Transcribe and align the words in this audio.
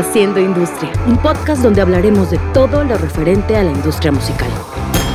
Haciendo 0.00 0.40
Industria, 0.40 0.90
un 1.06 1.18
podcast 1.18 1.62
donde 1.62 1.82
hablaremos 1.82 2.30
de 2.30 2.38
todo 2.54 2.84
lo 2.84 2.96
referente 2.96 3.54
a 3.54 3.62
la 3.62 3.70
industria 3.70 4.10
musical. 4.10 4.48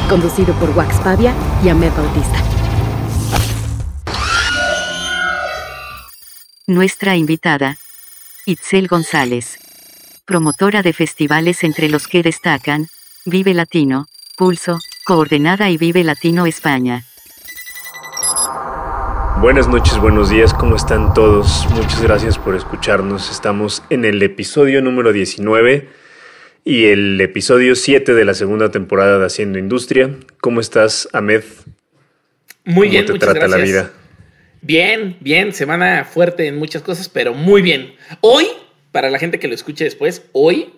Conducido 0.08 0.54
por 0.60 0.70
Wax 0.78 1.00
Pavia 1.00 1.34
y 1.64 1.70
Ahmed 1.70 1.92
Bautista. 1.92 2.44
Nuestra 6.68 7.16
invitada, 7.16 7.78
Itzel 8.46 8.88
González, 8.88 9.58
promotora 10.24 10.84
de 10.84 10.94
festivales 10.94 11.64
entre 11.64 11.90
los 11.90 12.08
que 12.08 12.22
destacan 12.22 12.88
Vive 13.26 13.56
Latino, 13.56 14.06
Pulso, 14.38 14.80
Coordenada 15.04 15.72
y 15.72 15.78
Vive 15.78 16.04
Latino 16.04 16.46
España. 16.46 17.06
Buenas 19.42 19.68
noches, 19.68 19.98
buenos 20.00 20.30
días, 20.30 20.54
¿cómo 20.54 20.78
están 20.78 21.14
todos? 21.14 21.68
Muchas 21.72 22.02
gracias 22.02 22.40
por 22.40 22.56
escucharnos. 22.56 23.30
Estamos 23.30 23.84
en 23.90 24.06
el 24.06 24.24
episodio 24.24 24.82
número 24.82 25.12
19 25.12 25.90
y 26.64 26.86
el 26.86 27.20
episodio 27.20 27.76
7 27.76 28.14
de 28.14 28.26
la 28.26 28.34
segunda 28.34 28.72
temporada 28.72 29.20
de 29.20 29.26
Haciendo 29.26 29.60
Industria. 29.60 30.10
¿Cómo 30.40 30.62
estás, 30.62 31.10
Ahmed? 31.12 31.44
Muy 32.64 32.88
bien, 32.88 33.06
¿Cómo 33.06 33.20
te 33.20 33.26
trata 33.26 33.48
la 33.50 33.58
vida? 33.58 33.92
Bien, 34.62 35.18
bien, 35.20 35.54
semana 35.54 36.06
fuerte 36.06 36.48
en 36.48 36.58
muchas 36.58 36.82
cosas, 36.82 37.10
pero 37.10 37.34
muy 37.34 37.62
bien. 37.62 37.94
Hoy, 38.22 38.48
para 38.94 39.10
la 39.10 39.20
gente 39.20 39.38
que 39.38 39.50
lo 39.50 39.54
escuche 39.54 39.84
después, 39.84 40.24
hoy 40.32 40.74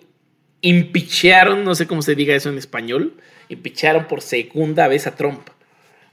impichearon, 0.62 1.64
no 1.64 1.76
sé 1.76 1.86
cómo 1.86 2.02
se 2.02 2.16
diga 2.16 2.34
eso 2.34 2.48
en 2.50 2.58
español, 2.58 3.14
impichearon 3.48 4.08
por 4.08 4.20
segunda 4.20 4.88
vez 4.88 5.06
a 5.06 5.14
Trump. 5.14 5.48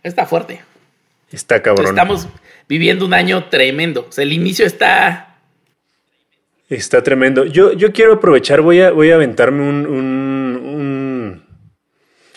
Está 0.03 0.27
fuerte. 0.27 0.61
Está 1.31 1.61
cabrón. 1.61 1.87
estamos 1.87 2.27
viviendo 2.67 3.05
un 3.05 3.13
año 3.13 3.45
tremendo. 3.49 4.05
O 4.09 4.11
sea, 4.11 4.23
el 4.23 4.33
inicio 4.33 4.65
está. 4.65 5.37
Está 6.69 7.03
tremendo. 7.03 7.45
Yo, 7.45 7.73
yo 7.73 7.91
quiero 7.91 8.13
aprovechar, 8.13 8.61
voy 8.61 8.81
a, 8.81 8.91
voy 8.91 9.11
a 9.11 9.15
aventarme 9.15 9.67
un, 9.67 9.85
un, 9.85 11.43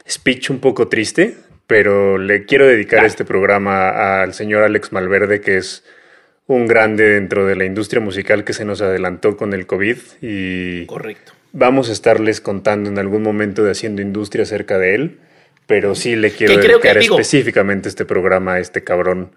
speech 0.09 0.51
un 0.51 0.59
poco 0.59 0.89
triste, 0.89 1.37
pero 1.67 2.19
le 2.19 2.45
quiero 2.45 2.67
dedicar 2.67 3.05
este 3.05 3.25
programa 3.25 4.23
al 4.23 4.35
señor 4.35 4.63
Alex 4.63 4.93
Malverde, 4.93 5.41
que 5.41 5.57
es 5.57 5.85
un 6.47 6.67
grande 6.67 7.05
dentro 7.05 7.47
de 7.47 7.57
la 7.57 7.65
industria 7.65 8.01
musical 8.01 8.45
que 8.45 8.53
se 8.53 8.65
nos 8.65 8.81
adelantó 8.83 9.37
con 9.37 9.55
el 9.55 9.67
COVID. 9.67 9.97
Y 10.21 10.87
Correcto. 10.87 11.33
Vamos 11.53 11.89
a 11.89 11.93
estarles 11.93 12.43
contando 12.43 12.91
en 12.91 12.99
algún 12.99 13.23
momento 13.23 13.65
de 13.65 13.71
Haciendo 13.71 14.03
Industria 14.03 14.43
acerca 14.43 14.79
de 14.79 14.95
él 14.95 15.19
pero 15.69 15.95
sí 15.95 16.17
le 16.17 16.33
quiero 16.33 16.57
dedicar 16.57 16.97
específicamente 16.97 17.91
este 17.91 18.07
programa 18.07 18.55
a 18.55 18.59
este 18.59 18.83
cabrón 18.83 19.33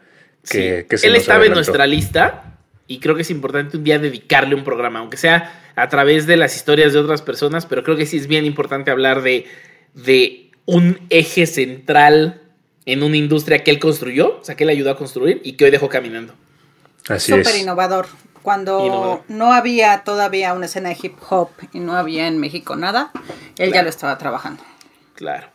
que, 0.49 0.87
se 0.89 1.07
Él 1.07 1.17
estaba 1.17 1.45
en 1.45 1.51
nuestra 1.51 1.85
lista 1.85 2.55
y 2.87 2.99
creo 2.99 3.15
que 3.15 3.23
es 3.23 3.29
importante 3.29 3.75
un 3.75 3.83
día 3.83 3.99
dedicarle 3.99 4.55
un 4.55 4.63
programa, 4.63 4.99
aunque 4.99 5.17
sea 5.17 5.73
a 5.75 5.89
través 5.89 6.27
de 6.27 6.37
las 6.37 6.55
historias 6.55 6.93
de 6.93 6.99
otras 6.99 7.21
personas, 7.21 7.65
pero 7.65 7.83
creo 7.83 7.97
que 7.97 8.05
sí 8.05 8.15
es 8.15 8.27
bien 8.27 8.45
importante 8.45 8.91
hablar 8.91 9.23
de, 9.23 9.45
de 9.93 10.51
un 10.65 11.01
eje 11.09 11.45
central 11.45 12.41
en 12.85 13.03
una 13.03 13.17
industria 13.17 13.61
que 13.65 13.71
él 13.71 13.79
construyó, 13.79 14.39
o 14.39 14.43
sea, 14.45 14.55
que 14.55 14.63
él 14.63 14.69
ayudó 14.69 14.91
a 14.91 14.95
construir 14.95 15.41
y 15.43 15.53
que 15.53 15.65
hoy 15.65 15.71
dejó 15.71 15.89
caminando. 15.89 16.33
Así 17.09 17.33
Súper 17.33 17.57
innovador. 17.57 18.07
Cuando 18.41 19.25
no 19.27 19.53
había 19.53 20.03
todavía 20.05 20.53
una 20.53 20.67
escena 20.67 20.89
de 20.89 20.97
hip 21.03 21.15
hop 21.29 21.49
y 21.73 21.79
no 21.79 21.97
había 21.97 22.27
en 22.27 22.39
México 22.39 22.77
nada, 22.77 23.11
él 23.57 23.73
ya 23.73 23.83
lo 23.83 23.89
estaba 23.89 24.17
trabajando. 24.17 24.63
Claro. 25.13 25.50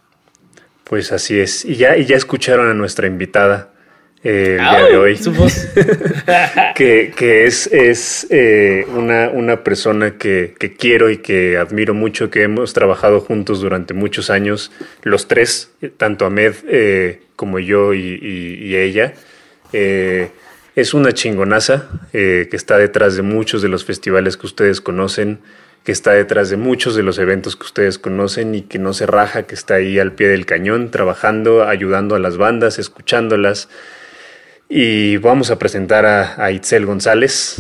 Pues 0.88 1.10
así 1.10 1.40
es. 1.40 1.64
Y 1.64 1.74
ya, 1.74 1.96
y 1.96 2.04
ya 2.04 2.16
escucharon 2.16 2.68
a 2.70 2.74
nuestra 2.74 3.08
invitada 3.08 3.72
eh, 4.22 4.56
el 4.60 4.64
día 4.64 4.84
de 4.84 4.96
hoy. 4.96 5.18
que, 6.76 7.12
que, 7.16 7.44
es, 7.44 7.66
es 7.72 8.26
eh, 8.30 8.86
una, 8.94 9.30
una, 9.30 9.64
persona 9.64 10.16
que, 10.16 10.54
que, 10.56 10.74
quiero 10.74 11.10
y 11.10 11.18
que 11.18 11.56
admiro 11.56 11.92
mucho, 11.92 12.30
que 12.30 12.42
hemos 12.44 12.72
trabajado 12.72 13.18
juntos 13.18 13.60
durante 13.60 13.94
muchos 13.94 14.30
años, 14.30 14.70
los 15.02 15.26
tres, 15.26 15.72
tanto 15.96 16.24
Ahmed 16.24 16.54
eh, 16.68 17.20
como 17.34 17.58
yo 17.58 17.92
y, 17.92 18.20
y 18.22 18.76
ella. 18.76 19.14
es 19.72 20.94
una 20.94 21.12
chingonaza 21.12 21.88
que 22.12 22.48
está 22.52 22.78
detrás 22.78 23.16
de 23.16 23.22
muchos 23.22 23.60
de 23.60 23.68
los 23.68 23.84
festivales 23.84 24.36
que 24.36 24.46
ustedes 24.46 24.80
conocen 24.80 25.40
que 25.86 25.92
está 25.92 26.10
detrás 26.10 26.50
de 26.50 26.56
muchos 26.56 26.96
de 26.96 27.04
los 27.04 27.16
eventos 27.16 27.54
que 27.54 27.62
ustedes 27.62 28.00
conocen 28.00 28.56
y 28.56 28.62
que 28.62 28.80
no 28.80 28.92
se 28.92 29.06
raja, 29.06 29.44
que 29.44 29.54
está 29.54 29.74
ahí 29.74 30.00
al 30.00 30.10
pie 30.10 30.26
del 30.26 30.44
cañón, 30.44 30.90
trabajando, 30.90 31.62
ayudando 31.62 32.16
a 32.16 32.18
las 32.18 32.38
bandas, 32.38 32.80
escuchándolas. 32.80 33.68
Y 34.68 35.18
vamos 35.18 35.52
a 35.52 35.60
presentar 35.60 36.04
a, 36.04 36.50
Itzel 36.50 36.86
González. 36.86 37.58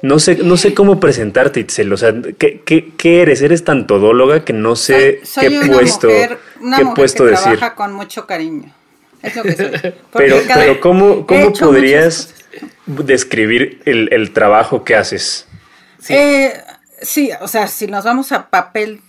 No 0.00 0.18
sé, 0.18 0.36
no 0.36 0.56
sé 0.56 0.72
cómo 0.72 0.98
presentarte, 0.98 1.60
Itzel. 1.60 1.92
O 1.92 1.98
sea, 1.98 2.14
¿qué, 2.38 2.62
qué, 2.96 3.20
eres? 3.20 3.42
Eres 3.42 3.64
tan 3.64 3.86
todóloga 3.86 4.42
que 4.42 4.54
no 4.54 4.74
sé 4.74 5.20
qué 5.38 5.50
puesto, 5.70 6.08
qué 6.08 6.86
puesto 6.96 7.24
que 7.24 7.32
decir. 7.32 7.58
Trabaja 7.58 7.74
con 7.74 7.92
mucho 7.92 8.26
cariño. 8.26 8.74
Es 9.22 9.36
lo 9.36 9.42
que 9.42 9.56
soy. 9.56 9.70
Pero, 10.14 10.36
pero 10.54 10.80
¿cómo, 10.80 11.26
cómo 11.26 11.52
podrías 11.52 12.34
describir 12.86 13.82
el, 13.84 14.08
el, 14.10 14.30
trabajo 14.30 14.84
que 14.84 14.96
haces? 14.96 15.46
Sí. 15.98 16.14
Eh, 16.14 16.54
Sí, 17.00 17.30
o 17.40 17.48
sea, 17.48 17.66
si 17.66 17.86
nos 17.86 18.04
vamos 18.04 18.32
a 18.32 18.50
papel 18.50 19.00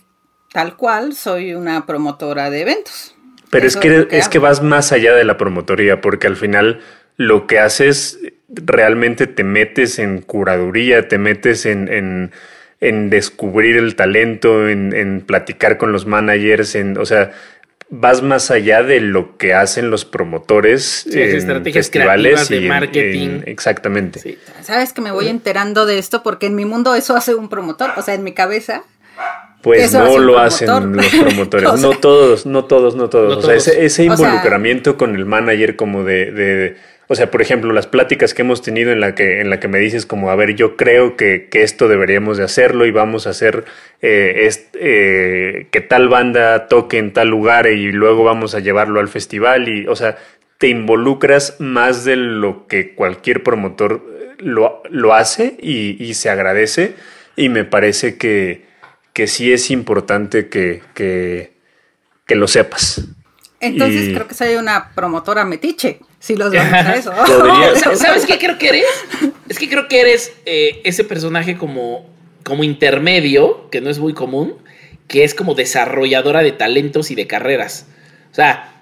tal 0.52 0.76
cual, 0.76 1.14
soy 1.14 1.54
una 1.54 1.86
promotora 1.86 2.50
de 2.50 2.62
eventos. 2.62 3.14
Pero 3.50 3.66
es 3.66 3.76
que, 3.76 4.08
es 4.10 4.28
que, 4.28 4.38
vas 4.38 4.62
más 4.62 4.92
allá 4.92 5.14
de 5.14 5.24
la 5.24 5.36
promotoría, 5.36 6.00
porque 6.00 6.26
al 6.26 6.36
final 6.36 6.80
lo 7.16 7.46
que 7.46 7.58
haces 7.58 8.18
realmente 8.48 9.26
te 9.26 9.44
metes 9.44 9.98
en 9.98 10.22
curaduría, 10.22 11.08
te 11.08 11.18
metes 11.18 11.66
en, 11.66 12.30
en, 12.80 13.10
descubrir 13.10 13.76
el 13.76 13.94
talento, 13.94 14.68
en, 14.68 14.94
en, 14.94 15.20
platicar 15.20 15.76
con 15.76 15.92
los 15.92 16.06
managers, 16.06 16.74
en, 16.74 16.96
o 16.96 17.04
sea, 17.04 17.32
vas 17.94 18.22
más 18.22 18.50
allá 18.50 18.82
de 18.82 19.00
lo 19.00 19.36
que 19.36 19.52
hacen 19.52 19.90
los 19.90 20.06
promotores 20.06 21.06
en 21.06 21.36
estrategias 21.36 21.86
festivales 21.86 22.48
de 22.48 22.62
marketing. 22.62 23.42
exactamente. 23.44 24.38
Sabes 24.62 24.94
que 24.94 25.02
me 25.02 25.12
voy 25.12 25.28
enterando 25.28 25.84
de 25.84 25.98
esto 25.98 26.22
porque 26.22 26.46
en 26.46 26.54
mi 26.54 26.64
mundo 26.64 26.94
eso 26.94 27.14
hace 27.14 27.34
un 27.34 27.50
promotor, 27.50 27.90
o 27.96 28.02
sea, 28.02 28.14
en 28.14 28.24
mi 28.24 28.32
cabeza. 28.32 28.82
Pues 29.60 29.92
no 29.92 30.18
lo 30.18 30.38
hacen 30.38 30.96
los 30.96 31.06
promotores, 31.20 31.80
no 31.80 31.90
todos, 31.90 32.46
no 32.46 32.64
todos, 32.64 32.96
no 32.96 33.10
todos. 33.10 33.44
O 33.44 33.60
sea, 33.60 33.74
ese, 33.74 34.04
involucramiento 34.04 34.96
con 34.96 35.14
el 35.14 35.26
manager 35.26 35.76
como 35.76 36.02
de 36.02 36.76
o 37.12 37.14
sea, 37.14 37.30
por 37.30 37.42
ejemplo, 37.42 37.74
las 37.74 37.86
pláticas 37.86 38.32
que 38.32 38.40
hemos 38.40 38.62
tenido 38.62 38.90
en 38.90 38.98
la 38.98 39.14
que, 39.14 39.42
en 39.42 39.50
la 39.50 39.60
que 39.60 39.68
me 39.68 39.78
dices 39.78 40.06
como, 40.06 40.30
a 40.30 40.34
ver, 40.34 40.54
yo 40.54 40.78
creo 40.78 41.14
que, 41.14 41.46
esto 41.52 41.86
deberíamos 41.86 42.38
de 42.38 42.44
hacerlo 42.44 42.86
y 42.86 42.90
vamos 42.90 43.26
a 43.26 43.30
hacer 43.30 43.66
eh, 44.00 44.50
eh, 44.80 45.66
que 45.70 45.80
tal 45.82 46.08
banda 46.08 46.68
toque 46.68 46.96
en 46.96 47.12
tal 47.12 47.28
lugar 47.28 47.66
y 47.66 47.92
luego 47.92 48.24
vamos 48.24 48.54
a 48.54 48.60
llevarlo 48.60 48.98
al 48.98 49.08
festival 49.08 49.68
y, 49.68 49.86
o 49.88 49.94
sea, 49.94 50.16
te 50.56 50.68
involucras 50.68 51.56
más 51.60 52.06
de 52.06 52.16
lo 52.16 52.66
que 52.66 52.94
cualquier 52.94 53.42
promotor 53.42 54.02
eh, 54.08 54.28
lo, 54.38 54.82
lo 54.88 55.12
hace 55.12 55.58
y, 55.60 56.14
se 56.14 56.30
agradece 56.30 56.94
y 57.36 57.50
me 57.50 57.64
parece 57.64 58.16
que, 58.16 58.64
que 59.12 59.26
sí 59.26 59.52
es 59.52 59.70
importante 59.70 60.48
que, 60.48 60.80
que, 60.94 61.52
que 62.24 62.36
lo 62.36 62.48
sepas. 62.48 63.06
Entonces 63.60 64.14
creo 64.14 64.26
que 64.26 64.34
soy 64.34 64.54
una 64.54 64.92
promotora 64.94 65.44
metiche, 65.44 66.00
si 66.22 66.36
los 66.36 66.52
vamos 66.52 66.72
a 66.72 66.94
eso. 66.96 67.12
¿Sabes 67.96 68.24
qué 68.24 68.38
creo 68.38 68.56
que 68.56 68.68
eres? 68.68 68.86
Es 69.48 69.58
que 69.58 69.68
creo 69.68 69.88
que 69.88 70.00
eres 70.00 70.32
eh, 70.46 70.80
ese 70.84 71.04
personaje 71.04 71.58
como, 71.58 72.08
como 72.44 72.64
intermedio, 72.64 73.68
que 73.70 73.80
no 73.80 73.90
es 73.90 73.98
muy 73.98 74.14
común, 74.14 74.54
que 75.08 75.24
es 75.24 75.34
como 75.34 75.54
desarrolladora 75.54 76.42
de 76.42 76.52
talentos 76.52 77.10
y 77.10 77.16
de 77.16 77.26
carreras. 77.26 77.88
O 78.30 78.34
sea, 78.34 78.72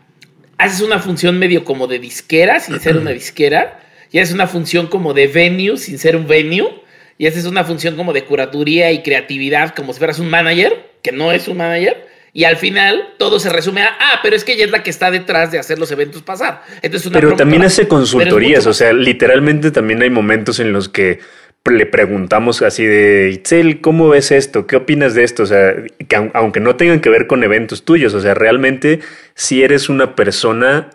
haces 0.59 0.83
una 0.83 0.99
función 0.99 1.39
medio 1.39 1.65
como 1.65 1.87
de 1.87 1.99
disquera, 1.99 2.61
sin 2.61 2.79
ser 2.79 2.99
una 2.99 3.11
disquera, 3.11 3.81
y 4.13 4.19
haces 4.19 4.35
una 4.35 4.47
función 4.47 4.89
como 4.89 5.15
de 5.15 5.27
venue, 5.27 5.79
sin 5.79 5.99
ser 5.99 6.17
un 6.17 6.27
venue, 6.27 6.83
y 7.17 7.27
haces 7.27 7.47
una 7.47 7.65
función 7.65 7.97
como 7.97 8.13
de 8.13 8.25
curatoría 8.25 8.93
y 8.93 9.03
creatividad, 9.03 9.75
como 9.75 9.95
si 9.95 9.99
fueras 9.99 10.19
un 10.19 10.29
manager, 10.29 10.91
que 11.03 11.13
no 11.13 11.33
es 11.33 11.49
un 11.49 11.57
manager 11.57 12.10
y 12.33 12.45
al 12.45 12.57
final 12.57 13.15
todo 13.19 13.41
se 13.41 13.51
resume 13.51 13.83
a, 13.83 13.97
ah, 13.99 14.21
pero 14.23 14.37
es 14.37 14.45
que 14.45 14.53
ella 14.53 14.65
es 14.65 14.71
la 14.71 14.83
que 14.83 14.91
está 14.91 15.11
detrás 15.11 15.51
de 15.51 15.59
hacer 15.59 15.79
los 15.79 15.91
eventos 15.91 16.23
pasar. 16.23 16.63
Entonces, 16.83 17.11
pero 17.13 17.35
también 17.35 17.63
hace 17.63 17.89
consultorías, 17.89 18.67
o 18.67 18.73
sea, 18.73 18.93
literalmente 18.93 19.71
también 19.71 20.03
hay 20.03 20.11
momentos 20.11 20.61
en 20.61 20.73
los 20.73 20.89
que 20.89 21.21
le 21.69 21.87
preguntamos 21.87 22.63
así 22.63 22.87
de, 22.87 23.31
Itzel, 23.33 23.81
¿cómo 23.81 24.09
ves 24.09 24.31
esto? 24.31 24.67
¿Qué 24.67 24.77
opinas 24.77 25.15
de 25.15 25.25
esto? 25.25 25.43
O 25.43 25.47
sea, 25.47 25.75
que 26.09 26.31
aunque 26.33 26.61
no 26.61 26.77
tengan 26.77 27.01
que 27.01 27.11
ver 27.11 27.27
con 27.27 27.45
eventos 27.45 27.85
tuyos, 27.85 28.15
o 28.15 28.21
sea, 28.21 28.35
realmente 28.35 29.01
si 29.35 29.63
eres 29.63 29.89
una 29.89 30.15
persona 30.17 30.91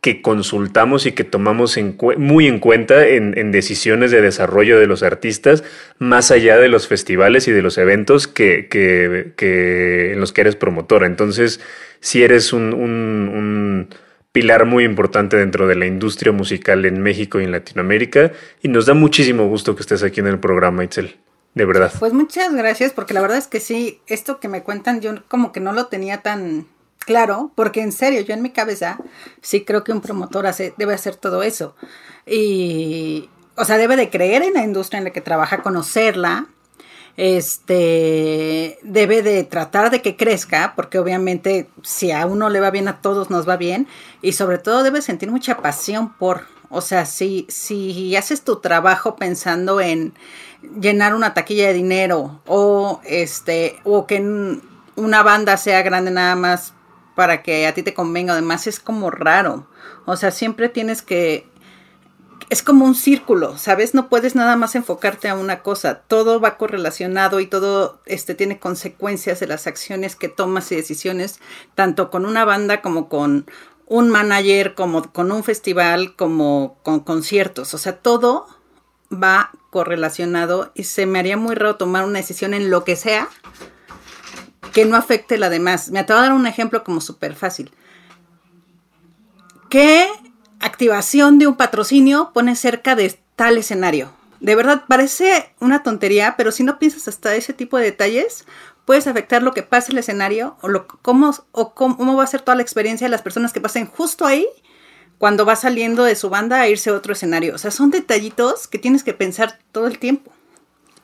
que 0.00 0.22
consultamos 0.22 1.06
y 1.06 1.12
que 1.12 1.24
tomamos 1.24 1.78
muy 2.18 2.46
en 2.46 2.60
cuenta 2.60 3.06
en, 3.06 3.50
decisiones 3.50 4.12
de 4.12 4.20
desarrollo 4.20 4.78
de 4.78 4.86
los 4.86 5.02
artistas, 5.02 5.64
más 5.98 6.30
allá 6.30 6.56
de 6.56 6.68
los 6.68 6.86
festivales 6.86 7.48
y 7.48 7.52
de 7.52 7.62
los 7.62 7.78
eventos 7.78 8.28
que, 8.28 8.68
que, 8.68 10.12
en 10.12 10.20
los 10.20 10.32
que 10.32 10.40
eres 10.42 10.54
promotora. 10.54 11.06
Entonces, 11.06 11.60
si 12.00 12.22
eres 12.22 12.52
un, 12.52 12.74
un, 12.74 13.88
pilar 14.30 14.66
muy 14.66 14.84
importante 14.84 15.36
dentro 15.36 15.66
de 15.66 15.74
la 15.74 15.86
industria 15.86 16.30
musical 16.30 16.84
en 16.84 17.02
México 17.02 17.40
y 17.40 17.44
en 17.44 17.50
Latinoamérica, 17.50 18.30
y 18.62 18.68
nos 18.68 18.86
da 18.86 18.94
muchísimo 18.94 19.48
gusto 19.48 19.74
que 19.74 19.80
estés 19.80 20.04
aquí 20.04 20.20
en 20.20 20.28
el 20.28 20.38
programa, 20.38 20.84
Itzel. 20.84 21.16
de 21.54 21.64
verdad. 21.64 21.92
Pues 21.98 22.12
muchas 22.12 22.54
gracias, 22.54 22.92
porque 22.92 23.14
la 23.14 23.20
verdad 23.20 23.38
es 23.38 23.48
que 23.48 23.58
sí, 23.58 24.00
esto 24.06 24.38
que 24.38 24.46
me 24.46 24.62
cuentan 24.62 25.00
yo 25.00 25.24
como 25.26 25.50
que 25.50 25.58
no 25.58 25.72
lo 25.72 25.86
tenía 25.86 26.18
tan 26.18 26.66
claro, 27.08 27.50
porque 27.54 27.80
en 27.80 27.90
serio, 27.90 28.20
yo 28.20 28.34
en 28.34 28.42
mi 28.42 28.50
cabeza 28.50 28.98
sí 29.40 29.64
creo 29.64 29.82
que 29.82 29.92
un 29.92 30.02
promotor 30.02 30.46
hace, 30.46 30.74
debe 30.76 30.92
hacer 30.92 31.16
todo 31.16 31.42
eso. 31.42 31.74
Y, 32.26 33.30
o 33.56 33.64
sea, 33.64 33.78
debe 33.78 33.96
de 33.96 34.10
creer 34.10 34.42
en 34.42 34.52
la 34.52 34.62
industria 34.62 34.98
en 34.98 35.04
la 35.04 35.10
que 35.10 35.22
trabaja, 35.22 35.62
conocerla, 35.62 36.48
este 37.16 38.78
debe 38.82 39.22
de 39.22 39.42
tratar 39.44 39.90
de 39.90 40.02
que 40.02 40.16
crezca, 40.16 40.74
porque 40.76 40.98
obviamente 40.98 41.70
si 41.82 42.12
a 42.12 42.26
uno 42.26 42.50
le 42.50 42.60
va 42.60 42.70
bien, 42.70 42.88
a 42.88 43.00
todos 43.00 43.30
nos 43.30 43.48
va 43.48 43.56
bien, 43.56 43.88
y 44.20 44.32
sobre 44.32 44.58
todo 44.58 44.82
debe 44.82 45.00
sentir 45.00 45.30
mucha 45.30 45.56
pasión 45.56 46.12
por, 46.12 46.42
o 46.68 46.82
sea, 46.82 47.06
si, 47.06 47.46
si 47.48 48.14
haces 48.16 48.42
tu 48.42 48.60
trabajo 48.60 49.16
pensando 49.16 49.80
en 49.80 50.12
llenar 50.78 51.14
una 51.14 51.32
taquilla 51.32 51.68
de 51.68 51.72
dinero 51.72 52.42
o 52.46 53.00
este 53.04 53.78
o 53.84 54.06
que 54.06 54.20
una 54.96 55.22
banda 55.22 55.56
sea 55.56 55.80
grande 55.80 56.10
nada 56.10 56.36
más 56.36 56.74
para 57.18 57.42
que 57.42 57.66
a 57.66 57.74
ti 57.74 57.82
te 57.82 57.94
convenga, 57.94 58.34
además 58.34 58.68
es 58.68 58.78
como 58.78 59.10
raro. 59.10 59.66
O 60.04 60.14
sea, 60.14 60.30
siempre 60.30 60.68
tienes 60.68 61.02
que 61.02 61.48
es 62.48 62.62
como 62.62 62.84
un 62.84 62.94
círculo, 62.94 63.58
¿sabes? 63.58 63.92
No 63.92 64.08
puedes 64.08 64.36
nada 64.36 64.54
más 64.54 64.76
enfocarte 64.76 65.28
a 65.28 65.34
una 65.34 65.64
cosa. 65.64 66.02
Todo 66.06 66.38
va 66.38 66.56
correlacionado 66.56 67.40
y 67.40 67.48
todo 67.48 68.00
este, 68.06 68.36
tiene 68.36 68.60
consecuencias 68.60 69.40
de 69.40 69.48
las 69.48 69.66
acciones 69.66 70.14
que 70.14 70.28
tomas 70.28 70.70
y 70.70 70.76
decisiones, 70.76 71.40
tanto 71.74 72.08
con 72.08 72.24
una 72.24 72.44
banda 72.44 72.82
como 72.82 73.08
con 73.08 73.50
un 73.86 74.10
manager, 74.10 74.76
como 74.76 75.12
con 75.12 75.32
un 75.32 75.42
festival, 75.42 76.14
como 76.14 76.78
con 76.84 77.00
conciertos. 77.00 77.74
O 77.74 77.78
sea, 77.78 77.96
todo 77.96 78.46
va 79.12 79.50
correlacionado 79.70 80.70
y 80.72 80.84
se 80.84 81.04
me 81.04 81.18
haría 81.18 81.36
muy 81.36 81.56
raro 81.56 81.74
tomar 81.74 82.04
una 82.04 82.20
decisión 82.20 82.54
en 82.54 82.70
lo 82.70 82.84
que 82.84 82.94
sea 82.94 83.28
que 84.72 84.84
no 84.84 84.96
afecte 84.96 85.38
la 85.38 85.50
demás. 85.50 85.90
Me 85.90 85.98
atrevo 85.98 86.20
a 86.20 86.24
dar 86.24 86.32
un 86.32 86.46
ejemplo 86.46 86.84
como 86.84 87.00
súper 87.00 87.34
fácil. 87.34 87.70
¿Qué 89.70 90.08
activación 90.60 91.38
de 91.38 91.46
un 91.46 91.56
patrocinio 91.56 92.30
pone 92.32 92.56
cerca 92.56 92.94
de 92.94 93.18
tal 93.36 93.58
escenario. 93.58 94.12
De 94.40 94.54
verdad, 94.54 94.84
parece 94.88 95.54
una 95.60 95.82
tontería, 95.82 96.34
pero 96.36 96.52
si 96.52 96.64
no 96.64 96.78
piensas 96.78 97.08
hasta 97.08 97.34
ese 97.34 97.52
tipo 97.52 97.76
de 97.76 97.84
detalles, 97.84 98.44
puedes 98.84 99.06
afectar 99.06 99.42
lo 99.42 99.52
que 99.52 99.62
pasa 99.62 99.92
el 99.92 99.98
escenario 99.98 100.56
o, 100.60 100.68
lo, 100.68 100.86
cómo, 100.86 101.34
o 101.52 101.74
cómo, 101.74 102.16
va 102.16 102.24
a 102.24 102.28
ser 102.28 102.40
toda 102.40 102.56
la 102.56 102.62
experiencia 102.62 103.06
de 103.06 103.10
las 103.10 103.22
personas 103.22 103.52
que 103.52 103.60
pasen 103.60 103.86
justo 103.86 104.26
ahí 104.26 104.46
cuando 105.18 105.44
va 105.44 105.56
saliendo 105.56 106.04
de 106.04 106.14
su 106.14 106.30
banda 106.30 106.60
a 106.60 106.68
irse 106.68 106.90
a 106.90 106.94
otro 106.94 107.12
escenario. 107.12 107.54
O 107.54 107.58
sea, 107.58 107.70
son 107.70 107.90
detallitos 107.90 108.68
que 108.68 108.78
tienes 108.78 109.02
que 109.02 109.14
pensar 109.14 109.58
todo 109.72 109.86
el 109.86 109.98
tiempo. 109.98 110.32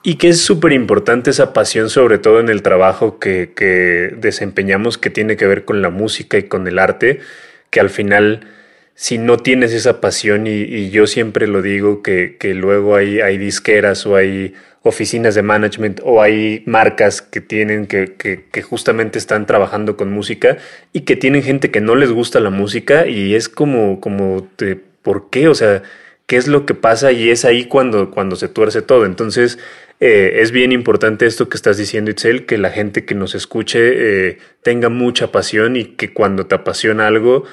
Y 0.05 0.17
que 0.17 0.29
es 0.29 0.41
súper 0.41 0.73
importante 0.73 1.31
esa 1.31 1.53
pasión, 1.53 1.91
sobre 1.91 2.19
todo 2.19 2.39
en 2.39 2.49
el 2.49 2.63
trabajo 2.63 3.19
que, 3.19 3.53
que 3.57 4.15
desempeñamos, 4.17 4.99
que 4.99 5.11
tiene 5.11 5.37
que 5.37 5.47
ver 5.47 5.65
con 5.65 5.83
la 5.83 5.91
música 5.91 6.39
y 6.39 6.45
con 6.45 6.69
el 6.69 6.79
arte, 6.79 7.19
que 7.71 7.81
al 7.81 7.91
final 7.91 8.47
si 8.95 9.19
no 9.19 9.39
tienes 9.39 9.73
esa 9.73 10.01
pasión, 10.01 10.47
y, 10.47 10.91
yo 10.91 11.07
siempre 11.07 11.47
lo 11.47 11.63
digo, 11.63 12.03
que, 12.03 12.37
luego 12.55 12.95
hay, 12.97 13.21
hay, 13.21 13.39
disqueras 13.39 14.07
o 14.07 14.17
hay 14.17 14.55
oficinas 14.83 15.35
de 15.35 15.43
management 15.43 16.01
o 16.05 16.23
hay 16.23 16.63
marcas 16.67 17.23
que 17.23 17.41
tienen 17.41 17.87
que, 17.87 18.15
que, 18.15 18.63
justamente 18.63 19.19
están 19.19 19.47
trabajando 19.47 19.97
con 19.97 20.13
música 20.13 20.59
y 20.93 21.01
que 21.01 21.17
tienen 21.17 21.43
gente 21.43 21.71
que 21.71 21.81
no 21.81 21.97
les 21.97 22.11
gusta 22.13 22.39
la 22.39 22.51
música 22.51 23.07
y 23.07 23.35
es 23.35 23.49
como, 23.49 24.01
como 24.01 24.47
¿por 25.03 25.31
qué? 25.31 25.49
O 25.49 25.55
sea, 25.55 25.83
¿qué 26.27 26.37
es 26.37 26.47
lo 26.47 26.67
que 26.67 26.75
pasa? 26.75 27.13
Y 27.13 27.31
es 27.31 27.45
ahí 27.45 27.67
cuando, 27.67 28.11
cuando 28.11 28.37
se 28.37 28.49
tuerce 28.49 28.83
todo. 28.83 29.07
Entonces, 29.07 29.59
eh, 30.01 30.41
es 30.43 30.51
bien 30.51 30.73
importante 30.73 31.27
esto 31.27 31.49
que 31.49 31.57
estás 31.57 31.77
diciendo, 31.77 32.11
Itzel, 32.11 32.47
que 32.47 32.59
la 32.59 32.71
gente 32.71 33.05
que 33.05 33.15
nos 33.15 33.35
escuche 33.35 33.79
eh, 34.29 34.39
tenga 34.63 34.89
mucha 34.89 35.33
pasión 35.33 35.77
y 35.77 35.85
que 35.85 36.13
cuando 36.13 36.47
te 36.47 36.55
apasiona 36.55 37.07
algo, 37.07 37.45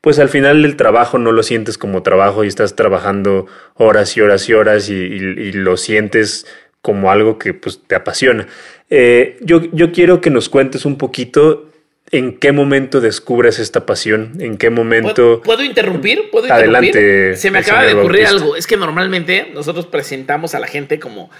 pues 0.00 0.18
al 0.18 0.28
final 0.28 0.64
el 0.64 0.76
trabajo 0.76 1.18
no 1.18 1.32
lo 1.32 1.42
sientes 1.42 1.76
como 1.76 2.02
trabajo 2.02 2.44
y 2.44 2.48
estás 2.48 2.76
trabajando 2.76 3.46
horas 3.74 4.16
y 4.16 4.20
horas 4.20 4.48
y 4.48 4.54
horas 4.54 4.88
y, 4.88 5.52
lo 5.52 5.76
sientes 5.76 6.46
como 6.82 7.10
algo 7.10 7.38
que 7.38 7.52
pues, 7.54 7.82
te 7.86 7.94
apasiona. 7.96 8.46
Eh, 8.90 9.36
yo, 9.40 9.62
yo 9.72 9.92
quiero 9.92 10.20
que 10.20 10.30
nos 10.30 10.48
cuentes 10.48 10.84
un 10.86 10.96
poquito 10.96 11.67
¿En 12.10 12.38
qué 12.38 12.52
momento 12.52 13.00
descubres 13.00 13.58
esta 13.58 13.84
pasión? 13.84 14.34
¿En 14.40 14.56
qué 14.56 14.70
momento... 14.70 15.42
¿Puedo, 15.42 15.62
interrumpir? 15.62 16.30
¿Puedo 16.30 16.46
interrumpir? 16.46 16.94
Adelante. 16.96 17.36
Se 17.36 17.50
me 17.50 17.58
acaba 17.58 17.84
de 17.84 17.94
ocurrir 17.94 18.26
algo. 18.26 18.56
Es 18.56 18.66
que 18.66 18.76
normalmente 18.76 19.50
nosotros 19.52 19.86
presentamos 19.86 20.54
a 20.54 20.60
la 20.60 20.66
gente 20.66 20.98
como 20.98 21.30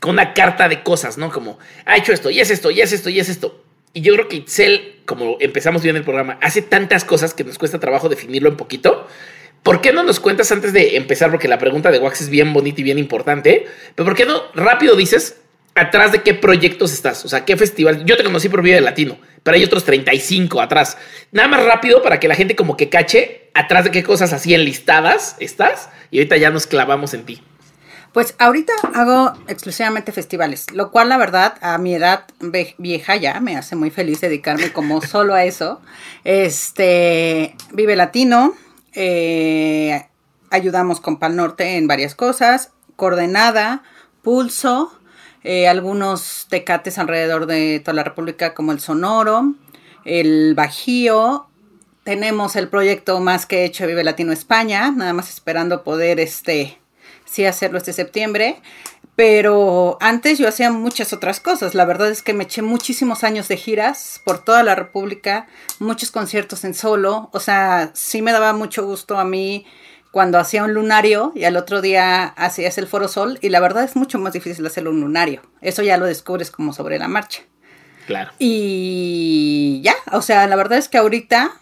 con 0.00 0.12
una 0.12 0.34
carta 0.34 0.68
de 0.68 0.82
cosas, 0.82 1.18
¿no? 1.18 1.30
Como, 1.30 1.58
ha 1.84 1.96
hecho 1.96 2.12
esto, 2.12 2.30
y 2.30 2.40
es 2.40 2.50
esto, 2.50 2.70
y 2.70 2.80
es 2.80 2.92
esto, 2.92 3.10
y 3.10 3.20
es 3.20 3.28
esto. 3.28 3.64
Y 3.92 4.02
yo 4.02 4.14
creo 4.14 4.28
que 4.28 4.36
Itzel, 4.36 4.96
como 5.06 5.36
empezamos 5.40 5.82
bien 5.82 5.96
el 5.96 6.04
programa, 6.04 6.38
hace 6.40 6.62
tantas 6.62 7.04
cosas 7.04 7.34
que 7.34 7.44
nos 7.44 7.58
cuesta 7.58 7.80
trabajo 7.80 8.08
definirlo 8.08 8.50
un 8.50 8.56
poquito. 8.56 9.06
¿Por 9.62 9.80
qué 9.80 9.92
no 9.92 10.02
nos 10.04 10.20
cuentas 10.20 10.52
antes 10.52 10.72
de 10.72 10.96
empezar? 10.96 11.30
Porque 11.30 11.48
la 11.48 11.58
pregunta 11.58 11.90
de 11.90 11.98
Wax 11.98 12.20
es 12.20 12.28
bien 12.28 12.52
bonita 12.52 12.80
y 12.80 12.84
bien 12.84 12.98
importante. 12.98 13.66
Pero 13.94 14.06
¿por 14.06 14.16
qué 14.16 14.24
no 14.24 14.42
rápido 14.54 14.94
dices 14.94 15.40
atrás 15.74 16.12
de 16.12 16.22
qué 16.22 16.34
proyectos 16.34 16.92
estás? 16.92 17.24
O 17.24 17.28
sea, 17.28 17.44
qué 17.44 17.56
festival. 17.56 18.04
Yo 18.04 18.16
te 18.16 18.22
conocí 18.22 18.48
por 18.48 18.62
Vive 18.62 18.80
Latino, 18.80 19.18
pero 19.48 19.56
hay 19.56 19.64
otros 19.64 19.84
35 19.84 20.60
atrás. 20.60 20.98
Nada 21.32 21.48
más 21.48 21.64
rápido 21.64 22.02
para 22.02 22.20
que 22.20 22.28
la 22.28 22.34
gente 22.34 22.54
como 22.54 22.76
que 22.76 22.90
cache 22.90 23.50
atrás 23.54 23.84
de 23.84 23.90
qué 23.90 24.02
cosas 24.02 24.34
así 24.34 24.52
enlistadas 24.52 25.36
estás. 25.40 25.88
Y 26.10 26.18
ahorita 26.18 26.36
ya 26.36 26.50
nos 26.50 26.66
clavamos 26.66 27.14
en 27.14 27.24
ti. 27.24 27.42
Pues 28.12 28.34
ahorita 28.38 28.74
hago 28.92 29.32
exclusivamente 29.48 30.12
festivales, 30.12 30.66
lo 30.74 30.90
cual 30.90 31.08
la 31.08 31.16
verdad 31.16 31.54
a 31.62 31.78
mi 31.78 31.94
edad 31.94 32.26
vieja 32.76 33.16
ya 33.16 33.40
me 33.40 33.56
hace 33.56 33.74
muy 33.74 33.88
feliz 33.88 34.20
dedicarme 34.20 34.70
como 34.70 35.00
solo 35.06 35.32
a 35.32 35.46
eso. 35.46 35.80
Este, 36.24 37.54
Vive 37.72 37.96
Latino, 37.96 38.52
eh, 38.92 40.08
ayudamos 40.50 41.00
con 41.00 41.18
Pal 41.18 41.36
Norte 41.36 41.78
en 41.78 41.88
varias 41.88 42.14
cosas, 42.14 42.72
Coordenada, 42.96 43.82
Pulso, 44.20 44.97
eh, 45.44 45.68
algunos 45.68 46.46
tecates 46.48 46.98
alrededor 46.98 47.46
de 47.46 47.80
toda 47.80 47.94
la 47.94 48.04
República 48.04 48.54
como 48.54 48.72
el 48.72 48.80
Sonoro, 48.80 49.54
el 50.04 50.54
Bajío, 50.54 51.48
tenemos 52.04 52.56
el 52.56 52.68
proyecto 52.68 53.20
más 53.20 53.44
que 53.44 53.64
hecho 53.64 53.86
Vive 53.86 54.02
Latino 54.02 54.32
España, 54.32 54.90
nada 54.90 55.12
más 55.12 55.28
esperando 55.28 55.84
poder 55.84 56.20
este 56.20 56.78
sí 57.26 57.44
hacerlo 57.44 57.78
este 57.78 57.92
septiembre. 57.92 58.60
Pero 59.14 59.98
antes 60.00 60.38
yo 60.38 60.48
hacía 60.48 60.70
muchas 60.70 61.12
otras 61.12 61.40
cosas. 61.40 61.74
La 61.74 61.84
verdad 61.84 62.08
es 62.08 62.22
que 62.22 62.34
me 62.34 62.44
eché 62.44 62.62
muchísimos 62.62 63.24
años 63.24 63.48
de 63.48 63.56
giras 63.56 64.22
por 64.24 64.38
toda 64.38 64.62
la 64.62 64.74
República, 64.74 65.48
muchos 65.80 66.10
conciertos 66.10 66.64
en 66.64 66.72
solo. 66.72 67.28
O 67.32 67.40
sea, 67.40 67.90
sí 67.94 68.22
me 68.22 68.32
daba 68.32 68.52
mucho 68.52 68.86
gusto 68.86 69.18
a 69.18 69.24
mí 69.24 69.66
cuando 70.10 70.38
hacía 70.38 70.64
un 70.64 70.74
lunario 70.74 71.32
y 71.34 71.44
al 71.44 71.56
otro 71.56 71.80
día 71.80 72.24
hacías 72.24 72.78
el 72.78 72.86
Foro 72.86 73.08
Sol. 73.08 73.38
Y 73.42 73.48
la 73.50 73.60
verdad 73.60 73.84
es 73.84 73.96
mucho 73.96 74.18
más 74.18 74.32
difícil 74.32 74.66
hacerlo 74.66 74.90
un 74.90 75.00
lunario. 75.00 75.42
Eso 75.60 75.82
ya 75.82 75.96
lo 75.98 76.06
descubres 76.06 76.50
como 76.50 76.72
sobre 76.72 76.98
la 76.98 77.08
marcha. 77.08 77.42
Claro. 78.06 78.32
Y 78.38 79.80
ya, 79.84 79.94
o 80.12 80.22
sea, 80.22 80.46
la 80.46 80.56
verdad 80.56 80.78
es 80.78 80.88
que 80.88 80.98
ahorita 80.98 81.52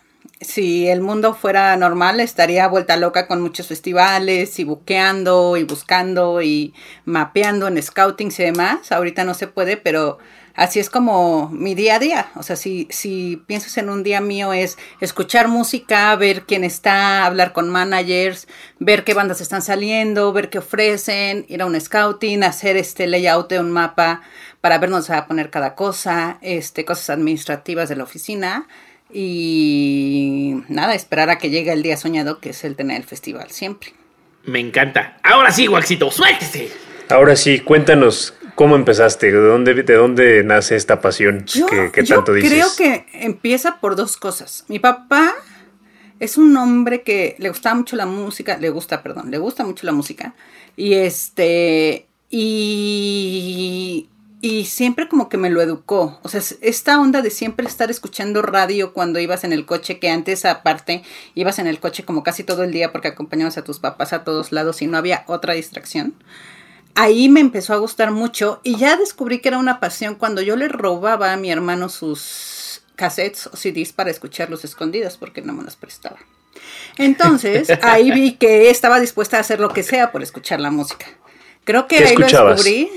si 0.40 0.86
el 0.88 1.00
mundo 1.00 1.34
fuera 1.34 1.76
normal, 1.76 2.20
estaría 2.20 2.68
vuelta 2.68 2.96
loca 2.96 3.26
con 3.26 3.40
muchos 3.40 3.68
festivales 3.68 4.58
y 4.58 4.64
buqueando 4.64 5.56
y 5.56 5.64
buscando 5.64 6.42
y 6.42 6.74
mapeando 7.04 7.66
en 7.68 7.82
scouting 7.82 8.30
y 8.36 8.42
demás. 8.42 8.92
Ahorita 8.92 9.24
no 9.24 9.34
se 9.34 9.46
puede, 9.46 9.76
pero 9.76 10.18
así 10.56 10.80
es 10.80 10.90
como 10.90 11.48
mi 11.50 11.74
día 11.74 11.96
a 11.96 11.98
día. 11.98 12.30
O 12.34 12.42
sea, 12.42 12.56
si, 12.56 12.88
si 12.90 13.42
piensas 13.46 13.76
en 13.78 13.88
un 13.88 14.02
día 14.02 14.20
mío 14.20 14.52
es 14.52 14.76
escuchar 15.00 15.48
música, 15.48 16.14
ver 16.16 16.42
quién 16.42 16.64
está, 16.64 17.24
hablar 17.24 17.52
con 17.52 17.70
managers, 17.70 18.48
ver 18.78 19.04
qué 19.04 19.14
bandas 19.14 19.40
están 19.40 19.62
saliendo, 19.62 20.32
ver 20.32 20.50
qué 20.50 20.58
ofrecen, 20.58 21.46
ir 21.48 21.62
a 21.62 21.66
un 21.66 21.80
scouting, 21.80 22.42
hacer 22.42 22.76
este 22.76 23.06
layout 23.06 23.48
de 23.48 23.60
un 23.60 23.70
mapa 23.70 24.22
para 24.60 24.78
ver 24.78 24.90
dónde 24.90 25.06
se 25.06 25.12
va 25.12 25.20
a 25.20 25.26
poner 25.26 25.50
cada 25.50 25.74
cosa, 25.74 26.38
este, 26.40 26.84
cosas 26.84 27.10
administrativas 27.10 27.88
de 27.88 27.96
la 27.96 28.04
oficina 28.04 28.66
y 29.12 30.62
nada, 30.68 30.94
esperar 30.94 31.30
a 31.30 31.38
que 31.38 31.50
llegue 31.50 31.72
el 31.72 31.82
día 31.82 31.96
soñado, 31.96 32.40
que 32.40 32.50
es 32.50 32.64
el 32.64 32.74
tener 32.74 32.96
el 32.96 33.04
festival 33.04 33.50
siempre. 33.50 33.92
Me 34.44 34.60
encanta. 34.60 35.18
Ahora 35.22 35.52
sí, 35.52 35.68
Waxito, 35.68 36.10
suéltese. 36.10 36.70
Ahora 37.08 37.36
sí, 37.36 37.60
cuéntanos 37.60 38.34
cómo 38.56 38.74
empezaste, 38.74 39.30
de 39.30 39.38
dónde, 39.38 39.74
de 39.74 39.94
dónde 39.94 40.42
nace 40.42 40.74
esta 40.74 41.00
pasión 41.00 41.44
que, 41.92 42.02
tanto 42.02 42.32
dices. 42.32 42.50
Creo 42.50 42.68
que 42.76 43.06
empieza 43.12 43.78
por 43.80 43.94
dos 43.94 44.16
cosas. 44.16 44.64
Mi 44.66 44.80
papá 44.80 45.32
es 46.18 46.36
un 46.36 46.56
hombre 46.56 47.02
que 47.02 47.36
le 47.38 47.50
gusta 47.50 47.72
mucho 47.76 47.94
la 47.94 48.06
música, 48.06 48.58
le 48.58 48.70
gusta, 48.70 49.04
perdón, 49.04 49.30
le 49.30 49.38
gusta 49.38 49.64
mucho 49.64 49.86
la 49.86 49.92
música. 49.92 50.34
Y 50.76 50.94
este, 50.94 52.06
y 52.28 54.08
y 54.40 54.66
siempre 54.66 55.08
como 55.08 55.28
que 55.28 55.38
me 55.38 55.50
lo 55.50 55.60
educó. 55.60 56.20
O 56.22 56.28
sea, 56.28 56.40
esta 56.60 57.00
onda 57.00 57.22
de 57.22 57.30
siempre 57.30 57.66
estar 57.66 57.90
escuchando 57.90 58.42
radio 58.42 58.92
cuando 58.92 59.18
ibas 59.18 59.44
en 59.44 59.52
el 59.52 59.66
coche, 59.66 59.98
que 59.98 60.10
antes 60.10 60.44
aparte 60.44 61.02
ibas 61.34 61.58
en 61.58 61.66
el 61.66 61.80
coche 61.80 62.04
como 62.04 62.22
casi 62.22 62.44
todo 62.44 62.62
el 62.62 62.72
día 62.72 62.92
porque 62.92 63.08
acompañabas 63.08 63.58
a 63.58 63.64
tus 63.64 63.80
papás 63.80 64.12
a 64.12 64.24
todos 64.24 64.52
lados 64.52 64.82
y 64.82 64.86
no 64.86 64.98
había 64.98 65.24
otra 65.26 65.54
distracción. 65.54 66.14
Ahí 66.96 67.28
me 67.28 67.40
empezó 67.40 67.74
a 67.74 67.76
gustar 67.76 68.10
mucho 68.10 68.60
y 68.64 68.76
ya 68.76 68.96
descubrí 68.96 69.40
que 69.40 69.48
era 69.48 69.58
una 69.58 69.78
pasión 69.78 70.16
cuando 70.16 70.42
yo 70.42 70.56
le 70.56 70.66
robaba 70.66 71.32
a 71.32 71.36
mi 71.36 71.50
hermano 71.50 71.88
sus 71.88 72.82
cassettes 72.96 73.46
o 73.48 73.56
CDs 73.56 73.92
para 73.92 74.10
escucharlos 74.10 74.64
escondidas 74.64 75.16
porque 75.18 75.42
no 75.42 75.52
me 75.52 75.62
las 75.62 75.76
prestaba. 75.76 76.16
Entonces, 76.96 77.68
ahí 77.82 78.10
vi 78.10 78.32
que 78.32 78.70
estaba 78.70 78.98
dispuesta 78.98 79.36
a 79.36 79.40
hacer 79.40 79.60
lo 79.60 79.68
que 79.68 79.82
sea 79.82 80.10
por 80.10 80.22
escuchar 80.22 80.58
la 80.58 80.70
música. 80.70 81.06
Creo 81.64 81.86
que 81.86 81.98
ahí 81.98 82.16
lo 82.16 82.26
descubrí. 82.26 82.90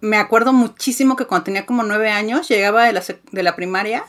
Me 0.00 0.16
acuerdo 0.16 0.52
muchísimo 0.52 1.16
que 1.16 1.26
cuando 1.26 1.44
tenía 1.44 1.66
como 1.66 1.82
nueve 1.82 2.10
años, 2.10 2.48
llegaba 2.48 2.84
de 2.84 2.92
la, 2.92 3.02
de 3.30 3.42
la 3.42 3.56
primaria 3.56 4.04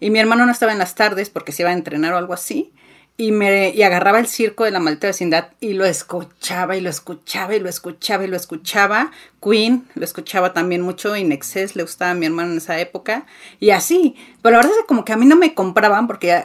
y 0.00 0.10
mi 0.10 0.18
hermano 0.18 0.46
no 0.46 0.52
estaba 0.52 0.72
en 0.72 0.78
las 0.78 0.94
tardes 0.94 1.28
porque 1.30 1.52
se 1.52 1.62
iba 1.62 1.70
a 1.70 1.74
entrenar 1.74 2.14
o 2.14 2.16
algo 2.16 2.32
así 2.32 2.72
y 3.18 3.32
me 3.32 3.70
y 3.70 3.82
agarraba 3.82 4.18
el 4.18 4.26
circo 4.26 4.64
de 4.64 4.70
la 4.70 4.78
maldita 4.78 5.06
vecindad 5.06 5.48
y 5.60 5.72
lo 5.72 5.86
escuchaba 5.86 6.76
y 6.76 6.82
lo 6.82 6.90
escuchaba 6.90 7.54
y 7.54 7.60
lo 7.60 7.68
escuchaba 7.68 8.24
y 8.24 8.26
lo 8.28 8.36
escuchaba. 8.36 9.10
Queen 9.42 9.86
lo 9.94 10.04
escuchaba 10.04 10.52
también 10.52 10.82
mucho, 10.82 11.16
Inexcess 11.16 11.76
le 11.76 11.82
gustaba 11.82 12.10
a 12.10 12.14
mi 12.14 12.26
hermano 12.26 12.52
en 12.52 12.58
esa 12.58 12.78
época 12.78 13.26
y 13.58 13.70
así. 13.70 14.16
Pero 14.42 14.52
la 14.52 14.58
verdad 14.58 14.72
es 14.72 14.82
que 14.82 14.86
como 14.86 15.04
que 15.04 15.12
a 15.12 15.16
mí 15.16 15.24
no 15.24 15.36
me 15.36 15.54
compraban 15.54 16.06
porque 16.06 16.44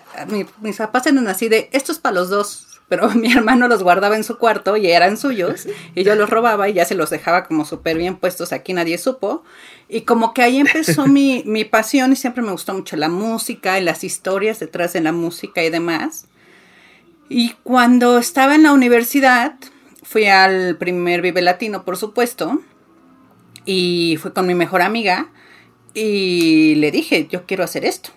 mis 0.61 0.77
papás 0.77 1.07
eran 1.07 1.27
así 1.27 1.49
de 1.49 1.69
esto 1.73 1.91
es 1.91 1.99
para 1.99 2.15
los 2.15 2.29
dos. 2.29 2.67
Pero 2.87 3.09
mi 3.15 3.31
hermano 3.31 3.67
los 3.67 3.83
guardaba 3.83 4.15
en 4.15 4.23
su 4.23 4.37
cuarto 4.37 4.77
y 4.77 4.91
eran 4.91 5.17
suyos 5.17 5.67
y 5.95 6.03
yo 6.03 6.15
los 6.15 6.29
robaba 6.29 6.69
y 6.69 6.73
ya 6.73 6.85
se 6.85 6.95
los 6.95 7.09
dejaba 7.09 7.45
como 7.45 7.65
súper 7.65 7.97
bien 7.97 8.15
puestos 8.15 8.53
aquí, 8.53 8.73
nadie 8.73 8.97
supo. 8.97 9.43
Y 9.89 10.01
como 10.01 10.33
que 10.33 10.41
ahí 10.41 10.59
empezó 10.59 11.05
mi, 11.05 11.43
mi 11.47 11.65
pasión 11.65 12.13
y 12.13 12.15
siempre 12.15 12.43
me 12.43 12.51
gustó 12.51 12.73
mucho 12.73 12.95
la 12.95 13.09
música 13.09 13.77
y 13.77 13.83
las 13.83 14.05
historias 14.05 14.59
detrás 14.59 14.93
de 14.93 15.01
la 15.01 15.11
música 15.11 15.63
y 15.63 15.69
demás. 15.69 16.27
Y 17.33 17.55
cuando 17.63 18.17
estaba 18.17 18.55
en 18.55 18.63
la 18.63 18.73
universidad, 18.73 19.53
fui 20.03 20.25
al 20.25 20.75
primer 20.75 21.21
Vive 21.21 21.41
Latino, 21.41 21.85
por 21.85 21.95
supuesto, 21.95 22.61
y 23.65 24.17
fui 24.21 24.31
con 24.31 24.45
mi 24.47 24.53
mejor 24.53 24.81
amiga 24.81 25.29
y 25.93 26.75
le 26.75 26.91
dije, 26.91 27.27
yo 27.31 27.45
quiero 27.45 27.63
hacer 27.63 27.85
esto. 27.85 28.09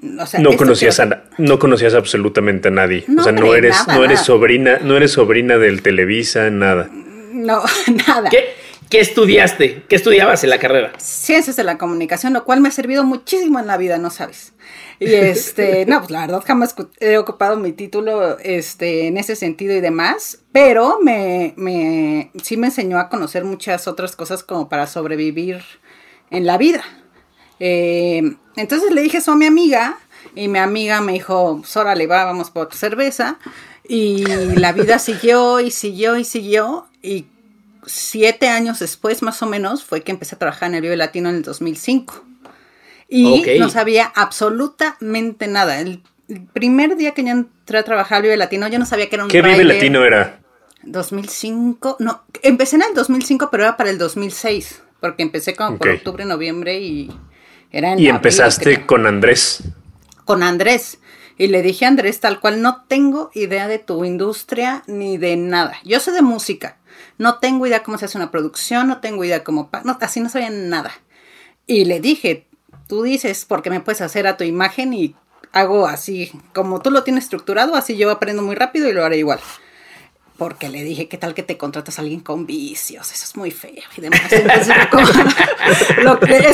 no 0.00 0.56
conocías 0.56 1.00
a, 1.00 1.24
no 1.36 1.58
conocías 1.58 1.94
absolutamente 1.94 2.68
a 2.68 2.70
nadie. 2.70 3.04
o 3.18 3.22
sea, 3.24 3.32
no 3.32 3.56
eres, 3.56 3.76
no 3.88 4.04
eres 4.04 4.20
sobrina, 4.20 4.78
no 4.78 4.96
eres 4.96 5.10
sobrina 5.10 5.58
del 5.58 5.82
Televisa, 5.82 6.48
nada. 6.50 6.88
No, 7.32 7.64
nada. 8.06 8.30
¿Qué? 8.30 8.54
¿Qué 8.88 9.00
estudiaste? 9.00 9.84
¿Qué 9.88 9.96
estudiabas 9.96 10.44
en 10.44 10.50
la 10.50 10.58
carrera? 10.58 10.92
Ciencias 10.98 11.56
de 11.56 11.64
la 11.64 11.76
comunicación, 11.76 12.32
lo 12.32 12.44
cual 12.44 12.60
me 12.60 12.68
ha 12.68 12.72
servido 12.72 13.02
muchísimo 13.02 13.58
en 13.58 13.66
la 13.66 13.76
vida, 13.76 13.98
no 13.98 14.10
sabes. 14.10 14.52
Y 15.00 15.14
este, 15.14 15.86
no, 15.86 16.00
pues 16.00 16.10
la 16.10 16.20
verdad 16.20 16.44
jamás 16.46 16.74
he 17.00 17.16
ocupado 17.16 17.56
mi 17.56 17.72
título 17.72 18.38
este, 18.38 19.06
en 19.06 19.16
ese 19.16 19.34
sentido 19.34 19.74
y 19.74 19.80
demás, 19.80 20.40
pero 20.52 20.98
me, 21.02 21.54
me, 21.56 22.30
sí 22.42 22.58
me 22.58 22.66
enseñó 22.66 22.98
a 22.98 23.08
conocer 23.08 23.44
muchas 23.44 23.88
otras 23.88 24.14
cosas 24.14 24.44
como 24.44 24.68
para 24.68 24.86
sobrevivir 24.86 25.62
en 26.30 26.44
la 26.44 26.58
vida. 26.58 26.84
Eh, 27.60 28.36
entonces 28.56 28.92
le 28.92 29.00
dije 29.00 29.18
eso 29.18 29.32
a 29.32 29.36
mi 29.36 29.46
amiga 29.46 29.98
y 30.34 30.48
mi 30.48 30.58
amiga 30.58 31.00
me 31.00 31.12
dijo, 31.12 31.60
pues 31.60 31.74
órale, 31.78 32.06
va, 32.06 32.26
vamos 32.26 32.50
por 32.50 32.74
cerveza. 32.74 33.38
Y 33.88 34.26
la 34.26 34.72
vida 34.72 34.98
siguió 34.98 35.60
y 35.60 35.70
siguió 35.70 36.18
y 36.18 36.24
siguió 36.24 36.86
y 37.02 37.26
siete 37.86 38.48
años 38.48 38.78
después, 38.80 39.22
más 39.22 39.42
o 39.42 39.46
menos, 39.46 39.82
fue 39.82 40.02
que 40.02 40.12
empecé 40.12 40.34
a 40.34 40.38
trabajar 40.38 40.68
en 40.68 40.74
el 40.76 40.82
Vive 40.82 40.96
Latino 40.98 41.30
en 41.30 41.36
el 41.36 41.42
2005. 41.42 42.29
Y 43.10 43.58
no 43.58 43.68
sabía 43.68 44.10
absolutamente 44.14 45.48
nada. 45.48 45.80
El 45.80 46.00
primer 46.52 46.96
día 46.96 47.12
que 47.12 47.24
yo 47.24 47.30
entré 47.30 47.78
a 47.78 47.82
trabajar 47.82 48.18
al 48.18 48.22
Vive 48.22 48.36
Latino, 48.36 48.68
yo 48.68 48.78
no 48.78 48.86
sabía 48.86 49.08
que 49.08 49.16
era 49.16 49.24
un 49.24 49.30
¿Qué 49.30 49.42
Vive 49.42 49.64
Latino 49.64 50.04
era? 50.04 50.40
2005, 50.84 51.96
no, 51.98 52.22
empecé 52.42 52.76
en 52.76 52.82
el 52.82 52.94
2005, 52.94 53.50
pero 53.50 53.64
era 53.64 53.76
para 53.76 53.90
el 53.90 53.98
2006, 53.98 54.82
porque 55.00 55.22
empecé 55.22 55.54
como 55.54 55.76
por 55.76 55.88
octubre, 55.88 56.24
noviembre 56.24 56.80
y 56.80 57.10
era 57.70 57.92
en 57.92 57.98
Y 57.98 58.08
empezaste 58.08 58.86
con 58.86 59.06
Andrés. 59.06 59.64
Con 60.24 60.42
Andrés. 60.42 60.98
Y 61.36 61.48
le 61.48 61.62
dije 61.62 61.84
a 61.84 61.88
Andrés 61.88 62.20
tal 62.20 62.40
cual, 62.40 62.62
no 62.62 62.84
tengo 62.86 63.30
idea 63.34 63.66
de 63.66 63.78
tu 63.78 64.04
industria 64.04 64.82
ni 64.86 65.18
de 65.18 65.36
nada. 65.36 65.74
Yo 65.84 65.98
sé 65.98 66.12
de 66.12 66.22
música, 66.22 66.78
no 67.18 67.38
tengo 67.38 67.66
idea 67.66 67.82
cómo 67.82 67.98
se 67.98 68.04
hace 68.04 68.18
una 68.18 68.30
producción, 68.30 68.88
no 68.88 69.00
tengo 69.00 69.24
idea 69.24 69.42
cómo... 69.42 69.70
No, 69.84 69.98
así 70.00 70.20
no 70.20 70.28
sabía 70.28 70.50
nada. 70.50 70.92
Y 71.66 71.86
le 71.86 72.00
dije, 72.00 72.46
tú 72.90 73.02
dices, 73.04 73.46
porque 73.46 73.70
me 73.70 73.80
puedes 73.80 74.00
hacer 74.00 74.26
a 74.26 74.36
tu 74.36 74.42
imagen 74.42 74.92
y 74.92 75.14
hago 75.52 75.86
así, 75.86 76.32
como 76.52 76.82
tú 76.82 76.90
lo 76.90 77.04
tienes 77.04 77.22
estructurado, 77.24 77.76
así 77.76 77.96
yo 77.96 78.10
aprendo 78.10 78.42
muy 78.42 78.56
rápido 78.56 78.88
y 78.88 78.92
lo 78.92 79.04
haré 79.04 79.18
igual. 79.18 79.38
Porque 80.36 80.68
le 80.68 80.82
dije, 80.82 81.06
¿qué 81.06 81.16
tal 81.16 81.34
que 81.34 81.44
te 81.44 81.56
contratas 81.56 81.98
a 81.98 82.02
alguien 82.02 82.20
con 82.20 82.46
vicios? 82.46 83.12
Eso 83.12 83.24
es 83.24 83.36
muy 83.36 83.52
feo 83.52 83.84
y 83.96 84.00
demás. 84.00 84.20
es 84.32 84.66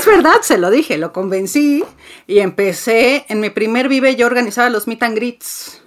verdad, 0.06 0.42
se 0.42 0.58
lo 0.58 0.70
dije, 0.70 0.98
lo 0.98 1.14
convencí 1.14 1.82
y 2.26 2.40
empecé, 2.40 3.24
en 3.28 3.40
mi 3.40 3.48
primer 3.48 3.88
vive 3.88 4.14
yo 4.14 4.26
organizaba 4.26 4.68
los 4.68 4.86
meet 4.86 5.02
and 5.04 5.16
greets 5.16 5.80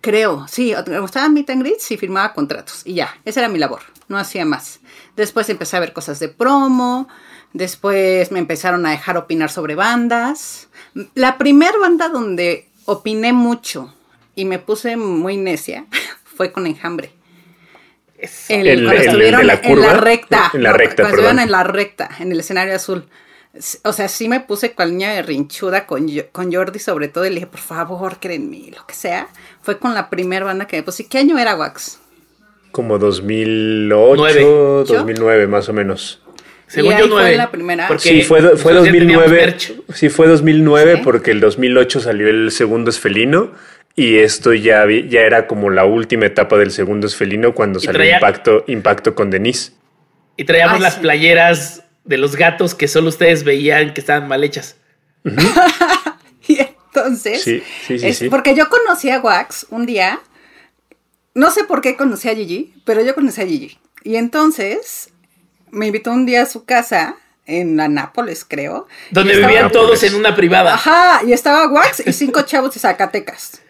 Creo, 0.00 0.46
sí, 0.48 0.74
gustaban 1.00 1.34
meet 1.34 1.50
and 1.50 1.62
greets 1.62 1.90
y 1.90 1.98
firmaba 1.98 2.32
contratos. 2.32 2.80
Y 2.86 2.94
ya, 2.94 3.14
esa 3.26 3.40
era 3.40 3.50
mi 3.50 3.58
labor, 3.58 3.82
no 4.08 4.18
hacía 4.18 4.46
más. 4.46 4.80
Después 5.14 5.48
empecé 5.50 5.76
a 5.76 5.80
ver 5.80 5.92
cosas 5.92 6.18
de 6.20 6.28
promo, 6.28 7.06
después 7.52 8.30
me 8.32 8.38
empezaron 8.38 8.86
a 8.86 8.90
dejar 8.90 9.16
opinar 9.16 9.50
sobre 9.50 9.74
bandas. 9.74 10.68
La 11.14 11.38
primera 11.38 11.78
banda 11.78 12.08
donde 12.08 12.68
opiné 12.84 13.32
mucho 13.32 13.94
y 14.34 14.44
me 14.44 14.58
puse 14.58 14.96
muy 14.96 15.36
necia 15.36 15.86
fue 16.24 16.52
con 16.52 16.66
Enjambre. 16.66 17.12
El, 18.48 18.84
cuando 18.84 19.02
estuvieron 19.02 19.40
en 19.40 19.46
la 19.80 19.94
recta. 19.94 20.50
En 20.52 20.62
la 20.62 20.72
recta, 20.74 20.96
cuando 20.96 21.16
estuvieron 21.16 21.38
en 21.38 21.50
la 21.50 21.64
recta, 21.64 22.10
en 22.18 22.32
el 22.32 22.40
escenario 22.40 22.74
azul. 22.74 23.06
O 23.82 23.92
sea, 23.92 24.08
sí 24.08 24.28
me 24.28 24.40
puse 24.40 24.72
cual 24.72 24.92
niña 24.92 25.12
de 25.12 25.22
rinchuda 25.22 25.86
con, 25.86 26.06
con 26.30 26.52
Jordi 26.52 26.78
sobre 26.78 27.08
todo 27.08 27.24
y 27.24 27.30
le 27.30 27.36
dije, 27.36 27.46
por 27.46 27.60
favor, 27.60 28.18
créenme, 28.20 28.70
lo 28.76 28.86
que 28.86 28.94
sea. 28.94 29.28
Fue 29.62 29.78
con 29.78 29.94
la 29.94 30.10
primera 30.10 30.44
banda 30.44 30.66
que 30.66 30.76
me 30.76 30.82
puse. 30.82 31.06
¿Qué 31.06 31.18
año 31.18 31.38
era 31.38 31.56
Wax? 31.56 31.98
Como 32.70 32.98
2008, 32.98 34.84
2009 34.84 35.46
más 35.48 35.68
o 35.68 35.72
menos. 35.72 36.20
Según 36.70 36.96
yo, 36.96 37.08
Fue 37.08 37.34
la 37.34 37.50
primera. 37.50 37.98
sí, 37.98 38.22
fue, 38.22 38.56
fue 38.56 38.72
2009. 38.72 39.56
Sí, 39.92 40.08
fue 40.08 40.28
2009 40.28 41.00
porque 41.02 41.32
el 41.32 41.40
2008 41.40 41.98
salió 41.98 42.28
el 42.28 42.52
segundo 42.52 42.90
esfelino 42.90 43.50
y 43.96 44.18
esto 44.18 44.54
ya, 44.54 44.86
ya 44.86 45.22
era 45.22 45.48
como 45.48 45.68
la 45.68 45.84
última 45.84 46.26
etapa 46.26 46.56
del 46.58 46.70
segundo 46.70 47.08
esfelino 47.08 47.54
cuando 47.54 47.80
salió 47.80 48.14
Impacto, 48.14 48.64
Impacto 48.68 49.16
con 49.16 49.30
Denise. 49.30 49.72
Y 50.36 50.44
traíamos 50.44 50.78
ah, 50.78 50.82
las 50.82 50.96
playeras 50.96 51.82
de 52.04 52.18
los 52.18 52.36
gatos 52.36 52.76
que 52.76 52.86
solo 52.86 53.08
ustedes 53.08 53.42
veían 53.42 53.92
que 53.92 54.00
estaban 54.00 54.28
mal 54.28 54.44
hechas. 54.44 54.76
y 56.46 56.60
entonces, 56.60 57.42
sí, 57.42 57.64
sí, 57.84 58.12
sí, 58.12 58.28
porque 58.30 58.54
yo 58.54 58.68
conocí 58.68 59.10
a 59.10 59.18
Wax 59.18 59.66
un 59.70 59.86
día, 59.86 60.20
no 61.34 61.50
sé 61.50 61.64
por 61.64 61.80
qué 61.80 61.96
conocí 61.96 62.28
a 62.28 62.36
Gigi, 62.36 62.74
pero 62.84 63.02
yo 63.02 63.16
conocí 63.16 63.40
a 63.40 63.46
Gigi. 63.46 63.76
Y 64.04 64.14
entonces 64.14 65.10
me 65.72 65.86
invitó 65.86 66.12
un 66.12 66.26
día 66.26 66.42
a 66.42 66.46
su 66.46 66.64
casa 66.64 67.16
en 67.46 67.76
la 67.76 67.88
Nápoles, 67.88 68.44
creo. 68.44 68.86
Donde 69.10 69.36
vivían 69.36 69.70
todos 69.72 70.02
en 70.02 70.14
una 70.14 70.34
privada. 70.36 70.74
Ajá, 70.74 71.22
y 71.26 71.32
estaba 71.32 71.68
Wax 71.68 72.06
y 72.06 72.12
cinco 72.12 72.42
chavos 72.42 72.74
de 72.74 72.80
Zacatecas. 72.80 73.60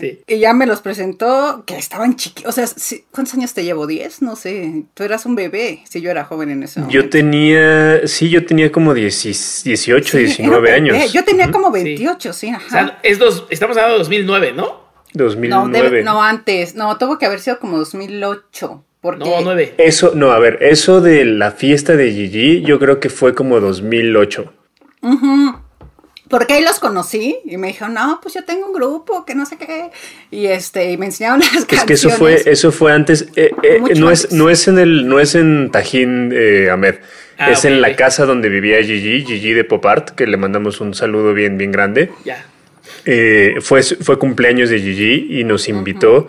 Y 0.00 0.38
ya 0.38 0.52
me 0.54 0.66
los 0.66 0.80
presentó, 0.80 1.64
que 1.66 1.76
estaban 1.76 2.16
chiquitos. 2.16 2.56
O 2.56 2.66
sea, 2.66 3.00
¿cuántos 3.10 3.34
años 3.34 3.52
te 3.52 3.64
llevo? 3.64 3.86
¿10? 3.86 4.20
No 4.20 4.36
sé. 4.36 4.84
Tú 4.94 5.02
eras 5.02 5.26
un 5.26 5.34
bebé, 5.34 5.82
si 5.88 6.00
yo 6.00 6.10
era 6.10 6.24
joven 6.24 6.50
en 6.50 6.62
ese 6.62 6.80
momento. 6.80 7.02
Yo 7.02 7.10
tenía, 7.10 8.06
sí, 8.06 8.28
yo 8.28 8.46
tenía 8.46 8.70
como 8.70 8.94
18, 8.94 10.18
19 10.18 10.72
años. 10.72 11.12
Yo 11.12 11.24
tenía 11.24 11.50
como 11.50 11.70
28, 11.70 12.32
sí, 12.32 12.48
ajá. 12.50 12.66
O 12.66 12.70
sea, 12.70 12.98
es 13.02 13.18
dos, 13.18 13.46
estamos 13.50 13.76
hablando 13.76 13.94
de 13.94 13.98
2009, 13.98 14.52
¿no? 14.52 14.88
2009. 15.14 16.04
No, 16.04 16.22
antes. 16.22 16.74
No, 16.74 16.96
tuvo 16.98 17.18
que 17.18 17.26
haber 17.26 17.40
sido 17.40 17.58
como 17.58 17.78
2008. 17.78 18.84
Porque... 19.00 19.24
No, 19.24 19.40
9. 19.42 19.74
Eso, 19.78 20.12
no, 20.14 20.32
a 20.32 20.38
ver, 20.38 20.58
eso 20.60 21.00
de 21.00 21.24
la 21.24 21.52
fiesta 21.52 21.96
de 21.96 22.12
Gigi, 22.12 22.62
yo 22.62 22.78
creo 22.78 23.00
que 23.00 23.10
fue 23.10 23.34
como 23.34 23.60
2008. 23.60 24.52
Ajá. 25.02 25.62
Porque 26.28 26.54
ahí 26.54 26.62
los 26.62 26.78
conocí 26.78 27.38
y 27.44 27.56
me 27.56 27.68
dijeron, 27.68 27.94
no, 27.94 28.18
pues 28.22 28.34
yo 28.34 28.44
tengo 28.44 28.66
un 28.66 28.72
grupo, 28.72 29.24
que 29.24 29.34
no 29.34 29.46
sé 29.46 29.56
qué. 29.56 29.90
Y 30.30 30.46
este, 30.46 30.90
y 30.92 30.98
me 30.98 31.06
enseñaron 31.06 31.40
las 31.54 31.64
canciones. 31.64 31.80
Es 31.80 31.84
que 31.84 31.94
eso 31.94 32.10
fue, 32.10 32.42
eso 32.44 32.72
fue 32.72 32.92
antes, 32.92 33.28
eh, 33.36 33.50
eh, 33.62 33.80
no, 33.96 34.10
es, 34.10 34.32
no 34.32 34.50
es 34.50 34.68
en 34.68 34.78
el, 34.78 35.08
no 35.08 35.20
es 35.20 35.34
en 35.34 35.70
Tajín, 35.70 36.30
eh, 36.34 36.68
Ahmed. 36.70 36.96
Ah, 37.38 37.52
es 37.52 37.64
en 37.64 37.80
la 37.80 37.94
casa 37.94 38.26
donde 38.26 38.48
vivía 38.48 38.82
Gigi, 38.82 39.24
Gigi 39.24 39.52
de 39.52 39.62
Pop 39.62 39.86
Art, 39.86 40.10
que 40.10 40.26
le 40.26 40.36
mandamos 40.36 40.80
un 40.80 40.92
saludo 40.92 41.32
bien, 41.34 41.56
bien 41.56 41.70
grande. 41.70 42.10
Ya. 42.24 42.44
fue, 43.60 43.82
fue 43.82 44.18
cumpleaños 44.18 44.70
de 44.70 44.80
Gigi 44.80 45.40
y 45.40 45.44
nos 45.44 45.68
invitó. 45.68 46.28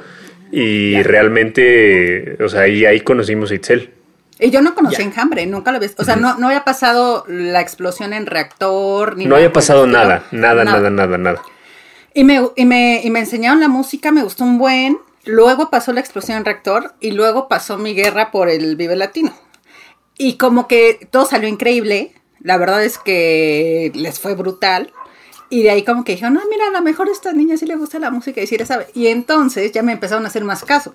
Y 0.51 1.01
realmente, 1.03 2.37
o 2.43 2.49
sea, 2.49 2.61
ahí, 2.61 2.85
ahí 2.85 3.01
conocimos 3.01 3.51
a 3.51 3.55
Itzel. 3.55 3.93
Y 4.39 4.51
yo 4.51 4.61
no 4.61 4.73
conocí 4.73 5.01
Enjambre, 5.01 5.45
nunca 5.45 5.71
lo 5.71 5.79
ves. 5.79 5.95
O 5.97 6.03
sea, 6.05 6.15
no, 6.15 6.37
no 6.37 6.47
había 6.47 6.63
pasado 6.63 7.25
la 7.27 7.59
explosión 7.59 8.13
en 8.13 8.25
reactor. 8.25 9.17
Ni 9.17 9.25
no 9.25 9.35
había 9.35 9.51
pasado 9.51 9.85
nada, 9.85 10.23
nada, 10.31 10.63
nada, 10.63 10.89
nada, 10.89 11.17
nada, 11.17 11.41
Y 12.13 12.23
me, 12.23 12.41
y, 12.55 12.65
me, 12.65 13.01
y 13.03 13.09
me 13.09 13.19
enseñaron 13.19 13.59
la 13.59 13.67
música, 13.67 14.11
me 14.11 14.23
gustó 14.23 14.45
un 14.45 14.57
buen. 14.57 14.97
luego 15.25 15.69
pasó 15.69 15.91
la 15.91 15.99
explosión 15.99 16.37
en 16.37 16.45
reactor 16.45 16.93
y 17.01 17.11
luego 17.11 17.49
pasó 17.49 17.77
mi 17.77 17.93
guerra 17.93 18.31
por 18.31 18.47
el 18.49 18.77
Vive 18.77 18.95
Latino. 18.95 19.33
Y 20.17 20.37
como 20.37 20.67
que 20.67 21.07
todo 21.11 21.25
salió 21.25 21.49
increíble, 21.49 22.13
la 22.41 22.57
verdad 22.57 22.83
es 22.83 22.97
que 22.97 23.91
les 23.93 24.19
fue 24.19 24.35
brutal. 24.35 24.93
Y 25.51 25.63
de 25.63 25.71
ahí 25.71 25.83
como 25.83 26.03
que 26.03 26.11
dijeron, 26.11 26.35
no, 26.35 26.41
mira, 26.49 26.67
a 26.67 26.71
lo 26.71 26.81
mejor 26.81 27.09
a 27.09 27.11
esta 27.11 27.33
niña 27.33 27.57
sí 27.57 27.65
le 27.65 27.75
gusta 27.75 27.97
la 27.97 28.11
música 28.11 28.39
y 28.41 28.45
sí 28.45 28.57
le 28.57 28.67
sabe. 28.67 28.87
Y 28.93 29.07
entonces 29.07 29.71
ya 29.71 29.81
me 29.81 29.91
empezaron 29.91 30.23
a 30.25 30.27
hacer 30.27 30.43
más 30.43 30.63
caso. 30.63 30.93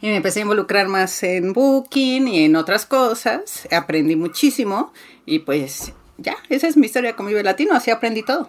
Y 0.00 0.06
me 0.06 0.16
empecé 0.16 0.38
a 0.38 0.42
involucrar 0.42 0.86
más 0.86 1.24
en 1.24 1.52
Booking 1.52 2.28
y 2.28 2.44
en 2.44 2.54
otras 2.54 2.86
cosas. 2.86 3.66
Aprendí 3.72 4.14
muchísimo. 4.14 4.92
Y 5.24 5.40
pues 5.40 5.92
ya, 6.18 6.36
esa 6.48 6.68
es 6.68 6.76
mi 6.76 6.86
historia 6.86 7.16
con 7.16 7.26
Vive 7.26 7.42
Latino. 7.42 7.74
Así 7.74 7.90
aprendí 7.90 8.22
todo. 8.22 8.48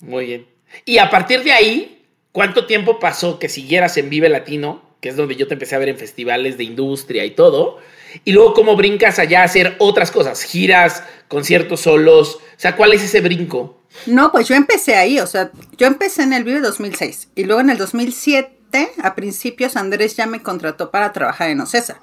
Muy 0.00 0.26
bien. 0.26 0.46
Y 0.84 0.98
a 0.98 1.08
partir 1.08 1.42
de 1.42 1.52
ahí, 1.52 2.04
¿cuánto 2.32 2.66
tiempo 2.66 2.98
pasó 2.98 3.38
que 3.38 3.48
siguieras 3.48 3.96
en 3.96 4.10
Vive 4.10 4.28
Latino? 4.28 4.82
Que 5.00 5.08
es 5.08 5.16
donde 5.16 5.36
yo 5.36 5.48
te 5.48 5.54
empecé 5.54 5.76
a 5.76 5.78
ver 5.78 5.88
en 5.88 5.96
festivales 5.96 6.58
de 6.58 6.64
industria 6.64 7.24
y 7.24 7.30
todo. 7.30 7.78
Y 8.24 8.32
luego, 8.32 8.54
¿cómo 8.54 8.76
brincas 8.76 9.18
allá 9.18 9.42
a 9.42 9.44
hacer 9.44 9.76
otras 9.78 10.10
cosas? 10.10 10.42
Giras, 10.42 11.02
conciertos 11.28 11.80
solos. 11.80 12.36
O 12.36 12.60
sea, 12.60 12.76
¿cuál 12.76 12.92
es 12.92 13.02
ese 13.02 13.20
brinco? 13.20 13.80
No, 14.06 14.32
pues 14.32 14.48
yo 14.48 14.54
empecé 14.54 14.94
ahí. 14.94 15.18
O 15.20 15.26
sea, 15.26 15.50
yo 15.76 15.86
empecé 15.86 16.22
en 16.22 16.32
el 16.32 16.44
Vive 16.44 16.60
2006. 16.60 17.28
Y 17.34 17.44
luego 17.44 17.60
en 17.60 17.70
el 17.70 17.78
2007, 17.78 18.92
a 19.02 19.14
principios, 19.14 19.76
Andrés 19.76 20.16
ya 20.16 20.26
me 20.26 20.42
contrató 20.42 20.90
para 20.90 21.12
trabajar 21.12 21.50
en 21.50 21.60
Ocesa. 21.60 22.00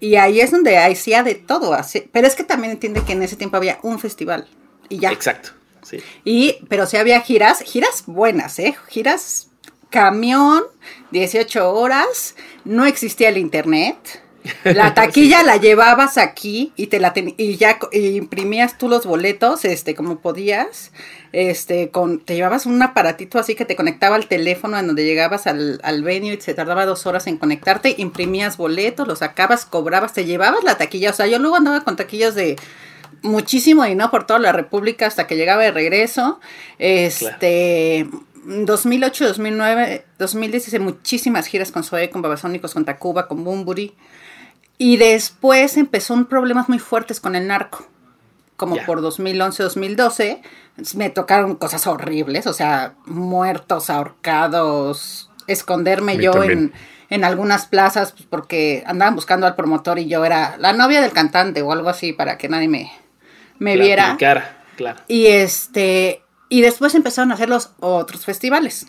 Y 0.00 0.16
ahí 0.16 0.40
es 0.40 0.50
donde 0.50 0.78
hacía 0.78 1.22
de 1.22 1.34
todo. 1.34 1.74
Así. 1.74 2.08
Pero 2.12 2.26
es 2.26 2.34
que 2.34 2.44
también 2.44 2.72
entiende 2.72 3.02
que 3.02 3.12
en 3.12 3.22
ese 3.22 3.36
tiempo 3.36 3.56
había 3.56 3.78
un 3.82 3.98
festival. 3.98 4.46
Y 4.88 4.98
ya. 4.98 5.12
Exacto. 5.12 5.50
Y, 6.24 6.58
pero 6.68 6.86
sí 6.86 6.96
había 6.96 7.20
giras, 7.20 7.60
giras 7.60 8.04
buenas, 8.06 8.58
¿eh? 8.58 8.76
Giras 8.88 9.48
camión, 9.90 10.64
18 11.12 11.72
horas, 11.72 12.34
no 12.64 12.84
existía 12.84 13.28
el 13.28 13.38
internet. 13.38 14.22
La 14.64 14.94
taquilla 14.94 15.42
la 15.42 15.56
llevabas 15.56 16.18
aquí 16.18 16.72
y 16.76 16.88
te 16.88 17.00
la 17.00 17.12
y 17.36 17.56
ya 17.56 17.78
imprimías 17.92 18.78
tú 18.78 18.88
los 18.88 19.06
boletos, 19.06 19.64
este, 19.64 19.94
como 19.94 20.20
podías, 20.20 20.92
este, 21.32 21.90
con, 21.90 22.20
te 22.20 22.34
llevabas 22.34 22.66
un 22.66 22.82
aparatito 22.82 23.38
así 23.38 23.54
que 23.54 23.64
te 23.64 23.76
conectaba 23.76 24.16
al 24.16 24.26
teléfono 24.26 24.78
en 24.78 24.86
donde 24.86 25.04
llegabas 25.04 25.46
al, 25.46 25.80
al 25.82 26.02
venue 26.02 26.34
y 26.34 26.40
se 26.40 26.54
tardaba 26.54 26.86
dos 26.86 27.06
horas 27.06 27.26
en 27.26 27.36
conectarte, 27.36 27.94
imprimías 27.98 28.56
boletos, 28.56 29.06
los 29.06 29.20
sacabas, 29.20 29.66
cobrabas, 29.66 30.12
te 30.12 30.24
llevabas 30.24 30.64
la 30.64 30.78
taquilla, 30.78 31.10
o 31.10 31.14
sea, 31.14 31.26
yo 31.26 31.38
luego 31.38 31.56
andaba 31.56 31.84
con 31.84 31.96
taquillas 31.96 32.34
de 32.34 32.56
muchísimo 33.22 33.84
y 33.86 33.94
no 33.94 34.10
por 34.10 34.26
toda 34.26 34.38
la 34.38 34.52
República 34.52 35.06
hasta 35.06 35.26
que 35.26 35.36
llegaba 35.36 35.62
de 35.62 35.72
regreso. 35.72 36.40
Este. 36.78 38.06
2008, 38.48 39.26
2009, 39.28 40.06
2010 40.18 40.68
hice 40.68 40.78
muchísimas 40.78 41.46
giras 41.46 41.70
con 41.70 41.84
Zoe, 41.84 42.08
con 42.08 42.22
Babasónicos, 42.22 42.72
con 42.72 42.86
Tacuba, 42.86 43.28
con 43.28 43.44
Bumburi. 43.44 43.94
Y 44.78 44.96
después 44.96 45.76
empezó 45.76 46.14
un 46.14 46.26
problemas 46.26 46.68
muy 46.68 46.78
fuertes 46.78 47.20
con 47.20 47.34
el 47.34 47.46
narco. 47.46 47.86
Como 48.56 48.76
por 48.86 49.02
2011, 49.02 49.62
2012. 49.62 50.42
Me 50.94 51.10
tocaron 51.10 51.56
cosas 51.56 51.86
horribles, 51.86 52.46
o 52.46 52.52
sea, 52.52 52.94
muertos, 53.04 53.90
ahorcados, 53.90 55.30
esconderme 55.48 56.18
yo 56.18 56.42
en, 56.44 56.72
en, 57.10 57.24
algunas 57.24 57.66
plazas 57.66 58.12
pues, 58.12 58.26
porque 58.30 58.84
andaban 58.86 59.16
buscando 59.16 59.46
al 59.46 59.56
promotor 59.56 59.98
y 59.98 60.06
yo 60.06 60.24
era 60.24 60.56
la 60.58 60.72
novia 60.72 61.00
del 61.00 61.12
cantante 61.12 61.62
o 61.62 61.72
algo 61.72 61.88
así 61.88 62.12
para 62.12 62.38
que 62.38 62.48
nadie 62.48 62.68
me, 62.68 62.92
me 63.58 63.76
viera. 63.76 64.16
claro. 64.76 65.00
Y 65.08 65.26
este, 65.26 66.22
y 66.48 66.60
después 66.60 66.94
empezaron 66.94 67.30
a 67.30 67.34
hacer 67.34 67.48
los 67.48 67.70
otros 67.80 68.24
festivales. 68.24 68.86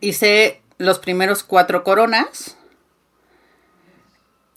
Hice 0.00 0.60
los 0.78 0.98
primeros 0.98 1.42
cuatro 1.42 1.84
coronas. 1.84 2.56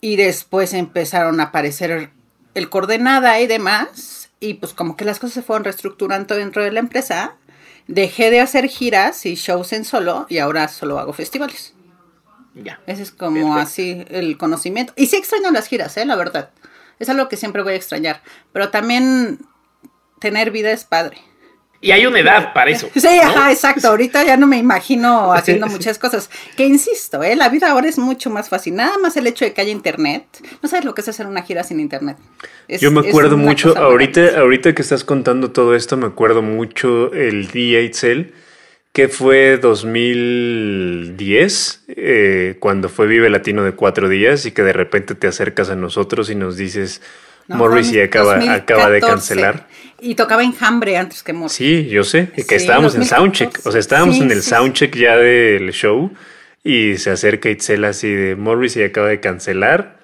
Y 0.00 0.16
después 0.16 0.72
empezaron 0.72 1.40
a 1.40 1.44
aparecer 1.44 2.10
el 2.54 2.70
coordenada 2.70 3.40
y 3.40 3.46
demás. 3.46 4.30
Y 4.40 4.54
pues 4.54 4.72
como 4.72 4.96
que 4.96 5.04
las 5.04 5.18
cosas 5.18 5.34
se 5.34 5.42
fueron 5.42 5.64
reestructurando 5.64 6.34
dentro 6.34 6.64
de 6.64 6.72
la 6.72 6.80
empresa. 6.80 7.36
Dejé 7.86 8.30
de 8.30 8.40
hacer 8.40 8.68
giras 8.68 9.26
y 9.26 9.34
shows 9.34 9.72
en 9.72 9.84
solo 9.84 10.26
y 10.28 10.38
ahora 10.38 10.68
solo 10.68 10.98
hago 10.98 11.12
festivales. 11.12 11.74
Ya. 12.54 12.80
Ese 12.86 13.02
es 13.02 13.10
como 13.10 13.56
así 13.56 14.04
el 14.08 14.38
conocimiento. 14.38 14.92
Y 14.96 15.06
sí 15.06 15.16
extraño 15.16 15.50
las 15.50 15.66
giras, 15.66 15.96
¿eh? 15.96 16.04
La 16.04 16.16
verdad. 16.16 16.50
Es 16.98 17.08
algo 17.08 17.28
que 17.28 17.36
siempre 17.36 17.62
voy 17.62 17.74
a 17.74 17.76
extrañar. 17.76 18.22
Pero 18.52 18.70
también 18.70 19.38
tener 20.18 20.50
vida 20.50 20.70
es 20.70 20.84
padre. 20.84 21.18
Y 21.82 21.92
hay 21.92 22.04
una 22.04 22.20
edad 22.20 22.52
para 22.52 22.70
eso. 22.70 22.90
Sí, 22.94 23.06
ajá, 23.06 23.50
exacto. 23.50 23.88
Ahorita 23.88 24.22
ya 24.22 24.36
no 24.36 24.46
me 24.46 24.58
imagino 24.58 25.32
haciendo 25.32 25.66
muchas 25.66 25.98
cosas. 25.98 26.28
Que 26.54 26.66
insisto, 26.66 27.22
¿eh? 27.22 27.34
la 27.36 27.48
vida 27.48 27.70
ahora 27.70 27.88
es 27.88 27.98
mucho 27.98 28.28
más 28.28 28.50
fácil. 28.50 28.74
Nada 28.74 28.98
más 28.98 29.16
el 29.16 29.26
hecho 29.26 29.46
de 29.46 29.54
que 29.54 29.62
haya 29.62 29.72
internet. 29.72 30.24
No 30.62 30.68
sabes 30.68 30.84
lo 30.84 30.94
que 30.94 31.00
es 31.00 31.08
hacer 31.08 31.26
una 31.26 31.42
gira 31.42 31.64
sin 31.64 31.80
internet. 31.80 32.18
Yo 32.68 32.90
me 32.90 33.08
acuerdo 33.08 33.38
mucho, 33.38 33.76
ahorita, 33.78 34.38
ahorita 34.38 34.74
que 34.74 34.82
estás 34.82 35.04
contando 35.04 35.52
todo 35.52 35.74
esto, 35.74 35.96
me 35.96 36.06
acuerdo 36.06 36.42
mucho 36.42 37.14
el 37.14 37.48
día 37.48 37.80
Itzel 37.80 38.34
que 38.92 39.08
fue 39.08 39.58
2010, 39.58 41.84
eh, 41.88 42.56
cuando 42.58 42.88
fue 42.88 43.06
Vive 43.06 43.30
Latino 43.30 43.62
de 43.62 43.70
cuatro 43.72 44.08
días 44.08 44.46
y 44.46 44.52
que 44.52 44.62
de 44.62 44.72
repente 44.72 45.14
te 45.14 45.28
acercas 45.28 45.70
a 45.70 45.76
nosotros 45.76 46.28
y 46.28 46.34
nos 46.34 46.56
dices, 46.56 47.00
Morris 47.46 47.92
y 47.92 48.00
acaba, 48.00 48.52
acaba 48.52 48.90
de 48.90 49.00
cancelar. 49.00 49.68
Y 50.00 50.14
tocaba 50.14 50.42
Enjambre 50.42 50.96
antes 50.96 51.22
que 51.22 51.32
Morris. 51.32 51.52
Sí, 51.52 51.86
yo 51.86 52.04
sé, 52.04 52.30
que 52.48 52.56
estábamos 52.56 52.94
en 52.94 53.04
Soundcheck, 53.04 53.60
o 53.64 53.70
sea, 53.70 53.80
estábamos 53.80 54.18
en 54.20 54.30
el 54.30 54.42
Soundcheck 54.42 54.96
ya 54.96 55.16
del 55.16 55.72
show 55.72 56.10
y 56.62 56.96
se 56.98 57.10
acerca 57.10 57.50
Itzel 57.50 57.84
así 57.84 58.10
de 58.10 58.36
Morris 58.36 58.76
y 58.76 58.82
acaba 58.82 59.08
de 59.08 59.20
cancelar, 59.20 59.98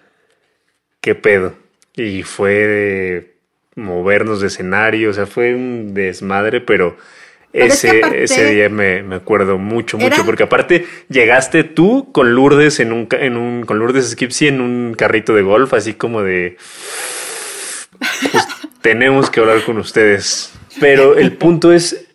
¿qué 1.01 1.15
pedo? 1.15 1.55
Y 1.95 2.23
fue 2.23 2.53
de 2.53 3.35
movernos 3.75 4.41
de 4.41 4.49
escenario, 4.49 5.11
o 5.11 5.13
sea, 5.13 5.27
fue 5.27 5.55
un 5.55 5.95
desmadre, 5.95 6.61
pero 6.61 6.97
ese, 7.53 8.03
ese 8.23 8.53
día 8.53 8.69
me, 8.69 9.03
acuerdo 9.15 9.59
mucho, 9.59 9.99
mucho, 9.99 10.25
porque 10.25 10.43
aparte 10.43 10.87
llegaste 11.09 11.65
tú 11.65 12.11
con 12.13 12.35
Lourdes 12.35 12.81
en 12.81 12.93
un, 12.93 13.09
en 13.13 13.37
un 13.37 13.65
con 13.65 13.79
Lourdes 13.79 14.11
Skipsy 14.11 14.49
en 14.49 14.61
un 14.61 14.95
carrito 14.95 15.35
de 15.35 15.43
golf, 15.43 15.73
así 15.73 15.95
como 15.95 16.23
de 16.23 16.57
tenemos 18.87 19.31
que 19.31 19.41
hablar 19.41 19.65
con 19.65 19.79
ustedes. 19.79 20.53
Pero 20.79 21.17
el 21.17 21.33
punto 21.33 21.73
es 21.73 22.07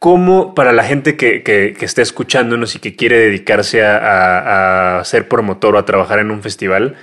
cómo 0.00 0.52
para 0.52 0.72
la 0.72 0.82
gente 0.82 1.16
que, 1.16 1.44
que, 1.44 1.76
está 1.78 2.02
escuchándonos 2.02 2.74
y 2.74 2.80
que 2.80 2.96
quiere 2.96 3.18
dedicarse 3.18 3.84
a, 3.84 4.98
a, 4.98 5.04
ser 5.04 5.28
promotor 5.28 5.76
o 5.76 5.78
a 5.78 5.84
trabajar 5.84 6.18
en 6.18 6.32
un 6.32 6.42
festival, 6.42 6.96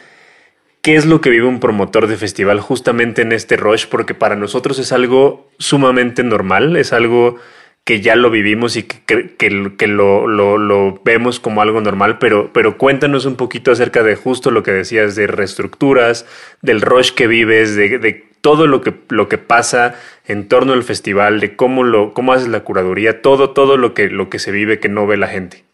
¿qué 0.81 0.97
es 0.97 1.05
lo 1.05 1.21
que 1.21 1.29
vive 1.29 1.47
un 1.47 1.61
promotor 1.61 2.07
de 2.07 2.17
festival 2.17 2.59
justamente 2.59 3.21
en 3.21 3.31
este 3.31 3.55
rush? 3.55 3.85
Porque 3.89 4.15
para 4.15 4.35
nosotros 4.35 4.79
es 4.79 4.91
algo 4.91 5.49
sumamente 5.59 6.21
normal, 6.21 6.75
es 6.75 6.91
algo 6.91 7.37
que 7.85 8.01
ya 8.01 8.17
lo 8.17 8.31
vivimos 8.31 8.75
y 8.75 8.83
que, 8.83 9.35
que, 9.37 9.49
lo, 9.87 10.27
lo, 10.27 11.01
vemos 11.05 11.39
como 11.39 11.61
algo 11.61 11.79
normal, 11.79 12.17
pero, 12.17 12.51
pero 12.51 12.77
cuéntanos 12.77 13.25
un 13.25 13.37
poquito 13.37 13.71
acerca 13.71 14.03
de 14.03 14.15
justo 14.15 14.51
lo 14.51 14.61
que 14.63 14.71
decías 14.71 15.15
de 15.15 15.27
reestructuras, 15.27 16.25
del 16.61 16.81
rush 16.81 17.11
que 17.11 17.27
vives, 17.27 17.75
de, 17.75 17.99
de 17.99 18.24
todo 18.45 18.67
lo 18.67 18.81
que, 18.81 18.93
lo 19.09 19.27
que 19.27 19.39
pasa 19.39 19.95
en 20.27 20.47
torno 20.47 20.73
al 20.73 20.83
festival, 20.83 21.39
de 21.39 21.55
cómo, 21.55 21.81
lo, 21.81 22.13
cómo 22.13 22.31
haces 22.31 22.47
la 22.47 22.59
curaduría, 22.59 23.23
todo, 23.23 23.53
todo 23.53 23.75
lo 23.75 23.95
que, 23.95 24.07
lo 24.07 24.29
que 24.29 24.37
se 24.37 24.51
vive 24.51 24.79
que 24.79 24.87
no 24.87 25.07
ve 25.07 25.17
la 25.17 25.27
gente. 25.27 25.65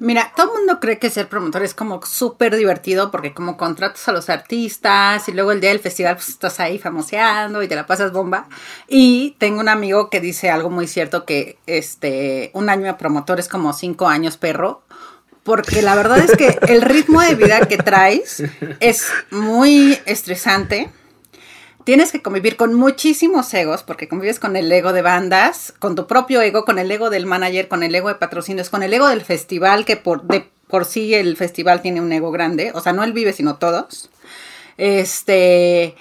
Mira, 0.00 0.32
todo 0.34 0.50
el 0.50 0.58
mundo 0.58 0.80
cree 0.80 0.98
que 0.98 1.08
ser 1.08 1.28
promotor 1.28 1.62
es 1.62 1.72
como 1.72 2.04
súper 2.04 2.56
divertido 2.56 3.12
porque 3.12 3.32
como 3.32 3.56
contratas 3.56 4.08
a 4.08 4.12
los 4.12 4.28
artistas 4.28 5.28
y 5.28 5.32
luego 5.32 5.52
el 5.52 5.60
día 5.60 5.70
del 5.70 5.78
festival 5.78 6.16
pues 6.16 6.30
estás 6.30 6.58
ahí 6.58 6.80
famoseando 6.80 7.62
y 7.62 7.68
te 7.68 7.76
la 7.76 7.86
pasas 7.86 8.10
bomba. 8.10 8.48
Y 8.88 9.36
tengo 9.38 9.60
un 9.60 9.68
amigo 9.68 10.10
que 10.10 10.20
dice 10.20 10.50
algo 10.50 10.70
muy 10.70 10.88
cierto 10.88 11.24
que 11.24 11.58
este 11.68 12.50
un 12.54 12.70
año 12.70 12.86
de 12.86 12.94
promotor 12.94 13.38
es 13.38 13.48
como 13.48 13.72
cinco 13.72 14.08
años 14.08 14.36
perro. 14.36 14.82
Porque 15.44 15.80
la 15.80 15.94
verdad 15.94 16.18
es 16.18 16.36
que 16.36 16.58
el 16.72 16.82
ritmo 16.82 17.20
de 17.20 17.36
vida 17.36 17.60
que 17.68 17.76
traes 17.76 18.42
es 18.80 19.12
muy 19.30 19.96
estresante 20.06 20.90
tienes 21.84 22.12
que 22.12 22.22
convivir 22.22 22.56
con 22.56 22.74
muchísimos 22.74 23.52
egos, 23.54 23.82
porque 23.82 24.08
convives 24.08 24.40
con 24.40 24.56
el 24.56 24.72
ego 24.72 24.92
de 24.92 25.02
bandas, 25.02 25.72
con 25.78 25.94
tu 25.94 26.06
propio 26.06 26.40
ego, 26.40 26.64
con 26.64 26.78
el 26.78 26.90
ego 26.90 27.10
del 27.10 27.26
manager, 27.26 27.68
con 27.68 27.82
el 27.82 27.94
ego 27.94 28.08
de 28.08 28.14
patrocinios, 28.16 28.70
con 28.70 28.82
el 28.82 28.92
ego 28.92 29.08
del 29.08 29.22
festival, 29.22 29.84
que 29.84 29.96
por, 29.96 30.22
de, 30.22 30.48
por 30.66 30.84
sí 30.86 31.14
el 31.14 31.36
festival 31.36 31.82
tiene 31.82 32.00
un 32.00 32.12
ego 32.12 32.30
grande, 32.30 32.72
o 32.74 32.80
sea, 32.80 32.92
no 32.92 33.04
él 33.04 33.12
vive, 33.12 33.32
sino 33.32 33.56
todos. 33.56 34.10
Este, 34.76 35.94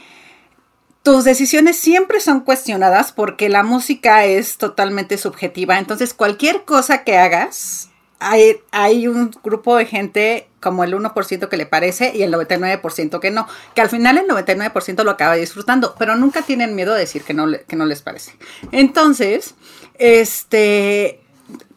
tus 1.03 1.25
decisiones 1.25 1.77
siempre 1.77 2.19
son 2.21 2.39
cuestionadas 2.39 3.11
porque 3.11 3.49
la 3.49 3.63
música 3.63 4.25
es 4.25 4.57
totalmente 4.57 5.17
subjetiva, 5.17 5.77
entonces 5.77 6.13
cualquier 6.13 6.63
cosa 6.63 7.03
que 7.03 7.17
hagas 7.17 7.89
hay, 8.23 9.07
un 9.07 9.31
grupo 9.43 9.75
de 9.75 9.85
gente 9.85 10.47
como 10.59 10.83
el 10.83 10.93
1% 10.93 11.49
que 11.49 11.57
le 11.57 11.65
parece 11.65 12.15
y 12.15 12.23
el 12.23 12.33
99% 12.33 13.19
que 13.19 13.31
no, 13.31 13.47
que 13.75 13.81
al 13.81 13.89
final 13.89 14.17
el 14.17 14.27
99% 14.27 15.03
lo 15.03 15.11
acaba 15.11 15.35
disfrutando, 15.35 15.95
pero 15.99 16.15
nunca 16.15 16.41
tienen 16.41 16.75
miedo 16.75 16.93
de 16.93 17.01
decir 17.01 17.23
que 17.23 17.33
no, 17.33 17.47
que 17.67 17.75
no 17.75 17.85
les 17.85 18.01
parece. 18.01 18.33
Entonces, 18.71 19.55
este, 19.95 21.21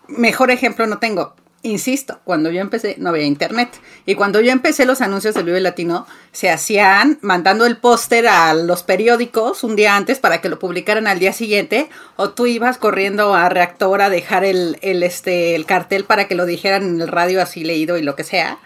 mejor 0.08 0.50
ejemplo 0.50 0.86
no 0.86 0.98
tengo. 0.98 1.34
Insisto, 1.66 2.20
cuando 2.24 2.50
yo 2.50 2.60
empecé 2.60 2.96
no 2.98 3.10
había 3.10 3.24
internet. 3.24 3.68
Y 4.06 4.14
cuando 4.14 4.40
yo 4.40 4.52
empecé 4.52 4.86
los 4.86 5.00
anuncios 5.00 5.34
del 5.34 5.44
Vive 5.44 5.60
Latino, 5.60 6.06
se 6.32 6.50
hacían 6.50 7.18
mandando 7.20 7.66
el 7.66 7.76
póster 7.76 8.28
a 8.28 8.54
los 8.54 8.82
periódicos 8.82 9.64
un 9.64 9.76
día 9.76 9.96
antes 9.96 10.18
para 10.18 10.40
que 10.40 10.48
lo 10.48 10.58
publicaran 10.58 11.06
al 11.06 11.18
día 11.18 11.32
siguiente. 11.32 11.88
O 12.16 12.30
tú 12.30 12.46
ibas 12.46 12.78
corriendo 12.78 13.34
a 13.34 13.48
reactor 13.48 14.02
a 14.02 14.10
dejar 14.10 14.44
el, 14.44 14.78
el, 14.82 15.02
este, 15.02 15.54
el 15.54 15.66
cartel 15.66 16.04
para 16.04 16.28
que 16.28 16.34
lo 16.34 16.46
dijeran 16.46 16.84
en 16.84 17.00
el 17.00 17.08
radio 17.08 17.42
así 17.42 17.64
leído 17.64 17.98
y 17.98 18.02
lo 18.02 18.16
que 18.16 18.24
sea. 18.24 18.58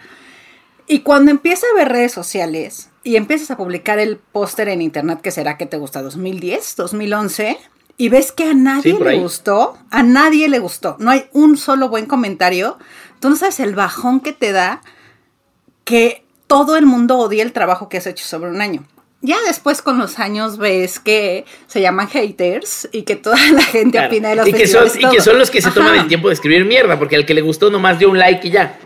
Y 0.87 0.99
cuando 0.99 1.31
empieza 1.31 1.65
a 1.71 1.75
ver 1.75 1.89
redes 1.89 2.11
sociales 2.11 2.89
y 3.03 3.15
empiezas 3.15 3.49
a 3.51 3.57
publicar 3.57 3.99
el 3.99 4.17
póster 4.17 4.69
en 4.69 4.81
internet, 4.81 5.21
que 5.21 5.31
será 5.31 5.57
que 5.57 5.65
te 5.65 5.77
gusta 5.77 6.01
2010, 6.01 6.75
2011, 6.75 7.57
y 8.01 8.09
ves 8.09 8.31
que 8.31 8.45
a 8.45 8.55
nadie 8.55 8.97
le 8.99 9.19
gustó, 9.19 9.77
a 9.91 10.01
nadie 10.01 10.49
le 10.49 10.57
gustó, 10.57 10.95
no 10.97 11.11
hay 11.11 11.25
un 11.33 11.55
solo 11.55 11.87
buen 11.87 12.07
comentario, 12.07 12.79
tú 13.19 13.29
no 13.29 13.35
sabes 13.35 13.59
el 13.59 13.75
bajón 13.75 14.21
que 14.21 14.33
te 14.33 14.51
da 14.51 14.81
que 15.83 16.25
todo 16.47 16.77
el 16.77 16.87
mundo 16.87 17.19
odia 17.19 17.43
el 17.43 17.51
trabajo 17.51 17.89
que 17.89 17.97
has 17.97 18.07
hecho 18.07 18.25
sobre 18.25 18.49
un 18.49 18.59
año. 18.59 18.83
Ya 19.21 19.37
después 19.45 19.83
con 19.83 19.99
los 19.99 20.17
años 20.17 20.57
ves 20.57 20.97
que 20.97 21.45
se 21.67 21.79
llaman 21.79 22.07
haters 22.07 22.89
y 22.91 23.03
que 23.03 23.17
toda 23.17 23.37
la 23.53 23.61
gente 23.61 24.03
opina 24.03 24.29
de 24.29 24.37
los 24.37 24.47
y 24.47 24.53
que, 24.53 24.65
son, 24.65 24.87
y 24.97 25.07
que 25.07 25.21
son 25.21 25.37
los 25.37 25.51
que 25.51 25.61
se 25.61 25.69
toman 25.69 25.93
el 25.93 26.07
tiempo 26.07 26.29
de 26.29 26.33
escribir 26.33 26.65
mierda, 26.65 26.97
porque 26.97 27.15
al 27.15 27.27
que 27.27 27.35
le 27.35 27.41
gustó 27.41 27.69
nomás 27.69 27.99
dio 27.99 28.09
un 28.09 28.17
like 28.17 28.47
y 28.47 28.49
ya. 28.49 28.79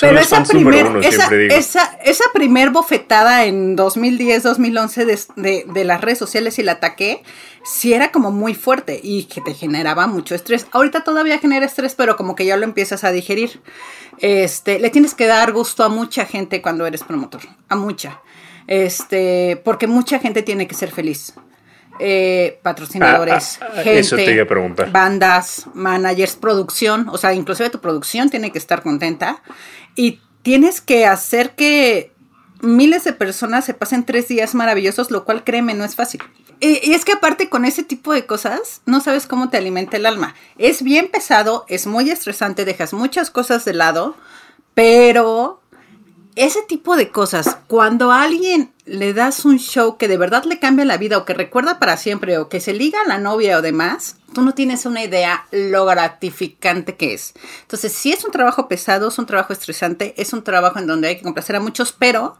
Pero 0.00 0.18
esa 0.18 0.42
primer, 0.42 0.86
esa, 1.02 1.34
esa, 1.34 1.98
esa, 2.04 2.24
primer 2.32 2.70
bofetada 2.70 3.44
en 3.44 3.76
2010, 3.76 4.42
2011 4.42 5.04
de, 5.04 5.18
de, 5.36 5.64
de, 5.66 5.84
las 5.84 6.00
redes 6.00 6.18
sociales 6.18 6.58
y 6.58 6.62
el 6.62 6.68
ataque, 6.68 7.22
sí 7.64 7.92
era 7.92 8.12
como 8.12 8.30
muy 8.30 8.54
fuerte 8.54 9.00
y 9.02 9.24
que 9.24 9.40
te 9.40 9.54
generaba 9.54 10.06
mucho 10.06 10.34
estrés. 10.34 10.66
Ahorita 10.72 11.04
todavía 11.04 11.38
genera 11.38 11.66
estrés, 11.66 11.94
pero 11.94 12.16
como 12.16 12.34
que 12.34 12.44
ya 12.44 12.56
lo 12.56 12.64
empiezas 12.64 13.04
a 13.04 13.12
digerir. 13.12 13.60
Este, 14.18 14.78
le 14.78 14.90
tienes 14.90 15.14
que 15.14 15.26
dar 15.26 15.52
gusto 15.52 15.84
a 15.84 15.88
mucha 15.88 16.26
gente 16.26 16.62
cuando 16.62 16.86
eres 16.86 17.04
promotor, 17.04 17.42
a 17.68 17.76
mucha. 17.76 18.20
Este, 18.66 19.60
porque 19.64 19.86
mucha 19.86 20.18
gente 20.18 20.42
tiene 20.42 20.66
que 20.66 20.74
ser 20.74 20.90
feliz. 20.90 21.34
Eh, 22.00 22.60
patrocinadores, 22.62 23.58
ah, 23.60 23.68
ah, 23.76 23.82
gente, 23.82 24.46
bandas, 24.92 25.66
managers, 25.74 26.36
producción, 26.36 27.08
o 27.08 27.18
sea, 27.18 27.34
inclusive 27.34 27.70
tu 27.70 27.80
producción 27.80 28.30
tiene 28.30 28.52
que 28.52 28.58
estar 28.58 28.82
contenta 28.82 29.42
y 29.96 30.20
tienes 30.42 30.80
que 30.80 31.06
hacer 31.06 31.56
que 31.56 32.12
miles 32.60 33.04
de 33.04 33.12
personas 33.12 33.64
se 33.64 33.74
pasen 33.74 34.04
tres 34.04 34.28
días 34.28 34.54
maravillosos, 34.54 35.10
lo 35.10 35.24
cual 35.24 35.44
créeme 35.44 35.74
no 35.74 35.84
es 35.84 35.94
fácil. 35.94 36.22
Y, 36.60 36.92
es 36.92 37.04
que 37.04 37.12
aparte 37.12 37.48
con 37.48 37.64
ese 37.64 37.84
tipo 37.84 38.12
de 38.12 38.26
cosas, 38.26 38.82
no 38.86 39.00
sabes 39.00 39.26
cómo 39.26 39.48
te 39.48 39.58
alimenta 39.58 39.96
el 39.96 40.06
alma. 40.06 40.34
Es 40.58 40.82
bien 40.82 41.08
pesado, 41.08 41.64
es 41.68 41.86
muy 41.86 42.10
estresante, 42.10 42.64
dejas 42.64 42.92
muchas 42.92 43.30
cosas 43.30 43.64
de 43.64 43.74
lado, 43.74 44.16
pero 44.74 45.60
ese 46.38 46.62
tipo 46.62 46.96
de 46.96 47.10
cosas, 47.10 47.58
cuando 47.66 48.12
a 48.12 48.22
alguien 48.22 48.72
le 48.84 49.12
das 49.12 49.44
un 49.44 49.58
show 49.58 49.96
que 49.96 50.06
de 50.06 50.16
verdad 50.16 50.44
le 50.44 50.60
cambia 50.60 50.84
la 50.84 50.96
vida 50.96 51.18
o 51.18 51.24
que 51.24 51.34
recuerda 51.34 51.80
para 51.80 51.96
siempre 51.96 52.38
o 52.38 52.48
que 52.48 52.60
se 52.60 52.72
liga 52.72 53.00
a 53.00 53.08
la 53.08 53.18
novia 53.18 53.58
o 53.58 53.62
demás, 53.62 54.16
tú 54.32 54.42
no 54.42 54.54
tienes 54.54 54.86
una 54.86 55.02
idea 55.02 55.46
lo 55.50 55.84
gratificante 55.84 56.96
que 56.96 57.12
es. 57.12 57.34
Entonces, 57.62 57.92
si 57.92 58.12
es 58.12 58.24
un 58.24 58.30
trabajo 58.30 58.68
pesado, 58.68 59.08
es 59.08 59.18
un 59.18 59.26
trabajo 59.26 59.52
estresante, 59.52 60.14
es 60.16 60.32
un 60.32 60.44
trabajo 60.44 60.78
en 60.78 60.86
donde 60.86 61.08
hay 61.08 61.16
que 61.16 61.24
complacer 61.24 61.56
a 61.56 61.60
muchos, 61.60 61.92
pero 61.92 62.38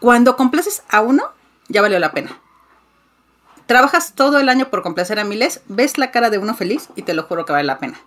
cuando 0.00 0.36
complaces 0.36 0.82
a 0.88 1.02
uno, 1.02 1.24
ya 1.68 1.82
valió 1.82 1.98
la 1.98 2.12
pena. 2.12 2.40
Trabajas 3.66 4.14
todo 4.14 4.38
el 4.38 4.48
año 4.48 4.70
por 4.70 4.82
complacer 4.82 5.18
a 5.18 5.24
miles, 5.24 5.60
ves 5.68 5.98
la 5.98 6.10
cara 6.10 6.30
de 6.30 6.38
uno 6.38 6.54
feliz 6.54 6.88
y 6.96 7.02
te 7.02 7.12
lo 7.12 7.24
juro 7.24 7.44
que 7.44 7.52
vale 7.52 7.64
la 7.64 7.78
pena. 7.78 8.00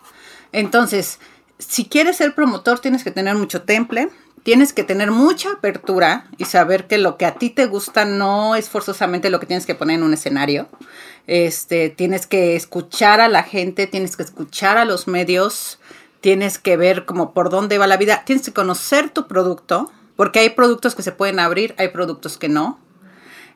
Entonces, 0.52 1.20
si 1.60 1.86
quieres 1.86 2.18
ser 2.18 2.34
promotor, 2.34 2.80
tienes 2.80 3.04
que 3.04 3.12
tener 3.12 3.36
mucho 3.36 3.62
temple, 3.62 4.10
tienes 4.48 4.72
que 4.72 4.86
tener 4.86 5.12
mucha 5.12 5.52
apertura 5.52 6.26
y 6.38 6.46
saber 6.46 6.88
que 6.88 6.98
lo 6.98 7.18
que 7.18 7.26
a 7.26 7.36
ti 7.36 7.50
te 7.50 7.66
gusta 7.66 8.06
no 8.06 8.56
es 8.56 8.70
forzosamente 8.70 9.30
lo 9.30 9.42
que 9.42 9.46
tienes 9.46 9.66
que 9.66 9.76
poner 9.76 9.98
en 9.98 10.04
un 10.04 10.14
escenario. 10.14 10.70
Este, 11.28 11.90
tienes 11.90 12.28
que 12.28 12.56
escuchar 12.56 13.20
a 13.20 13.28
la 13.28 13.44
gente, 13.44 13.88
tienes 13.88 14.16
que 14.16 14.24
escuchar 14.24 14.78
a 14.78 14.86
los 14.86 15.06
medios, 15.06 15.80
tienes 16.22 16.60
que 16.60 16.78
ver 16.78 17.04
como 17.04 17.34
por 17.34 17.50
dónde 17.50 17.78
va 17.78 17.88
la 17.88 17.98
vida, 17.98 18.24
tienes 18.26 18.46
que 18.46 18.54
conocer 18.54 19.10
tu 19.10 19.28
producto, 19.28 19.92
porque 20.16 20.40
hay 20.40 20.52
productos 20.52 20.96
que 20.96 21.04
se 21.04 21.12
pueden 21.12 21.42
abrir, 21.42 21.76
hay 21.78 21.90
productos 21.90 22.38
que 22.38 22.48
no. 22.48 22.80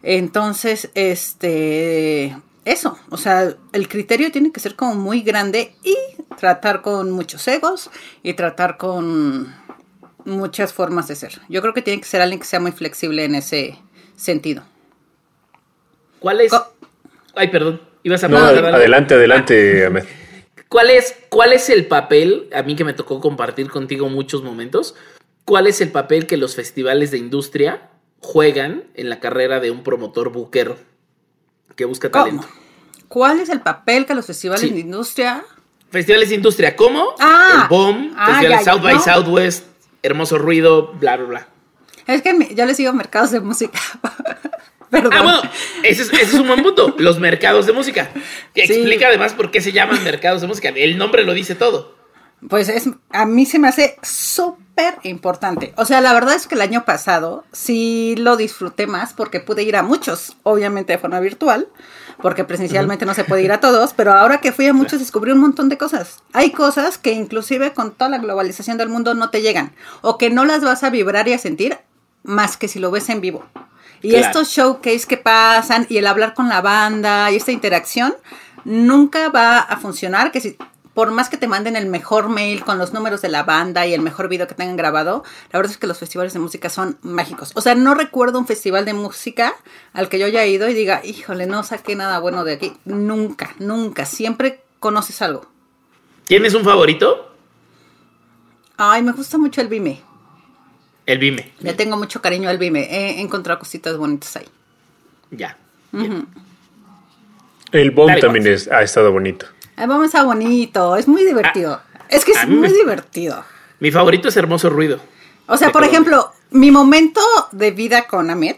Entonces, 0.04 0.90
este, 0.94 2.36
eso, 2.66 3.00
o 3.10 3.16
sea, 3.16 3.56
el 3.72 3.88
criterio 3.88 4.30
tiene 4.30 4.52
que 4.52 4.60
ser 4.60 4.76
como 4.76 4.96
muy 4.96 5.22
grande 5.22 5.74
y 5.84 5.96
tratar 6.38 6.82
con 6.82 7.12
muchos 7.12 7.48
egos 7.48 7.90
y 8.24 8.34
tratar 8.34 8.78
con 8.78 9.56
muchas 10.26 10.74
formas 10.74 11.08
de 11.08 11.16
ser. 11.16 11.42
Yo 11.50 11.62
creo 11.62 11.74
que 11.74 11.82
tiene 11.82 12.02
que 12.02 12.08
ser 12.08 12.22
alguien 12.22 12.40
que 12.40 12.46
sea 12.46 12.60
muy 12.60 12.72
flexible 12.72 13.24
en 13.24 13.36
ese 13.36 13.78
sentido. 14.16 14.64
¿Cuál 16.20 16.42
es? 16.42 16.52
Ay, 17.36 17.48
perdón. 17.48 17.82
Ibas 18.04 18.24
a 18.24 18.28
no, 18.28 18.38
adelante, 18.38 19.14
adelante, 19.14 19.86
Ahmed. 19.86 20.06
¿Cuál 20.68 20.90
es, 20.90 21.16
¿Cuál 21.30 21.54
es 21.54 21.70
el 21.70 21.86
papel, 21.86 22.50
a 22.54 22.64
mí 22.64 22.76
que 22.76 22.84
me 22.84 22.94
tocó 22.94 23.20
compartir 23.20 23.70
contigo 23.70 24.08
muchos 24.10 24.42
momentos, 24.42 24.96
cuál 25.44 25.68
es 25.68 25.82
el 25.82 25.92
papel 25.92 26.28
que 26.28 26.38
los 26.38 26.56
festivales 26.56 27.12
de 27.12 27.18
industria 27.18 27.90
juegan 28.20 28.86
en 28.94 29.10
la 29.10 29.20
carrera 29.20 29.60
de 29.60 29.70
un 29.70 29.84
promotor 29.84 30.32
buquero 30.32 30.78
que 31.76 31.86
busca 31.86 32.10
talento? 32.10 32.48
¿Cuál 33.08 33.42
es 33.42 33.50
el 33.50 33.60
papel 33.60 34.06
que 34.06 34.16
los 34.16 34.26
festivales 34.26 34.74
de 34.74 34.80
industria? 34.80 35.44
Festivales 35.90 36.30
de 36.30 36.36
industria, 36.36 36.76
¿cómo? 36.78 37.16
Ah, 37.20 37.64
el 37.64 37.68
BOM, 37.68 38.14
ah, 38.16 38.28
festivales 38.28 38.64
South 38.64 38.82
by 38.82 39.00
Southwest, 39.00 39.66
hermoso 40.04 40.38
ruido, 40.38 40.94
bla, 40.94 41.18
bla, 41.18 41.26
bla. 41.26 41.48
Es 42.08 42.22
que 42.22 42.54
yo 42.56 42.66
les 42.66 42.78
digo 42.78 42.94
mercados 42.94 43.32
de 43.32 43.40
música. 43.40 43.80
Perdón. 44.90 45.14
Ah, 45.16 45.22
bueno, 45.24 45.42
ese 45.84 46.04
es, 46.04 46.34
un 46.34 46.48
buen 46.48 46.62
punto. 46.64 46.96
Los 46.98 47.20
mercados 47.20 47.66
de 47.66 47.72
música. 47.72 48.10
Que 48.54 48.64
explica 48.64 49.08
además 49.08 49.34
por 49.34 49.50
qué 49.50 49.62
se 49.62 49.72
llaman 49.72 50.04
mercados 50.04 50.42
de 50.42 50.48
música. 50.48 50.70
El 50.70 50.98
nombre 50.98 51.24
lo 51.24 51.34
dice 51.34 51.56
todo. 51.56 51.96
Pues 52.50 52.70
es, 52.70 52.90
a 53.12 53.26
mí 53.26 53.46
se 53.46 53.60
me 53.60 53.68
hace 53.68 53.98
súper 54.02 54.98
importante. 55.04 55.74
O 55.78 55.86
sea, 55.86 56.02
la 56.02 56.14
verdad 56.14 56.36
es 56.36 56.48
que 56.48 56.56
el 56.56 56.62
año 56.62 56.86
pasado 56.86 57.44
sí 57.52 58.16
lo 58.18 58.36
disfruté 58.36 58.88
más 58.88 59.14
porque 59.14 59.40
pude 59.40 59.64
ir 59.64 59.76
a 59.76 59.84
muchos, 59.84 60.38
obviamente 60.44 60.94
de 60.94 61.00
forma 61.00 61.20
virtual, 61.20 61.68
porque 62.22 62.44
presencialmente 62.44 63.06
no 63.06 63.14
se 63.14 63.24
puede 63.24 63.44
ir 63.44 63.52
a 63.52 63.60
todos, 63.60 63.94
pero 63.96 64.14
ahora 64.14 64.40
que 64.40 64.52
fui 64.52 64.66
a 64.68 64.74
muchos 64.74 65.00
descubrí 65.00 65.32
un 65.32 65.40
montón 65.40 65.70
de 65.70 65.78
cosas. 65.78 66.24
Hay 66.34 66.52
cosas 66.52 66.98
que 66.98 67.12
inclusive 67.12 67.74
con 67.74 67.92
toda 67.92 68.10
la 68.10 68.18
globalización 68.18 68.78
del 68.78 68.90
mundo 68.90 69.14
no 69.14 69.30
te 69.30 69.42
llegan 69.42 69.74
o 70.02 70.18
que 70.18 70.30
no 70.30 70.46
las 70.46 70.64
vas 70.64 70.84
a 70.84 70.90
vibrar 70.90 71.28
y 71.28 71.34
a 71.34 71.38
sentir 71.38 71.78
más 72.24 72.58
que 72.58 72.68
si 72.68 72.80
lo 72.80 72.92
ves 72.92 73.10
en 73.10 73.22
vivo. 73.22 73.46
Y 74.02 74.16
estos 74.16 74.50
showcase 74.50 75.06
que 75.08 75.18
pasan 75.18 75.86
y 75.88 75.98
el 75.98 76.08
hablar 76.08 76.34
con 76.34 76.50
la 76.50 76.62
banda 76.62 77.30
y 77.32 77.36
esta 77.36 77.52
interacción 77.52 78.16
nunca 78.66 79.30
va 79.30 79.60
a 79.60 79.78
funcionar 79.78 80.32
que 80.32 80.42
si 80.42 80.58
por 81.02 81.10
más 81.10 81.30
que 81.30 81.38
te 81.38 81.48
manden 81.48 81.76
el 81.76 81.88
mejor 81.88 82.30
mail 82.30 82.64
con 82.64 82.78
los 82.78 82.94
números 82.94 83.24
de 83.24 83.30
la 83.30 83.42
banda 83.42 83.88
y 83.88 83.96
el 83.96 84.02
mejor 84.02 84.30
video 84.30 84.46
que 84.46 84.54
tengan 84.54 84.78
grabado, 84.78 85.24
la 85.52 85.58
verdad 85.58 85.72
es 85.72 85.80
que 85.80 85.88
los 85.88 85.98
festivales 85.98 86.32
de 86.34 86.38
música 86.38 86.70
son 86.70 87.00
mágicos. 87.02 87.54
O 87.56 87.62
sea, 87.62 87.74
no 87.74 87.96
recuerdo 87.96 88.38
un 88.38 88.46
festival 88.46 88.86
de 88.86 88.94
música 88.94 89.56
al 89.94 90.10
que 90.10 90.20
yo 90.20 90.28
haya 90.28 90.46
ido 90.46 90.70
y 90.70 90.76
diga, 90.76 91.02
híjole, 91.04 91.48
no 91.48 91.64
saqué 91.64 91.96
nada 91.96 92.20
bueno 92.20 92.44
de 92.44 92.54
aquí. 92.54 92.74
Nunca, 92.86 93.56
nunca. 93.58 94.06
Siempre 94.06 94.62
conoces 94.80 95.24
algo. 95.24 95.48
¿Tienes 96.28 96.54
un 96.54 96.64
favorito? 96.64 97.34
Ay, 98.78 99.02
me 99.02 99.14
gusta 99.14 99.40
mucho 99.40 99.60
el 99.60 99.70
Vime. 99.70 100.04
El 101.08 101.18
Vime. 101.18 101.52
Le 101.62 101.74
tengo 101.74 101.98
mucho 101.98 102.22
cariño 102.22 102.48
al 102.48 102.60
Vime. 102.60 102.84
He 102.92 103.22
encontrado 103.22 103.58
cositas 103.58 103.98
bonitas 103.98 104.36
ahí. 104.36 104.46
Ya. 105.32 105.58
El 107.72 107.90
BOM 107.90 108.20
también 108.20 108.56
ha 108.72 108.84
estado 108.84 109.12
bonito. 109.12 109.48
Vamos 109.78 110.14
a 110.16 110.24
bonito, 110.24 110.96
es 110.96 111.08
muy 111.08 111.26
divertido. 111.26 111.82
Ah, 111.94 112.04
es 112.10 112.26
que 112.26 112.32
es 112.32 112.48
muy 112.48 112.70
divertido. 112.70 113.44
Mi 113.80 113.92
favorito 113.92 114.30
es 114.30 114.38
Hermoso 114.38 114.70
Ruido. 114.70 115.00
O 115.48 115.58
sea, 115.58 115.72
por 115.72 115.84
ejemplo, 115.84 116.32
mi 116.52 116.72
momento 116.72 117.22
de 117.52 117.72
vida 117.72 118.08
con 118.08 118.30
Ahmed, 118.30 118.58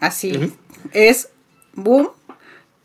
así, 0.00 0.52
es 0.92 1.28
boom, 1.74 2.10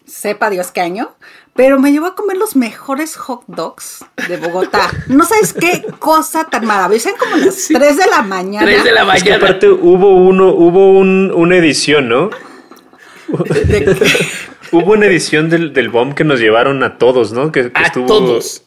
sepa 0.05 0.49
Dios 0.49 0.71
qué 0.71 0.81
año, 0.81 1.15
pero 1.55 1.79
me 1.79 1.91
llevó 1.91 2.05
a 2.05 2.15
comer 2.15 2.37
los 2.37 2.55
mejores 2.55 3.15
hot 3.15 3.43
dogs 3.47 4.05
de 4.27 4.37
Bogotá. 4.37 4.89
No 5.07 5.25
sabes 5.25 5.53
qué 5.53 5.83
cosa 5.99 6.45
tan 6.45 6.65
maravillosa. 6.65 7.09
Eran 7.09 7.19
como 7.19 7.37
las 7.37 7.67
3 7.67 7.97
de 7.97 8.05
la 8.07 8.21
mañana. 8.21 8.65
3 8.65 8.83
de 8.83 8.91
la 8.91 9.05
mañana. 9.05 9.17
Es 9.17 9.23
que 9.23 9.33
aparte 9.33 9.69
hubo 9.69 10.15
uno, 10.15 10.49
hubo 10.49 10.91
un, 10.91 11.31
una 11.33 11.55
edición, 11.55 12.09
¿no? 12.09 12.29
Hubo 14.71 14.93
una 14.93 15.05
edición 15.05 15.49
del, 15.49 15.73
del 15.73 15.89
BOM 15.89 16.13
que 16.13 16.23
nos 16.23 16.39
llevaron 16.39 16.83
a 16.83 16.97
todos, 16.97 17.31
¿no? 17.31 17.51
Que, 17.51 17.71
a 17.73 17.91
todos. 17.91 18.63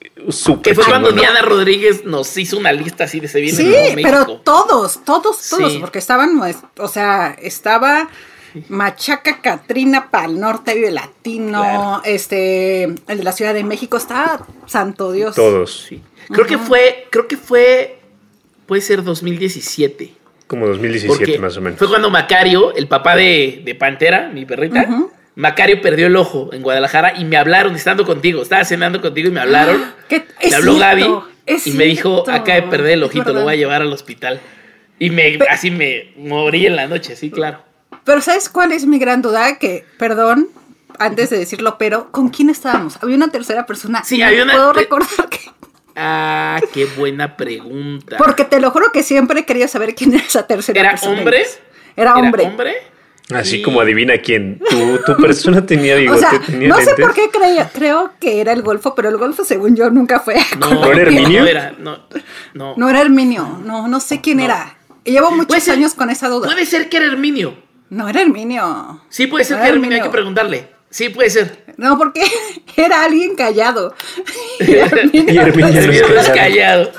Que 0.62 0.74
fue 0.74 0.84
cuando 0.84 1.12
Diana 1.12 1.42
Rodríguez 1.42 2.04
nos 2.04 2.36
hizo 2.36 2.58
una 2.58 2.72
lista 2.72 3.04
así 3.04 3.20
de 3.20 3.28
se 3.28 3.40
viene 3.40 3.56
Sí, 3.56 4.02
pero 4.02 4.26
todos, 4.38 5.04
todos, 5.04 5.48
todos, 5.48 5.76
porque 5.76 5.98
estaban, 5.98 6.40
o 6.78 6.88
sea, 6.88 7.36
estaba 7.40 8.08
Machaca 8.68 9.40
Catrina 9.40 10.10
para 10.10 10.26
el 10.26 10.38
norte, 10.40 10.74
Vive 10.74 10.90
Latino, 10.90 12.02
este, 12.04 12.84
el 12.84 13.18
de 13.18 13.22
la 13.22 13.32
Ciudad 13.32 13.54
de 13.54 13.64
México, 13.64 13.96
estaba 13.96 14.46
santo 14.66 15.12
Dios. 15.12 15.36
Todos. 15.36 15.86
Sí. 15.88 16.02
Creo 16.28 16.46
que 16.46 16.58
fue, 16.58 17.06
creo 17.10 17.26
que 17.26 17.36
fue 17.36 18.00
puede 18.66 18.82
ser 18.82 19.02
2017. 19.02 20.12
Como 20.46 20.66
2017 20.66 21.38
más 21.38 21.56
o 21.56 21.60
menos. 21.60 21.78
Fue 21.78 21.88
cuando 21.88 22.10
Macario, 22.10 22.74
el 22.74 22.86
papá 22.86 23.16
de, 23.16 23.62
de 23.64 23.74
Pantera, 23.74 24.30
mi 24.32 24.44
perrita, 24.44 24.88
Macario 25.36 25.80
perdió 25.80 26.06
el 26.08 26.16
ojo 26.16 26.50
en 26.52 26.62
Guadalajara 26.62 27.14
y 27.16 27.24
me 27.24 27.36
hablaron, 27.36 27.74
estando 27.76 28.04
contigo, 28.04 28.42
estaba 28.42 28.64
cenando 28.64 29.00
contigo 29.00 29.28
y 29.28 29.30
me 29.32 29.40
hablaron. 29.40 29.82
¿Qué? 30.08 30.26
Me 30.48 30.54
habló 30.54 30.76
Gaby 30.76 31.06
y 31.64 31.72
me 31.72 31.84
dijo, 31.84 32.28
acá 32.28 32.54
de 32.54 32.62
perder 32.62 32.92
el 32.92 33.02
ojito, 33.02 33.32
lo 33.32 33.42
voy 33.42 33.54
a 33.54 33.56
llevar 33.56 33.82
al 33.82 33.92
hospital. 33.92 34.40
Y 34.98 35.10
me, 35.10 35.38
así 35.48 35.70
me 35.70 36.12
morí 36.16 36.66
en 36.66 36.76
la 36.76 36.86
noche, 36.86 37.16
sí, 37.16 37.30
claro. 37.30 37.62
Pero 38.04 38.20
¿sabes 38.20 38.48
cuál 38.48 38.72
es 38.72 38.86
mi 38.86 38.98
gran 38.98 39.22
duda? 39.22 39.58
Que, 39.58 39.84
perdón, 39.98 40.48
antes 40.98 41.30
de 41.30 41.38
decirlo, 41.38 41.76
pero 41.78 42.10
¿con 42.10 42.28
quién 42.28 42.50
estábamos? 42.50 42.98
Había 43.02 43.16
una 43.16 43.30
tercera 43.30 43.64
persona. 43.66 44.04
Sí, 44.04 44.20
había 44.20 44.42
una. 44.42 44.52
Puedo 44.52 44.72
recordar 44.72 45.28
que. 45.30 45.38
Ah, 45.96 46.60
qué 46.72 46.84
buena 46.84 47.36
pregunta. 47.36 48.16
Porque 48.18 48.44
te 48.44 48.60
lo 48.60 48.70
juro 48.70 48.92
que 48.92 49.02
siempre 49.02 49.44
quería 49.44 49.68
saber 49.68 49.94
quién 49.94 50.14
era 50.14 50.22
esa 50.24 50.46
tercera 50.46 50.78
¿Era 50.78 50.90
persona. 50.90 51.18
hombre? 51.18 51.44
Era 51.96 52.14
hombre. 52.14 52.42
¿Era 52.42 52.50
hombre? 52.50 52.74
Así 53.34 53.58
Y- 53.58 53.62
como 53.62 53.80
adivina 53.80 54.18
quién. 54.18 54.60
Tu, 54.70 54.98
tu 55.04 55.16
persona 55.20 55.64
tenía 55.66 55.94
O 55.94 55.98
bigote, 55.98 56.20
sea, 56.20 56.40
tenía 56.40 56.68
no 56.68 56.80
sé 56.80 56.94
por 56.94 57.12
qué 57.14 57.30
creía, 57.30 57.68
creo 57.72 58.12
que 58.20 58.40
era 58.40 58.52
el 58.52 58.62
golfo, 58.62 58.94
pero 58.94 59.08
el 59.08 59.16
golfo, 59.16 59.44
según 59.44 59.76
yo, 59.76 59.90
nunca 59.90 60.20
fue. 60.20 60.36
No, 60.58 60.70
¿No 60.74 60.92
era 60.92 61.02
Herminio? 61.02 61.42
No 61.42 61.46
era, 61.48 61.74
no. 61.78 61.98
No. 62.54 62.74
No 62.76 62.88
era 62.90 63.00
Herminio, 63.00 63.60
no, 63.64 63.88
no 63.88 64.00
sé 64.00 64.20
quién 64.20 64.38
No. 64.38 64.44
era. 64.44 64.76
Y 65.04 65.12
Llevo 65.12 65.30
muchos 65.30 65.46
Puede 65.46 65.60
ser- 65.60 65.74
años 65.74 65.94
con 65.94 66.10
esa 66.10 66.28
duda. 66.28 66.46
Puede 66.48 66.66
ser 66.66 66.88
que 66.88 66.96
era 66.98 67.06
Herminio. 67.06 67.54
No 67.88 68.08
era 68.08 68.20
Herminio. 68.22 69.00
Sí, 69.08 69.26
puede 69.26 69.44
ser 69.44 69.56
No 69.56 69.62
que 69.62 69.68
era 69.68 69.74
Herminio, 69.76 69.96
hay 69.96 70.02
que 70.02 70.10
preguntarle. 70.10 70.68
Sí, 70.90 71.08
puede 71.08 71.30
ser. 71.30 71.64
No, 71.76 71.96
porque 71.98 72.22
era 72.76 73.04
alguien 73.04 73.34
callado. 73.36 73.94
Y 74.60 74.64
Herminio- 74.72 75.32
Y 75.32 75.38
Herminio 75.38 75.66
no 75.66 75.68
es 75.68 75.76
Herminio 75.84 76.08
no 76.08 76.20
es 76.20 76.28
callado. 76.30 76.92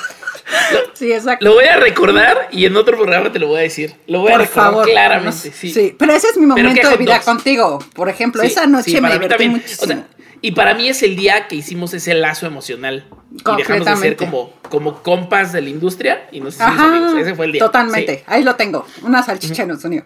Sí, 0.94 1.12
exacto. 1.12 1.44
Lo 1.46 1.54
voy 1.54 1.66
a 1.66 1.78
recordar 1.78 2.48
y 2.52 2.66
en 2.66 2.76
otro 2.76 2.96
programa 2.96 3.32
te 3.32 3.40
lo 3.40 3.48
voy 3.48 3.60
a 3.60 3.64
decir. 3.64 3.96
Lo 4.08 4.20
voy 4.20 4.30
a 4.30 4.34
Por 4.38 4.42
recordar 4.42 4.72
favor. 4.72 4.86
claramente, 4.90 5.50
no- 5.50 5.54
sí. 5.56 5.96
pero 5.98 6.14
ese 6.14 6.28
es 6.28 6.38
mi 6.38 6.46
momento 6.46 6.90
de 6.90 6.98
vida 6.98 7.14
dogs. 7.16 7.26
contigo. 7.26 7.80
Por 7.96 8.10
ejemplo, 8.10 8.42
Sí, 8.42 8.48
esa 8.48 8.68
noche 8.68 8.92
sí, 8.92 9.02
me 9.02 9.08
divertí 9.12 9.28
también. 9.30 9.52
muchísimo. 9.52 9.84
O 9.84 9.88
sea, 9.88 10.08
y 10.44 10.52
para 10.52 10.74
mí 10.76 10.88
es 10.90 11.02
el 11.04 11.16
día 11.16 11.48
que 11.48 11.56
hicimos 11.56 11.94
ese 11.94 12.14
lazo 12.14 12.46
emocional. 12.46 13.06
Y 13.32 13.36
dejamos 13.36 13.58
de 13.58 13.64
ser 13.64 13.66
Completamente. 13.68 14.16
como, 14.18 14.54
como 14.70 15.02
compas 15.04 15.54
de 15.54 15.62
la 15.62 15.70
industria 15.70 16.28
y 16.32 16.40
nos 16.42 16.56
hicimos 16.56 16.80
amigos. 16.80 17.14
Ese 17.20 17.36
fue 17.36 17.46
el 17.46 17.52
día. 17.54 17.64
Totalmente. 17.66 18.24
Ahí 18.28 18.44
lo 18.44 18.56
tengo. 18.56 18.86
Una 19.04 19.24
salchicha 19.24 19.66
nos 19.66 19.84
unió. 19.86 20.06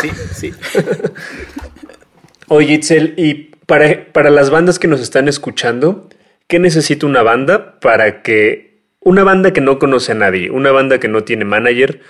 Sí, 0.00 0.10
sí. 0.34 0.50
sí. 0.52 0.54
Oye, 2.48 2.74
Itzel, 2.74 3.14
y 3.16 3.34
para, 3.66 4.12
para 4.12 4.30
las 4.30 4.50
bandas 4.50 4.78
que 4.78 4.88
nos 4.88 5.00
están 5.00 5.28
escuchando, 5.28 6.08
¿qué 6.46 6.58
necesita 6.58 7.06
una 7.06 7.22
banda 7.22 7.80
para 7.80 8.22
que... 8.22 8.75
Una 9.06 9.22
banda 9.22 9.52
que 9.52 9.60
no 9.60 9.78
conoce 9.78 10.10
a 10.10 10.14
nadie, 10.16 10.50
una 10.50 10.72
banda 10.72 10.98
que 10.98 11.06
no 11.06 11.22
tiene 11.22 11.44
manager, 11.44 12.00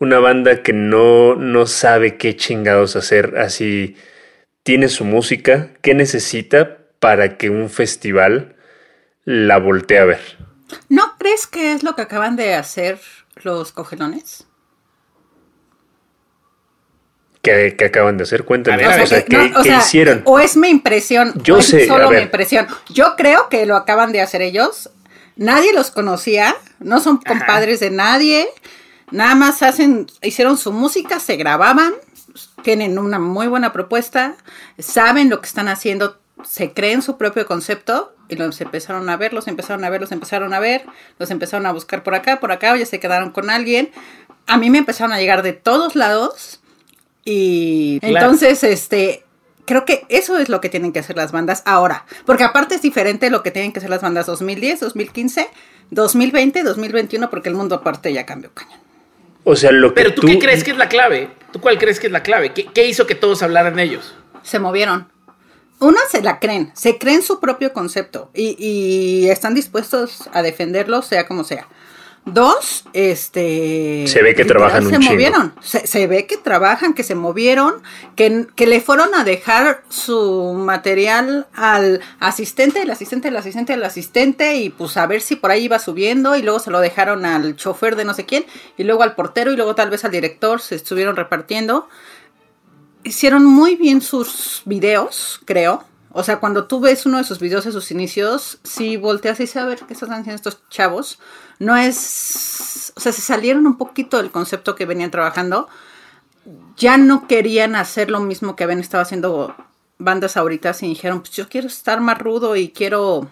una 0.00 0.18
banda 0.18 0.64
que 0.64 0.72
no, 0.72 1.36
no 1.36 1.64
sabe 1.66 2.16
qué 2.16 2.34
chingados 2.34 2.96
hacer, 2.96 3.38
así 3.38 3.94
tiene 4.64 4.88
su 4.88 5.04
música, 5.04 5.70
¿qué 5.80 5.94
necesita 5.94 6.78
para 6.98 7.36
que 7.36 7.50
un 7.50 7.70
festival 7.70 8.56
la 9.24 9.58
voltee 9.58 10.00
a 10.00 10.04
ver? 10.06 10.20
¿No 10.88 11.14
crees 11.20 11.46
que 11.46 11.70
es 11.70 11.84
lo 11.84 11.94
que 11.94 12.02
acaban 12.02 12.34
de 12.34 12.54
hacer 12.54 12.98
los 13.44 13.70
cogelones? 13.70 14.48
¿Qué, 17.42 17.76
qué 17.78 17.84
acaban 17.84 18.16
de 18.16 18.24
hacer? 18.24 18.42
Cuéntame. 18.42 18.88
O 18.88 19.06
sea, 19.06 19.24
¿qué, 19.24 19.50
no, 19.50 19.60
o 19.60 19.62
qué 19.62 19.68
sea, 19.68 19.78
hicieron? 19.78 20.22
O 20.24 20.40
es 20.40 20.56
mi 20.56 20.68
impresión. 20.68 21.32
Yo 21.44 21.54
o 21.54 21.58
es 21.60 21.66
sé, 21.66 21.86
solo 21.86 22.08
a 22.08 22.10
mi 22.10 22.18
impresión. 22.18 22.66
Yo 22.92 23.14
creo 23.16 23.48
que 23.48 23.66
lo 23.66 23.76
acaban 23.76 24.10
de 24.10 24.20
hacer 24.20 24.42
ellos. 24.42 24.90
Nadie 25.40 25.72
los 25.72 25.90
conocía. 25.90 26.54
No 26.80 27.00
son 27.00 27.16
compadres 27.16 27.80
de 27.80 27.90
nadie. 27.90 28.46
Nada 29.10 29.34
más 29.34 29.62
hacen, 29.62 30.06
hicieron 30.22 30.58
su 30.58 30.70
música, 30.70 31.18
se 31.18 31.36
grababan. 31.36 31.94
Tienen 32.62 32.98
una 32.98 33.18
muy 33.18 33.46
buena 33.46 33.72
propuesta. 33.72 34.36
Saben 34.78 35.30
lo 35.30 35.40
que 35.40 35.46
están 35.46 35.68
haciendo. 35.68 36.18
Se 36.44 36.74
creen 36.74 37.00
su 37.00 37.16
propio 37.16 37.46
concepto. 37.46 38.14
Y 38.28 38.36
los 38.36 38.60
empezaron 38.60 39.08
a 39.08 39.16
ver, 39.16 39.32
los 39.32 39.48
empezaron 39.48 39.82
a 39.82 39.88
ver, 39.88 40.02
los 40.02 40.12
empezaron 40.12 40.52
a 40.52 40.60
ver. 40.60 40.84
Los 41.18 41.30
empezaron 41.30 41.64
a 41.64 41.72
buscar 41.72 42.02
por 42.02 42.14
acá, 42.14 42.38
por 42.38 42.52
acá. 42.52 42.76
Ya 42.76 42.84
se 42.84 43.00
quedaron 43.00 43.30
con 43.30 43.48
alguien. 43.48 43.90
A 44.46 44.58
mí 44.58 44.68
me 44.68 44.76
empezaron 44.76 45.12
a 45.14 45.18
llegar 45.18 45.42
de 45.42 45.54
todos 45.54 45.96
lados. 45.96 46.60
Y 47.24 47.98
Claro. 48.00 48.16
entonces, 48.26 48.62
este, 48.62 49.24
creo 49.70 49.84
que 49.84 50.04
eso 50.08 50.36
es 50.36 50.48
lo 50.48 50.60
que 50.60 50.68
tienen 50.68 50.92
que 50.92 50.98
hacer 50.98 51.16
las 51.16 51.30
bandas 51.30 51.62
ahora. 51.64 52.04
Porque 52.26 52.42
aparte 52.42 52.74
es 52.74 52.82
diferente 52.82 53.30
lo 53.30 53.44
que 53.44 53.52
tienen 53.52 53.70
que 53.72 53.78
hacer 53.78 53.88
las 53.88 54.02
bandas 54.02 54.26
2010, 54.26 54.80
2015, 54.80 55.48
2020, 55.90 56.64
2021, 56.64 57.30
porque 57.30 57.50
el 57.50 57.54
mundo 57.54 57.76
aparte 57.76 58.12
ya 58.12 58.26
cambió 58.26 58.50
cañón. 58.52 58.80
O 59.44 59.54
sea, 59.54 59.70
lo 59.70 59.90
que 59.90 60.02
Pero 60.02 60.14
¿tú, 60.14 60.26
qué 60.26 60.40
crees 60.40 60.64
que 60.64 60.72
es 60.72 60.76
la 60.76 60.88
clave? 60.88 61.30
¿Tú 61.52 61.60
cuál 61.60 61.78
crees 61.78 62.00
que 62.00 62.08
es 62.08 62.12
la 62.12 62.24
clave? 62.24 62.52
¿Qué, 62.52 62.66
qué 62.66 62.88
hizo 62.88 63.06
que 63.06 63.14
todos 63.14 63.44
hablaran 63.44 63.76
de 63.76 63.84
ellos? 63.84 64.16
Se 64.42 64.58
movieron. 64.58 65.08
Una 65.78 66.00
se 66.10 66.20
la 66.20 66.40
creen, 66.40 66.72
se 66.74 66.98
creen 66.98 67.22
su 67.22 67.38
propio 67.38 67.72
concepto 67.72 68.30
y, 68.34 68.56
y 68.58 69.30
están 69.30 69.54
dispuestos 69.54 70.28
a 70.32 70.42
defenderlo, 70.42 71.00
sea 71.00 71.28
como 71.28 71.44
sea. 71.44 71.68
Dos, 72.26 72.84
este... 72.92 74.04
Se 74.06 74.22
ve 74.22 74.34
que 74.34 74.44
trabajan 74.44 74.84
un 74.84 74.90
Se 74.90 74.98
chingo. 74.98 75.12
movieron, 75.12 75.54
se, 75.62 75.86
se 75.86 76.06
ve 76.06 76.26
que 76.26 76.36
trabajan, 76.36 76.92
que 76.92 77.02
se 77.02 77.14
movieron, 77.14 77.82
que, 78.14 78.46
que 78.54 78.66
le 78.66 78.80
fueron 78.80 79.14
a 79.14 79.24
dejar 79.24 79.82
su 79.88 80.52
material 80.54 81.48
al 81.54 82.00
asistente, 82.20 82.82
el 82.82 82.90
asistente, 82.90 83.28
el 83.28 83.36
asistente, 83.36 83.72
el 83.72 83.82
asistente, 83.82 84.56
y 84.56 84.68
pues 84.70 84.96
a 84.96 85.06
ver 85.06 85.22
si 85.22 85.36
por 85.36 85.50
ahí 85.50 85.64
iba 85.64 85.78
subiendo, 85.78 86.36
y 86.36 86.42
luego 86.42 86.60
se 86.60 86.70
lo 86.70 86.80
dejaron 86.80 87.24
al 87.24 87.56
chofer 87.56 87.96
de 87.96 88.04
no 88.04 88.14
sé 88.14 88.26
quién, 88.26 88.44
y 88.76 88.84
luego 88.84 89.02
al 89.02 89.14
portero, 89.14 89.50
y 89.50 89.56
luego 89.56 89.74
tal 89.74 89.90
vez 89.90 90.04
al 90.04 90.10
director, 90.10 90.60
se 90.60 90.74
estuvieron 90.76 91.16
repartiendo 91.16 91.88
hicieron 93.02 93.44
muy 93.44 93.76
bien 93.76 94.00
sus 94.00 94.62
videos, 94.64 95.40
creo. 95.44 95.84
O 96.12 96.24
sea, 96.24 96.40
cuando 96.40 96.66
tú 96.66 96.80
ves 96.80 97.06
uno 97.06 97.18
de 97.18 97.24
sus 97.24 97.38
videos 97.38 97.64
de 97.64 97.72
sus 97.72 97.90
inicios, 97.92 98.58
sí 98.64 98.96
volteas 98.96 99.38
y 99.38 99.44
dices, 99.44 99.62
a 99.62 99.66
ver 99.66 99.80
qué 99.86 99.94
están 99.94 100.10
haciendo 100.10 100.34
estos 100.34 100.68
chavos. 100.68 101.20
No 101.58 101.76
es. 101.76 102.92
O 102.96 103.00
sea, 103.00 103.12
se 103.12 103.22
salieron 103.22 103.66
un 103.66 103.78
poquito 103.78 104.16
del 104.16 104.32
concepto 104.32 104.74
que 104.74 104.86
venían 104.86 105.12
trabajando. 105.12 105.68
Ya 106.76 106.96
no 106.96 107.28
querían 107.28 107.76
hacer 107.76 108.10
lo 108.10 108.20
mismo 108.20 108.56
que 108.56 108.64
habían 108.64 108.80
estado 108.80 109.02
haciendo 109.02 109.54
bandas 109.98 110.36
ahorita 110.36 110.74
y 110.80 110.88
dijeron, 110.88 111.20
pues 111.20 111.32
yo 111.32 111.48
quiero 111.48 111.68
estar 111.68 112.00
más 112.00 112.18
rudo 112.18 112.56
y 112.56 112.70
quiero. 112.70 113.28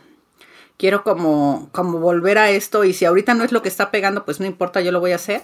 Quiero 0.77 1.03
como, 1.03 1.71
como 1.73 1.99
volver 1.99 2.39
a 2.39 2.51
esto. 2.51 2.85
Y 2.85 2.93
si 2.93 3.05
ahorita 3.05 3.35
no 3.35 3.43
es 3.43 3.51
lo 3.51 3.63
que 3.63 3.69
está 3.69 3.91
pegando, 3.91 4.25
pues 4.25 4.39
no 4.39 4.47
importa, 4.47 4.81
yo 4.81 4.93
lo 4.93 5.01
voy 5.01 5.11
a 5.11 5.17
hacer. 5.17 5.43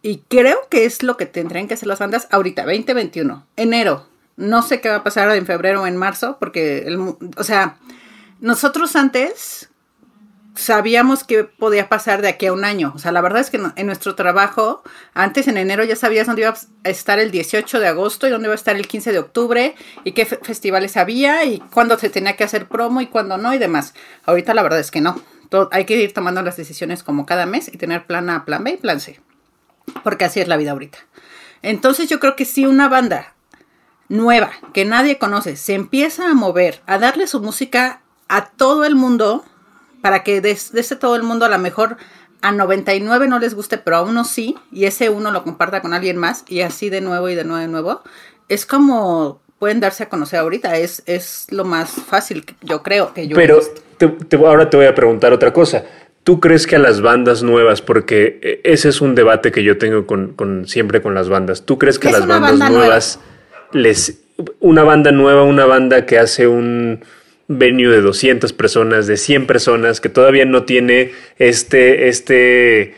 Y 0.00 0.22
creo 0.28 0.58
que 0.70 0.86
es 0.86 1.02
lo 1.02 1.18
que 1.18 1.26
tendrían 1.26 1.68
que 1.68 1.74
hacer 1.74 1.86
las 1.86 1.98
bandas 1.98 2.28
ahorita, 2.30 2.62
2021, 2.62 3.46
enero. 3.56 4.06
No 4.36 4.62
sé 4.62 4.80
qué 4.80 4.88
va 4.88 4.96
a 4.96 5.04
pasar 5.04 5.30
en 5.30 5.46
febrero 5.46 5.82
o 5.82 5.86
en 5.86 5.96
marzo, 5.96 6.36
porque, 6.40 6.78
el 6.86 6.98
o 6.98 7.44
sea, 7.44 7.76
nosotros 8.40 8.96
antes 8.96 9.70
sabíamos 10.56 11.24
qué 11.24 11.44
podía 11.44 11.88
pasar 11.88 12.22
de 12.22 12.28
aquí 12.28 12.46
a 12.46 12.52
un 12.52 12.64
año. 12.64 12.92
O 12.94 12.98
sea, 12.98 13.10
la 13.12 13.20
verdad 13.20 13.40
es 13.40 13.50
que 13.50 13.60
en 13.74 13.86
nuestro 13.86 14.14
trabajo, 14.14 14.82
antes 15.12 15.48
en 15.48 15.56
enero 15.56 15.82
ya 15.84 15.96
sabías 15.96 16.26
dónde 16.26 16.42
iba 16.42 16.54
a 16.84 16.88
estar 16.88 17.18
el 17.18 17.30
18 17.32 17.80
de 17.80 17.88
agosto 17.88 18.26
y 18.26 18.30
dónde 18.30 18.46
iba 18.46 18.52
a 18.52 18.56
estar 18.56 18.76
el 18.76 18.86
15 18.86 19.10
de 19.12 19.18
octubre 19.18 19.74
y 20.04 20.12
qué 20.12 20.26
fe- 20.26 20.38
festivales 20.42 20.96
había 20.96 21.44
y 21.44 21.58
cuándo 21.58 21.98
se 21.98 22.08
tenía 22.08 22.36
que 22.36 22.44
hacer 22.44 22.68
promo 22.68 23.00
y 23.00 23.08
cuándo 23.08 23.36
no 23.36 23.52
y 23.52 23.58
demás. 23.58 23.94
Ahorita 24.26 24.54
la 24.54 24.62
verdad 24.62 24.78
es 24.80 24.90
que 24.90 25.00
no. 25.00 25.20
Hay 25.70 25.84
que 25.86 25.96
ir 25.96 26.12
tomando 26.14 26.42
las 26.42 26.56
decisiones 26.56 27.02
como 27.02 27.26
cada 27.26 27.46
mes 27.46 27.68
y 27.72 27.76
tener 27.76 28.06
plan 28.06 28.30
A, 28.30 28.44
plan 28.44 28.62
B 28.64 28.72
y 28.72 28.76
plan 28.76 29.00
C 29.00 29.20
porque 30.02 30.24
así 30.24 30.40
es 30.40 30.48
la 30.48 30.56
vida 30.56 30.70
ahorita. 30.72 30.98
Entonces 31.62 32.08
yo 32.08 32.18
creo 32.20 32.36
que 32.36 32.44
si 32.44 32.64
una 32.66 32.88
banda 32.88 33.33
nueva 34.08 34.50
que 34.72 34.84
nadie 34.84 35.18
conoce 35.18 35.56
se 35.56 35.74
empieza 35.74 36.30
a 36.30 36.34
mover, 36.34 36.82
a 36.86 36.98
darle 36.98 37.26
su 37.26 37.40
música 37.40 38.00
a 38.28 38.46
todo 38.50 38.84
el 38.84 38.94
mundo, 38.94 39.44
para 40.02 40.22
que 40.22 40.40
des- 40.40 40.72
desde 40.72 40.96
todo 40.96 41.16
el 41.16 41.22
mundo 41.22 41.44
a 41.44 41.48
lo 41.48 41.58
mejor 41.58 41.96
a 42.42 42.52
99 42.52 43.26
no 43.28 43.38
les 43.38 43.54
guste, 43.54 43.78
pero 43.78 43.96
a 43.96 44.02
uno 44.02 44.24
sí, 44.24 44.56
y 44.70 44.84
ese 44.84 45.08
uno 45.08 45.30
lo 45.30 45.44
comparta 45.44 45.80
con 45.80 45.94
alguien 45.94 46.16
más, 46.18 46.44
y 46.48 46.60
así 46.60 46.90
de 46.90 47.00
nuevo 47.00 47.28
y 47.30 47.34
de 47.34 47.44
nuevo 47.44 47.58
y 47.60 47.66
de 47.66 47.68
nuevo, 47.72 48.02
es 48.48 48.66
como 48.66 49.40
pueden 49.58 49.80
darse 49.80 50.02
a 50.02 50.08
conocer 50.10 50.40
ahorita, 50.40 50.76
es, 50.76 51.02
es 51.06 51.46
lo 51.50 51.64
más 51.64 51.90
fácil, 51.90 52.44
yo 52.60 52.82
creo 52.82 53.14
que 53.14 53.26
yo... 53.28 53.34
Pero 53.36 53.60
te- 53.96 54.08
te- 54.08 54.36
ahora 54.36 54.68
te 54.68 54.76
voy 54.76 54.84
a 54.86 54.94
preguntar 54.94 55.32
otra 55.32 55.54
cosa. 55.54 55.84
¿Tú 56.22 56.40
crees 56.40 56.66
que 56.66 56.76
a 56.76 56.78
las 56.78 57.00
bandas 57.00 57.42
nuevas, 57.42 57.80
porque 57.80 58.40
eh, 58.42 58.60
ese 58.64 58.90
es 58.90 59.00
un 59.00 59.14
debate 59.14 59.52
que 59.52 59.62
yo 59.62 59.78
tengo 59.78 60.06
con, 60.06 60.34
con- 60.34 60.66
siempre 60.66 61.00
con 61.00 61.14
las 61.14 61.30
bandas, 61.30 61.64
¿tú 61.64 61.78
crees 61.78 61.98
que 61.98 62.08
¿Qué 62.10 62.14
a 62.16 62.18
las 62.18 62.28
bandas 62.28 62.50
banda 62.58 62.68
nueva? 62.68 62.98
Les... 63.74 64.20
Una 64.60 64.82
banda 64.82 65.12
nueva, 65.12 65.44
una 65.44 65.64
banda 65.66 66.06
que 66.06 66.18
hace 66.18 66.48
un 66.48 67.04
venue 67.46 67.88
de 67.88 68.00
200 68.00 68.52
personas, 68.52 69.06
de 69.06 69.16
100 69.16 69.46
personas, 69.46 70.00
que 70.00 70.08
todavía 70.08 70.44
no 70.44 70.64
tiene 70.64 71.12
este, 71.38 72.08
este 72.08 72.94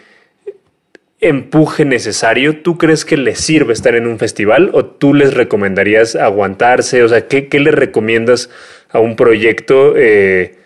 empuje 1.21 1.85
necesario, 1.85 2.63
¿tú 2.63 2.79
crees 2.79 3.05
que 3.05 3.17
les 3.17 3.41
sirve 3.41 3.73
estar 3.73 3.95
en 3.95 4.07
un 4.07 4.19
festival 4.19 4.71
o 4.73 4.85
tú 4.85 5.15
les 5.15 5.35
recomendarías 5.35 6.15
aguantarse? 6.15 7.03
O 7.03 7.09
sea, 7.09 7.27
¿qué, 7.27 7.49
qué 7.49 7.61
le 7.61 7.71
recomiendas 7.71 8.51
a 8.91 9.01
un 9.01 9.17
proyecto 9.17 9.95
eh, 9.97 10.59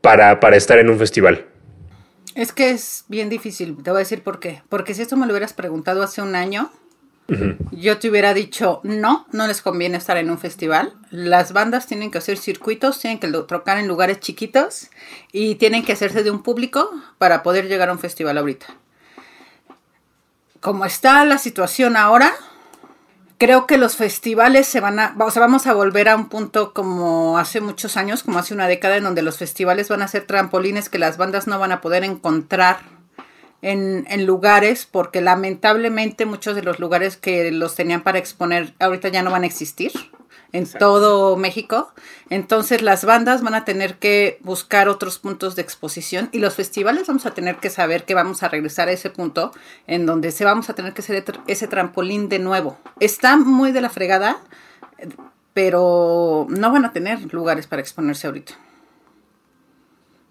para, 0.00 0.40
para 0.40 0.56
estar 0.56 0.78
en 0.78 0.90
un 0.90 0.98
festival? 0.98 1.46
Es 2.34 2.52
que 2.52 2.70
es 2.70 3.04
bien 3.08 3.30
difícil, 3.30 3.82
te 3.82 3.90
voy 3.90 3.98
a 3.98 4.00
decir 4.00 4.22
por 4.22 4.40
qué. 4.40 4.62
Porque 4.68 4.94
si 4.94 5.02
esto 5.02 5.16
me 5.16 5.26
lo 5.26 5.32
hubieras 5.32 5.54
preguntado 5.54 6.02
hace 6.02 6.20
un 6.20 6.34
año, 6.34 6.70
yo 7.72 7.98
te 7.98 8.08
hubiera 8.08 8.34
dicho, 8.34 8.80
no, 8.84 9.26
no 9.32 9.46
les 9.46 9.60
conviene 9.60 9.96
estar 9.96 10.16
en 10.16 10.30
un 10.30 10.38
festival. 10.38 10.94
Las 11.10 11.52
bandas 11.52 11.86
tienen 11.86 12.10
que 12.10 12.18
hacer 12.18 12.38
circuitos, 12.38 13.00
tienen 13.00 13.18
que 13.18 13.28
tocar 13.28 13.78
en 13.78 13.88
lugares 13.88 14.20
chiquitos 14.20 14.90
y 15.32 15.56
tienen 15.56 15.84
que 15.84 15.92
hacerse 15.92 16.22
de 16.22 16.30
un 16.30 16.42
público 16.42 16.90
para 17.18 17.42
poder 17.42 17.66
llegar 17.66 17.88
a 17.88 17.92
un 17.92 17.98
festival 17.98 18.38
ahorita. 18.38 18.66
Como 20.60 20.84
está 20.84 21.24
la 21.24 21.38
situación 21.38 21.96
ahora, 21.96 22.32
creo 23.38 23.66
que 23.66 23.76
los 23.76 23.96
festivales 23.96 24.66
se 24.66 24.80
van 24.80 24.98
a, 24.98 25.14
vamos 25.16 25.66
a 25.66 25.74
volver 25.74 26.08
a 26.08 26.16
un 26.16 26.28
punto 26.28 26.72
como 26.72 27.38
hace 27.38 27.60
muchos 27.60 27.96
años, 27.96 28.22
como 28.22 28.38
hace 28.38 28.54
una 28.54 28.68
década, 28.68 28.96
en 28.96 29.04
donde 29.04 29.22
los 29.22 29.38
festivales 29.38 29.88
van 29.88 30.02
a 30.02 30.08
ser 30.08 30.26
trampolines 30.26 30.88
que 30.88 30.98
las 30.98 31.16
bandas 31.16 31.46
no 31.46 31.58
van 31.58 31.72
a 31.72 31.80
poder 31.80 32.04
encontrar 32.04 32.95
en, 33.66 34.06
en, 34.08 34.26
lugares, 34.26 34.86
porque 34.90 35.20
lamentablemente 35.20 36.26
muchos 36.26 36.54
de 36.54 36.62
los 36.62 36.78
lugares 36.78 37.16
que 37.16 37.50
los 37.50 37.74
tenían 37.74 38.02
para 38.02 38.18
exponer 38.18 38.74
ahorita 38.78 39.08
ya 39.08 39.22
no 39.22 39.30
van 39.30 39.42
a 39.42 39.46
existir 39.46 39.92
en 40.52 40.66
todo 40.66 41.36
México. 41.36 41.92
Entonces 42.30 42.82
las 42.82 43.04
bandas 43.04 43.42
van 43.42 43.54
a 43.54 43.64
tener 43.64 43.98
que 43.98 44.38
buscar 44.42 44.88
otros 44.88 45.18
puntos 45.18 45.56
de 45.56 45.62
exposición 45.62 46.28
y 46.32 46.38
los 46.38 46.54
festivales 46.54 47.06
vamos 47.06 47.26
a 47.26 47.34
tener 47.34 47.56
que 47.56 47.70
saber 47.70 48.04
que 48.04 48.14
vamos 48.14 48.42
a 48.42 48.48
regresar 48.48 48.88
a 48.88 48.92
ese 48.92 49.10
punto 49.10 49.52
en 49.86 50.06
donde 50.06 50.32
se 50.32 50.44
vamos 50.44 50.70
a 50.70 50.74
tener 50.74 50.92
que 50.92 51.02
hacer 51.02 51.24
ese 51.46 51.68
trampolín 51.68 52.28
de 52.28 52.38
nuevo. 52.38 52.78
Está 53.00 53.36
muy 53.36 53.72
de 53.72 53.80
la 53.80 53.90
fregada, 53.90 54.38
pero 55.52 56.46
no 56.48 56.72
van 56.72 56.84
a 56.84 56.92
tener 56.92 57.32
lugares 57.32 57.66
para 57.66 57.82
exponerse 57.82 58.26
ahorita. 58.26 58.54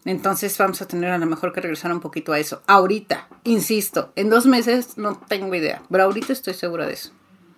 Entonces 0.06 0.56
vamos 0.60 0.82
a 0.84 0.88
tener 0.88 1.10
a 1.10 1.18
lo 1.18 1.26
mejor 1.26 1.52
que 1.52 1.62
regresar 1.62 1.92
un 1.92 2.00
poquito 2.00 2.32
a 2.32 2.40
eso. 2.40 2.62
Ahorita, 2.68 3.28
insisto, 3.44 4.14
en 4.16 4.30
dos 4.30 4.46
meses 4.46 4.98
no 4.98 5.20
tengo 5.28 5.54
idea, 5.56 5.82
pero 5.90 6.04
ahorita 6.04 6.32
estoy 6.32 6.54
segura 6.54 6.86
de 6.86 6.94
eso. 6.94 7.12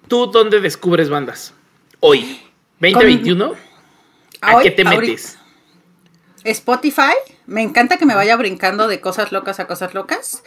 ¿Tú 0.07 0.27
dónde 0.27 0.61
descubres 0.61 1.09
bandas? 1.09 1.53
Hoy, 1.99 2.41
2021. 2.79 3.53
¿A 4.39 4.61
qué 4.61 4.71
te 4.71 4.85
metes? 4.85 5.37
Spotify, 6.45 7.13
me 7.45 7.61
encanta 7.61 7.97
que 7.97 8.05
me 8.05 8.15
vaya 8.15 8.37
brincando 8.37 8.87
de 8.87 9.01
cosas 9.01 9.33
locas 9.33 9.59
a 9.59 9.67
cosas 9.67 9.93
locas. 9.93 10.43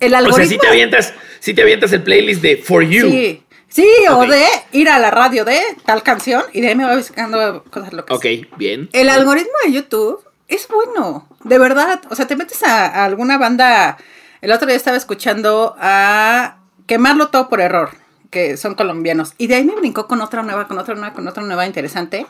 El 0.00 0.14
algoritmo. 0.14 0.36
O 0.36 0.36
sea, 0.36 0.46
si 0.46 0.58
te 0.58 0.68
avientas, 0.68 1.14
si 1.40 1.52
te 1.52 1.60
avientas 1.60 1.92
el 1.92 2.02
playlist 2.02 2.40
de 2.40 2.56
For 2.56 2.82
You. 2.82 3.10
Sí. 3.10 3.42
Sí, 3.68 3.86
o 4.10 4.26
de 4.26 4.46
ir 4.72 4.88
a 4.88 4.98
la 4.98 5.10
radio 5.10 5.44
de 5.44 5.60
tal 5.84 6.02
canción 6.02 6.42
y 6.54 6.62
de 6.62 6.68
ahí 6.68 6.74
me 6.74 6.86
va 6.86 6.96
buscando 6.96 7.62
cosas 7.64 7.92
locas. 7.92 8.16
Ok, 8.16 8.24
bien. 8.56 8.88
El 8.94 9.10
algoritmo 9.10 9.52
de 9.66 9.72
YouTube 9.72 10.24
es 10.48 10.66
bueno, 10.68 11.28
de 11.44 11.58
verdad. 11.58 12.00
O 12.10 12.14
sea, 12.14 12.26
te 12.26 12.36
metes 12.36 12.62
a, 12.62 13.04
alguna 13.04 13.38
banda. 13.38 13.98
El 14.40 14.50
otro 14.50 14.66
día 14.66 14.76
estaba 14.76 14.96
escuchando 14.96 15.76
a 15.78 16.58
Quemarlo 16.86 17.28
todo 17.28 17.50
por 17.50 17.60
error, 17.60 17.90
que 18.30 18.56
son 18.56 18.74
colombianos. 18.74 19.34
Y 19.36 19.46
de 19.46 19.56
ahí 19.56 19.64
me 19.64 19.74
brincó 19.74 20.08
con 20.08 20.22
otra 20.22 20.42
nueva, 20.42 20.66
con 20.66 20.78
otra 20.78 20.94
nueva, 20.94 21.12
con 21.12 21.28
otra 21.28 21.42
nueva 21.42 21.66
interesante. 21.66 22.26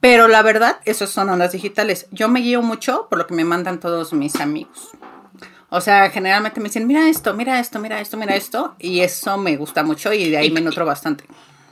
Pero 0.00 0.28
la 0.28 0.42
verdad, 0.42 0.78
esos 0.84 1.10
son 1.10 1.30
ondas 1.30 1.52
digitales. 1.52 2.06
Yo 2.10 2.28
me 2.28 2.40
guío 2.40 2.60
mucho 2.60 3.06
por 3.08 3.18
lo 3.18 3.26
que 3.26 3.34
me 3.34 3.44
mandan 3.44 3.80
todos 3.80 4.12
mis 4.12 4.36
amigos. 4.36 4.90
O 5.70 5.80
sea, 5.80 6.10
generalmente 6.10 6.60
me 6.60 6.68
dicen, 6.68 6.86
mira 6.86 7.08
esto, 7.08 7.32
mira 7.34 7.58
esto, 7.58 7.80
mira 7.80 8.00
esto, 8.00 8.16
mira 8.18 8.36
esto. 8.36 8.76
Y 8.78 9.00
eso 9.00 9.38
me 9.38 9.56
gusta 9.56 9.82
mucho 9.82 10.12
y 10.12 10.30
de 10.30 10.36
ahí 10.36 10.50
me 10.50 10.60
nutro 10.60 10.84
bastante. 10.84 11.24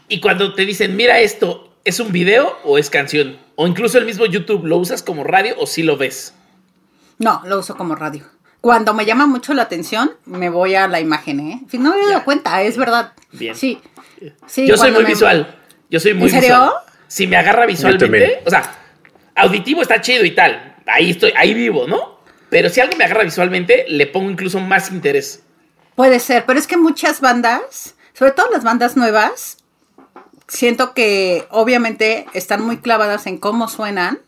Y 0.09 0.21
cuando 0.21 0.55
te 0.55 0.65
dicen, 0.65 0.97
mira 0.97 1.21
esto, 1.21 1.72
¿Es 1.85 1.99
un 1.99 2.13
video 2.13 2.57
o 2.65 2.79
es 2.79 2.91
canción? 2.91 3.39
O 3.57 3.67
incluso 3.67 3.99
el 3.99 4.05
mismo 4.05 4.25
YouTube, 4.27 4.65
¿lo 4.65 4.77
usas 4.77 5.03
como 5.03 5.25
radio 5.25 5.57
o 5.59 5.67
sí 5.67 5.83
lo 5.83 5.97
ves? 5.97 6.33
No, 7.19 7.43
lo 7.45 7.59
uso 7.59 7.77
como 7.77 7.97
radio. 7.97 8.25
Cuando 8.61 8.95
me 8.95 9.05
llama 9.05 9.27
mucho 9.27 9.53
la 9.53 9.63
atención, 9.63 10.13
me 10.25 10.49
voy 10.49 10.77
a 10.77 10.87
la 10.87 11.01
imagen, 11.01 11.41
¿eh? 11.41 11.61
No 11.73 11.91
me 11.91 12.01
he 12.01 12.07
dado 12.07 12.25
cuenta, 12.25 12.63
es 12.63 12.77
verdad. 12.77 13.13
Bien. 13.33 13.57
Sí. 13.57 13.81
sí 14.47 14.69
Yo 14.69 14.77
soy 14.77 14.93
muy 14.93 15.05
visual. 15.05 15.59
Yo 15.91 15.99
soy 15.99 16.15
muy 16.15 16.31
¿En 16.31 16.41
serio? 16.41 16.73
Si 17.09 17.27
me 17.27 17.37
agarra 17.37 17.67
visualmente, 17.67 18.43
o 18.47 18.51
sea, 18.51 18.63
auditivo 19.35 19.83
está 19.83 20.01
chido 20.01 20.25
y 20.25 20.31
tal. 20.31 20.77
Ahí 20.87 21.11
estoy, 21.11 21.33
ahí 21.37 21.53
vivo, 21.53 21.89
¿no? 21.89 22.21
Pero 22.49 22.69
si 22.69 22.81
algo 22.81 22.97
me 22.97 23.05
agarra 23.05 23.25
visualmente, 23.25 23.87
le 23.89 24.07
pongo 24.07 24.31
incluso 24.31 24.61
más 24.61 24.93
interés. 24.93 25.43
Puede 25.97 26.21
ser, 26.21 26.45
pero 26.47 26.61
es 26.61 26.69
que 26.69 26.77
muchas 26.77 27.21
bandas, 27.21 27.97
sobre 28.13 28.31
todo 28.31 28.51
las 28.53 28.63
bandas 28.63 28.97
nuevas, 28.97 29.59
siento 30.53 30.93
que 30.93 31.47
obviamente 31.51 32.27
están 32.35 32.63
muy 32.63 32.77
clavadas 32.77 33.27
en 33.27 33.39
cómo 33.39 33.69
suenan 33.69 34.21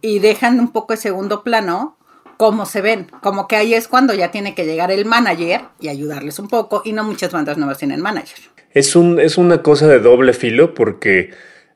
y 0.00 0.20
dejan 0.20 0.60
un 0.60 0.70
poco 0.70 0.92
de 0.92 0.96
segundo 0.98 1.42
plano 1.42 1.96
cómo 2.36 2.66
se 2.66 2.80
ven. 2.80 3.08
Como 3.20 3.48
que 3.48 3.56
ahí 3.56 3.74
es 3.74 3.88
cuando 3.88 4.14
ya 4.14 4.30
tiene 4.30 4.54
que 4.54 4.64
llegar 4.64 4.90
el 4.92 5.04
manager 5.04 5.62
y 5.80 5.88
ayudarles 5.88 6.38
un 6.38 6.48
poco 6.48 6.82
y 6.84 6.92
no 6.92 7.04
muchas 7.04 7.32
bandas 7.32 7.58
nuevas 7.58 7.78
tienen 7.78 8.00
manager. 8.00 8.38
Es, 8.72 8.94
un, 8.94 9.18
es 9.18 9.36
una 9.36 9.60
cosa 9.62 9.88
de 9.88 9.98
doble 9.98 10.32
filo 10.32 10.72
porque 10.72 11.30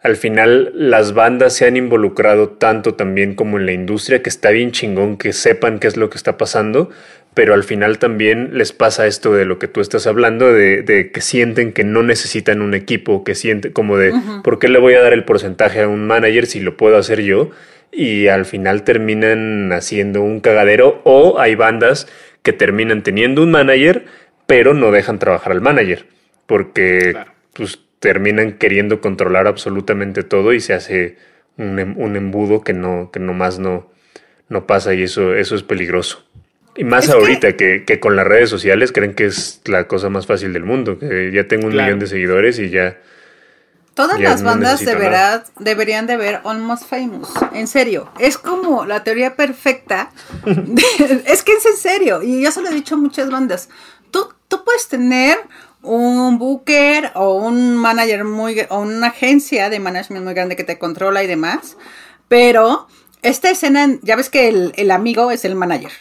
al 0.05 0.17
final 0.17 0.71
las 0.75 1.15
bandas 1.15 1.55
se 1.55 1.65
han 1.65 1.79
involucrado 1.79 2.51
tanto 2.51 2.95
también 2.95 3.35
como 3.35 3.59
en 3.59 3.65
la 3.65 3.73
industria 3.73 4.23
que 4.23 4.29
está 4.29 4.51
bien 4.51 4.71
chingón 4.71 5.17
que 5.17 5.33
sepan 5.33 5.79
qué 5.79 5.87
es 5.87 5.97
lo 5.97 6.11
que 6.11 6.19
está 6.19 6.37
pasando, 6.37 6.91
pero 7.33 7.55
al 7.55 7.65
final 7.65 7.99
también 7.99 8.51
les 8.53 8.75
pasa 8.75 9.07
esto 9.07 9.33
de 9.33 9.47
lo 9.47 9.59
que 9.59 9.67
tú 9.67 9.81
estás 9.81 10.07
hablando, 10.07 10.53
de, 10.53 11.11
que 11.11 11.21
sienten 11.23 11.73
que 11.73 11.85
no 11.85 12.03
necesitan 12.03 12.61
un 12.61 12.75
equipo, 12.75 13.25
que 13.25 13.35
sienten 13.35 13.73
como 13.73 13.97
de, 13.97 14.13
¿por 14.45 14.59
qué 14.59 14.69
le 14.69 14.79
voy 14.79 14.93
a 14.93 15.01
dar 15.01 15.15
el 15.15 15.25
porcentaje 15.25 15.81
a 15.81 15.89
un 15.89 16.07
manager 16.07 16.45
si 16.45 16.61
lo 16.61 16.77
puedo 16.77 16.99
hacer 16.99 17.23
yo? 17.23 17.51
Y 17.91 18.27
al 18.27 18.45
final 18.45 18.85
terminan 18.85 19.73
haciendo 19.73 20.21
un 20.21 20.41
cagadero 20.41 21.01
o 21.05 21.41
hay 21.41 21.55
bandas 21.55 22.09
que 22.43 22.53
terminan 22.53 23.03
teniendo 23.03 23.43
un 23.43 23.53
manager, 23.53 24.05
pero 24.47 24.75
no 24.75 24.91
dejan 24.91 25.19
trabajar 25.19 25.53
al 25.53 25.63
manager, 25.63 26.05
porque 26.47 27.17
pues 27.55 27.79
terminan 28.05 28.59
queriendo 28.59 29.01
controlar 29.01 29.47
absolutamente 29.47 30.25
todo 30.25 30.53
y 30.53 30.61
se 30.61 30.75
hace 30.75 31.17
un, 31.57 31.79
em, 31.79 31.99
un 31.99 32.17
embudo 32.17 32.61
que 32.61 32.75
no, 32.75 33.11
que 33.11 33.19
nomás 33.19 33.59
no, 33.59 33.91
no 34.51 34.67
pasa 34.67 34.93
y 34.93 35.05
eso, 35.05 35.35
eso 35.35 35.55
es 35.55 35.63
peligroso. 35.63 36.23
Y 36.77 36.85
más 36.85 37.09
ahorita 37.09 37.57
que... 37.57 37.99
con 38.01 38.15
las 38.15 38.27
redes 38.27 38.51
sociales 38.51 38.93
creen 38.93 39.15
que 39.15 39.25
es 39.25 39.63
la 39.65 39.89
cosa 39.89 40.11
más 40.11 40.27
fácil 40.27 40.53
del 40.53 40.65
mundo, 40.65 40.99
que 40.99 41.31
ya 41.33 41.49
tengo 41.49 41.67
un 41.67 41.73
millón 41.73 41.99
de 41.99 42.07
seguidores 42.07 42.59
y 42.59 42.69
ya... 42.69 42.99
Todas 43.95 44.21
las 44.21 44.43
bandas 44.43 44.85
de 44.85 44.97
verdad 44.97 45.47
deberían 45.59 46.07
de 46.07 46.19
ver 46.19 46.41
Almost 46.45 46.87
Famous. 46.87 47.31
En 47.55 47.69
serio, 47.69 48.11
es 48.19 48.37
como 48.37 48.85
la 48.85 49.03
teoría 49.03 49.35
perfecta. 49.35 50.11
es 51.27 51.43
que 51.43 51.53
es 51.53 51.65
en 51.65 51.77
serio, 51.79 52.21
y 52.23 52.43
yo 52.43 52.51
se 52.51 52.61
lo 52.61 52.69
he 52.69 52.75
dicho 52.75 52.97
a 52.97 52.99
muchas 52.99 53.31
bandas. 53.31 53.71
Tú, 54.11 54.29
tú 54.49 54.63
puedes 54.63 54.89
tener 54.89 55.39
un 55.85 56.39
booker 56.39 57.13
o 57.15 57.35
un 57.35 57.77
manager 57.77 58.25
muy 58.25 58.61
o 58.69 58.81
una 58.81 59.09
agencia 59.09 59.71
de 59.71 59.79
management 59.79 60.25
muy 60.25 60.35
grande 60.35 60.57
que 60.57 60.65
te 60.65 60.79
controla 60.79 61.23
y 61.23 61.27
demás, 61.27 61.77
pero 62.29 62.89
esta 63.23 63.51
escena, 63.51 63.99
ya 64.03 64.17
ves 64.17 64.29
que 64.29 64.49
el, 64.49 64.73
el 64.77 64.91
amigo 64.91 65.31
es 65.31 65.45
el 65.45 65.55
manager. 65.55 65.93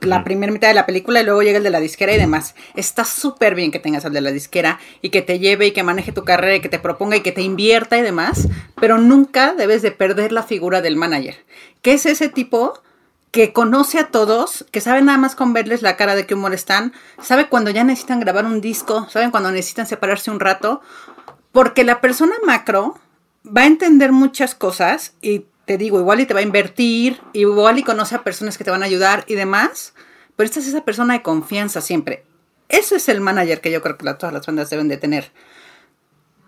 La 0.00 0.22
primera 0.22 0.52
mitad 0.52 0.68
de 0.68 0.74
la 0.74 0.86
película 0.86 1.20
y 1.20 1.24
luego 1.24 1.42
llega 1.42 1.58
el 1.58 1.64
de 1.64 1.70
la 1.70 1.80
disquera 1.80 2.14
y 2.14 2.18
demás. 2.18 2.54
Está 2.74 3.04
súper 3.04 3.54
bien 3.54 3.70
que 3.70 3.78
tengas 3.78 4.04
al 4.04 4.12
de 4.12 4.20
la 4.20 4.30
disquera 4.30 4.78
y 5.00 5.08
que 5.10 5.22
te 5.22 5.38
lleve 5.38 5.66
y 5.66 5.70
que 5.72 5.82
maneje 5.82 6.12
tu 6.12 6.24
carrera 6.24 6.56
y 6.56 6.60
que 6.60 6.68
te 6.68 6.78
proponga 6.78 7.16
y 7.16 7.22
que 7.22 7.32
te 7.32 7.42
invierta 7.42 7.98
y 7.98 8.02
demás, 8.02 8.48
pero 8.80 8.98
nunca 8.98 9.54
debes 9.54 9.82
de 9.82 9.92
perder 9.92 10.30
la 10.30 10.42
figura 10.42 10.82
del 10.82 10.96
manager, 10.96 11.36
que 11.80 11.94
es 11.94 12.06
ese 12.06 12.28
tipo 12.28 12.74
que 13.34 13.52
conoce 13.52 13.98
a 13.98 14.10
todos, 14.12 14.64
que 14.70 14.80
sabe 14.80 15.02
nada 15.02 15.18
más 15.18 15.34
con 15.34 15.52
verles 15.52 15.82
la 15.82 15.96
cara 15.96 16.14
de 16.14 16.24
qué 16.24 16.34
humor 16.34 16.54
están, 16.54 16.92
sabe 17.20 17.48
cuando 17.48 17.72
ya 17.72 17.82
necesitan 17.82 18.20
grabar 18.20 18.44
un 18.44 18.60
disco, 18.60 19.08
saben 19.10 19.32
cuando 19.32 19.50
necesitan 19.50 19.88
separarse 19.88 20.30
un 20.30 20.38
rato, 20.38 20.82
porque 21.50 21.82
la 21.82 22.00
persona 22.00 22.36
macro 22.46 22.96
va 23.44 23.62
a 23.62 23.66
entender 23.66 24.12
muchas 24.12 24.54
cosas 24.54 25.14
y 25.20 25.46
te 25.64 25.78
digo, 25.78 25.98
igual 25.98 26.20
y 26.20 26.26
te 26.26 26.34
va 26.34 26.38
a 26.38 26.44
invertir, 26.44 27.20
igual 27.32 27.76
y 27.80 27.82
conoce 27.82 28.14
a 28.14 28.22
personas 28.22 28.56
que 28.56 28.62
te 28.62 28.70
van 28.70 28.84
a 28.84 28.86
ayudar 28.86 29.24
y 29.26 29.34
demás, 29.34 29.94
pero 30.36 30.44
esta 30.44 30.60
es 30.60 30.68
esa 30.68 30.84
persona 30.84 31.14
de 31.14 31.22
confianza 31.22 31.80
siempre. 31.80 32.24
Eso 32.68 32.94
es 32.94 33.08
el 33.08 33.20
manager 33.20 33.60
que 33.60 33.72
yo 33.72 33.82
creo 33.82 33.98
que 33.98 34.14
todas 34.14 34.32
las 34.32 34.46
bandas 34.46 34.70
deben 34.70 34.86
de 34.86 34.96
tener. 34.96 35.32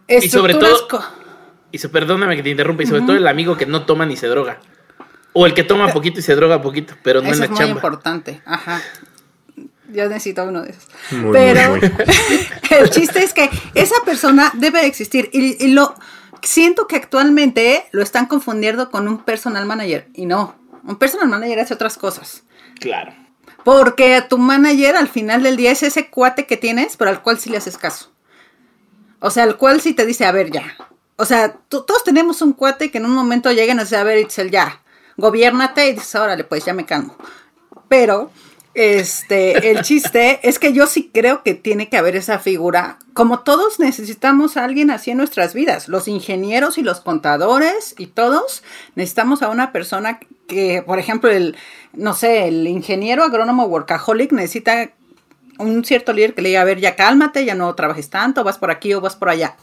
Y 0.07 0.28
sobre 0.28 0.55
todo, 0.55 0.87
y 1.72 1.78
perdóname 1.89 2.37
que 2.37 2.45
te 2.45 2.51
interrumpa, 2.51 2.84
y 2.84 2.87
sobre 2.87 3.03
todo 3.03 3.16
el 3.16 3.26
amigo 3.26 3.57
que 3.57 3.66
no 3.66 3.87
toma 3.87 4.07
ni 4.07 4.16
se 4.16 4.28
droga. 4.28 4.61
O 5.39 5.45
el 5.45 5.53
que 5.53 5.64
toma 5.64 5.93
poquito 5.93 6.20
y 6.20 6.22
se 6.22 6.34
droga 6.34 6.62
poquito, 6.62 6.95
pero 7.03 7.20
no 7.20 7.28
Eso 7.28 7.45
en 7.45 7.51
la 7.51 7.55
es 7.55 7.61
muy 7.61 7.70
importante, 7.70 8.41
ajá. 8.47 8.80
Yo 9.93 10.09
necesito 10.09 10.45
uno 10.45 10.62
de 10.62 10.70
esos. 10.70 10.89
pero 11.30 11.76
el 12.70 12.91
chiste 12.91 13.22
es 13.22 13.34
que 13.34 13.51
esa 13.74 13.97
persona 14.07 14.51
debe 14.55 14.87
existir 14.87 15.28
y 15.32 15.68
lo 15.68 15.95
siento 16.43 16.87
que 16.87 16.97
actualmente 16.97 17.84
lo 17.93 18.03
están 18.03 18.24
confundiendo 18.24 18.91
con 18.91 19.09
un 19.09 19.18
personal 19.18 19.66
manager 19.66 20.09
y 20.14 20.24
no, 20.24 20.57
un 20.84 20.97
personal 20.97 21.28
manager 21.28 21.61
hace 21.61 21.74
otras 21.74 21.99
cosas. 21.99 22.45
Claro. 22.80 23.12
Porque 23.62 24.22
tu 24.26 24.39
manager 24.39 24.97
al 24.97 25.09
final 25.09 25.43
del 25.43 25.57
día 25.57 25.72
es 25.72 25.82
ese 25.82 26.09
cuate 26.09 26.47
que 26.47 26.57
tienes, 26.57 26.97
pero 26.97 27.11
al 27.11 27.20
cual 27.20 27.39
sí 27.39 27.51
le 27.51 27.59
haces 27.59 27.76
caso. 27.76 28.11
O 29.18 29.30
sea, 29.30 29.43
al 29.43 29.57
cual 29.57 29.80
sí 29.80 29.93
te 29.93 30.07
dice, 30.07 30.24
a 30.24 30.32
ver, 30.32 30.51
ya. 30.51 30.76
O 31.16 31.24
sea, 31.24 31.57
todos 31.68 32.05
tenemos 32.05 32.43
un 32.43 32.53
cuate 32.53 32.91
que 32.91 32.99
en 32.99 33.07
un 33.07 33.12
momento 33.12 33.51
llega 33.51 33.72
y 33.72 33.76
nos 33.76 33.87
dice, 33.87 33.97
a 33.97 34.05
ver, 34.05 34.18
Itzel, 34.18 34.51
ya, 34.51 34.80
gobiernate 35.17 35.89
y 35.89 35.93
dices, 35.93 36.14
órale, 36.14 36.45
pues 36.45 36.64
ya 36.64 36.75
me 36.75 36.87
calmo. 36.87 37.17
pero 37.89 38.31
este, 38.77 39.71
el 39.71 39.81
chiste 39.81 40.39
es 40.47 40.59
que 40.59 40.75
yo 40.75 40.87
sí 40.87 41.11
creo 41.12 41.43
que 41.43 41.55
tiene 41.55 41.89
que 41.89 41.97
haber 41.97 42.14
esa 42.14 42.39
figura. 42.39 42.99
Como 43.14 43.41
todos 43.41 43.81
necesitamos 43.81 44.59
a 44.59 44.64
alguien 44.64 44.91
así 44.91 45.11
en 45.11 45.17
nuestras 45.17 45.55
vidas, 45.55 45.89
los 45.89 46.09
ingenieros 46.09 46.77
y 46.77 46.83
los 46.83 47.01
contadores 47.01 47.95
y 47.97 48.09
todos 48.09 48.62
necesitamos 48.95 49.43
a 49.43 49.49
una 49.49 49.73
persona 49.73 50.21
que, 50.47 50.83
por 50.85 50.99
ejemplo, 50.99 51.31
el, 51.31 51.57
no 51.95 52.12
sé, 52.12 52.49
el 52.49 52.67
ingeniero 52.69 53.25
agrónomo 53.25 53.64
workaholic 53.64 54.33
necesita 54.33 54.91
un 55.59 55.83
cierto 55.87 56.12
líder 56.12 56.35
que 56.35 56.43
le 56.43 56.51
diga, 56.51 56.61
a 56.61 56.64
ver, 56.64 56.79
ya 56.79 56.97
cálmate, 56.97 57.47
ya 57.47 57.55
no 57.55 57.75
trabajes 57.75 58.11
tanto, 58.11 58.45
vas 58.45 58.59
por 58.59 58.71
aquí 58.71 58.93
o 58.93 59.01
vas 59.01 59.17
por 59.17 59.31
allá 59.31 59.57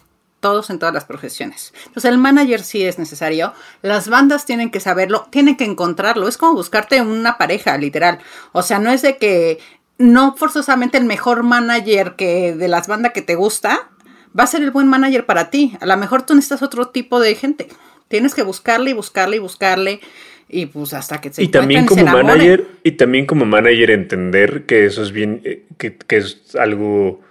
todos 0.43 0.69
en 0.69 0.77
todas 0.77 0.93
las 0.93 1.05
profesiones. 1.05 1.73
Entonces 1.87 2.11
el 2.11 2.19
manager 2.19 2.61
sí 2.61 2.83
es 2.83 2.99
necesario, 2.99 3.53
las 3.81 4.09
bandas 4.09 4.45
tienen 4.45 4.69
que 4.69 4.79
saberlo, 4.79 5.25
tienen 5.31 5.55
que 5.55 5.63
encontrarlo, 5.63 6.27
es 6.27 6.37
como 6.37 6.53
buscarte 6.53 7.01
una 7.01 7.39
pareja, 7.39 7.75
literal. 7.79 8.19
O 8.51 8.61
sea, 8.61 8.77
no 8.77 8.91
es 8.91 9.01
de 9.01 9.17
que 9.17 9.59
no 9.97 10.35
forzosamente 10.35 10.97
el 10.97 11.05
mejor 11.05 11.43
manager 11.43 12.15
que 12.15 12.53
de 12.53 12.67
las 12.67 12.87
bandas 12.87 13.13
que 13.13 13.21
te 13.21 13.35
gusta 13.35 13.89
va 14.37 14.43
a 14.43 14.47
ser 14.47 14.61
el 14.61 14.71
buen 14.71 14.87
manager 14.87 15.25
para 15.25 15.49
ti. 15.49 15.77
A 15.79 15.85
lo 15.85 15.95
mejor 15.97 16.23
tú 16.23 16.35
necesitas 16.35 16.61
otro 16.61 16.89
tipo 16.89 17.19
de 17.19 17.35
gente. 17.35 17.69
Tienes 18.09 18.35
que 18.35 18.43
buscarle 18.43 18.91
y 18.91 18.93
buscarle 18.93 19.37
y 19.37 19.39
buscarle 19.39 20.01
y 20.49 20.65
pues 20.65 20.93
hasta 20.93 21.21
que 21.21 21.31
se 21.31 21.41
y 21.41 21.47
también 21.47 21.85
como 21.85 22.03
manager 22.03 22.67
y 22.83 22.91
también 22.91 23.25
como 23.25 23.45
manager 23.45 23.91
entender 23.91 24.65
que 24.65 24.85
eso 24.85 25.01
es 25.01 25.13
bien 25.13 25.41
eh, 25.45 25.63
que, 25.77 25.95
que 25.95 26.17
es 26.17 26.55
algo 26.59 27.22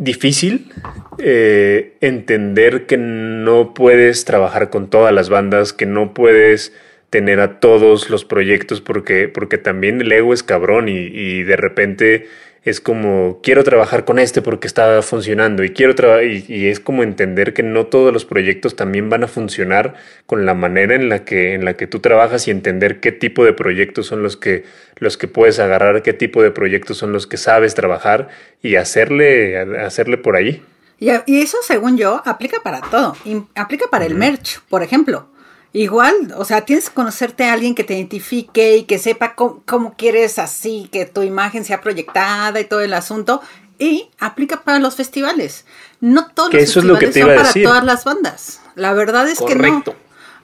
difícil 0.00 0.72
eh, 1.18 1.92
entender 2.00 2.86
que 2.86 2.96
no 2.96 3.74
puedes 3.74 4.24
trabajar 4.24 4.70
con 4.70 4.88
todas 4.88 5.14
las 5.14 5.28
bandas, 5.28 5.72
que 5.72 5.86
no 5.86 6.14
puedes 6.14 6.72
tener 7.10 7.40
a 7.40 7.60
todos 7.60 8.08
los 8.08 8.24
proyectos 8.24 8.80
porque, 8.80 9.28
porque 9.28 9.58
también 9.58 10.00
el 10.00 10.10
ego 10.10 10.32
es 10.32 10.42
cabrón 10.42 10.88
y, 10.88 10.96
y 10.96 11.42
de 11.42 11.56
repente 11.56 12.28
es 12.62 12.80
como 12.80 13.40
quiero 13.42 13.64
trabajar 13.64 14.04
con 14.04 14.18
este 14.18 14.42
porque 14.42 14.66
está 14.66 15.00
funcionando 15.02 15.64
y 15.64 15.70
quiero 15.70 15.94
trabajar 15.94 16.24
y, 16.24 16.66
es 16.66 16.78
como 16.78 17.02
entender 17.02 17.54
que 17.54 17.62
no 17.62 17.86
todos 17.86 18.12
los 18.12 18.24
proyectos 18.24 18.76
también 18.76 19.08
van 19.08 19.24
a 19.24 19.28
funcionar 19.28 19.94
con 20.26 20.44
la 20.44 20.54
manera 20.54 20.94
en 20.94 21.08
la 21.08 21.24
que 21.24 21.54
en 21.54 21.64
la 21.64 21.74
que 21.76 21.86
tú 21.86 22.00
trabajas 22.00 22.46
y 22.48 22.50
entender 22.50 23.00
qué 23.00 23.12
tipo 23.12 23.44
de 23.44 23.52
proyectos 23.52 24.06
son 24.06 24.22
los 24.22 24.36
que 24.36 24.64
los 24.96 25.16
que 25.16 25.28
puedes 25.28 25.58
agarrar, 25.58 26.02
qué 26.02 26.12
tipo 26.12 26.42
de 26.42 26.50
proyectos 26.50 26.98
son 26.98 27.12
los 27.12 27.26
que 27.26 27.38
sabes 27.38 27.74
trabajar 27.74 28.28
y 28.62 28.76
hacerle 28.76 29.58
hacerle 29.58 30.18
por 30.18 30.36
ahí. 30.36 30.62
Y, 30.98 31.40
eso, 31.40 31.56
según 31.62 31.96
yo, 31.96 32.20
aplica 32.26 32.60
para 32.62 32.82
todo. 32.82 33.16
aplica 33.54 33.86
para 33.90 34.04
el 34.04 34.14
merch, 34.14 34.60
por 34.68 34.82
ejemplo. 34.82 35.30
Igual, 35.72 36.34
o 36.36 36.44
sea, 36.44 36.62
tienes 36.62 36.88
que 36.88 36.94
conocerte 36.94 37.44
a 37.44 37.52
alguien 37.52 37.76
que 37.76 37.84
te 37.84 37.94
identifique 37.94 38.76
y 38.76 38.84
que 38.84 38.98
sepa 38.98 39.36
cómo, 39.36 39.94
quieres 39.96 40.38
así, 40.40 40.88
que 40.90 41.06
tu 41.06 41.22
imagen 41.22 41.64
sea 41.64 41.80
proyectada 41.80 42.58
y 42.60 42.64
todo 42.64 42.80
el 42.80 42.92
asunto. 42.92 43.40
Y 43.78 44.10
aplica 44.18 44.62
para 44.62 44.78
los 44.78 44.96
festivales. 44.96 45.64
No 46.00 46.26
todos 46.34 46.52
los 46.52 46.98
festivales 46.98 47.14
son 47.14 47.34
para 47.34 47.52
todas 47.52 47.84
las 47.84 48.04
bandas. 48.04 48.60
La 48.74 48.92
verdad 48.92 49.28
es 49.28 49.40
que 49.40 49.54
no. 49.54 49.84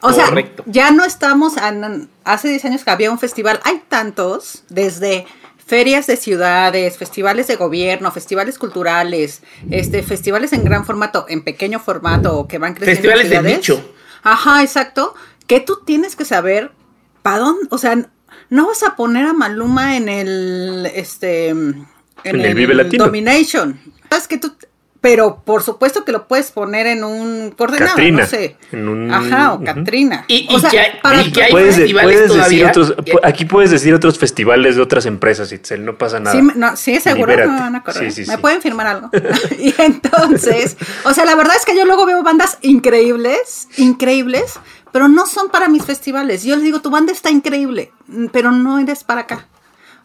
O 0.00 0.12
sea, 0.12 0.30
ya 0.66 0.90
no 0.90 1.04
estamos. 1.04 1.54
hace 2.24 2.48
10 2.48 2.64
años 2.66 2.84
que 2.84 2.90
había 2.90 3.10
un 3.10 3.18
festival. 3.18 3.60
Hay 3.64 3.82
tantos, 3.88 4.62
desde 4.68 5.26
ferias 5.66 6.06
de 6.06 6.16
ciudades, 6.16 6.96
festivales 6.96 7.48
de 7.48 7.56
gobierno, 7.56 8.12
festivales 8.12 8.58
culturales, 8.58 9.42
este, 9.70 10.02
festivales 10.04 10.52
en 10.52 10.64
gran 10.64 10.86
formato, 10.86 11.26
en 11.28 11.42
pequeño 11.42 11.80
formato, 11.80 12.46
que 12.46 12.58
van 12.58 12.74
creciendo. 12.74 13.02
Festivales 13.02 13.30
de 13.30 13.56
nicho. 13.56 13.95
Ajá, 14.26 14.62
exacto. 14.62 15.14
Que 15.46 15.60
tú 15.60 15.82
tienes 15.86 16.16
que 16.16 16.24
saber 16.24 16.72
para 17.22 17.38
dónde, 17.38 17.68
o 17.70 17.78
sea, 17.78 17.96
no 18.50 18.66
vas 18.66 18.82
a 18.82 18.96
poner 18.96 19.24
a 19.24 19.32
Maluma 19.32 19.96
en 19.96 20.08
el, 20.08 20.86
este, 20.94 21.48
en, 21.48 21.86
el, 22.24 22.54
Vive 22.54 22.74
Latino. 22.74 23.04
Domination. 23.04 23.80
Sabes 24.10 24.26
que 24.26 24.38
tú, 24.38 24.52
pero 25.00 25.42
por 25.44 25.62
supuesto 25.62 26.04
que 26.04 26.12
lo 26.12 26.26
puedes 26.26 26.50
poner 26.50 26.86
en 26.86 27.04
un 27.04 27.50
coordenado, 27.50 27.96
no 27.96 28.26
sé. 28.26 28.56
Ajá, 29.10 29.54
o 29.54 29.62
Katrina. 29.62 30.24
Y, 30.28 30.46
que 30.70 30.78
hay, 30.78 31.50
puedes, 31.50 31.76
decir 31.76 32.66
otros, 32.66 32.94
aquí 33.22 33.44
puedes 33.44 33.70
decir 33.70 33.94
otros 33.94 34.18
festivales 34.18 34.76
de 34.76 34.82
otras 34.82 35.06
empresas, 35.06 35.52
Itzel, 35.52 35.84
no 35.84 35.96
pasa 35.96 36.20
nada. 36.20 36.36
Sí, 36.36 36.46
no, 36.56 36.76
sí 36.76 36.98
seguro 37.00 37.36
me 37.36 37.46
van 37.46 37.76
a 37.76 37.82
correr. 37.82 38.12
me 38.26 38.38
pueden 38.38 38.62
firmar 38.62 38.86
algo. 38.86 39.10
y 39.58 39.74
entonces, 39.78 40.76
o 41.04 41.12
sea, 41.12 41.24
la 41.24 41.34
verdad 41.34 41.56
es 41.56 41.64
que 41.64 41.76
yo 41.76 41.84
luego 41.84 42.06
veo 42.06 42.22
bandas 42.22 42.58
increíbles, 42.62 43.68
increíbles, 43.76 44.58
pero 44.92 45.08
no 45.08 45.26
son 45.26 45.50
para 45.50 45.68
mis 45.68 45.84
festivales. 45.84 46.42
Yo 46.44 46.54
les 46.56 46.64
digo, 46.64 46.80
tu 46.80 46.90
banda 46.90 47.12
está 47.12 47.30
increíble, 47.30 47.92
pero 48.32 48.50
no 48.50 48.78
eres 48.78 49.04
para 49.04 49.22
acá. 49.22 49.46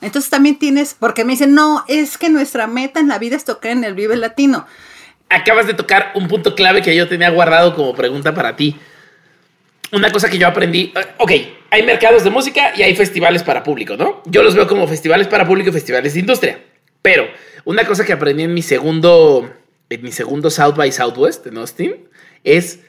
Entonces 0.02 0.30
también 0.30 0.58
tienes, 0.58 0.95
porque 0.97 1.24
me 1.24 1.34
dicen, 1.34 1.54
no, 1.54 1.86
es 1.88 2.18
que 2.18 2.30
nuestra 2.30 2.68
meta 2.68 2.99
en 2.99 3.08
la 3.08 3.20
vida 3.20 3.36
es 3.36 3.45
tocar 3.45 3.72
en 3.72 3.84
el 3.84 3.93
Vive 3.93 4.18
Latino 4.18 4.66
acabas 5.32 5.66
de 5.66 5.74
tocar 5.74 6.12
un 6.14 6.28
punto 6.28 6.54
clave 6.56 6.82
que 6.82 6.95
yo 6.95 7.08
tenía 7.08 7.30
guardado 7.30 7.74
como 7.74 7.95
pregunta 7.95 8.34
para 8.34 8.56
ti. 8.56 8.78
Una 9.91 10.12
cosa 10.12 10.30
que 10.30 10.38
yo 10.38 10.47
aprendí, 10.47 10.93
eh, 10.95 11.06
ok, 11.18 11.32
hay 11.70 11.84
mercados 11.84 12.24
de 12.24 12.30
música 12.30 12.74
y 12.76 12.84
hay 12.84 12.95
festivales 12.95 13.43
para 13.43 13.64
público, 13.64 13.97
¿no? 13.97 14.22
Yo 14.26 14.43
los 14.43 14.56
veo 14.56 14.68
como 14.68 14.88
festivales 14.88 15.28
para 15.28 15.47
público 15.47 15.70
y 15.70 15.74
festivales 15.74 16.14
de 16.14 16.20
industria. 16.20 16.60
Pero 17.02 17.28
una 17.66 17.86
cosa 17.86 18.06
que 18.06 18.14
aprendí 18.14 18.43
en 18.43 18.54
mi 18.54 18.62
segundo, 18.62 19.52
en 19.89 20.02
mi 20.02 20.12
segundo 20.12 20.49
South 20.49 20.76
by 20.76 20.91
Southwest 20.91 21.47
en 21.47 21.58
Austin 21.58 22.10
es 22.43 22.80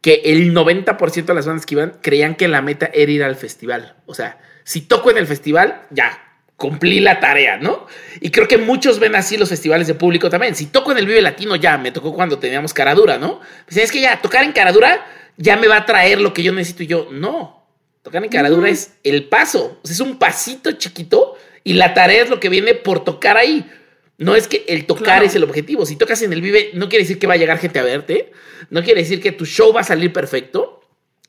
que 0.00 0.22
el 0.24 0.54
90% 0.54 1.24
de 1.24 1.34
las 1.34 1.46
bandas 1.46 1.66
que 1.66 1.74
iban 1.74 1.98
creían 2.00 2.36
que 2.36 2.48
la 2.48 2.62
meta 2.62 2.90
era 2.92 3.10
ir 3.10 3.24
al 3.24 3.36
festival. 3.36 3.96
O 4.06 4.14
sea, 4.14 4.38
si 4.64 4.82
toco 4.82 5.10
en 5.10 5.18
el 5.18 5.26
festival, 5.26 5.82
ya, 5.90 6.25
cumplí 6.56 7.00
la 7.00 7.20
tarea, 7.20 7.58
¿no? 7.58 7.86
Y 8.20 8.30
creo 8.30 8.48
que 8.48 8.58
muchos 8.58 8.98
ven 8.98 9.14
así 9.14 9.36
los 9.36 9.48
festivales 9.48 9.86
de 9.86 9.94
público 9.94 10.30
también. 10.30 10.54
Si 10.54 10.66
toco 10.66 10.92
en 10.92 10.98
el 10.98 11.06
Vive 11.06 11.20
Latino, 11.20 11.56
ya 11.56 11.76
me 11.76 11.92
tocó 11.92 12.14
cuando 12.14 12.38
teníamos 12.38 12.72
caradura, 12.72 13.18
¿no? 13.18 13.40
Pues 13.66 13.76
es 13.76 13.92
que 13.92 14.00
ya 14.00 14.20
tocar 14.20 14.42
en 14.44 14.52
caradura 14.52 15.06
ya 15.36 15.56
me 15.56 15.68
va 15.68 15.76
a 15.78 15.86
traer 15.86 16.20
lo 16.20 16.32
que 16.32 16.42
yo 16.42 16.52
necesito 16.52 16.82
y 16.82 16.86
yo, 16.86 17.08
no. 17.12 17.66
Tocar 18.02 18.22
en 18.24 18.30
caradura 18.30 18.70
es 18.70 18.94
el 19.04 19.24
paso, 19.24 19.80
es 19.84 20.00
un 20.00 20.18
pasito 20.18 20.72
chiquito 20.72 21.36
y 21.62 21.74
la 21.74 21.92
tarea 21.92 22.22
es 22.22 22.30
lo 22.30 22.40
que 22.40 22.48
viene 22.48 22.74
por 22.74 23.04
tocar 23.04 23.36
ahí. 23.36 23.70
No 24.18 24.34
es 24.34 24.48
que 24.48 24.64
el 24.68 24.86
tocar 24.86 25.24
es 25.24 25.34
el 25.34 25.44
objetivo. 25.44 25.84
Si 25.84 25.96
tocas 25.96 26.22
en 26.22 26.32
el 26.32 26.40
Vive, 26.40 26.70
no 26.72 26.88
quiere 26.88 27.04
decir 27.04 27.18
que 27.18 27.26
va 27.26 27.34
a 27.34 27.36
llegar 27.36 27.58
gente 27.58 27.80
a 27.80 27.82
verte. 27.82 28.32
No 28.70 28.82
quiere 28.82 29.02
decir 29.02 29.20
que 29.20 29.30
tu 29.30 29.44
show 29.44 29.74
va 29.74 29.82
a 29.82 29.84
salir 29.84 30.10
perfecto. 30.10 30.80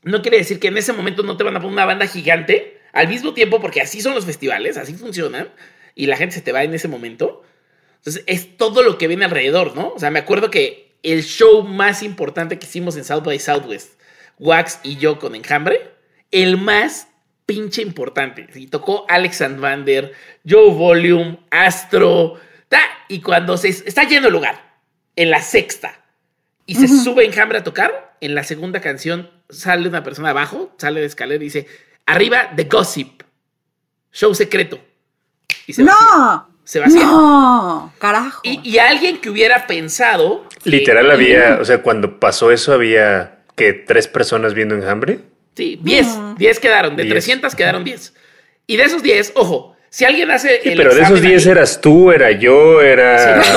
No 0.04 0.22
quiere 0.22 0.38
decir 0.38 0.58
que 0.60 0.70
en 0.70 0.78
ese 0.78 0.94
momento 0.94 1.24
no 1.24 1.36
te 1.36 1.44
van 1.44 1.58
a 1.58 1.60
poner 1.60 1.74
una 1.74 1.86
banda 1.86 2.08
gigante 2.08 2.77
al 2.94 3.08
mismo 3.08 3.34
tiempo, 3.34 3.60
porque 3.60 3.82
así 3.82 4.02
son 4.02 4.16
los 4.16 4.26
festivales, 4.26 4.78
así 4.78 4.94
funcionan, 4.94 5.50
y 5.96 6.06
la 6.08 6.18
gente 6.18 6.36
se 6.36 6.42
te 6.42 6.52
va 6.52 6.64
en 6.64 6.74
ese 6.74 6.88
momento. 6.88 7.44
Entonces, 7.98 8.24
es 8.28 8.58
todo 8.58 8.84
lo 8.84 8.98
que 8.98 9.08
viene 9.08 9.26
alrededor, 9.26 9.76
¿no? 9.76 9.90
O 9.90 10.00
sea, 10.00 10.12
me 10.12 10.20
acuerdo 10.20 10.52
que 10.52 10.98
el 11.04 11.24
show 11.24 11.64
más 11.64 12.04
importante 12.04 12.60
que 12.60 12.66
hicimos 12.66 12.96
en 12.98 13.04
South 13.04 13.24
by 13.24 13.40
Southwest, 13.40 14.00
Wax 14.40 14.80
y 14.84 14.98
yo 14.98 15.20
con 15.20 15.36
Enjambre, 15.36 15.92
el 16.32 16.58
más 16.58 17.08
pinche 17.46 17.82
importante. 17.82 18.48
Y 18.54 18.68
tocó 18.68 19.06
Alex 19.10 19.60
Vander, 19.60 20.14
Joe 20.48 20.72
Volume, 20.72 21.40
Astro, 21.50 22.40
ta, 22.68 22.82
y 23.08 23.22
cuando 23.22 23.58
se 23.58 23.70
está 23.70 24.04
lleno 24.04 24.28
el 24.28 24.34
lugar, 24.34 24.80
en 25.16 25.32
la 25.32 25.42
sexta, 25.42 26.04
y 26.66 26.76
se 26.76 26.88
sube 26.88 27.26
Enjambre 27.26 27.60
a 27.60 27.64
tocar, 27.64 28.18
en 28.20 28.36
la 28.36 28.44
segunda 28.44 28.82
canción 28.82 29.32
sale 29.50 29.88
una 29.88 30.04
persona 30.04 30.32
abajo, 30.32 30.76
sale 30.78 31.00
de 31.00 31.06
escalera 31.06 31.42
y 31.42 31.48
dice, 31.48 31.68
Arriba, 32.08 32.51
The 32.55 32.64
Gossip. 32.64 33.22
Show 34.12 34.34
secreto. 34.34 34.80
Y 35.68 35.74
se 35.74 35.84
¡No! 35.84 36.49
Se 36.64 36.80
vacía. 36.80 37.03
¡No! 37.03 37.93
Carajo. 37.99 38.41
Y, 38.43 38.78
alguien 38.80 39.20
que 39.20 39.30
hubiera 39.30 39.68
pensado. 39.68 40.45
Literal 40.64 41.12
había. 41.12 41.60
O 41.62 41.66
sea, 41.66 41.82
cuando 41.82 42.20
pasó 42.20 42.51
eso, 42.51 42.74
había 42.74 43.39
que 43.55 43.74
tres 43.74 44.08
personas 44.08 44.53
viendo 44.53 44.76
enjambre. 44.76 45.20
Sí, 45.55 45.80
diez. 45.82 46.08
Diez 46.38 46.60
quedaron. 46.60 46.95
De 46.95 47.05
300 47.05 47.53
quedaron 47.55 47.84
diez. 47.84 48.14
Y 48.66 48.78
de 48.78 48.84
esos 48.84 49.03
diez, 49.03 49.32
ojo, 49.36 49.78
si 49.89 50.05
alguien 50.05 50.30
hace. 50.32 50.62
Sí, 50.62 50.74
pero 50.76 50.93
de 50.93 51.01
esos 51.01 51.22
10 51.22 51.47
eras 51.47 51.82
tú, 51.82 52.12
era 52.12 52.32
yo, 52.32 52.82
era 52.82 53.41
sí, 53.41 53.51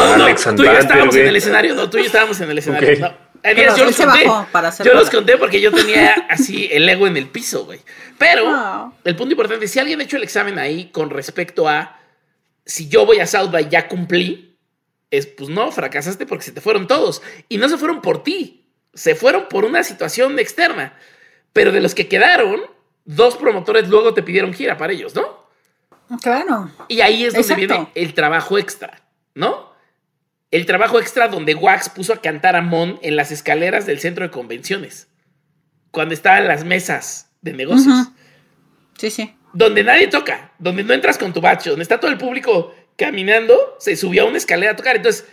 Tú 0.57 0.62
y 0.62 0.66
yo 0.66 0.72
estábamos 0.72 1.16
en 1.16 1.26
el 1.26 1.36
escenario. 1.36 1.74
No, 1.74 1.90
tú 1.90 1.98
y 1.98 2.03
yo 2.03 2.07
estábamos 2.07 2.40
en 2.40 2.51
el 2.51 2.59
escenario. 2.59 2.98
No 2.98 3.30
yo 3.45 3.84
los 3.84 3.97
conté. 3.97 4.24
Yo 4.84 4.95
los 4.95 5.11
conté 5.11 5.36
porque 5.36 5.61
yo 5.61 5.72
tenía 5.72 6.12
así 6.30 6.68
el 6.70 6.88
ego 6.88 7.07
en 7.07 7.16
el 7.16 7.28
piso, 7.28 7.64
güey. 7.64 7.80
Pero 8.18 8.45
ah. 8.49 8.93
el 9.05 9.16
punto 9.16 9.32
importante 9.32 9.64
es 9.64 9.70
si 9.70 9.78
alguien 9.78 10.01
ha 10.01 10.05
hecho 10.05 10.16
el 10.16 10.22
examen 10.22 10.59
ahí 10.59 10.91
con 10.91 11.11
respecto 11.11 11.68
a 11.68 11.99
si 12.64 12.88
yo 12.88 13.07
voy 13.07 13.20
a 13.20 13.26
South 13.26 13.51
by 13.51 13.68
ya 13.68 13.88
cumplí, 13.88 14.59
es 15.11 15.26
pues 15.26 15.49
no, 15.49 15.72
fracasaste 15.72 16.26
porque 16.26 16.45
se 16.45 16.53
te 16.53 16.61
fueron 16.61 16.86
todos. 16.86 17.22
Y 17.49 17.59
no 17.59 17.68
se 17.68 17.76
fueron 17.76 18.01
por 18.01 18.22
ti, 18.22 18.68
se 18.95 19.14
fueron 19.14 19.49
por 19.49 19.64
una 19.64 19.82
situación 19.82 20.38
externa. 20.38 20.95
Pero 21.53 21.72
de 21.72 21.80
los 21.80 21.95
que 21.95 22.09
quedaron, 22.09 22.62
dos 23.05 23.36
promotores 23.36 23.88
luego 23.88 24.14
te 24.14 24.22
pidieron 24.22 24.53
gira 24.53 24.76
para 24.76 24.93
ellos, 24.93 25.14
¿no? 25.14 25.49
Claro. 26.22 26.70
Y 26.88 27.01
ahí 27.01 27.24
es 27.24 27.34
donde 27.34 27.55
viene 27.55 27.88
el 27.95 28.14
trabajo 28.14 28.59
extra, 28.59 29.03
¿no? 29.34 29.70
El 30.51 30.66
trabajo 30.66 30.98
extra 30.98 31.28
donde 31.28 31.55
Wax 31.55 31.90
puso 31.90 32.12
a 32.12 32.20
cantar 32.20 32.57
a 32.57 32.62
Mon 32.62 32.98
en 33.03 33.16
las 33.16 33.30
escaleras 33.30 33.86
del 33.86 34.01
centro 34.01 34.24
de 34.24 34.30
convenciones, 34.30 35.09
cuando 35.90 36.14
estaban 36.14 36.48
las 36.48 36.64
mesas 36.64 37.30
de 37.40 37.53
negocios. 37.53 38.09
Sí, 38.98 39.11
sí. 39.11 39.34
donde 39.55 39.82
nadie 39.82 40.09
toca, 40.09 40.53
donde 40.59 40.84
no 40.84 40.92
entras 40.92 41.16
con 41.16 41.32
tu 41.32 41.40
bacho, 41.40 41.70
donde 41.70 41.82
está 41.82 41.98
todo 41.98 42.11
el 42.11 42.18
público 42.18 42.74
caminando, 42.96 43.76
se 43.78 43.96
subió 43.96 44.24
a 44.24 44.26
una 44.26 44.36
escalera 44.36 44.72
a 44.72 44.76
tocar. 44.76 44.96
Entonces, 44.96 45.26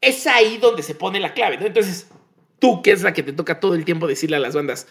es 0.00 0.26
ahí 0.26 0.56
donde 0.56 0.82
se 0.82 0.94
pone 0.94 1.20
la 1.20 1.34
clave, 1.34 1.58
¿no? 1.58 1.66
Entonces, 1.66 2.08
tú, 2.58 2.80
que 2.80 2.92
es 2.92 3.02
la 3.02 3.12
que 3.12 3.22
te 3.22 3.32
toca 3.34 3.60
todo 3.60 3.74
el 3.74 3.84
tiempo 3.84 4.06
decirle 4.06 4.36
a 4.36 4.40
las 4.40 4.54
bandas, 4.54 4.86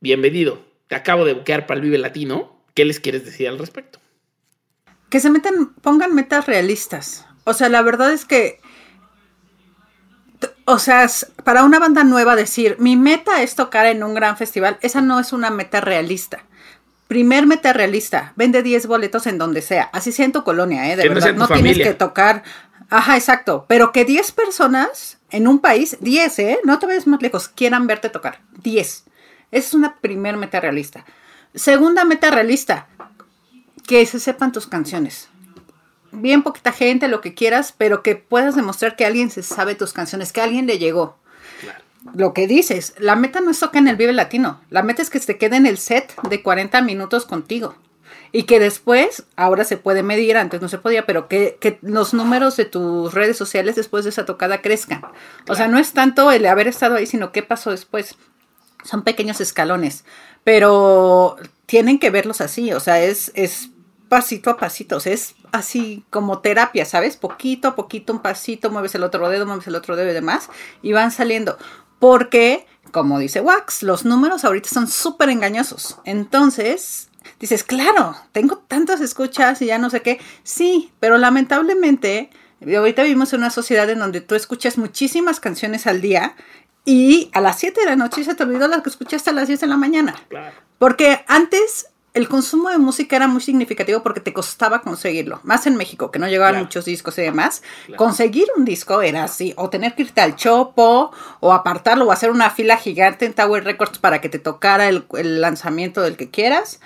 bienvenido, 0.00 0.64
te 0.88 0.94
acabo 0.94 1.26
de 1.26 1.34
buquear 1.34 1.66
para 1.66 1.78
el 1.78 1.84
Vive 1.84 1.98
Latino, 1.98 2.64
¿qué 2.74 2.84
les 2.84 3.00
quieres 3.00 3.24
decir 3.24 3.48
al 3.48 3.58
respecto? 3.58 4.00
Que 5.10 5.20
se 5.20 5.28
metan, 5.28 5.74
pongan 5.74 6.14
metas 6.14 6.46
realistas. 6.46 7.27
O 7.48 7.54
sea, 7.54 7.68
la 7.70 7.82
verdad 7.82 8.12
es 8.12 8.26
que 8.26 8.60
o 10.66 10.78
sea, 10.78 11.08
para 11.44 11.64
una 11.64 11.78
banda 11.78 12.04
nueva 12.04 12.36
decir, 12.36 12.76
mi 12.78 12.94
meta 12.94 13.42
es 13.42 13.54
tocar 13.54 13.86
en 13.86 14.02
un 14.02 14.12
gran 14.12 14.36
festival, 14.36 14.76
esa 14.82 15.00
no 15.00 15.18
es 15.18 15.32
una 15.32 15.48
meta 15.50 15.80
realista. 15.80 16.44
Primer 17.06 17.46
meta 17.46 17.72
realista, 17.72 18.34
vende 18.36 18.62
10 18.62 18.86
boletos 18.86 19.26
en 19.26 19.38
donde 19.38 19.62
sea, 19.62 19.84
así 19.94 20.12
sea 20.12 20.26
en 20.26 20.32
tu 20.32 20.44
colonia, 20.44 20.92
¿eh? 20.92 20.96
De 20.96 21.08
verdad, 21.08 21.32
no, 21.32 21.48
tienes 21.48 21.78
que 21.78 21.94
tocar. 21.94 22.42
Ajá, 22.90 23.16
exacto, 23.16 23.64
pero 23.66 23.92
que 23.92 24.04
10 24.04 24.30
personas 24.32 25.16
en 25.30 25.48
un 25.48 25.60
país, 25.60 25.96
10, 26.00 26.38
¿eh? 26.40 26.58
No 26.64 26.78
te 26.78 26.84
vayas 26.84 27.06
más 27.06 27.22
lejos, 27.22 27.48
quieran 27.48 27.86
verte 27.86 28.10
tocar, 28.10 28.40
10. 28.62 29.04
Esa 29.50 29.68
es 29.68 29.72
una 29.72 29.96
primer 29.96 30.36
meta 30.36 30.60
realista. 30.60 31.06
Segunda 31.54 32.04
meta 32.04 32.30
realista, 32.30 32.88
que 33.86 34.04
se 34.04 34.20
sepan 34.20 34.52
tus 34.52 34.66
canciones 34.66 35.30
bien 36.12 36.42
poquita 36.42 36.72
gente, 36.72 37.08
lo 37.08 37.20
que 37.20 37.34
quieras, 37.34 37.74
pero 37.76 38.02
que 38.02 38.16
puedas 38.16 38.56
demostrar 38.56 38.96
que 38.96 39.04
alguien 39.06 39.30
se 39.30 39.42
sabe 39.42 39.74
tus 39.74 39.92
canciones, 39.92 40.32
que 40.32 40.40
alguien 40.40 40.66
le 40.66 40.78
llegó. 40.78 41.16
Lo 42.14 42.32
que 42.32 42.46
dices, 42.46 42.94
la 42.98 43.16
meta 43.16 43.40
no 43.40 43.50
es 43.50 43.58
tocar 43.58 43.82
en 43.82 43.88
el 43.88 43.96
Vive 43.96 44.12
Latino, 44.12 44.60
la 44.70 44.82
meta 44.82 45.02
es 45.02 45.10
que 45.10 45.18
se 45.18 45.36
quede 45.36 45.56
en 45.56 45.66
el 45.66 45.78
set 45.78 46.14
de 46.28 46.42
40 46.42 46.80
minutos 46.82 47.26
contigo. 47.26 47.74
Y 48.30 48.42
que 48.42 48.60
después, 48.60 49.24
ahora 49.36 49.64
se 49.64 49.78
puede 49.78 50.02
medir, 50.02 50.36
antes 50.36 50.60
no 50.60 50.68
se 50.68 50.78
podía, 50.78 51.06
pero 51.06 51.28
que, 51.28 51.56
que 51.60 51.78
los 51.80 52.12
números 52.12 52.56
de 52.56 52.66
tus 52.66 53.14
redes 53.14 53.38
sociales 53.38 53.74
después 53.74 54.04
de 54.04 54.10
esa 54.10 54.26
tocada 54.26 54.60
crezcan. 54.60 55.00
O 55.48 55.54
sea, 55.54 55.66
no 55.66 55.78
es 55.78 55.92
tanto 55.92 56.30
el 56.30 56.44
haber 56.44 56.68
estado 56.68 56.96
ahí, 56.96 57.06
sino 57.06 57.32
qué 57.32 57.42
pasó 57.42 57.70
después. 57.70 58.16
Son 58.84 59.02
pequeños 59.02 59.40
escalones, 59.40 60.04
pero 60.44 61.36
tienen 61.66 61.98
que 61.98 62.10
verlos 62.10 62.40
así, 62.40 62.72
o 62.72 62.80
sea, 62.80 63.02
es, 63.02 63.32
es 63.34 63.70
pasito 64.08 64.50
a 64.50 64.56
pasito, 64.56 64.96
o 64.96 65.00
sea, 65.00 65.12
es 65.12 65.34
así 65.52 66.04
como 66.10 66.40
terapia, 66.40 66.84
¿sabes? 66.84 67.16
Poquito 67.16 67.68
a 67.68 67.74
poquito, 67.74 68.12
un 68.12 68.20
pasito, 68.20 68.70
mueves 68.70 68.94
el 68.94 69.02
otro 69.02 69.28
dedo, 69.28 69.46
mueves 69.46 69.66
el 69.66 69.74
otro 69.74 69.96
dedo 69.96 70.10
y 70.10 70.14
demás, 70.14 70.50
y 70.82 70.92
van 70.92 71.10
saliendo. 71.10 71.58
Porque, 71.98 72.66
como 72.92 73.18
dice 73.18 73.40
Wax, 73.40 73.82
los 73.82 74.04
números 74.04 74.44
ahorita 74.44 74.68
son 74.68 74.86
súper 74.86 75.30
engañosos. 75.30 75.98
Entonces, 76.04 77.08
dices, 77.40 77.64
claro, 77.64 78.16
tengo 78.32 78.58
tantas 78.58 79.00
escuchas 79.00 79.60
y 79.62 79.66
ya 79.66 79.78
no 79.78 79.90
sé 79.90 80.02
qué. 80.02 80.20
Sí, 80.42 80.92
pero 81.00 81.18
lamentablemente, 81.18 82.30
ahorita 82.64 83.02
vivimos 83.02 83.32
en 83.32 83.40
una 83.40 83.50
sociedad 83.50 83.88
en 83.90 83.98
donde 83.98 84.20
tú 84.20 84.34
escuchas 84.34 84.78
muchísimas 84.78 85.40
canciones 85.40 85.86
al 85.86 86.00
día 86.00 86.34
y 86.84 87.30
a 87.34 87.40
las 87.40 87.58
7 87.58 87.80
de 87.80 87.86
la 87.86 87.96
noche 87.96 88.24
se 88.24 88.34
te 88.34 88.42
olvidó 88.42 88.66
las 88.68 88.82
que 88.82 88.90
escuchaste 88.90 89.30
a 89.30 89.34
las 89.34 89.48
10 89.48 89.60
de 89.60 89.66
la 89.66 89.76
mañana. 89.76 90.14
Claro. 90.28 90.56
Porque 90.78 91.24
antes 91.26 91.88
el 92.18 92.28
consumo 92.28 92.68
de 92.68 92.78
música 92.78 93.14
era 93.14 93.28
muy 93.28 93.40
significativo 93.40 94.02
porque 94.02 94.18
te 94.18 94.32
costaba 94.32 94.82
conseguirlo. 94.82 95.38
Más 95.44 95.68
en 95.68 95.76
México, 95.76 96.10
que 96.10 96.18
no 96.18 96.26
llegaban 96.26 96.58
muchos 96.58 96.84
discos 96.84 97.16
y 97.18 97.22
demás. 97.22 97.62
Conseguir 97.96 98.48
un 98.56 98.64
disco 98.64 99.02
era 99.02 99.22
así, 99.22 99.54
o 99.56 99.70
tener 99.70 99.94
que 99.94 100.02
irte 100.02 100.20
al 100.20 100.34
chopo, 100.34 101.12
o 101.38 101.52
apartarlo, 101.52 102.06
o 102.06 102.10
hacer 102.10 102.30
una 102.30 102.50
fila 102.50 102.76
gigante 102.76 103.24
en 103.24 103.34
Tower 103.34 103.62
Records 103.62 104.00
para 104.00 104.20
que 104.20 104.28
te 104.28 104.40
tocara 104.40 104.88
el, 104.88 105.04
lanzamiento 105.40 106.02
del 106.02 106.16
que 106.16 106.28
quieras. 106.28 106.80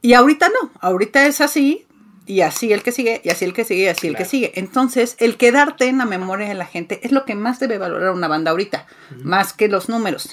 Y 0.00 0.14
ahorita 0.14 0.48
no, 0.48 0.72
ahorita 0.80 1.26
es 1.26 1.40
así, 1.40 1.86
y 2.26 2.40
así 2.40 2.72
el 2.72 2.82
que 2.82 2.90
sigue, 2.90 3.20
y 3.22 3.30
así 3.30 3.44
el 3.44 3.52
que 3.52 3.64
sigue, 3.64 3.84
y 3.84 3.88
así 3.88 4.08
el 4.08 4.16
que 4.16 4.24
sigue. 4.24 4.50
Entonces, 4.56 5.14
el 5.20 5.36
quedarte 5.36 5.86
en 5.86 5.98
la 5.98 6.06
memoria 6.06 6.48
de 6.48 6.54
la 6.54 6.66
gente 6.66 6.98
es 7.04 7.12
lo 7.12 7.24
que 7.24 7.36
más 7.36 7.60
debe 7.60 7.78
valorar 7.78 8.10
una 8.10 8.26
banda 8.26 8.50
ahorita, 8.50 8.88
más 9.22 9.52
que 9.52 9.68
los 9.68 9.88
números. 9.88 10.28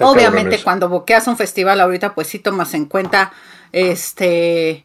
Obviamente 0.00 0.62
cuando 0.62 0.88
boqueas 0.88 1.26
un 1.26 1.36
festival 1.36 1.80
ahorita 1.80 2.14
pues 2.14 2.28
sí 2.28 2.38
tomas 2.38 2.74
en 2.74 2.86
cuenta 2.86 3.32
este 3.72 4.84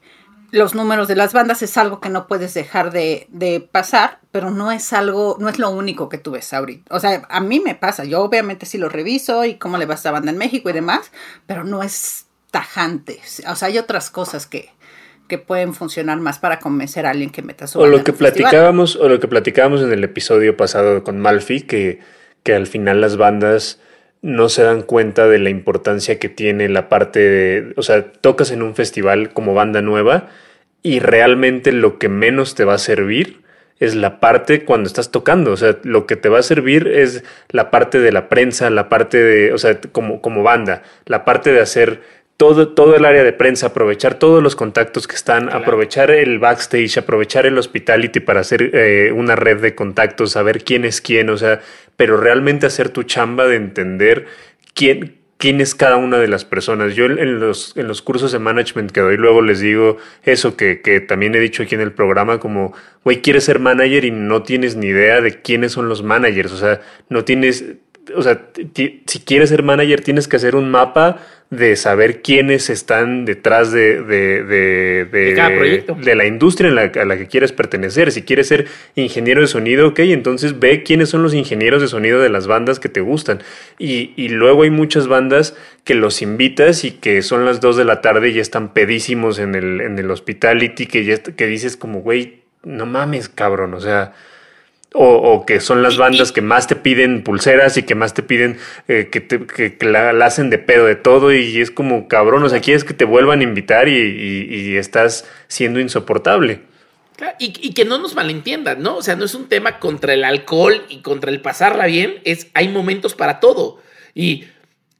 los 0.54 0.76
números 0.76 1.08
de 1.08 1.16
las 1.16 1.34
bandas 1.34 1.64
es 1.64 1.80
algo 1.80 2.00
que 2.00 2.10
no 2.10 2.28
puedes 2.28 2.54
dejar 2.54 2.92
de, 2.92 3.68
pasar, 3.72 4.20
pero 4.32 4.52
no 4.52 4.72
es 4.72 4.94
algo, 4.94 5.36
no 5.40 5.50
es 5.50 5.58
lo 5.58 5.72
único 5.72 6.10
que 6.10 6.20
tú 6.20 6.30
ves 6.30 6.54
ahorita. 6.54 6.96
O 6.96 7.00
sea, 7.00 7.24
a 7.28 7.40
mí 7.40 7.60
me 7.60 7.74
pasa, 7.74 8.04
yo 8.04 8.22
obviamente 8.22 8.68
sí 8.68 8.78
lo 8.78 8.88
reviso 8.88 9.46
y 9.46 9.56
cómo 9.56 9.80
le 9.80 9.88
va 9.88 9.96
a 9.96 9.98
esta 9.98 10.12
banda 10.12 10.32
en 10.32 10.38
México 10.38 10.70
y 10.70 10.74
demás, 10.74 11.12
pero 11.48 11.64
no 11.64 11.82
es 11.82 12.28
tajante. 12.52 13.20
O 13.50 13.56
sea, 13.56 13.68
hay 13.70 13.80
otras 13.80 14.12
cosas 14.12 14.46
que, 14.46 14.70
que 15.28 15.40
pueden 15.40 15.74
funcionar 15.74 16.20
más 16.20 16.38
para 16.38 16.60
convencer 16.60 17.08
a 17.08 17.10
alguien 17.10 17.32
que 17.32 17.42
meta 17.42 17.66
su 17.66 17.80
O 17.80 17.88
lo 17.88 18.04
que 18.04 18.14
platicábamos, 18.14 18.96
o 18.96 19.10
lo 19.10 19.20
que 19.20 19.28
platicábamos 19.28 19.82
en 19.82 19.92
el 19.92 20.04
episodio 20.04 20.56
pasado 20.56 21.04
con 21.04 21.20
Malfi, 21.20 21.62
que, 21.62 22.00
que 22.44 22.54
al 22.54 22.68
final 22.68 23.02
las 23.02 23.18
bandas 23.18 23.80
no 24.24 24.48
se 24.50 24.64
dan 24.64 24.82
cuenta 24.82 25.28
de 25.28 25.38
la 25.38 25.50
importancia 25.50 26.18
que 26.18 26.30
tiene 26.30 26.70
la 26.70 26.88
parte 26.90 27.20
de, 27.20 27.74
o 27.76 27.84
sea, 27.84 28.12
tocas 28.14 28.52
en 28.52 28.64
un 28.64 28.74
festival 28.74 29.34
como 29.34 29.54
banda 29.54 29.82
nueva 29.82 30.30
y 30.82 31.00
realmente 31.00 31.74
lo 31.74 32.00
que 32.00 32.08
menos 32.08 32.56
te 32.56 32.64
va 32.64 32.76
a 32.76 32.80
servir 32.80 33.42
es 33.80 33.96
la 33.96 34.22
parte 34.22 34.64
cuando 34.64 34.88
estás 34.88 35.12
tocando, 35.12 35.52
o 35.52 35.58
sea, 35.58 35.78
lo 35.84 36.08
que 36.08 36.16
te 36.16 36.30
va 36.30 36.40
a 36.40 36.44
servir 36.44 36.88
es 36.88 37.26
la 37.50 37.70
parte 37.70 38.00
de 38.00 38.14
la 38.14 38.30
prensa, 38.30 38.70
la 38.70 38.88
parte 38.88 39.18
de, 39.18 39.52
o 39.52 39.58
sea, 39.58 39.80
como, 39.92 40.22
como 40.22 40.42
banda, 40.42 40.84
la 41.06 41.26
parte 41.26 41.52
de 41.52 41.60
hacer 41.60 42.02
todo, 42.38 42.70
todo 42.70 42.96
el 42.96 43.06
área 43.06 43.24
de 43.24 43.34
prensa, 43.34 43.68
aprovechar 43.68 44.16
todos 44.16 44.42
los 44.42 44.56
contactos 44.56 45.08
que 45.08 45.16
están, 45.16 45.54
aprovechar 45.54 46.12
el 46.12 46.40
backstage, 46.40 46.98
aprovechar 46.98 47.46
el 47.46 47.58
hospitality 47.58 48.20
para 48.22 48.40
hacer 48.40 48.72
eh, 48.74 49.12
una 49.14 49.36
red 49.36 49.62
de 49.62 49.76
contactos, 49.76 50.32
saber 50.32 50.64
quién 50.64 50.86
es 50.86 51.00
quién, 51.00 51.30
o 51.30 51.38
sea, 51.38 51.62
pero 51.98 52.18
realmente 52.18 52.66
hacer 52.66 52.90
tu 52.90 53.04
chamba 53.04 53.48
de 53.48 53.56
entender 53.56 54.26
quién, 54.74 55.18
quién 55.38 55.62
es 55.62 55.76
cada 55.76 55.98
una 55.98 56.18
de 56.20 56.28
las 56.28 56.46
personas. 56.46 56.96
Yo 56.96 57.06
en 57.06 57.40
los, 57.40 57.76
en 57.76 57.88
los 57.88 58.02
cursos 58.02 58.32
de 58.32 58.40
management 58.40 58.92
que 58.92 59.02
doy 59.02 59.18
luego 59.18 59.42
les 59.42 59.60
digo 59.60 59.98
eso 60.24 60.56
que, 60.56 60.82
que 60.82 61.02
también 61.02 61.36
he 61.36 61.40
dicho 61.40 61.64
aquí 61.64 61.76
en 61.76 61.82
el 61.82 61.92
programa, 61.92 62.40
como, 62.40 62.74
güey, 63.04 63.22
quieres 63.22 63.44
ser 63.44 63.60
manager 63.60 64.06
y 64.06 64.12
no 64.12 64.44
tienes 64.44 64.76
ni 64.76 64.88
idea 64.88 65.22
de 65.22 65.42
quiénes 65.42 65.74
son 65.74 65.90
los 65.90 66.04
managers, 66.04 66.52
o 66.52 66.58
sea, 66.58 66.82
no 67.10 67.26
tienes, 67.26 67.66
o 68.16 68.22
sea, 68.22 68.48
si 68.74 69.20
quieres 69.20 69.50
ser 69.50 69.64
manager 69.64 70.02
tienes 70.02 70.28
que 70.28 70.36
hacer 70.36 70.56
un 70.56 70.70
mapa 70.70 71.20
de 71.50 71.76
saber 71.76 72.22
quiénes 72.22 72.70
están 72.70 73.26
detrás 73.26 73.72
de, 73.72 74.02
de, 74.02 74.44
de, 74.44 75.06
de, 75.06 76.16
la 76.16 76.26
industria 76.26 76.70
en 76.70 76.76
la, 76.76 76.82
a 76.84 77.06
la 77.06 77.16
que 77.16 77.28
quieres 77.28 77.52
pertenecer. 77.52 78.12
Si 78.12 78.24
quieres 78.24 78.48
ser 78.48 78.68
ingeniero 78.96 79.42
de 79.42 79.48
sonido, 79.48 79.90
ok, 79.90 80.00
entonces 80.00 80.60
ve 80.60 80.82
quiénes 80.82 81.10
son 81.10 81.22
los 81.22 81.36
ingenieros 81.36 81.82
de 81.82 81.88
sonido 81.88 82.20
de 82.20 82.30
las 82.30 82.48
bandas 82.48 82.80
que 82.80 82.90
te 82.90 83.02
gustan. 83.02 83.44
Y, 83.78 84.14
y 84.16 84.30
luego 84.30 84.64
hay 84.64 84.72
muchas 84.72 85.08
bandas 85.08 85.56
que 85.84 85.94
los 85.94 86.24
invitas 86.24 86.86
y 86.86 86.92
que 86.92 87.22
son 87.22 87.46
las 87.46 87.62
2 87.62 87.78
de 87.78 87.86
la 87.86 88.02
tarde 88.02 88.30
y 88.30 88.34
ya 88.34 88.42
están 88.42 88.74
pedísimos 88.74 89.38
en 89.38 89.54
el, 89.54 89.82
en 89.82 90.00
el 90.00 90.10
hospitality, 90.10 90.88
que, 90.88 91.06
ya, 91.06 91.18
que 91.22 91.46
dices 91.46 91.78
como, 91.78 92.02
güey, 92.02 92.42
no 92.64 92.88
mames, 92.88 93.30
cabrón, 93.30 93.76
o 93.76 93.80
sea 93.80 94.14
o, 94.94 95.46
que 95.46 95.60
son 95.60 95.82
las 95.82 95.98
bandas 95.98 96.32
que 96.32 96.42
más 96.42 96.68
te 96.68 96.76
piden 96.76 97.24
pulseras 97.24 97.78
y 97.78 97.84
que 97.84 97.96
más 97.96 98.14
te 98.14 98.22
piden 98.22 98.58
eh, 98.88 99.10
que, 99.12 99.22
te, 99.22 99.46
que, 99.46 99.76
la, 99.86 100.12
hacen 100.26 100.50
de 100.50 100.60
pedo 100.60 100.86
de 100.86 100.96
todo 100.96 101.34
y 101.34 101.60
es 101.60 101.72
como 101.72 102.08
cabrón, 102.08 102.44
o 102.44 102.50
sea, 102.50 102.62
quieres 102.62 102.84
que 102.84 102.94
te 102.94 103.06
vuelvan 103.06 103.40
a 103.40 103.44
invitar 103.44 103.88
y, 103.90 104.78
estás 104.78 105.26
siendo 105.48 105.80
insoportable. 105.80 106.62
y, 107.40 107.54
y, 107.68 107.74
que 107.74 107.86
no 107.86 107.98
nos 107.98 108.16
malentiendan, 108.16 108.82
¿no? 108.82 108.98
O 108.98 109.02
sea, 109.02 109.16
no 109.16 109.26
es 109.26 109.34
un 109.34 109.50
tema 109.50 109.80
contra 109.80 110.14
el 110.14 110.24
alcohol 110.24 110.86
y 110.90 111.02
contra 111.02 111.32
el 111.32 111.42
pasarla 111.42 111.88
bien, 111.88 112.20
es 112.24 112.48
hay 112.54 112.70
momentos 112.70 113.16
para 113.16 113.40
todo. 113.40 113.82
Y 114.14 114.46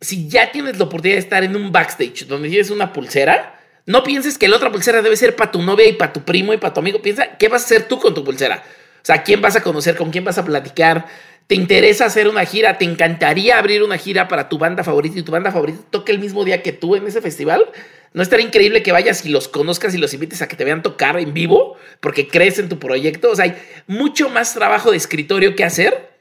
si 0.02 0.28
ya 0.28 0.52
tienes 0.52 0.78
la 0.78 0.86
oportunidad 0.86 1.16
de 1.16 1.22
estar 1.22 1.44
en 1.44 1.56
un 1.56 1.72
backstage 1.72 2.26
donde 2.28 2.50
tienes 2.50 2.70
una 2.72 2.94
pulsera, 2.94 3.60
no 3.86 4.04
pienses 4.04 4.38
que 4.38 4.48
la 4.48 4.58
otra 4.58 4.72
pulsera 4.72 5.02
debe 5.02 5.16
ser 5.18 5.36
para 5.36 5.52
tu 5.52 5.62
novia 5.62 5.88
y 5.88 5.94
para 5.94 6.14
tu 6.14 6.22
primo 6.22 6.54
y 6.54 6.58
para 6.58 6.74
tu 6.74 6.80
amigo. 6.80 7.02
Piensa, 7.02 7.38
¿qué 7.38 7.48
vas 7.48 7.64
a 7.64 7.66
hacer 7.66 7.88
tú 7.88 8.00
con 8.00 8.14
tu 8.14 8.24
pulsera? 8.24 8.64
O 9.04 9.06
sea, 9.06 9.22
¿quién 9.22 9.42
vas 9.42 9.58
a 9.58 9.62
conocer? 9.62 9.98
¿Con 9.98 10.12
quién 10.12 10.24
vas 10.24 10.38
a 10.38 10.46
platicar? 10.46 11.08
¿Te 11.48 11.56
interesa 11.56 12.06
hacer 12.06 12.30
una 12.30 12.46
gira? 12.46 12.78
¿Te 12.78 12.86
encantaría 12.86 13.58
abrir 13.58 13.84
una 13.84 13.98
gira 13.98 14.30
para 14.30 14.48
tu 14.48 14.58
banda 14.58 14.82
favorita 14.86 15.20
y 15.20 15.24
tu 15.24 15.34
banda 15.34 15.52
favorita 15.52 15.80
toque 15.90 16.14
el 16.14 16.20
mismo 16.20 16.46
día 16.46 16.64
que 16.64 16.72
tú 16.72 16.96
en 16.96 17.06
ese 17.06 17.22
festival? 17.22 17.70
¿No 18.14 18.24
estaría 18.24 18.46
increíble 18.46 18.82
que 18.82 18.94
vayas 18.94 19.26
y 19.26 19.30
los 19.30 19.50
conozcas 19.50 19.94
y 19.94 19.98
los 19.98 20.14
invites 20.14 20.42
a 20.42 20.48
que 20.48 20.56
te 20.56 20.64
vean 20.64 20.84
tocar 20.84 21.20
en 21.20 21.34
vivo 21.34 21.76
porque 22.00 22.30
crees 22.30 22.60
en 22.60 22.70
tu 22.70 22.80
proyecto? 22.80 23.30
O 23.30 23.36
sea, 23.36 23.44
hay 23.44 23.58
mucho 23.88 24.30
más 24.30 24.54
trabajo 24.54 24.92
de 24.92 24.98
escritorio 24.98 25.54
que 25.54 25.66
hacer 25.66 26.14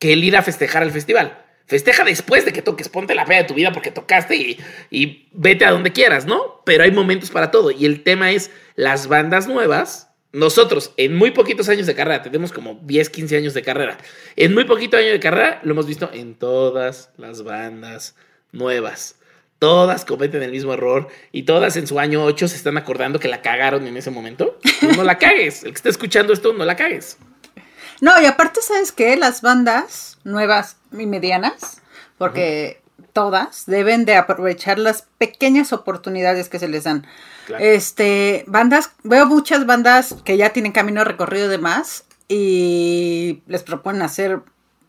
que 0.00 0.12
el 0.12 0.24
ir 0.24 0.36
a 0.36 0.42
festejar 0.42 0.82
el 0.82 0.90
festival. 0.90 1.40
Festeja 1.66 2.02
después 2.02 2.44
de 2.44 2.52
que 2.52 2.62
toques, 2.62 2.88
ponte 2.88 3.14
la 3.14 3.26
fe 3.26 3.34
de 3.34 3.44
tu 3.44 3.54
vida 3.54 3.70
porque 3.70 3.92
tocaste 3.92 4.34
y, 4.34 4.58
y 4.90 5.28
vete 5.32 5.66
a 5.66 5.70
donde 5.70 5.92
quieras, 5.92 6.26
¿no? 6.26 6.62
Pero 6.66 6.82
hay 6.82 6.90
momentos 6.90 7.30
para 7.30 7.52
todo. 7.52 7.70
Y 7.70 7.86
el 7.86 8.02
tema 8.02 8.32
es 8.32 8.50
las 8.74 9.06
bandas 9.06 9.46
nuevas 9.46 10.10
nosotros, 10.34 10.92
en 10.96 11.16
muy 11.16 11.30
poquitos 11.30 11.68
años 11.68 11.86
de 11.86 11.94
carrera, 11.94 12.22
tenemos 12.22 12.52
como 12.52 12.80
10, 12.82 13.08
15 13.08 13.36
años 13.36 13.54
de 13.54 13.62
carrera. 13.62 13.98
En 14.34 14.52
muy 14.52 14.64
poquito 14.64 14.96
año 14.96 15.12
de 15.12 15.20
carrera 15.20 15.60
lo 15.62 15.70
hemos 15.70 15.86
visto 15.86 16.10
en 16.12 16.34
todas 16.34 17.10
las 17.16 17.44
bandas 17.44 18.16
nuevas. 18.50 19.16
todas 19.60 20.04
cometen 20.04 20.42
el 20.42 20.50
mismo 20.50 20.74
error 20.74 21.08
y 21.32 21.44
todas 21.44 21.76
en 21.76 21.86
su 21.86 21.98
año 21.98 22.22
8 22.24 22.48
se 22.48 22.56
están 22.56 22.76
acordando 22.76 23.20
que 23.20 23.28
la 23.28 23.40
cagaron 23.40 23.86
en 23.86 23.96
ese 23.96 24.10
momento. 24.10 24.58
Pues 24.80 24.96
no 24.96 25.04
la 25.04 25.18
cagues. 25.18 25.62
El 25.62 25.70
que 25.70 25.76
está 25.76 25.88
escuchando 25.88 26.32
esto, 26.32 26.52
no 26.52 26.64
la 26.64 26.76
cagues. 26.76 27.16
No, 28.00 28.20
y 28.20 28.26
aparte, 28.26 28.60
¿sabes 28.60 28.92
qué? 28.92 29.16
Las 29.16 29.40
bandas 29.40 30.18
nuevas 30.24 30.76
y 30.92 31.06
medianas, 31.06 31.80
porque 32.18 32.82
todas 33.14 33.64
deben 33.64 34.04
de 34.04 34.16
aprovechar 34.16 34.78
las 34.78 35.06
pequeñas 35.16 35.72
oportunidades 35.72 36.50
que 36.50 36.58
se 36.58 36.68
les 36.68 36.84
dan. 36.84 37.06
Este, 37.58 38.44
bandas, 38.46 38.90
veo 39.04 39.24
muchas 39.24 39.64
bandas 39.64 40.16
que 40.24 40.36
ya 40.36 40.50
tienen 40.50 40.72
camino 40.72 41.04
recorrido 41.04 41.48
de 41.48 41.58
más 41.58 42.04
y 42.28 43.42
les 43.46 43.62
proponen 43.62 44.02
hacer 44.02 44.40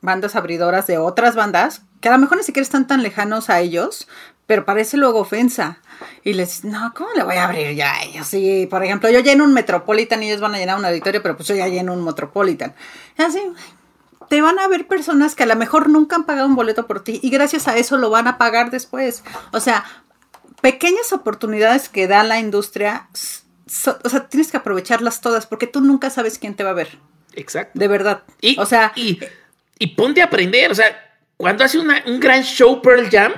bandas 0.01 0.35
abridoras 0.35 0.87
de 0.87 0.97
otras 0.97 1.35
bandas 1.35 1.83
que 2.01 2.09
a 2.09 2.11
lo 2.11 2.17
mejor 2.17 2.37
ni 2.37 2.43
siquiera 2.43 2.63
están 2.63 2.87
tan 2.87 3.01
lejanos 3.01 3.49
a 3.49 3.61
ellos, 3.61 4.07
pero 4.45 4.65
parece 4.65 4.97
luego 4.97 5.19
ofensa. 5.19 5.79
Y 6.23 6.33
les 6.33 6.63
no, 6.63 6.93
¿cómo 6.95 7.09
le 7.15 7.23
voy 7.23 7.35
a 7.35 7.45
abrir 7.45 7.75
ya 7.75 7.93
a 7.93 8.03
ellos? 8.03 8.27
Sí, 8.27 8.67
por 8.69 8.83
ejemplo, 8.83 9.09
yo 9.09 9.19
lleno 9.21 9.43
un 9.43 9.53
Metropolitan 9.53 10.21
y 10.21 10.27
ellos 10.27 10.41
van 10.41 10.55
a 10.55 10.57
llenar 10.57 10.77
un 10.77 10.85
auditorio, 10.85 11.21
pero 11.21 11.35
pues 11.35 11.47
yo 11.47 11.55
ya 11.55 11.67
lleno 11.67 11.93
un 11.93 12.03
Metropolitan. 12.03 12.75
Y 13.17 13.21
así, 13.21 13.39
te 14.29 14.41
van 14.41 14.59
a 14.59 14.67
ver 14.67 14.87
personas 14.87 15.35
que 15.35 15.43
a 15.43 15.47
lo 15.47 15.55
mejor 15.55 15.89
nunca 15.89 16.15
han 16.15 16.25
pagado 16.25 16.47
un 16.47 16.55
boleto 16.55 16.87
por 16.87 17.03
ti 17.03 17.19
y 17.21 17.29
gracias 17.29 17.67
a 17.67 17.77
eso 17.77 17.97
lo 17.97 18.09
van 18.09 18.27
a 18.27 18.37
pagar 18.37 18.71
después. 18.71 19.23
O 19.51 19.59
sea, 19.59 19.85
pequeñas 20.61 21.13
oportunidades 21.13 21.89
que 21.89 22.07
da 22.07 22.23
la 22.23 22.39
industria, 22.39 23.07
o 23.13 24.09
sea, 24.09 24.27
tienes 24.29 24.51
que 24.51 24.57
aprovecharlas 24.57 25.21
todas 25.21 25.45
porque 25.47 25.67
tú 25.67 25.81
nunca 25.81 26.09
sabes 26.09 26.39
quién 26.39 26.55
te 26.55 26.63
va 26.63 26.71
a 26.71 26.73
ver. 26.73 26.97
Exacto. 27.33 27.77
De 27.77 27.87
verdad. 27.87 28.23
Y, 28.41 28.57
o 28.59 28.65
sea, 28.65 28.93
y, 28.95 29.19
ponte 29.95 30.21
a 30.21 30.25
aprender, 30.25 30.71
o 30.71 30.75
sea, 30.75 30.85
cuando 31.37 31.63
hace 31.63 31.77
un 31.79 32.19
gran 32.19 32.43
show 32.43 32.81
Pearl 32.81 33.09
Jam, 33.09 33.33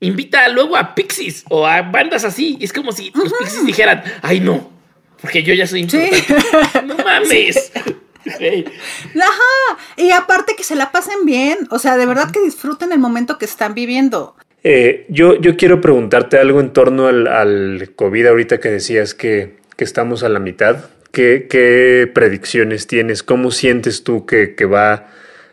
invita 0.00 0.48
luego 0.48 0.76
a 0.76 0.94
Pixies 0.94 1.44
o 1.48 1.66
a 1.66 1.82
bandas 1.82 2.24
así. 2.24 2.58
Es 2.60 2.72
como 2.72 2.92
si 2.92 3.10
los 3.14 3.32
Pixies 3.32 3.66
dijeran, 3.66 4.02
ay 4.22 4.40
no, 4.40 4.70
porque 5.20 5.42
yo 5.42 5.54
ya 5.54 5.66
soy 5.66 5.80
importante. 5.80 6.24
No 6.84 6.96
mames. 6.96 7.72
Ajá. 8.28 9.78
Y 9.96 10.10
aparte 10.10 10.54
que 10.56 10.64
se 10.64 10.76
la 10.76 10.92
pasen 10.92 11.24
bien. 11.24 11.68
O 11.70 11.78
sea, 11.78 11.96
de 11.96 12.06
verdad 12.06 12.30
que 12.30 12.40
disfruten 12.40 12.92
el 12.92 12.98
momento 12.98 13.38
que 13.38 13.44
están 13.44 13.74
viviendo. 13.74 14.36
Eh, 14.64 15.06
yo, 15.08 15.40
yo 15.40 15.56
quiero 15.56 15.80
preguntarte 15.80 16.38
algo 16.38 16.60
en 16.60 16.72
torno 16.72 17.06
al, 17.06 17.92
COVID 17.94 18.26
ahorita 18.26 18.58
que 18.58 18.70
decías 18.70 19.14
que, 19.14 19.56
estamos 19.78 20.22
a 20.24 20.28
la 20.28 20.40
mitad. 20.40 20.86
¿Qué, 21.12 22.10
predicciones 22.12 22.86
tienes? 22.86 23.22
¿Cómo 23.22 23.50
sientes 23.50 24.04
tú 24.04 24.26
que, 24.26 24.54
va 24.64 25.08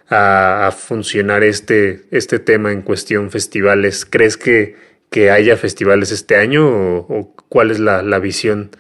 a, 0.10 0.72
funcionar 0.76 1.44
este, 1.44 2.02
este 2.12 2.40
tema 2.40 2.72
en 2.72 2.82
cuestión 2.82 3.30
festivales? 3.30 4.06
¿Crees 4.06 4.38
que, 4.38 4.76
que 5.10 5.32
haya 5.32 5.58
festivales 5.58 6.12
este 6.12 6.36
año 6.36 6.68
o, 6.68 7.34
cuál 7.48 7.72
es 7.72 7.80
la, 7.80 8.02
visión 8.20 8.72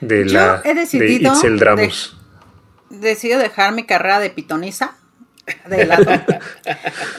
de 0.00 0.24
la 0.24 0.62
he 0.64 0.74
decidido 0.74 1.30
de 1.30 1.36
Itzel 1.36 1.58
Dramos? 1.58 2.13
Decido 3.00 3.38
dejar 3.38 3.72
mi 3.72 3.84
carrera 3.84 4.20
de 4.20 4.30
pitoniza 4.30 4.96
de 5.68 5.86
lado 5.86 6.10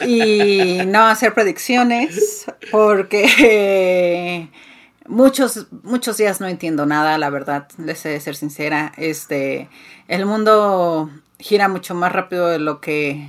y 0.06 0.80
no 0.86 1.06
hacer 1.06 1.34
predicciones 1.34 2.46
porque 2.70 4.50
muchos 5.06 5.66
muchos 5.82 6.16
días 6.16 6.40
no 6.40 6.48
entiendo 6.48 6.86
nada 6.86 7.18
la 7.18 7.30
verdad 7.30 7.68
les 7.78 8.02
de 8.02 8.20
ser 8.20 8.36
sincera. 8.36 8.92
Este 8.96 9.68
el 10.08 10.26
mundo 10.26 11.10
gira 11.38 11.68
mucho 11.68 11.94
más 11.94 12.12
rápido 12.12 12.48
de 12.48 12.58
lo 12.58 12.80
que 12.80 13.28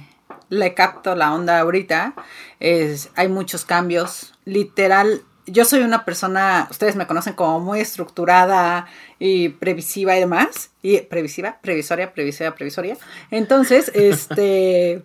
le 0.50 0.74
capto 0.74 1.16
la 1.16 1.34
onda 1.34 1.60
ahorita. 1.60 2.14
Es 2.60 3.10
hay 3.16 3.28
muchos 3.28 3.66
cambios. 3.66 4.34
Literal 4.46 5.24
yo 5.48 5.66
soy 5.66 5.82
una 5.82 6.06
persona, 6.06 6.68
ustedes 6.70 6.96
me 6.96 7.08
conocen 7.08 7.34
como 7.34 7.60
muy 7.60 7.80
estructurada 7.80 8.88
y 9.18 9.50
previsiva 9.50 10.16
y 10.16 10.20
demás, 10.20 10.72
y 10.82 11.00
previsiva, 11.00 11.58
previsoria, 11.62 12.14
previsiva, 12.14 12.52
previsoria. 12.54 12.98
Entonces, 13.32 13.92
este, 13.94 15.02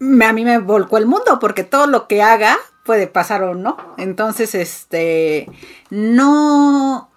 a 0.00 0.32
mí 0.32 0.44
me 0.44 0.58
volcó 0.58 0.98
el 0.98 1.06
mundo 1.06 1.38
porque 1.40 1.64
todo 1.64 1.86
lo 1.86 2.06
que 2.08 2.22
haga 2.22 2.56
puede 2.84 3.06
pasar 3.06 3.42
o 3.42 3.54
no. 3.54 3.76
Entonces, 3.98 4.54
este, 4.54 5.48
no, 5.90 7.10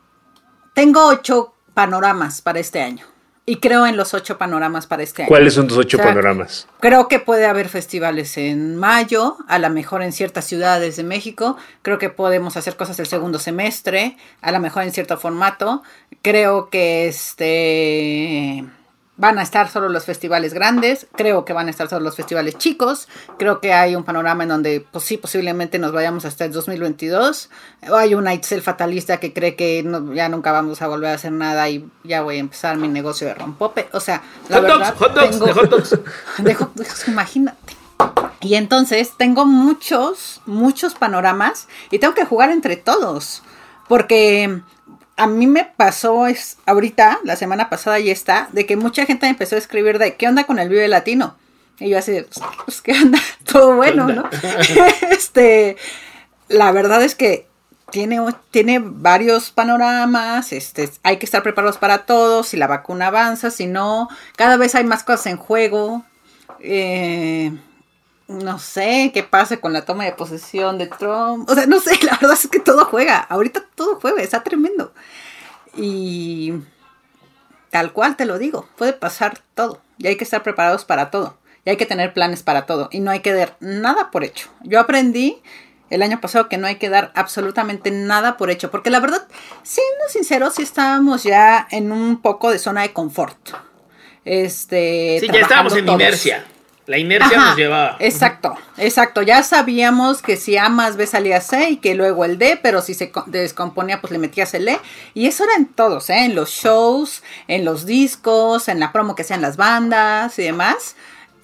tengo 0.73 1.05
ocho 1.05 1.53
panoramas 1.73 2.41
para 2.41 2.59
este 2.59 2.81
año 2.81 3.05
y 3.49 3.55
creo 3.55 3.87
en 3.87 3.97
los 3.97 4.13
ocho 4.13 4.37
panoramas 4.37 4.85
para 4.85 5.01
este 5.01 5.23
año. 5.23 5.27
¿Cuáles 5.27 5.55
son 5.55 5.67
tus 5.67 5.79
ocho 5.79 5.97
panoramas? 5.97 6.67
Creo 6.81 7.07
que 7.07 7.19
puede 7.19 7.47
haber 7.47 7.67
festivales 7.67 8.37
en 8.37 8.75
mayo, 8.75 9.37
a 9.47 9.57
lo 9.57 9.71
mejor 9.71 10.03
en 10.03 10.11
ciertas 10.11 10.45
ciudades 10.45 10.97
de 10.97 11.03
México. 11.03 11.57
Creo 11.81 11.97
que 11.97 12.11
podemos 12.11 12.57
hacer 12.57 12.75
cosas 12.75 12.99
el 12.99 13.07
segundo 13.07 13.39
semestre, 13.39 14.17
a 14.41 14.51
lo 14.51 14.59
mejor 14.59 14.83
en 14.83 14.91
cierto 14.91 15.17
formato. 15.17 15.81
Creo 16.21 16.69
que 16.69 17.07
este 17.07 18.65
van 19.19 19.37
a 19.37 19.41
estar 19.41 19.69
solo 19.69 19.89
los 19.89 20.05
festivales 20.05 20.53
grandes, 20.53 21.05
creo 21.13 21.43
que 21.43 21.51
van 21.51 21.67
a 21.67 21.69
estar 21.69 21.89
solo 21.89 22.05
los 22.05 22.15
festivales 22.15 22.57
chicos, 22.57 23.09
creo 23.37 23.59
que 23.59 23.73
hay 23.73 23.95
un 23.95 24.03
panorama 24.03 24.43
en 24.43 24.49
donde 24.49 24.85
pues 24.91 25.03
sí, 25.03 25.17
posiblemente 25.17 25.77
nos 25.77 25.91
vayamos 25.91 26.23
hasta 26.23 26.45
el 26.45 26.53
2022, 26.53 27.49
o 27.89 27.95
hay 27.95 28.15
una 28.15 28.33
Itzel 28.33 28.61
fatalista 28.61 29.19
que 29.19 29.33
cree 29.33 29.57
que 29.57 29.85
ya 30.13 30.29
nunca 30.29 30.53
vamos 30.53 30.81
a 30.81 30.87
volver 30.87 31.11
a 31.11 31.13
hacer 31.15 31.33
nada 31.33 31.69
y 31.69 31.85
ya 32.05 32.21
voy 32.21 32.37
a 32.37 32.39
empezar 32.39 32.77
mi 32.77 32.87
negocio 32.87 33.27
de 33.27 33.33
rompope, 33.33 33.89
o 33.91 33.99
sea, 33.99 34.23
la 34.47 34.61
verdad, 34.61 34.95
hot 34.97 35.13
dogs, 35.13 35.39
de 35.39 35.53
hot 35.53 35.69
dogs. 35.69 35.99
De 36.39 36.55
hot 36.55 36.73
dogs, 36.73 37.07
imagínate. 37.09 37.75
Y 38.39 38.55
entonces 38.55 39.15
tengo 39.17 39.45
muchos, 39.45 40.41
muchos 40.45 40.95
panoramas 40.95 41.67
y 41.91 41.99
tengo 41.99 42.13
que 42.13 42.23
jugar 42.23 42.51
entre 42.51 42.77
todos, 42.77 43.43
porque 43.89 44.61
a 45.19 45.27
mí 45.27 45.47
me 45.47 45.65
pasó 45.65 46.27
es 46.27 46.57
ahorita, 46.65 47.19
la 47.25 47.35
semana 47.35 47.69
pasada 47.69 47.99
y 47.99 48.09
está, 48.09 48.47
de 48.53 48.65
que 48.65 48.77
mucha 48.77 49.05
gente 49.05 49.27
empezó 49.27 49.55
a 49.55 49.59
escribir 49.59 49.99
de 49.99 50.15
qué 50.15 50.29
onda 50.29 50.45
con 50.45 50.59
el 50.59 50.69
Vive 50.69 50.87
Latino. 50.87 51.35
Y 51.77 51.89
yo 51.89 51.99
así, 51.99 52.25
pues 52.63 52.81
qué 52.81 52.93
onda, 52.93 53.19
todo 53.43 53.75
bueno, 53.75 54.07
¿no? 54.07 54.29
este, 55.11 55.75
la 56.47 56.71
verdad 56.71 57.03
es 57.03 57.15
que 57.15 57.47
tiene, 57.91 58.21
tiene 58.51 58.79
varios 58.81 59.51
panoramas, 59.51 60.53
este, 60.53 60.89
hay 61.03 61.17
que 61.17 61.25
estar 61.25 61.43
preparados 61.43 61.77
para 61.77 62.05
todo, 62.05 62.43
si 62.43 62.55
la 62.55 62.67
vacuna 62.67 63.07
avanza, 63.07 63.51
si 63.51 63.67
no, 63.67 64.07
cada 64.37 64.55
vez 64.55 64.73
hay 64.73 64.85
más 64.85 65.03
cosas 65.03 65.25
en 65.25 65.37
juego. 65.37 66.05
Eh, 66.61 67.51
no 68.29 68.59
sé 68.59 69.09
qué 69.11 69.23
pase 69.23 69.59
con 69.59 69.73
la 69.73 69.85
toma 69.85 70.05
de 70.05 70.11
posesión 70.11 70.77
de 70.77 70.85
Trump. 70.85 71.49
O 71.49 71.55
sea, 71.55 71.65
no 71.65 71.79
sé, 71.79 71.97
la 72.03 72.11
verdad 72.21 72.37
es 72.39 72.47
que 72.47 72.59
todo 72.59 72.85
juega. 72.85 73.17
Ahorita 73.17 73.65
todo 73.75 73.99
juega, 73.99 74.21
está 74.21 74.43
tremendo. 74.43 74.93
Y 75.75 76.53
tal 77.71 77.91
cual 77.91 78.15
te 78.15 78.25
lo 78.25 78.37
digo, 78.37 78.69
puede 78.77 78.93
pasar 78.93 79.39
todo. 79.55 79.81
Y 79.97 80.07
hay 80.07 80.15
que 80.15 80.23
estar 80.23 80.43
preparados 80.43 80.85
para 80.85 81.09
todo. 81.09 81.37
Y 81.65 81.71
hay 81.71 81.77
que 81.77 81.87
tener 81.87 82.13
planes 82.13 82.43
para 82.43 82.67
todo. 82.67 82.87
Y 82.91 82.99
no 82.99 83.09
hay 83.09 83.21
que 83.21 83.33
dar 83.33 83.57
nada 83.59 84.11
por 84.11 84.23
hecho. 84.23 84.49
Yo 84.61 84.79
aprendí 84.79 85.41
el 85.89 86.03
año 86.03 86.21
pasado 86.21 86.49
que 86.49 86.57
no 86.57 86.67
hay 86.67 86.75
que 86.75 86.89
dar 86.89 87.11
absolutamente 87.15 87.89
nada 87.89 88.37
por 88.37 88.51
hecho. 88.51 88.69
Porque 88.69 88.91
la 88.91 88.99
verdad, 88.99 89.27
siendo 89.63 90.07
sinceros, 90.07 90.53
sí 90.53 90.61
estábamos 90.61 91.23
ya 91.23 91.67
en 91.71 91.91
un 91.91 92.21
poco 92.21 92.51
de 92.51 92.59
zona 92.59 92.83
de 92.83 92.93
confort. 92.93 93.37
Este. 94.23 95.17
Sí, 95.19 95.27
ya 95.33 95.39
estábamos 95.39 95.75
en 95.75 95.89
inercia. 95.89 96.45
La 96.89 96.97
inercia 96.97 97.37
nos 97.37 97.55
llevaba. 97.55 97.97
Exacto, 97.99 98.57
exacto. 98.77 99.21
Ya 99.21 99.43
sabíamos 99.43 100.23
que 100.23 100.37
si 100.37 100.57
A 100.57 100.69
más 100.69 100.97
B 100.97 101.05
salía 101.05 101.39
C 101.39 101.69
y 101.69 101.77
que 101.77 101.93
luego 101.93 102.25
el 102.25 102.39
D, 102.39 102.59
pero 102.63 102.81
si 102.81 102.95
se 102.95 103.11
descomponía, 103.27 104.01
pues 104.01 104.09
le 104.09 104.17
metías 104.17 104.55
el 104.55 104.67
E. 104.67 104.79
Y 105.13 105.27
eso 105.27 105.43
era 105.43 105.53
en 105.53 105.67
todos, 105.67 106.09
¿eh? 106.09 106.25
En 106.25 106.33
los 106.33 106.49
shows, 106.49 107.21
en 107.47 107.63
los 107.63 107.85
discos, 107.85 108.67
en 108.69 108.79
la 108.79 108.91
promo 108.91 109.13
que 109.13 109.21
hacían 109.21 109.43
las 109.43 109.55
bandas 109.55 110.39
y 110.39 110.41
demás. 110.41 110.95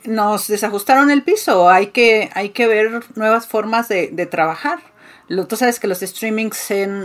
Nos 0.03 0.47
desajustaron 0.47 1.11
el 1.11 1.21
piso. 1.21 1.69
Hay 1.69 1.87
que, 1.91 2.31
hay 2.33 2.49
que 2.49 2.65
ver 2.65 3.03
nuevas 3.13 3.45
formas 3.45 3.87
de, 3.87 4.07
trabajar. 4.25 4.79
tú 5.47 5.55
sabes 5.55 5.79
que 5.79 5.85
los 5.85 5.99
streamings 5.99 6.57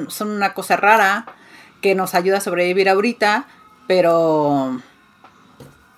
son 0.08 0.30
una 0.30 0.54
cosa 0.54 0.78
rara 0.78 1.26
que 1.82 1.94
nos 1.94 2.14
ayuda 2.14 2.38
a 2.38 2.40
sobrevivir 2.40 2.88
ahorita, 2.88 3.44
pero 3.86 4.80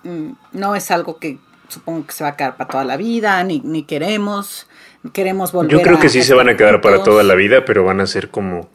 mm, 0.03 0.31
no 0.51 0.75
es 0.75 0.91
algo 0.91 1.21
que 1.21 1.39
supongo 1.73 2.07
que 2.07 2.13
se 2.13 2.25
va 2.25 2.31
a 2.31 2.37
quedar 2.37 2.57
para 2.57 2.69
toda 2.69 2.85
la 2.85 2.97
vida, 2.97 3.43
ni, 3.45 3.61
ni 3.61 3.85
queremos, 3.85 4.67
queremos 5.13 5.53
volver. 5.53 5.73
Yo 5.73 5.83
creo 5.83 5.99
que 5.99 6.09
sí 6.09 6.23
se 6.23 6.35
van 6.35 6.49
a 6.49 6.57
quedar 6.57 6.81
para 6.81 7.03
toda 7.03 7.23
la 7.23 7.35
vida, 7.35 7.65
pero 7.65 7.85
van 7.85 8.01
a 8.01 8.07
ser 8.07 8.31
como 8.31 8.69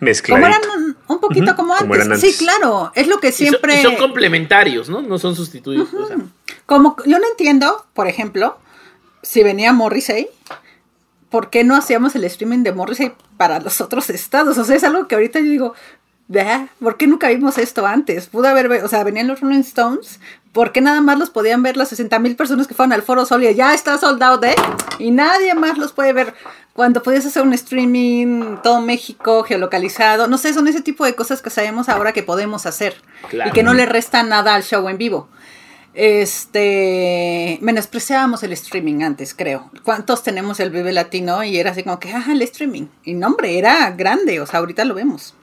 mezclados. 0.00 0.44
Como 0.44 0.54
eran 0.54 0.96
un, 1.08 1.20
poquito 1.20 1.54
como, 1.56 1.74
antes. 1.74 2.20
Sí, 2.20 2.34
claro, 2.38 2.92
es 2.94 3.06
lo 3.06 3.18
que 3.18 3.32
siempre... 3.32 3.80
Y 3.80 3.82
son, 3.82 3.96
complementarios, 3.96 4.88
¿no? 4.88 5.00
No 5.00 5.18
son 5.18 5.36
sustituidos. 5.36 5.88
Como 6.66 6.96
yo 7.06 7.18
no 7.18 7.26
entiendo, 7.30 7.86
por 7.94 8.08
ejemplo, 8.08 8.58
si 9.22 9.42
venía 9.42 9.72
Morrissey, 9.72 10.28
¿por 11.30 11.50
qué 11.50 11.64
no 11.64 11.76
hacíamos 11.76 12.14
el 12.16 12.24
streaming 12.24 12.64
de 12.64 12.72
Morrissey 12.72 13.12
para 13.36 13.60
los 13.60 13.80
otros 13.80 14.10
estados? 14.10 14.58
O 14.58 14.64
sea, 14.64 14.76
es 14.76 14.84
algo 14.84 15.06
que 15.06 15.14
ahorita 15.14 15.38
yo 15.38 15.46
digo, 15.46 15.74
¿por 16.80 16.96
qué 16.96 17.06
nunca 17.06 17.28
vimos 17.28 17.58
esto 17.58 17.86
antes? 17.86 18.26
Pudo 18.26 18.48
haber, 18.48 18.70
o 18.84 18.88
sea, 18.88 19.04
venían 19.04 19.26
los 19.26 19.40
Rolling 19.40 19.60
Stones, 19.60 20.20
¿por 20.52 20.72
qué 20.72 20.80
nada 20.80 21.00
más 21.00 21.18
los 21.18 21.30
podían 21.30 21.62
ver 21.62 21.76
las 21.76 21.88
60 21.88 22.18
mil 22.18 22.36
personas 22.36 22.66
que 22.66 22.74
fueron 22.74 22.92
al 22.92 23.02
Foro 23.02 23.24
Sol 23.24 23.44
y 23.44 23.54
ya 23.54 23.74
está 23.74 23.98
soldado 23.98 24.38
de 24.38 24.54
y 24.98 25.10
nadie 25.10 25.54
más 25.54 25.78
los 25.78 25.92
puede 25.92 26.12
ver? 26.12 26.34
cuando 26.72 27.02
podías 27.02 27.26
hacer 27.26 27.42
un 27.42 27.52
streaming 27.52 28.56
todo 28.62 28.80
México 28.80 29.42
geolocalizado, 29.42 30.26
no 30.26 30.38
sé, 30.38 30.54
son 30.54 30.68
ese 30.68 30.80
tipo 30.80 31.04
de 31.04 31.14
cosas 31.14 31.42
que 31.42 31.50
sabemos 31.50 31.88
ahora 31.88 32.12
que 32.12 32.22
podemos 32.22 32.66
hacer 32.66 32.94
y 33.46 33.50
que 33.50 33.62
no 33.62 33.74
le 33.74 33.86
resta 33.86 34.22
nada 34.22 34.54
al 34.54 34.62
show 34.62 34.88
en 34.88 34.98
vivo. 34.98 35.28
Este, 35.94 37.58
menospreciábamos 37.60 38.42
el 38.42 38.54
streaming 38.54 39.02
antes, 39.02 39.34
creo. 39.34 39.70
¿Cuántos 39.82 40.22
tenemos 40.22 40.58
el 40.58 40.70
Vive 40.70 40.90
Latino? 40.90 41.44
Y 41.44 41.58
era 41.58 41.72
así 41.72 41.82
como 41.82 42.00
que, 42.00 42.10
ah, 42.10 42.24
el 42.30 42.40
streaming. 42.40 42.86
Y 43.04 43.12
no, 43.12 43.26
hombre, 43.26 43.58
era 43.58 43.90
grande, 43.90 44.40
o 44.40 44.46
sea, 44.46 44.60
ahorita 44.60 44.86
lo 44.86 44.94
vemos. 44.94 45.34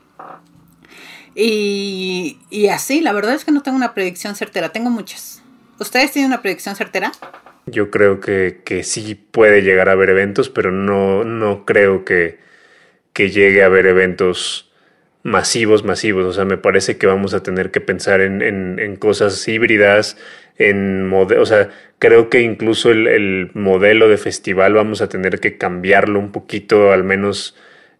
Y, 1.42 2.38
y 2.50 2.68
así, 2.68 3.00
la 3.00 3.14
verdad 3.14 3.34
es 3.34 3.46
que 3.46 3.54
no 3.54 3.62
tengo 3.62 3.78
una 3.78 3.94
predicción 3.94 4.36
certera, 4.36 4.74
tengo 4.74 4.90
muchas. 4.90 5.42
¿Ustedes 5.80 6.12
tienen 6.12 6.32
una 6.32 6.42
predicción 6.42 6.76
certera? 6.76 7.14
Yo 7.66 7.90
creo 7.92 8.20
que, 8.20 8.60
que 8.66 8.84
sí 8.84 9.16
puede 9.16 9.62
llegar 9.62 9.88
a 9.88 9.94
haber 9.94 10.10
eventos, 10.10 10.50
pero 10.50 10.70
no, 10.70 11.24
no 11.24 11.64
creo 11.64 12.04
que, 12.04 12.40
que 13.14 13.30
llegue 13.30 13.64
a 13.64 13.68
haber 13.68 13.86
eventos 13.86 14.70
masivos, 15.24 15.86
masivos. 15.86 16.26
O 16.26 16.34
sea, 16.34 16.44
me 16.44 16.58
parece 16.58 16.98
que 16.98 17.08
vamos 17.08 17.34
a 17.34 17.42
tener 17.42 17.72
que 17.72 17.80
pensar 17.80 18.20
en, 18.20 18.42
en, 18.42 18.96
cosas 18.98 19.48
híbridas, 19.48 20.18
en 20.58 21.10
o 21.14 21.46
sea, 21.46 21.70
creo 22.00 22.30
que 22.30 22.42
incluso 22.42 22.92
el, 22.92 23.50
modelo 23.54 24.10
de 24.10 24.18
festival 24.18 24.74
vamos 24.74 25.02
a 25.02 25.08
tener 25.08 25.40
que 25.40 25.58
cambiarlo 25.58 26.20
un 26.20 26.34
poquito, 26.34 26.92
al 26.92 27.06
menos 27.06 27.56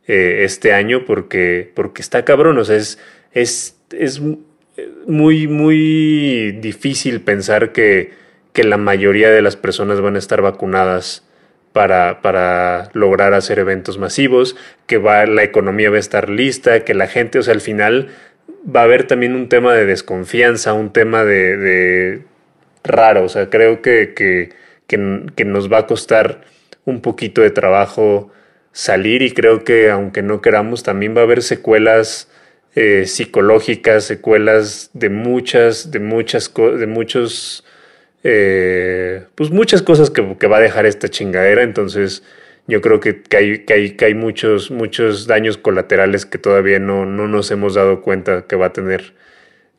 eh, 0.08 0.42
este 0.44 0.74
año, 0.74 1.06
porque, 1.06 1.72
porque 1.74 2.02
está 2.02 2.26
cabrón. 2.26 2.58
O 2.58 2.66
sea, 2.66 2.76
es, 2.76 3.00
es, 3.32 3.78
es 3.92 4.22
muy, 5.08 5.48
muy 5.48 6.52
difícil 6.54 7.22
pensar 7.22 7.72
que 7.72 8.20
que 8.54 8.64
la 8.64 8.78
mayoría 8.78 9.30
de 9.30 9.42
las 9.42 9.56
personas 9.56 10.02
van 10.02 10.16
a 10.16 10.20
estar 10.20 10.42
vacunadas 10.42 11.24
para, 11.72 12.22
para 12.22 12.90
lograr 12.94 13.34
hacer 13.34 13.60
eventos 13.60 13.98
masivos, 13.98 14.56
que 14.88 14.98
va, 14.98 15.26
la 15.26 15.44
economía 15.44 15.90
va 15.90 15.98
a 15.98 16.00
estar 16.00 16.30
lista, 16.30 16.84
que 16.84 16.94
la 16.94 17.08
gente, 17.08 17.40
o 17.40 17.44
sea, 17.44 17.54
al 17.54 17.62
final 17.62 18.10
va 18.76 18.82
a 18.82 18.84
haber 18.84 19.06
también 19.06 19.36
un 19.36 19.50
tema 19.50 19.74
de 19.74 19.86
desconfianza, 19.86 20.74
un 20.74 20.92
tema 20.92 21.24
de, 21.24 22.24
raro, 22.84 23.24
o 23.24 23.30
sea, 23.30 23.50
creo 23.50 23.82
que, 23.82 24.14
que, 24.16 24.50
que, 24.88 25.46
nos 25.46 25.72
va 25.72 25.80
a 25.80 25.88
costar 25.88 26.42
un 26.86 27.02
poquito 27.02 27.42
de 27.42 27.52
trabajo 27.52 28.32
salir 28.72 29.22
y 29.22 29.32
creo 29.32 29.64
que 29.64 29.92
aunque 29.92 30.22
no 30.22 30.42
queramos 30.42 30.84
también 30.84 31.16
va 31.16 31.22
a 31.22 31.24
haber 31.26 31.44
secuelas 31.44 32.30
eh, 32.82 33.06
psicológicas, 33.06 34.06
secuelas 34.06 34.90
de 34.94 35.10
muchas, 35.10 35.92
de 35.92 36.00
muchas, 36.00 36.54
de 36.54 36.88
muchos 36.88 37.66
eh, 38.24 39.26
pues 39.36 39.52
muchas 39.52 39.82
cosas 39.82 40.10
que, 40.10 40.22
va 40.48 40.58
a 40.58 40.62
dejar 40.62 40.86
esta 40.86 41.10
chingadera. 41.10 41.64
Entonces, 41.64 42.24
yo 42.68 42.80
creo 42.80 43.02
que, 43.02 43.22
hay, 43.36 43.66
que, 43.66 44.06
hay, 44.06 44.14
muchos, 44.14 44.72
muchos 44.72 45.28
daños 45.28 45.58
colaterales 45.58 46.26
que 46.26 46.38
todavía 46.38 46.80
no, 46.80 47.06
nos 47.06 47.52
hemos 47.52 47.74
dado 47.74 48.02
cuenta 48.02 48.46
que 48.48 48.56
va 48.56 48.68
a 48.68 48.74
tener 48.74 49.14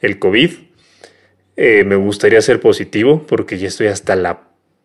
el 0.01 0.19
COVID. 0.19 0.51
Eh, 1.57 1.85
me 1.85 1.97
gustaría 1.97 2.43
ser 2.43 2.61
positivo 2.61 3.27
porque 3.27 3.57
ya 3.57 3.69
estoy 3.69 3.87
hasta 3.87 4.15
la 4.15 4.43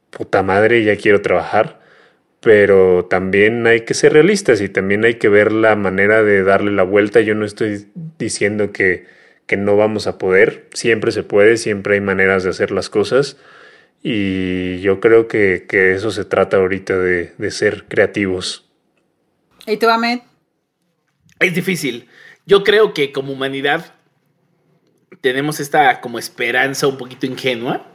puta 0.09 0.41
madre 0.41 0.85
ya 0.85 0.95
quiero 0.95 1.21
trabajar. 1.21 1.81
Pero 2.45 3.05
también 3.09 3.67
hay 3.67 3.81
que 3.81 3.93
ser 3.93 4.13
realistas 4.13 4.61
y 4.61 4.69
también 4.69 5.03
hay 5.03 5.15
que 5.15 5.27
ver 5.27 5.51
la 5.51 5.75
manera 5.75 6.23
de 6.23 6.43
darle 6.43 6.71
la 6.71 6.83
vuelta. 6.83 7.19
Yo 7.19 7.35
no 7.35 7.43
estoy 7.43 7.87
diciendo 8.17 8.71
que 8.71 9.13
que 9.45 9.57
no 9.57 9.77
vamos 9.77 10.07
a 10.07 10.17
poder. 10.17 10.67
Siempre 10.73 11.11
se 11.11 11.23
puede, 11.23 11.57
siempre 11.57 11.95
hay 11.95 12.01
maneras 12.01 12.43
de 12.43 12.49
hacer 12.49 12.71
las 12.71 12.89
cosas. 12.89 13.37
Y 14.01 14.79
yo 14.81 14.99
creo 14.99 15.27
que, 15.27 15.65
eso 15.69 16.11
se 16.11 16.25
trata 16.25 16.57
ahorita 16.57 16.97
de, 16.97 17.51
ser 17.51 17.85
creativos. 17.85 18.65
¿Y 19.65 19.77
tú, 19.77 19.89
Ahmed? 19.89 20.19
Es 21.39 21.53
difícil. 21.53 22.07
Yo 22.45 22.63
creo 22.63 22.93
que 22.93 23.11
como 23.11 23.33
humanidad 23.33 23.93
tenemos 25.21 25.59
esta 25.59 26.01
como 26.01 26.19
esperanza 26.19 26.87
un 26.87 26.97
poquito 26.97 27.25
ingenua 27.25 27.87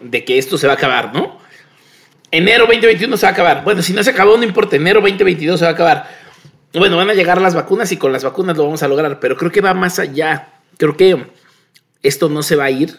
de 0.00 0.24
que 0.24 0.38
esto 0.38 0.58
se 0.58 0.68
va 0.68 0.74
a 0.74 0.76
acabar, 0.76 1.12
¿no? 1.12 1.40
Enero 2.30 2.66
2021 2.66 3.16
se 3.16 3.26
va 3.26 3.30
a 3.30 3.32
acabar. 3.32 3.64
Bueno, 3.64 3.82
si 3.82 3.92
no 3.92 4.02
se 4.02 4.10
acabó, 4.10 4.36
no 4.36 4.44
importa. 4.44 4.76
Enero 4.76 5.00
2022 5.00 5.58
se 5.58 5.64
va 5.64 5.70
a 5.70 5.74
acabar. 5.74 6.08
Bueno, 6.74 6.96
van 6.96 7.08
a 7.08 7.14
llegar 7.14 7.40
las 7.40 7.54
vacunas 7.54 7.90
y 7.92 7.96
con 7.96 8.12
las 8.12 8.24
vacunas 8.24 8.56
lo 8.56 8.64
vamos 8.64 8.82
a 8.82 8.88
lograr, 8.88 9.20
pero 9.20 9.36
creo 9.36 9.50
que 9.50 9.62
va 9.62 9.72
más 9.72 9.98
allá. 9.98 10.52
Creo 10.76 10.96
que 10.96 11.26
esto 12.02 12.28
no 12.28 12.42
se 12.42 12.56
va 12.56 12.64
a 12.64 12.70
ir 12.70 12.94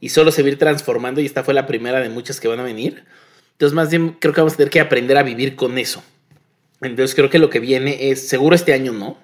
y 0.00 0.08
solo 0.08 0.32
se 0.32 0.42
va 0.42 0.48
a 0.48 0.50
ir 0.50 0.58
transformando 0.58 1.20
y 1.20 1.26
esta 1.26 1.44
fue 1.44 1.54
la 1.54 1.66
primera 1.66 2.00
de 2.00 2.08
muchas 2.08 2.40
que 2.40 2.48
van 2.48 2.60
a 2.60 2.64
venir. 2.64 3.04
Entonces 3.52 3.74
más 3.74 3.90
bien 3.90 4.16
creo 4.18 4.34
que 4.34 4.40
vamos 4.40 4.54
a 4.54 4.56
tener 4.56 4.70
que 4.70 4.80
aprender 4.80 5.16
a 5.16 5.22
vivir 5.22 5.54
con 5.54 5.78
eso. 5.78 6.02
Entonces 6.82 7.14
creo 7.14 7.30
que 7.30 7.38
lo 7.38 7.48
que 7.48 7.60
viene 7.60 8.10
es, 8.10 8.28
seguro 8.28 8.54
este 8.54 8.74
año 8.74 8.92
no, 8.92 9.16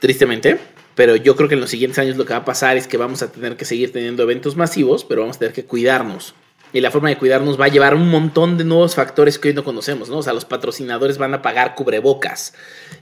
tristemente, 0.00 0.58
pero 0.94 1.16
yo 1.16 1.34
creo 1.36 1.48
que 1.48 1.54
en 1.54 1.60
los 1.60 1.70
siguientes 1.70 1.98
años 1.98 2.16
lo 2.16 2.26
que 2.26 2.34
va 2.34 2.40
a 2.40 2.44
pasar 2.44 2.76
es 2.76 2.86
que 2.86 2.96
vamos 2.96 3.22
a 3.22 3.32
tener 3.32 3.56
que 3.56 3.64
seguir 3.64 3.92
teniendo 3.92 4.22
eventos 4.24 4.56
masivos, 4.56 5.04
pero 5.04 5.22
vamos 5.22 5.36
a 5.36 5.38
tener 5.38 5.54
que 5.54 5.64
cuidarnos. 5.64 6.34
Y 6.74 6.80
la 6.80 6.90
forma 6.90 7.08
de 7.08 7.16
cuidarnos 7.16 7.58
va 7.58 7.66
a 7.66 7.68
llevar 7.68 7.94
un 7.94 8.10
montón 8.10 8.58
de 8.58 8.64
nuevos 8.64 8.96
factores 8.96 9.38
que 9.38 9.48
hoy 9.48 9.54
no 9.54 9.64
conocemos, 9.64 10.10
¿no? 10.10 10.18
O 10.18 10.22
sea, 10.22 10.32
los 10.32 10.44
patrocinadores 10.44 11.16
van 11.16 11.32
a 11.32 11.40
pagar 11.40 11.76
cubrebocas. 11.76 12.52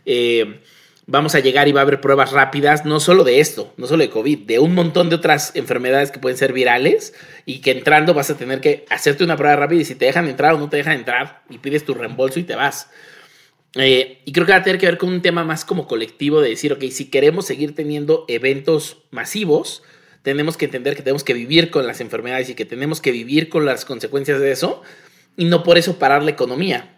Eh, 0.06 0.60
vamos 1.06 1.34
a 1.34 1.40
llegar 1.40 1.68
y 1.68 1.72
va 1.72 1.80
a 1.80 1.82
haber 1.82 2.00
pruebas 2.00 2.32
rápidas, 2.32 2.84
no 2.84 3.00
solo 3.00 3.24
de 3.24 3.40
esto, 3.40 3.72
no 3.78 3.86
solo 3.86 4.02
de 4.02 4.10
COVID, 4.10 4.40
de 4.40 4.58
un 4.58 4.74
montón 4.74 5.08
de 5.08 5.16
otras 5.16 5.56
enfermedades 5.56 6.10
que 6.10 6.20
pueden 6.20 6.36
ser 6.36 6.52
virales 6.52 7.14
y 7.44 7.60
que 7.60 7.70
entrando 7.70 8.14
vas 8.14 8.30
a 8.30 8.36
tener 8.36 8.60
que 8.60 8.84
hacerte 8.90 9.24
una 9.24 9.36
prueba 9.36 9.56
rápida 9.56 9.80
y 9.80 9.84
si 9.84 9.94
te 9.94 10.04
dejan 10.04 10.28
entrar 10.28 10.54
o 10.54 10.58
no 10.58 10.68
te 10.68 10.76
dejan 10.76 10.92
entrar 10.92 11.42
y 11.48 11.58
pides 11.58 11.84
tu 11.84 11.94
reembolso 11.94 12.38
y 12.38 12.44
te 12.44 12.54
vas. 12.54 12.90
Eh, 13.76 14.20
y 14.26 14.32
creo 14.32 14.44
que 14.44 14.52
va 14.52 14.58
a 14.58 14.62
tener 14.62 14.78
que 14.78 14.86
ver 14.86 14.98
con 14.98 15.08
un 15.08 15.22
tema 15.22 15.44
más 15.44 15.64
como 15.64 15.86
colectivo 15.86 16.42
de 16.42 16.50
decir, 16.50 16.74
ok, 16.74 16.84
si 16.90 17.08
queremos 17.08 17.46
seguir 17.46 17.74
teniendo 17.74 18.26
eventos 18.28 18.98
masivos, 19.10 19.82
tenemos 20.22 20.56
que 20.56 20.66
entender 20.66 20.96
que 20.96 21.02
tenemos 21.02 21.24
que 21.24 21.34
vivir 21.34 21.70
con 21.70 21.86
las 21.86 22.00
enfermedades 22.00 22.48
y 22.50 22.54
que 22.54 22.64
tenemos 22.64 23.00
que 23.00 23.12
vivir 23.12 23.48
con 23.48 23.66
las 23.66 23.84
consecuencias 23.84 24.40
de 24.40 24.52
eso 24.52 24.82
y 25.36 25.46
no 25.46 25.62
por 25.62 25.78
eso 25.78 25.98
parar 25.98 26.22
la 26.22 26.30
economía. 26.30 26.94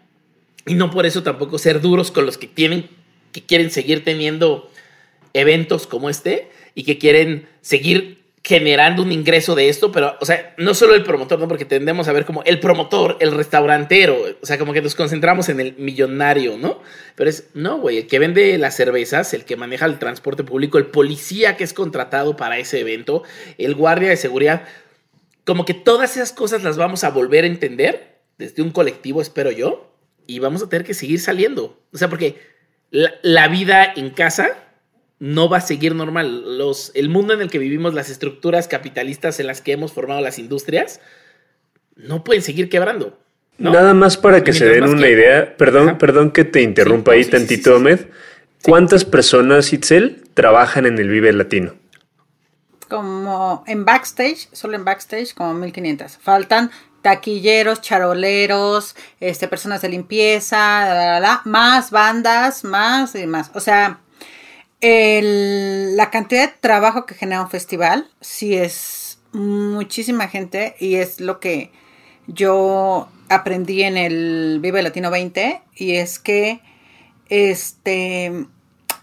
Y 0.67 0.73
no 0.73 0.89
por 0.91 1.05
eso 1.05 1.23
tampoco 1.23 1.57
ser 1.57 1.81
duros 1.81 2.11
con 2.11 2.25
los 2.25 2.37
que 2.37 2.47
tienen 2.47 2.89
que 3.35 3.41
quieren 3.41 3.69
seguir 3.69 4.05
teniendo 4.05 4.71
eventos 5.33 5.87
como 5.87 6.09
este 6.09 6.49
y 6.73 6.83
que 6.83 6.97
quieren 6.97 7.49
seguir 7.59 8.23
generando 8.45 9.01
un 9.01 9.11
ingreso 9.11 9.55
de 9.55 9.69
esto, 9.69 9.91
pero, 9.91 10.15
o 10.21 10.25
sea, 10.25 10.53
no 10.59 10.75
solo 10.75 10.93
el 10.93 11.01
promotor, 11.01 11.39
¿no? 11.39 11.47
Porque 11.47 11.65
tendemos 11.65 12.07
a 12.07 12.13
ver 12.13 12.25
como 12.25 12.43
el 12.43 12.59
promotor, 12.59 13.17
el 13.19 13.31
restaurantero, 13.31 14.19
o 14.39 14.45
sea, 14.45 14.59
como 14.59 14.71
que 14.71 14.83
nos 14.83 14.93
concentramos 14.93 15.49
en 15.49 15.59
el 15.59 15.75
millonario, 15.79 16.55
¿no? 16.55 16.79
Pero 17.15 17.27
es, 17.27 17.49
no, 17.55 17.79
güey, 17.79 17.97
el 17.97 18.07
que 18.07 18.19
vende 18.19 18.55
las 18.59 18.75
cervezas, 18.75 19.33
el 19.33 19.45
que 19.45 19.55
maneja 19.55 19.87
el 19.87 19.97
transporte 19.97 20.43
público, 20.43 20.77
el 20.77 20.85
policía 20.85 21.57
que 21.57 21.63
es 21.63 21.73
contratado 21.73 22.37
para 22.37 22.59
ese 22.59 22.79
evento, 22.79 23.23
el 23.57 23.73
guardia 23.73 24.09
de 24.09 24.17
seguridad, 24.17 24.65
como 25.43 25.65
que 25.65 25.73
todas 25.73 26.15
esas 26.15 26.31
cosas 26.31 26.61
las 26.61 26.77
vamos 26.77 27.03
a 27.03 27.09
volver 27.09 27.45
a 27.45 27.47
entender 27.47 28.19
desde 28.37 28.61
un 28.61 28.69
colectivo, 28.69 29.23
espero 29.23 29.49
yo, 29.49 29.91
y 30.27 30.37
vamos 30.37 30.61
a 30.61 30.69
tener 30.69 30.85
que 30.85 30.93
seguir 30.93 31.19
saliendo. 31.19 31.81
O 31.91 31.97
sea, 31.97 32.09
porque 32.09 32.39
la, 32.91 33.47
vida 33.47 33.91
en 33.95 34.11
casa 34.11 34.64
no 35.19 35.49
va 35.49 35.57
a 35.57 35.61
seguir 35.61 35.95
normal. 35.95 36.57
Los, 36.57 36.91
el 36.93 37.09
mundo 37.09 37.33
en 37.33 37.41
el 37.41 37.49
que 37.49 37.59
vivimos, 37.59 37.93
las 37.93 38.09
estructuras 38.09 38.67
capitalistas 38.67 39.39
en 39.39 39.47
las 39.47 39.61
que 39.61 39.71
hemos 39.71 39.93
formado 39.93 40.21
las 40.21 40.39
industrias, 40.39 41.01
no 41.95 42.23
pueden 42.23 42.41
seguir 42.41 42.69
quebrando. 42.69 43.17
Nada 43.57 43.93
más 43.93 44.17
para 44.17 44.43
que 44.43 44.51
se 44.51 44.65
den 44.65 44.83
una 44.83 45.07
idea, 45.07 45.55
perdón, 45.55 45.97
perdón 45.97 46.31
que 46.31 46.43
te 46.43 46.61
interrumpa 46.61 47.13
ahí 47.13 47.23
tantito, 47.23 47.75
Ahmed. 47.75 48.01
¿Cuántas 48.61 49.05
personas, 49.05 49.71
Itzel, 49.71 50.23
trabajan 50.33 50.85
en 50.85 50.97
el 50.97 51.09
Vive 51.09 51.31
Latino? 51.31 51.75
Como 52.89 53.63
en 53.67 53.85
backstage, 53.85 54.49
solo 54.51 54.75
en 54.75 54.83
backstage, 54.83 55.33
como 55.33 55.53
1500. 55.53 56.17
Faltan 56.17 56.69
taquilleros, 57.01 57.81
charoleros, 57.81 58.95
este, 59.19 59.47
personas 59.47 59.81
de 59.83 59.89
limpieza, 59.89 61.41
más 61.45 61.91
bandas, 61.91 62.63
más 62.63 63.15
y 63.15 63.27
más. 63.27 63.51
O 63.53 63.59
sea, 63.59 64.01
la 64.81 66.09
cantidad 66.09 66.49
de 66.49 66.55
trabajo 66.59 67.05
que 67.05 67.15
genera 67.15 67.41
un 67.41 67.49
festival, 67.49 68.09
sí 68.21 68.55
es 68.55 69.19
muchísima 69.31 70.27
gente 70.27 70.75
y 70.79 70.95
es 70.95 71.19
lo 71.19 71.39
que 71.39 71.71
yo 72.27 73.09
aprendí 73.29 73.83
en 73.83 73.97
el 73.97 74.59
Vive 74.61 74.81
Latino 74.81 75.11
20 75.11 75.61
y 75.75 75.95
es 75.95 76.19
que 76.19 76.61
este 77.29 78.47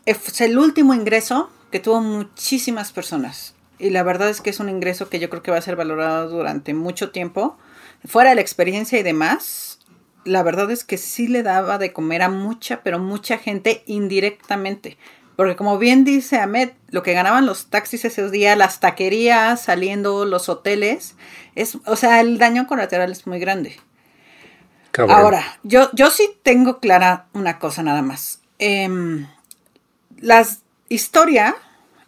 es 0.07 0.41
el 0.41 0.59
último 0.59 0.95
ingreso 0.95 1.51
que 1.71 1.81
tuvo 1.81 2.01
muchísimas 2.01 2.93
personas 2.93 3.55
y 3.79 3.91
la 3.91 4.03
verdad 4.03 4.31
es 4.31 4.41
que 4.41 4.51
es 4.51 4.61
un 4.61 4.69
ingreso 4.69 5.09
que 5.09 5.19
yo 5.19 5.29
creo 5.29 5.43
que 5.43 5.51
va 5.51 5.59
a 5.59 5.63
ser 5.63 5.77
valorado 5.77 6.29
durante 6.29 6.73
mucho 6.73 7.11
tiempo 7.11 7.59
fuera 8.05 8.31
de 8.31 8.37
la 8.37 8.41
experiencia 8.41 8.99
y 8.99 9.03
demás, 9.03 9.79
la 10.25 10.43
verdad 10.43 10.71
es 10.71 10.85
que 10.85 10.99
sí 10.99 11.29
le 11.29 11.43
daba 11.43 11.79
de 11.79 11.93
comer 11.93 12.23
a 12.23 12.29
mucha, 12.29 12.83
pero 12.83 12.99
mucha 12.99 13.39
gente 13.39 13.83
indirectamente. 13.87 14.99
Porque 15.37 15.57
como 15.57 15.79
bien 15.79 16.05
dice 16.05 16.39
Ahmed, 16.39 16.71
lo 16.89 17.03
que 17.03 17.15
ganaban 17.15 17.47
los 17.47 17.67
taxis 17.67 18.05
esos 18.05 18.31
días, 18.31 18.57
las 18.57 18.81
taquerías, 18.81 19.63
saliendo 19.63 20.25
los 20.25 20.49
hoteles, 20.49 21.15
es, 21.55 21.79
o 21.87 21.97
sea, 21.97 22.21
el 22.21 22.39
daño 22.39 22.67
colateral 22.67 23.11
es 23.11 23.27
muy 23.27 23.39
grande. 23.39 23.77
Ahora, 25.09 25.59
yo, 25.63 25.91
yo 25.95 26.11
sí 26.11 26.37
tengo 26.43 26.79
clara 26.79 27.27
una 27.33 27.59
cosa 27.59 27.83
nada 27.83 28.03
más. 28.03 28.43
Eh, 28.59 29.27
la 30.19 30.47
historia 30.89 31.57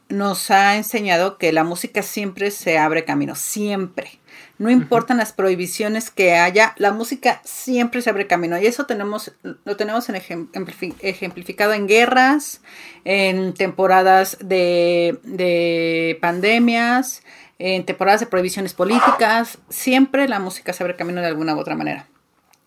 nos 0.08 0.50
ha 0.50 0.76
enseñado 0.76 1.38
que 1.38 1.52
la 1.52 1.64
música 1.64 2.02
siempre 2.02 2.50
se 2.50 2.78
abre 2.78 3.04
camino, 3.04 3.34
siempre. 3.34 4.20
No 4.64 4.70
importan 4.70 5.18
las 5.18 5.34
prohibiciones 5.34 6.10
que 6.10 6.36
haya, 6.36 6.72
la 6.78 6.90
música 6.90 7.42
siempre 7.44 8.00
se 8.00 8.08
abre 8.08 8.26
camino. 8.26 8.58
Y 8.58 8.66
eso 8.66 8.86
tenemos, 8.86 9.30
lo 9.42 9.76
tenemos 9.76 10.08
ejemplificado 10.08 11.74
en 11.74 11.86
guerras, 11.86 12.62
en 13.04 13.52
temporadas 13.52 14.38
de, 14.40 15.18
de 15.22 16.16
pandemias, 16.22 17.22
en 17.58 17.84
temporadas 17.84 18.20
de 18.20 18.26
prohibiciones 18.26 18.72
políticas. 18.72 19.58
Siempre 19.68 20.28
la 20.28 20.38
música 20.38 20.72
se 20.72 20.82
abre 20.82 20.96
camino 20.96 21.20
de 21.20 21.26
alguna 21.26 21.54
u 21.54 21.58
otra 21.58 21.76
manera. 21.76 22.08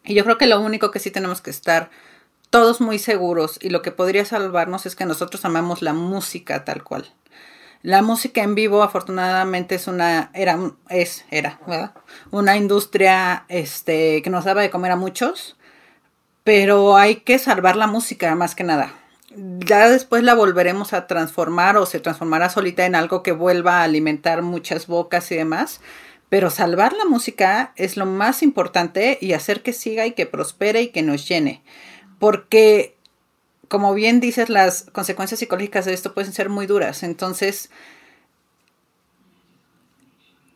Y 0.03 0.13
yo 0.13 0.23
creo 0.23 0.37
que 0.37 0.45
lo 0.45 0.61
único 0.61 0.91
que 0.91 0.99
sí 0.99 1.09
tenemos 1.09 1.41
que 1.41 1.49
estar 1.49 1.89
todos 2.51 2.79
muy 2.79 2.99
seguros 2.99 3.57
y 3.59 3.71
lo 3.71 3.81
que 3.81 3.91
podría 3.91 4.23
salvarnos 4.23 4.85
es 4.85 4.95
que 4.95 5.05
nosotros 5.05 5.43
amamos 5.45 5.81
la 5.81 5.93
música 5.93 6.63
tal 6.63 6.83
cual. 6.83 7.11
La 7.82 8.01
música 8.01 8.41
en 8.41 8.55
vivo, 8.55 8.84
afortunadamente, 8.84 9.75
es 9.75 9.88
una, 9.88 10.32
era, 10.34 10.59
es, 10.89 11.25
era, 11.30 11.59
¿verdad? 11.67 11.93
Una 12.32 12.57
industria, 12.57 13.45
este, 13.47 14.21
que 14.21 14.30
nos 14.30 14.45
daba 14.45 14.61
de 14.61 14.69
comer 14.69 14.91
a 14.91 14.95
muchos, 14.95 15.57
pero 16.43 16.95
hay 16.95 17.17
que 17.17 17.39
salvar 17.39 17.75
la 17.75 17.88
música 17.88 18.34
más 18.36 18.55
que 18.55 18.63
nada. 18.63 18.93
Ya 19.36 19.89
después 19.89 20.23
la 20.23 20.34
volveremos 20.34 20.93
a 20.93 21.05
transformar 21.05 21.78
o 21.78 21.86
se 21.86 21.99
transformará 21.99 22.49
solita 22.49 22.86
en 22.86 22.95
algo 22.95 23.21
que 23.21 23.34
vuelva 23.34 23.80
a 23.80 23.84
alimentar 23.84 24.41
muchas 24.41 24.88
bocas 24.88 25.32
y 25.32 25.36
demás. 25.36 25.82
Pero 26.30 26.49
salvar 26.49 26.93
la 26.93 27.05
música 27.05 27.71
es 27.75 27.95
lo 27.95 28.05
más 28.05 28.43
importante 28.43 29.17
y 29.21 29.34
hacer 29.34 29.61
que 29.61 29.73
siga 29.73 30.05
y 30.05 30.11
que 30.11 30.25
prospere 30.25 30.82
y 30.82 30.88
que 30.89 31.03
nos 31.03 31.28
llene. 31.28 31.63
Porque 32.19 32.96
como 33.68 33.93
bien 33.93 34.20
dices, 34.20 34.49
las 34.49 34.86
consecuencias 34.91 35.39
psicológicas 35.39 35.86
de 35.86 35.93
esto 35.93 36.13
pueden 36.13 36.34
ser 36.34 36.49
muy 36.49 36.65
duras. 36.65 37.03
Entonces, 37.03 37.70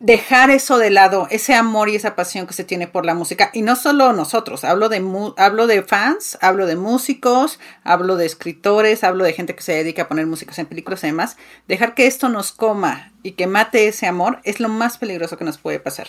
dejar 0.00 0.50
eso 0.50 0.78
de 0.78 0.90
lado, 0.90 1.28
ese 1.30 1.54
amor 1.54 1.88
y 1.88 1.94
esa 1.94 2.16
pasión 2.16 2.46
que 2.46 2.54
se 2.54 2.64
tiene 2.64 2.88
por 2.88 3.06
la 3.06 3.14
música, 3.14 3.50
y 3.52 3.62
no 3.62 3.76
solo 3.76 4.12
nosotros, 4.12 4.64
hablo 4.64 4.88
de, 4.88 5.02
hablo 5.36 5.66
de 5.68 5.82
fans, 5.82 6.38
hablo 6.40 6.66
de 6.66 6.74
músicos, 6.74 7.60
hablo 7.84 8.16
de 8.16 8.26
escritores, 8.26 9.04
hablo 9.04 9.24
de 9.24 9.32
gente 9.32 9.54
que 9.54 9.62
se 9.62 9.72
dedica 9.72 10.02
a 10.02 10.08
poner 10.08 10.26
músicas 10.26 10.58
en 10.58 10.66
películas 10.66 11.04
y 11.04 11.06
demás, 11.06 11.36
dejar 11.68 11.94
que 11.94 12.08
esto 12.08 12.28
nos 12.28 12.50
coma 12.50 13.12
y 13.22 13.32
que 13.32 13.46
mate 13.46 13.86
ese 13.86 14.06
amor 14.06 14.40
es 14.42 14.58
lo 14.58 14.68
más 14.68 14.98
peligroso 14.98 15.38
que 15.38 15.44
nos 15.44 15.58
puede 15.58 15.78
pasar 15.78 16.08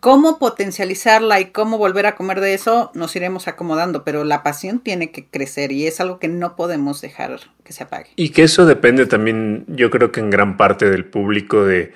cómo 0.00 0.38
potencializarla 0.38 1.40
y 1.40 1.46
cómo 1.46 1.78
volver 1.78 2.06
a 2.06 2.14
comer 2.14 2.40
de 2.40 2.54
eso, 2.54 2.90
nos 2.94 3.14
iremos 3.16 3.48
acomodando, 3.48 4.04
pero 4.04 4.24
la 4.24 4.42
pasión 4.42 4.80
tiene 4.80 5.10
que 5.10 5.26
crecer 5.26 5.72
y 5.72 5.86
es 5.86 6.00
algo 6.00 6.18
que 6.18 6.28
no 6.28 6.56
podemos 6.56 7.00
dejar 7.00 7.40
que 7.64 7.72
se 7.72 7.84
apague. 7.84 8.10
Y 8.16 8.30
que 8.30 8.44
eso 8.44 8.66
depende 8.66 9.06
también, 9.06 9.64
yo 9.68 9.90
creo 9.90 10.12
que 10.12 10.20
en 10.20 10.30
gran 10.30 10.56
parte 10.56 10.88
del 10.88 11.04
público 11.04 11.64
de 11.64 11.92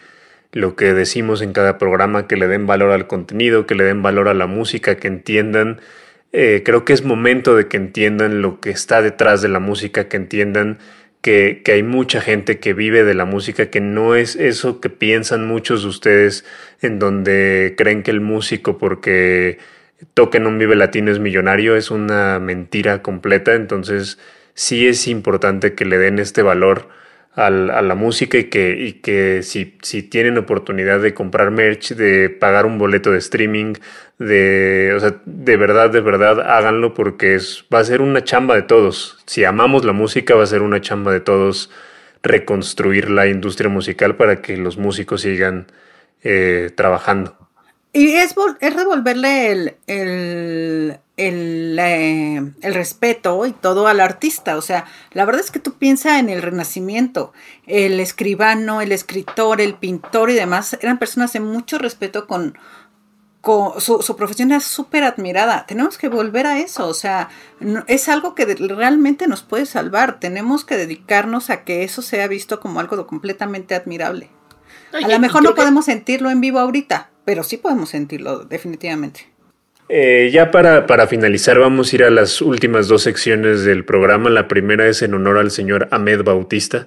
lo 0.53 0.76
que 0.76 0.92
decimos 0.92 1.40
en 1.42 1.53
cada 1.53 1.78
programa, 1.78 2.26
que 2.26 2.36
le 2.36 2.46
den 2.46 2.66
valor 2.66 2.90
al 2.90 3.07
contenido, 3.07 3.66
que 3.66 3.74
le 3.74 3.84
den 3.84 4.03
valor 4.03 4.28
a 4.28 4.34
la 4.34 4.46
música, 4.46 4.96
que 4.96 5.09
entiendan. 5.09 5.80
Eh, 6.32 6.62
creo 6.64 6.84
que 6.84 6.92
es 6.92 7.05
momento 7.05 7.57
de 7.57 7.68
que 7.68 7.78
entiendan 7.78 8.42
lo 8.42 8.61
que 8.61 8.70
está 8.70 9.00
detrás 9.00 9.40
de 9.40 9.48
la 9.48 9.61
música, 9.61 10.09
que 10.09 10.16
entiendan 10.18 10.78
que, 11.23 11.62
hay 11.68 11.83
mucha 11.83 12.20
gente 12.20 12.59
que 12.59 12.75
vive 12.75 13.05
de 13.05 13.14
la 13.14 13.25
música, 13.25 13.70
que 13.70 13.81
no 13.81 14.14
es 14.14 14.37
eso 14.37 14.81
que 14.81 14.91
piensan 14.91 15.47
muchos 15.47 15.83
de 15.83 15.89
ustedes, 15.89 16.45
en 16.83 16.99
donde 16.99 17.75
creen 17.79 18.03
que 18.03 18.11
el 18.11 18.20
músico 18.20 18.77
porque 18.77 19.59
toca 20.14 20.39
en 20.39 20.47
un 20.47 20.59
Vive 20.59 20.75
Latino 20.77 21.12
es 21.12 21.20
millonario, 21.20 21.77
es 21.77 21.91
una 21.91 22.41
mentira 22.41 23.03
completa, 23.03 23.55
entonces 23.55 24.18
sí 24.55 24.87
es 24.87 25.07
importante 25.07 25.75
que 25.75 25.85
le 25.85 25.97
den 25.99 26.18
este 26.18 26.43
valor 26.43 26.89
a 27.35 27.51
la 27.51 27.95
música 27.95 28.37
y 28.37 28.45
que, 28.45 28.76
y 28.78 28.93
que 28.95 29.43
si, 29.43 29.78
si, 29.83 30.03
tienen 30.03 30.37
oportunidad 30.37 31.01
de 31.01 31.14
comprar 31.14 31.51
merch, 31.51 31.95
de 31.95 32.28
pagar 32.28 32.66
un 32.66 32.76
boleto 32.78 33.11
de 33.11 33.18
streaming, 33.18 33.74
de, 34.18 34.93
o 34.95 35.01
sea, 35.01 35.16
de 35.24 35.57
verdad, 35.57 35.91
de 35.91 36.01
verdad, 36.01 36.41
háganlo 36.41 36.93
porque 36.93 37.35
es, 37.35 37.64
va 37.72 37.78
a 37.78 37.85
ser 37.85 38.03
una 38.03 38.22
chamba 38.22 38.55
de 38.55 38.62
todos. 38.62 39.18
Si 39.26 39.45
amamos 39.45 39.85
la 39.85 39.93
música, 39.93 40.35
va 40.35 40.43
a 40.43 40.47
ser 40.47 40.61
una 40.62 40.80
chamba 40.83 41.12
de 41.12 41.20
todos 41.20 41.70
reconstruir 42.22 43.11
la 43.11 43.26
industria 43.26 43.70
musical 43.70 44.16
para 44.16 44.43
que 44.43 44.57
los 44.57 44.76
músicos 44.76 45.22
sigan 45.22 45.66
eh, 46.22 46.70
trabajando. 46.74 47.41
Y 47.95 48.14
es, 48.14 48.34
es 48.61 48.76
devolverle 48.76 49.53
el, 49.53 49.76
el, 49.86 50.99
el, 51.18 51.78
eh, 51.78 52.36
el, 52.62 52.74
respeto 52.74 53.45
y 53.45 53.53
todo 53.53 53.86
al 53.86 54.01
artista. 54.01 54.57
O 54.57 54.62
sea, 54.62 54.86
la 55.12 55.26
verdad 55.26 55.43
es 55.43 55.51
que 55.51 55.59
tú 55.59 55.74
piensas 55.74 56.18
en 56.18 56.30
el 56.30 56.40
Renacimiento. 56.40 57.34
El 57.66 58.01
escribano, 58.01 58.80
el 58.80 58.93
escritor, 58.93 59.61
el 59.61 59.74
pintor 59.74 60.30
y 60.30 60.34
demás 60.34 60.78
eran 60.80 60.99
personas 60.99 61.34
de 61.34 61.40
mucho 61.40 61.76
respeto 61.76 62.26
con, 62.26 62.57
con 63.43 63.78
su, 63.78 64.01
su 64.01 64.16
profesión 64.16 64.53
es 64.53 64.64
súper 64.64 65.05
admirada. 65.05 65.66
Tenemos 65.66 65.99
que 65.99 66.09
volver 66.09 66.47
a 66.47 66.61
eso. 66.61 66.88
O 66.88 66.95
sea, 66.95 67.28
es 67.88 68.09
algo 68.09 68.34
que 68.34 68.47
realmente 68.47 69.26
nos 69.28 69.43
puede 69.43 69.66
salvar. 69.66 70.18
Tenemos 70.18 70.64
que 70.64 70.78
dedicarnos 70.78 71.51
a 71.51 71.62
que 71.64 71.84
eso 71.84 72.01
sea 72.01 72.26
visto 72.26 72.59
como 72.59 72.80
algo 72.80 73.07
completamente 73.07 73.74
admirable. 73.74 74.30
a 74.95 75.07
lo 75.07 75.18
mejor 75.18 75.43
no 75.43 75.55
podemos 75.55 75.84
sentirlo 75.84 76.30
en 76.30 76.40
vivo 76.40 76.59
ahorita, 76.59 77.11
pero 77.25 77.43
sí 77.43 77.57
podemos 77.57 77.91
sentirlo 77.91 78.41
definitivamente. 78.45 79.33
Eh, 79.89 80.31
ya 80.33 80.51
para, 80.51 80.87
para, 80.87 81.07
finalizar, 81.07 81.59
vamos 81.59 81.93
a 81.93 81.97
ir 81.97 82.05
a 82.05 82.11
las 82.11 82.41
últimas 82.41 82.89
dos 82.89 83.03
secciones 83.03 83.64
del 83.64 83.85
programa. 83.85 84.31
La 84.31 84.49
primera 84.49 84.87
es 84.89 85.03
en 85.03 85.12
honor 85.12 85.39
al 85.39 85.51
señor 85.51 85.89
Ahmed 85.91 86.23
Bautista. 86.23 86.87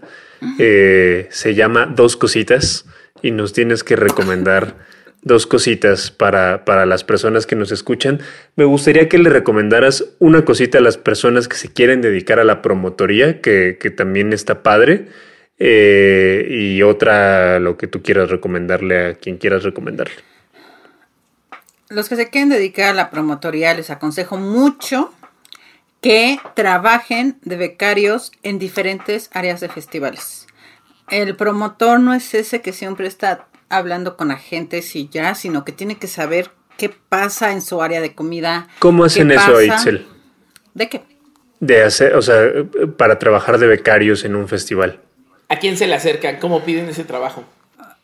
Eh, 0.59 1.27
se 1.29 1.53
llama 1.53 1.85
Dos 1.85 2.17
Cositas 2.17 2.85
y 3.21 3.31
nos 3.31 3.53
tienes 3.53 3.83
que 3.83 3.95
recomendar 3.95 4.75
dos 5.21 5.45
cositas 5.47 6.11
para, 6.11 6.65
para, 6.65 6.85
las 6.85 7.03
personas 7.03 7.45
que 7.45 7.55
nos 7.55 7.71
escuchan. 7.71 8.21
Me 8.55 8.63
gustaría 8.63 9.09
que 9.09 9.17
le 9.17 9.29
recomendaras 9.29 10.05
una 10.19 10.45
cosita 10.45 10.77
a 10.77 10.81
las 10.81 10.97
personas 10.97 11.47
que 11.47 11.57
se 11.57 11.71
quieren 11.71 12.01
dedicar 12.01 12.39
a 12.39 12.43
la 12.43 12.61
promotoría, 12.61 13.41
que, 13.41 13.77
que 13.79 13.91
también 13.91 14.33
está 14.33 14.63
padre. 14.63 15.07
Eh, 15.57 16.47
y 16.49 16.81
otra, 16.81 17.59
lo 17.59 17.77
que 17.77 17.87
tú 17.87 18.01
quieras 18.01 18.29
recomendarle 18.29 19.07
a 19.07 19.13
quien 19.15 19.37
quieras 19.37 19.63
recomendarle. 19.63 20.15
Los 21.89 22.09
que 22.09 22.15
se 22.15 22.29
quieren 22.29 22.49
dedicar 22.49 22.89
a 22.89 22.93
la 22.93 23.09
promotoría 23.09 23.73
les 23.73 23.89
aconsejo 23.89 24.37
mucho 24.37 25.13
que 26.01 26.39
trabajen 26.55 27.37
de 27.43 27.55
becarios 27.57 28.31
en 28.43 28.59
diferentes 28.59 29.29
áreas 29.33 29.59
de 29.59 29.69
festivales. 29.69 30.47
El 31.09 31.35
promotor 31.35 31.99
no 31.99 32.13
es 32.13 32.33
ese 32.33 32.61
que 32.61 32.73
siempre 32.73 33.07
está 33.07 33.47
hablando 33.69 34.17
con 34.17 34.31
agentes 34.31 34.95
y 34.95 35.09
ya, 35.09 35.35
sino 35.35 35.63
que 35.63 35.71
tiene 35.71 35.97
que 35.97 36.07
saber 36.07 36.51
qué 36.77 36.89
pasa 36.89 37.51
en 37.51 37.61
su 37.61 37.81
área 37.81 38.01
de 38.01 38.13
comida. 38.13 38.67
¿Cómo 38.79 39.03
hacen 39.03 39.31
eso, 39.31 39.61
Itzel? 39.61 40.05
¿De 40.73 40.89
qué? 40.89 41.03
De 41.59 41.83
hacer, 41.83 42.15
o 42.15 42.21
sea, 42.21 42.41
para 42.97 43.17
trabajar 43.17 43.57
de 43.57 43.67
becarios 43.67 44.25
en 44.25 44.35
un 44.35 44.47
festival. 44.47 44.99
¿A 45.55 45.59
quién 45.59 45.77
se 45.77 45.87
le 45.87 45.95
acercan? 45.95 46.37
¿Cómo 46.37 46.63
piden 46.63 46.89
ese 46.89 47.05
trabajo? 47.05 47.45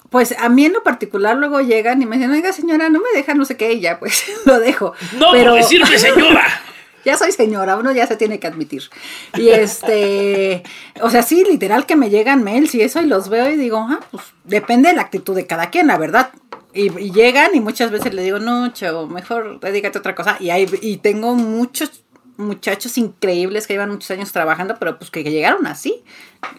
Pues 0.09 0.33
a 0.39 0.47
mí 0.47 0.65
en 0.65 0.71
lo 0.71 0.83
particular 0.83 1.35
luego 1.35 1.59
llegan 1.59 2.01
y 2.01 2.05
me 2.05 2.15
dicen, 2.15 2.31
oiga 2.31 2.53
señora, 2.53 2.87
no 2.87 2.99
me 2.99 3.09
deja 3.13 3.33
no 3.33 3.43
sé 3.43 3.57
qué, 3.57 3.73
y 3.73 3.81
ya 3.81 3.99
pues 3.99 4.23
lo 4.45 4.57
dejo. 4.59 4.93
No, 5.17 5.33
pero 5.33 5.53
decirme 5.55 5.97
señora. 5.97 6.45
ya 7.03 7.17
soy 7.17 7.33
señora, 7.33 7.75
uno 7.75 7.91
ya 7.91 8.07
se 8.07 8.15
tiene 8.15 8.39
que 8.39 8.47
admitir. 8.47 8.83
Y 9.35 9.49
este, 9.49 10.63
o 11.01 11.09
sea, 11.09 11.23
sí, 11.23 11.43
literal 11.43 11.85
que 11.85 11.97
me 11.97 12.09
llegan 12.09 12.41
mails 12.41 12.73
y 12.73 12.81
eso 12.81 13.01
y 13.01 13.05
los 13.05 13.27
veo 13.27 13.49
y 13.49 13.57
digo, 13.57 13.85
ah, 13.89 13.99
pues 14.11 14.23
depende 14.45 14.87
de 14.89 14.95
la 14.95 15.01
actitud 15.01 15.35
de 15.35 15.45
cada 15.45 15.69
quien, 15.69 15.87
la 15.87 15.97
verdad. 15.97 16.31
Y, 16.73 16.89
llegan 17.11 17.53
y 17.53 17.59
muchas 17.59 17.91
veces 17.91 18.13
le 18.13 18.23
digo, 18.23 18.39
no, 18.39 18.71
chavo, 18.71 19.07
mejor 19.07 19.59
dedícate 19.59 19.97
a 19.97 19.99
otra 19.99 20.15
cosa. 20.15 20.37
Y, 20.39 20.51
hay, 20.51 20.69
y 20.81 20.97
tengo 20.97 21.35
muchos 21.35 22.01
muchachos 22.37 22.97
increíbles 22.97 23.67
que 23.67 23.73
llevan 23.73 23.91
muchos 23.91 24.11
años 24.11 24.31
trabajando, 24.31 24.75
pero 24.79 24.97
pues 24.97 25.11
que 25.11 25.23
llegaron 25.23 25.67
así, 25.67 26.03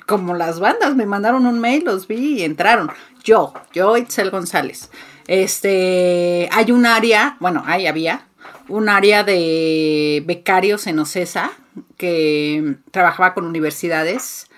como 0.07 0.35
las 0.35 0.61
bandas, 0.61 0.95
me 0.95 1.07
mandaron 1.07 1.47
un 1.47 1.59
mail, 1.61 1.85
los 1.85 2.07
vi 2.07 2.41
y 2.41 2.43
entraron. 2.43 2.91
Yo, 3.25 3.55
yo 3.73 3.97
Itzel 3.97 4.31
González. 4.31 4.91
Este, 5.27 6.49
hay 6.53 6.73
un 6.73 6.87
área, 6.87 7.37
bueno, 7.41 7.63
ahí 7.67 7.87
había 7.87 8.27
un 8.69 8.89
área 8.89 9.25
de 9.25 10.23
becarios 10.27 10.87
en 10.87 10.99
OCESA 10.99 11.53
que 11.97 12.77
trabajaba 12.91 13.35
con 13.35 13.47
universidades 13.47 14.49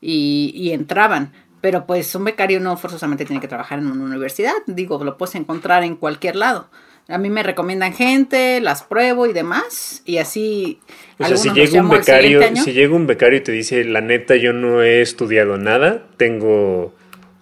y, 0.00 0.52
y 0.54 0.72
entraban. 0.72 1.32
Pero 1.60 1.86
pues 1.86 2.12
un 2.14 2.24
becario 2.24 2.58
no 2.58 2.76
forzosamente 2.76 3.24
tiene 3.24 3.40
que 3.40 3.48
trabajar 3.48 3.78
en 3.78 3.86
una 3.86 4.04
universidad, 4.04 4.52
digo, 4.66 5.02
lo 5.04 5.16
puedes 5.16 5.36
encontrar 5.36 5.84
en 5.84 5.96
cualquier 5.96 6.36
lado. 6.36 6.68
A 7.12 7.18
mí 7.18 7.28
me 7.28 7.42
recomiendan 7.42 7.92
gente, 7.92 8.60
las 8.60 8.84
pruebo 8.84 9.26
y 9.26 9.34
demás, 9.34 10.02
y 10.06 10.16
así. 10.16 10.80
O 11.18 11.26
sea, 11.26 11.36
si 11.36 11.50
llega 11.50 11.82
un 11.82 11.90
becario, 11.90 12.40
si 12.56 12.72
llega 12.72 12.94
un 12.94 13.06
becario 13.06 13.38
y 13.38 13.42
te 13.42 13.52
dice, 13.52 13.84
la 13.84 14.00
neta, 14.00 14.36
yo 14.36 14.54
no 14.54 14.82
he 14.82 15.02
estudiado 15.02 15.58
nada, 15.58 16.06
tengo 16.16 16.94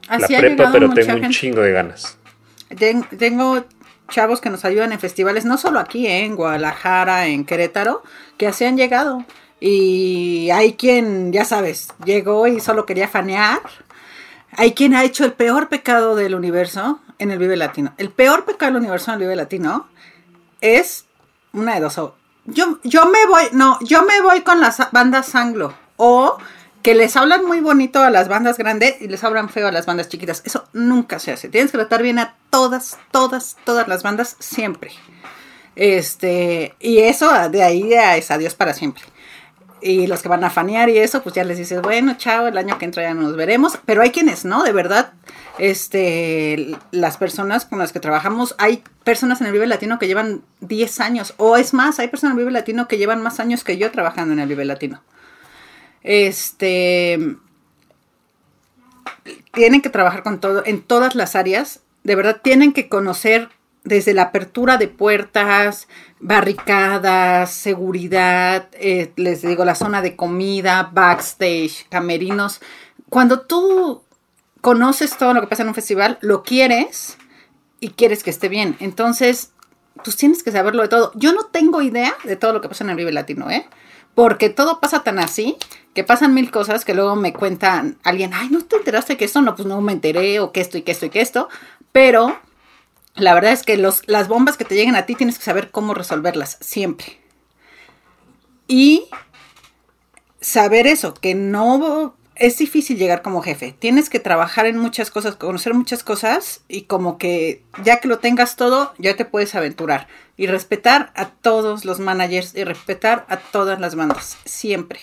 la 0.08 0.26
prepa, 0.26 0.72
pero 0.72 0.90
tengo 0.90 1.14
un 1.14 1.30
chingo 1.30 1.60
de 1.62 1.72
ganas. 1.72 2.18
tengo 3.16 3.64
chavos 4.08 4.40
que 4.40 4.50
nos 4.50 4.64
ayudan 4.64 4.92
en 4.92 4.98
festivales, 4.98 5.44
no 5.44 5.56
solo 5.56 5.78
aquí, 5.78 6.06
¿eh? 6.08 6.24
en 6.24 6.34
Guadalajara, 6.34 7.28
en 7.28 7.44
Querétaro, 7.44 8.02
que 8.36 8.48
así 8.48 8.64
han 8.64 8.76
llegado. 8.76 9.24
Y 9.60 10.50
hay 10.50 10.72
quien, 10.72 11.32
ya 11.32 11.44
sabes, 11.44 11.88
llegó 12.04 12.46
y 12.46 12.60
solo 12.60 12.86
quería 12.86 13.06
fanear. 13.06 13.60
Hay 14.56 14.72
quien 14.72 14.94
ha 14.94 15.04
hecho 15.04 15.24
el 15.24 15.32
peor 15.32 15.68
pecado 15.68 16.16
del 16.16 16.34
universo 16.34 17.00
en 17.20 17.30
el 17.30 17.38
Vive 17.38 17.56
Latino. 17.56 17.94
El 17.98 18.10
peor 18.10 18.44
pecado 18.44 18.72
del 18.72 18.82
universo 18.82 19.10
en 19.10 19.14
el 19.14 19.20
Vive 19.20 19.36
Latino 19.36 19.88
es 20.60 21.04
una 21.52 21.74
de 21.74 21.80
dos. 21.80 22.00
Yo, 22.46 22.80
yo 22.82 23.06
me 23.06 23.26
voy, 23.26 23.44
no, 23.52 23.78
yo 23.82 24.04
me 24.04 24.20
voy 24.22 24.40
con 24.40 24.60
las 24.60 24.90
bandas 24.90 25.34
anglo. 25.34 25.74
O 25.96 26.38
que 26.82 26.94
les 26.94 27.14
hablan 27.16 27.44
muy 27.44 27.60
bonito 27.60 28.02
a 28.02 28.10
las 28.10 28.28
bandas 28.28 28.56
grandes 28.56 29.00
y 29.00 29.08
les 29.08 29.22
hablan 29.22 29.50
feo 29.50 29.68
a 29.68 29.72
las 29.72 29.86
bandas 29.86 30.08
chiquitas. 30.08 30.42
Eso 30.44 30.66
nunca 30.72 31.18
se 31.18 31.32
hace. 31.32 31.48
Tienes 31.48 31.70
que 31.70 31.78
tratar 31.78 32.02
bien 32.02 32.18
a 32.18 32.36
todas, 32.48 32.98
todas, 33.10 33.56
todas 33.64 33.86
las 33.86 34.02
bandas 34.02 34.36
siempre. 34.38 34.90
Este, 35.76 36.74
y 36.80 36.98
eso 36.98 37.30
de 37.50 37.62
ahí 37.62 37.92
es 37.92 38.30
adiós 38.30 38.54
para 38.54 38.72
siempre. 38.72 39.04
Y 39.82 40.06
los 40.06 40.22
que 40.22 40.28
van 40.28 40.44
a 40.44 40.50
fanear 40.50 40.88
y 40.88 40.98
eso, 40.98 41.22
pues 41.22 41.34
ya 41.34 41.44
les 41.44 41.58
dices, 41.58 41.80
bueno, 41.82 42.14
chao, 42.16 42.46
el 42.46 42.58
año 42.58 42.78
que 42.78 42.86
entra 42.86 43.02
ya 43.02 43.14
nos 43.14 43.36
veremos. 43.36 43.78
Pero 43.84 44.02
hay 44.02 44.10
quienes, 44.10 44.44
¿no? 44.44 44.62
De 44.62 44.72
verdad, 44.72 45.12
este, 45.60 46.74
las 46.90 47.18
personas 47.18 47.66
con 47.66 47.78
las 47.78 47.92
que 47.92 48.00
trabajamos, 48.00 48.54
hay 48.56 48.82
personas 49.04 49.40
en 49.40 49.46
el 49.46 49.52
Vive 49.52 49.66
Latino 49.66 49.98
que 49.98 50.06
llevan 50.06 50.42
10 50.60 51.00
años, 51.00 51.34
o 51.36 51.58
es 51.58 51.74
más, 51.74 51.98
hay 51.98 52.08
personas 52.08 52.32
en 52.32 52.38
el 52.38 52.44
Vive 52.44 52.58
Latino 52.58 52.88
que 52.88 52.96
llevan 52.96 53.22
más 53.22 53.40
años 53.40 53.62
que 53.62 53.76
yo 53.76 53.90
trabajando 53.90 54.32
en 54.32 54.40
el 54.40 54.48
Vive 54.48 54.64
Latino. 54.64 55.02
Este, 56.02 57.36
tienen 59.52 59.82
que 59.82 59.90
trabajar 59.90 60.22
con 60.22 60.40
todo, 60.40 60.62
en 60.64 60.80
todas 60.80 61.14
las 61.14 61.36
áreas, 61.36 61.80
de 62.04 62.14
verdad 62.14 62.40
tienen 62.42 62.72
que 62.72 62.88
conocer 62.88 63.50
desde 63.84 64.14
la 64.14 64.22
apertura 64.22 64.78
de 64.78 64.88
puertas, 64.88 65.88
barricadas, 66.20 67.50
seguridad, 67.50 68.68
eh, 68.72 69.12
les 69.16 69.42
digo, 69.42 69.66
la 69.66 69.74
zona 69.74 70.00
de 70.00 70.16
comida, 70.16 70.90
backstage, 70.92 71.86
camerinos. 71.90 72.62
Cuando 73.10 73.40
tú 73.40 74.04
conoces 74.60 75.16
todo 75.16 75.34
lo 75.34 75.40
que 75.40 75.46
pasa 75.46 75.62
en 75.62 75.68
un 75.68 75.74
festival, 75.74 76.18
lo 76.20 76.42
quieres 76.42 77.16
y 77.80 77.90
quieres 77.90 78.22
que 78.22 78.30
esté 78.30 78.48
bien. 78.48 78.76
Entonces, 78.80 79.52
pues 80.02 80.16
tienes 80.16 80.42
que 80.42 80.52
saberlo 80.52 80.82
de 80.82 80.88
todo. 80.88 81.12
Yo 81.14 81.32
no 81.32 81.46
tengo 81.46 81.82
idea 81.82 82.14
de 82.24 82.36
todo 82.36 82.52
lo 82.52 82.60
que 82.60 82.68
pasa 82.68 82.84
en 82.84 82.90
el 82.90 82.96
Vive 82.96 83.12
Latino, 83.12 83.50
¿eh? 83.50 83.66
Porque 84.14 84.50
todo 84.50 84.80
pasa 84.80 85.02
tan 85.02 85.18
así 85.18 85.56
que 85.94 86.04
pasan 86.04 86.34
mil 86.34 86.50
cosas 86.50 86.84
que 86.84 86.94
luego 86.94 87.16
me 87.16 87.32
cuentan 87.32 87.98
alguien, 88.02 88.32
ay, 88.34 88.48
¿no 88.50 88.64
te 88.64 88.76
enteraste 88.76 89.16
que 89.16 89.24
esto? 89.24 89.40
No, 89.40 89.54
pues 89.54 89.66
no 89.66 89.80
me 89.80 89.92
enteré, 89.92 90.40
o 90.40 90.52
que 90.52 90.60
esto 90.60 90.78
y 90.78 90.82
que 90.82 90.92
esto 90.92 91.06
y 91.06 91.10
que 91.10 91.20
esto. 91.20 91.48
Pero 91.92 92.38
la 93.14 93.34
verdad 93.34 93.52
es 93.52 93.62
que 93.62 93.76
las 93.76 94.28
bombas 94.28 94.56
que 94.56 94.64
te 94.64 94.74
lleguen 94.74 94.96
a 94.96 95.06
ti 95.06 95.14
tienes 95.14 95.38
que 95.38 95.44
saber 95.44 95.70
cómo 95.70 95.94
resolverlas, 95.94 96.58
siempre. 96.60 97.20
Y 98.66 99.08
saber 100.40 100.86
eso, 100.86 101.14
que 101.14 101.34
no 101.34 102.14
es 102.40 102.56
difícil 102.56 102.96
llegar 102.96 103.20
como 103.20 103.42
jefe. 103.42 103.74
Tienes 103.78 104.08
que 104.08 104.18
trabajar 104.18 104.64
en 104.64 104.78
muchas 104.78 105.10
cosas, 105.10 105.36
conocer 105.36 105.74
muchas 105.74 106.02
cosas 106.02 106.62
y 106.68 106.82
como 106.82 107.18
que 107.18 107.62
ya 107.84 108.00
que 108.00 108.08
lo 108.08 108.18
tengas 108.18 108.56
todo, 108.56 108.94
ya 108.98 109.14
te 109.14 109.26
puedes 109.26 109.54
aventurar. 109.54 110.08
Y 110.38 110.46
respetar 110.46 111.12
a 111.14 111.28
todos 111.28 111.84
los 111.84 112.00
managers 112.00 112.54
y 112.56 112.64
respetar 112.64 113.26
a 113.28 113.36
todas 113.36 113.78
las 113.78 113.94
bandas, 113.94 114.38
siempre. 114.46 115.00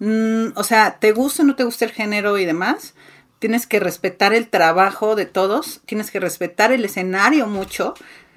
Mm, 0.00 0.48
o 0.54 0.62
sea, 0.62 0.98
te 1.00 1.12
gusta 1.12 1.42
o 1.42 1.46
no 1.46 1.56
te 1.56 1.64
gusta 1.64 1.86
el 1.86 1.92
género 1.92 2.36
y 2.36 2.44
demás, 2.44 2.94
tienes 3.38 3.66
que 3.66 3.80
respetar 3.80 4.34
el 4.34 4.48
trabajo 4.48 5.16
de 5.16 5.24
todos, 5.24 5.80
tienes 5.86 6.10
que 6.10 6.20
respetar 6.20 6.72
el 6.72 6.84
escenario 6.84 7.46
mucho 7.46 7.94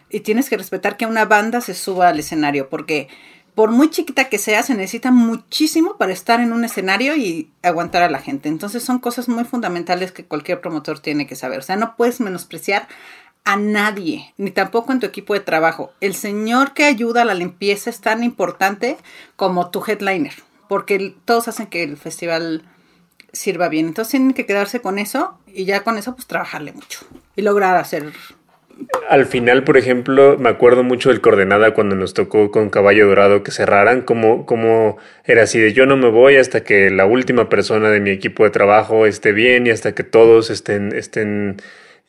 y 0.09 0.21
tienes 0.21 0.49
que 0.49 0.55
respetar 0.55 0.95
que 0.95 1.05
una 1.05 1.25
banda 1.25 1.59
se 1.59 1.73
suba 1.73 2.07
al 2.07 2.19
escenario, 2.19 2.69
porque 2.69 3.09
por 3.55 3.71
muy 3.71 3.89
chiquita 3.89 4.29
que 4.29 4.37
sea, 4.37 4.63
se 4.63 4.73
necesita 4.73 5.11
muchísimo 5.11 5.97
para 5.97 6.13
estar 6.13 6.39
en 6.39 6.53
un 6.53 6.63
escenario 6.65 7.15
y 7.15 7.51
aguantar 7.61 8.01
a 8.03 8.09
la 8.09 8.19
gente. 8.19 8.49
Entonces 8.49 8.83
son 8.83 8.99
cosas 8.99 9.29
muy 9.29 9.43
fundamentales 9.43 10.11
que 10.11 10.25
cualquier 10.25 10.61
promotor 10.61 10.99
tiene 10.99 11.27
que 11.27 11.35
saber. 11.35 11.59
O 11.59 11.63
sea, 11.63 11.75
no 11.75 11.95
puedes 11.95 12.19
menospreciar 12.19 12.87
a 13.45 13.57
nadie, 13.57 14.33
ni 14.37 14.51
tampoco 14.51 14.91
en 14.91 14.99
tu 14.99 15.05
equipo 15.05 15.33
de 15.33 15.41
trabajo. 15.41 15.91
El 15.99 16.15
señor 16.15 16.73
que 16.73 16.85
ayuda 16.85 17.23
a 17.23 17.25
la 17.25 17.33
limpieza 17.33 17.89
es 17.89 17.99
tan 17.99 18.23
importante 18.23 18.97
como 19.35 19.69
tu 19.69 19.83
headliner, 19.85 20.33
porque 20.67 21.15
todos 21.25 21.47
hacen 21.47 21.67
que 21.67 21.83
el 21.83 21.97
festival 21.97 22.63
sirva 23.33 23.67
bien. 23.67 23.87
Entonces 23.87 24.11
tienen 24.11 24.33
que 24.33 24.45
quedarse 24.45 24.81
con 24.81 24.97
eso 24.97 25.37
y 25.47 25.65
ya 25.65 25.83
con 25.83 25.97
eso 25.97 26.15
pues 26.15 26.27
trabajarle 26.27 26.71
mucho 26.71 26.99
y 27.35 27.41
lograr 27.41 27.75
hacer 27.75 28.13
al 29.09 29.25
final, 29.25 29.63
por 29.63 29.77
ejemplo, 29.77 30.37
me 30.39 30.49
acuerdo 30.49 30.83
mucho 30.83 31.09
del 31.09 31.21
Coordenada 31.21 31.73
cuando 31.73 31.95
nos 31.95 32.13
tocó 32.13 32.51
con 32.51 32.69
Caballo 32.69 33.07
Dorado 33.07 33.43
que 33.43 33.51
cerraran, 33.51 34.01
como, 34.01 34.45
como 34.45 34.97
era 35.25 35.43
así 35.43 35.59
de 35.59 35.73
yo 35.73 35.85
no 35.85 35.97
me 35.97 36.09
voy 36.09 36.37
hasta 36.37 36.63
que 36.63 36.89
la 36.89 37.05
última 37.05 37.49
persona 37.49 37.89
de 37.89 37.99
mi 37.99 38.09
equipo 38.09 38.43
de 38.43 38.49
trabajo 38.49 39.05
esté 39.05 39.31
bien 39.31 39.67
y 39.67 39.69
hasta 39.71 39.93
que 39.93 40.03
todos 40.03 40.49
estén, 40.49 40.93
estén 40.95 41.57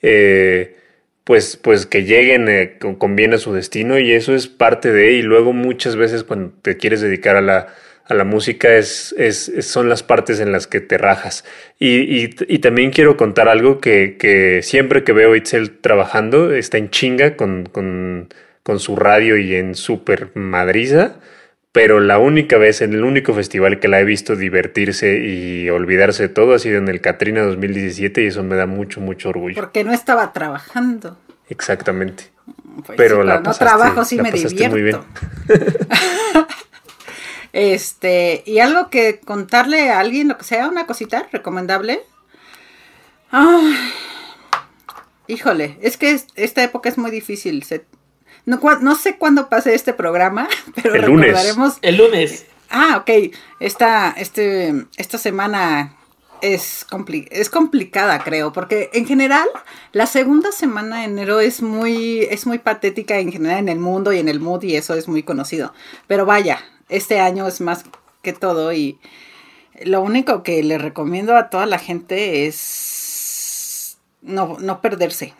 eh, 0.02 0.76
pues, 1.24 1.56
pues 1.56 1.86
que 1.86 2.04
lleguen 2.04 2.48
eh, 2.48 2.78
con 2.78 3.16
bien 3.16 3.34
a 3.34 3.38
su 3.38 3.52
destino 3.52 3.98
y 3.98 4.12
eso 4.12 4.34
es 4.34 4.48
parte 4.48 4.92
de, 4.92 5.12
y 5.12 5.22
luego 5.22 5.52
muchas 5.52 5.96
veces 5.96 6.24
cuando 6.24 6.52
te 6.62 6.76
quieres 6.76 7.00
dedicar 7.00 7.36
a 7.36 7.40
la, 7.40 7.74
a 8.06 8.14
la 8.14 8.24
música 8.24 8.74
es, 8.74 9.14
es, 9.18 9.50
son 9.60 9.88
las 9.88 10.02
partes 10.02 10.40
en 10.40 10.52
las 10.52 10.66
que 10.66 10.80
te 10.80 10.98
rajas. 10.98 11.44
Y, 11.78 12.30
y, 12.52 12.58
también 12.58 12.90
quiero 12.90 13.16
contar 13.16 13.48
algo 13.48 13.80
que, 13.80 14.16
que, 14.18 14.60
siempre 14.62 15.04
que 15.04 15.12
veo 15.12 15.32
a 15.32 15.36
Itzel 15.36 15.78
trabajando, 15.78 16.52
está 16.52 16.76
en 16.78 16.90
chinga 16.90 17.36
con, 17.36 17.66
con, 17.66 18.28
con 18.62 18.78
su 18.78 18.96
radio 18.96 19.38
y 19.38 19.54
en 19.54 19.74
super 19.74 20.30
madriza, 20.34 21.16
pero 21.72 21.98
la 21.98 22.18
única 22.18 22.58
vez, 22.58 22.82
en 22.82 22.92
el 22.92 23.04
único 23.04 23.34
festival 23.34 23.80
que 23.80 23.88
la 23.88 24.00
he 24.00 24.04
visto 24.04 24.36
divertirse 24.36 25.18
y 25.18 25.68
olvidarse 25.70 26.24
de 26.24 26.28
todo 26.28 26.54
ha 26.54 26.58
sido 26.58 26.78
en 26.78 26.88
el 26.88 27.00
Catrina 27.00 27.42
2017 27.42 28.22
y 28.22 28.26
eso 28.26 28.42
me 28.42 28.54
da 28.54 28.66
mucho, 28.66 29.00
mucho 29.00 29.30
orgullo. 29.30 29.56
Porque 29.56 29.82
no 29.82 29.92
estaba 29.92 30.32
trabajando. 30.32 31.18
Exactamente. 31.48 32.24
Pues 32.86 32.96
pero 32.96 33.22
la 33.22 33.40
no 33.40 33.52
trabajo 33.54 34.04
sí 34.04 34.20
me 34.20 34.30
divierto. 34.30 34.70
Muy 34.70 34.82
bien. 34.82 34.98
Este, 37.54 38.42
y 38.46 38.58
algo 38.58 38.90
que 38.90 39.20
contarle 39.20 39.88
a 39.88 40.00
alguien, 40.00 40.26
lo 40.26 40.36
que 40.36 40.42
sea, 40.42 40.66
una 40.66 40.86
cosita 40.86 41.28
recomendable. 41.30 42.02
híjole, 45.28 45.78
es 45.80 45.96
que 45.96 46.20
esta 46.34 46.64
época 46.64 46.88
es 46.88 46.98
muy 46.98 47.12
difícil. 47.12 47.64
no, 48.44 48.94
sé 48.96 49.18
cuándo 49.18 49.48
pase 49.48 49.72
este 49.72 49.92
programa, 49.92 50.48
pero 50.74 50.96
el 50.96 51.02
recordaremos. 51.02 51.78
El 51.80 51.98
lunes. 51.98 52.46
Ah, 52.70 52.96
ok. 53.00 53.32
Esta, 53.60 54.12
este, 54.18 54.86
esta 54.96 55.18
semana 55.18 55.96
es, 56.40 56.84
es 57.30 57.50
complicada, 57.50 58.18
creo, 58.24 58.52
porque 58.52 58.90
en 58.94 59.06
general 59.06 59.46
la 59.92 60.06
segunda 60.06 60.50
semana 60.50 60.98
de 60.98 61.04
enero 61.04 61.38
es 61.38 61.62
muy, 61.62 62.22
es 62.22 62.48
muy 62.48 62.58
patética 62.58 63.20
en 63.20 63.30
general 63.30 63.58
en 63.58 63.68
el 63.68 63.78
mundo 63.78 64.12
y 64.12 64.18
en 64.18 64.28
el 64.28 64.40
mood 64.40 64.64
y 64.64 64.74
eso 64.74 64.94
es 64.94 65.06
muy 65.06 65.22
conocido. 65.22 65.72
Pero 66.08 66.26
vaya, 66.26 66.58
este 66.88 67.20
año 67.20 67.46
es 67.46 67.60
más 67.60 67.84
que 68.22 68.32
todo 68.32 68.72
y 68.72 68.98
lo 69.82 70.00
único 70.02 70.42
que 70.42 70.62
le 70.62 70.78
recomiendo 70.78 71.36
a 71.36 71.50
toda 71.50 71.66
la 71.66 71.78
gente 71.78 72.46
es 72.46 73.98
no, 74.22 74.56
no 74.58 74.80
perderse, 74.80 75.34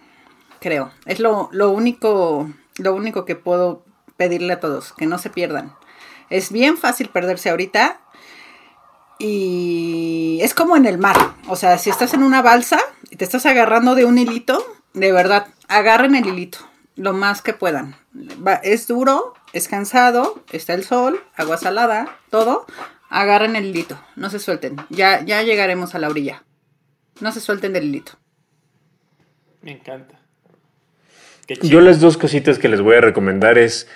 creo. 0.60 0.90
Es 1.06 1.20
lo, 1.20 1.48
lo, 1.52 1.70
único, 1.70 2.50
lo 2.78 2.94
único 2.94 3.24
que 3.24 3.36
puedo 3.36 3.84
pedirle 4.16 4.54
a 4.54 4.60
todos, 4.60 4.92
que 4.92 5.06
no 5.06 5.18
se 5.18 5.30
pierdan. 5.30 5.74
Es 6.30 6.50
bien 6.52 6.76
fácil 6.76 7.08
perderse 7.08 7.50
ahorita 7.50 8.00
y 9.18 10.38
es 10.42 10.54
como 10.54 10.76
en 10.76 10.86
el 10.86 10.98
mar. 10.98 11.16
O 11.48 11.56
sea, 11.56 11.78
si 11.78 11.90
estás 11.90 12.14
en 12.14 12.22
una 12.22 12.42
balsa 12.42 12.80
y 13.10 13.16
te 13.16 13.24
estás 13.24 13.46
agarrando 13.46 13.94
de 13.94 14.04
un 14.04 14.18
hilito, 14.18 14.64
de 14.92 15.12
verdad, 15.12 15.48
agarren 15.68 16.14
el 16.14 16.26
hilito 16.26 16.58
lo 16.96 17.12
más 17.12 17.42
que 17.42 17.52
puedan. 17.52 17.96
es 18.62 18.86
duro, 18.86 19.34
es 19.54 19.68
cansado, 19.68 20.42
está 20.52 20.74
el 20.74 20.82
sol, 20.82 21.22
agua 21.36 21.56
salada, 21.56 22.18
todo. 22.28 22.66
Agarren 23.08 23.54
el 23.54 23.66
hilito, 23.66 23.98
no 24.16 24.28
se 24.28 24.40
suelten. 24.40 24.76
Ya, 24.90 25.24
ya 25.24 25.42
llegaremos 25.42 25.94
a 25.94 26.00
la 26.00 26.08
orilla. 26.08 26.42
No 27.20 27.30
se 27.30 27.40
suelten 27.40 27.72
del 27.72 27.84
hilito. 27.84 28.12
Me 29.62 29.70
encanta. 29.70 30.20
Yo 31.62 31.80
las 31.80 32.00
dos 32.00 32.16
cositas 32.18 32.58
que 32.58 32.68
les 32.68 32.80
voy 32.80 32.96
a 32.96 33.00
recomendar 33.00 33.56
es 33.56 33.86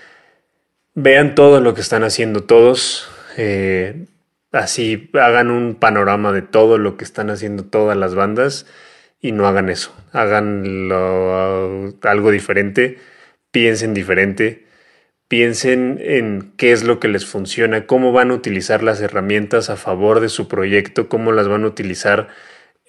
vean 0.94 1.34
todo 1.34 1.61
lo 1.61 1.74
que 1.74 1.80
están 1.80 2.04
haciendo 2.04 2.44
todos. 2.44 3.09
Eh, 3.36 4.06
así 4.52 5.11
hagan 5.14 5.50
un 5.50 5.74
panorama 5.74 6.30
de 6.32 6.42
todo 6.42 6.78
lo 6.78 6.96
que 6.96 7.04
están 7.04 7.30
haciendo 7.30 7.64
todas 7.64 7.96
las 7.96 8.14
bandas 8.14 8.66
y 9.20 9.32
no 9.32 9.48
hagan 9.48 9.70
eso. 9.70 9.92
Hagan 10.12 10.92
algo 12.02 12.30
diferente, 12.30 12.98
piensen 13.50 13.92
diferente, 13.92 14.68
piensen 15.29 15.99
en 16.03 16.53
qué 16.57 16.72
es 16.72 16.85
lo 16.85 16.99
que 16.99 17.09
les 17.09 17.26
funciona, 17.26 17.87
cómo 17.87 18.12
van 18.12 18.31
a 18.31 18.35
utilizar 18.35 18.83
las 18.83 19.01
herramientas 19.01 19.68
a 19.68 19.76
favor 19.76 20.20
de 20.20 20.31
su 20.31 20.49
proyecto, 20.49 21.09
cómo 21.09 21.33
las 21.33 21.49
van 21.49 21.64
a 21.64 21.68
utilizar. 21.68 22.29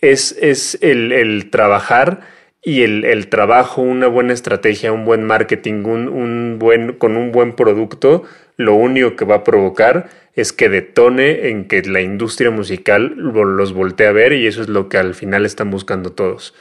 Es, 0.01 0.37
es 0.41 0.77
el, 0.81 1.49
trabajar 1.51 2.21
y 2.63 2.83
el, 2.83 3.27
trabajo, 3.27 3.81
una 3.81 4.07
buena 4.07 4.31
estrategia, 4.31 4.93
un 4.93 5.03
buen 5.03 5.23
marketing, 5.25 5.83
un, 5.83 6.57
buen, 6.57 6.93
con 6.93 7.17
un 7.17 7.33
buen 7.33 7.53
producto, 7.53 8.23
lo 8.55 8.73
único 8.75 9.17
que 9.17 9.25
va 9.25 9.35
a 9.35 9.43
provocar 9.43 10.09
es 10.33 10.53
que 10.53 10.69
detone 10.69 11.49
en 11.49 11.67
que 11.67 11.81
la 11.81 11.99
industria 11.99 12.51
musical 12.51 13.13
los 13.17 13.73
voltee 13.73 14.07
a 14.07 14.13
ver 14.13 14.31
y 14.31 14.47
eso 14.47 14.61
es 14.61 14.69
lo 14.69 14.87
que 14.87 14.97
al 14.97 15.13
final 15.13 15.45
están 15.45 15.69
buscando 15.71 16.13
todos. 16.13 16.53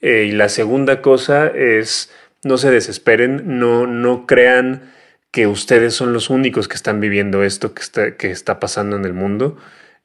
Eh, 0.00 0.26
y 0.28 0.32
la 0.32 0.48
segunda 0.48 1.02
cosa 1.02 1.46
es, 1.46 2.12
no 2.42 2.56
se 2.56 2.70
desesperen, 2.72 3.58
no, 3.60 3.86
no 3.86 4.26
crean 4.26 4.90
que 5.30 5.46
ustedes 5.46 5.94
son 5.94 6.12
los 6.12 6.30
únicos 6.30 6.68
que 6.68 6.74
están 6.74 7.00
viviendo 7.00 7.42
esto 7.44 7.74
que 7.74 7.82
está, 7.82 8.16
que 8.16 8.30
está 8.30 8.60
pasando 8.60 8.96
en 8.96 9.04
el 9.04 9.12
mundo. 9.12 9.56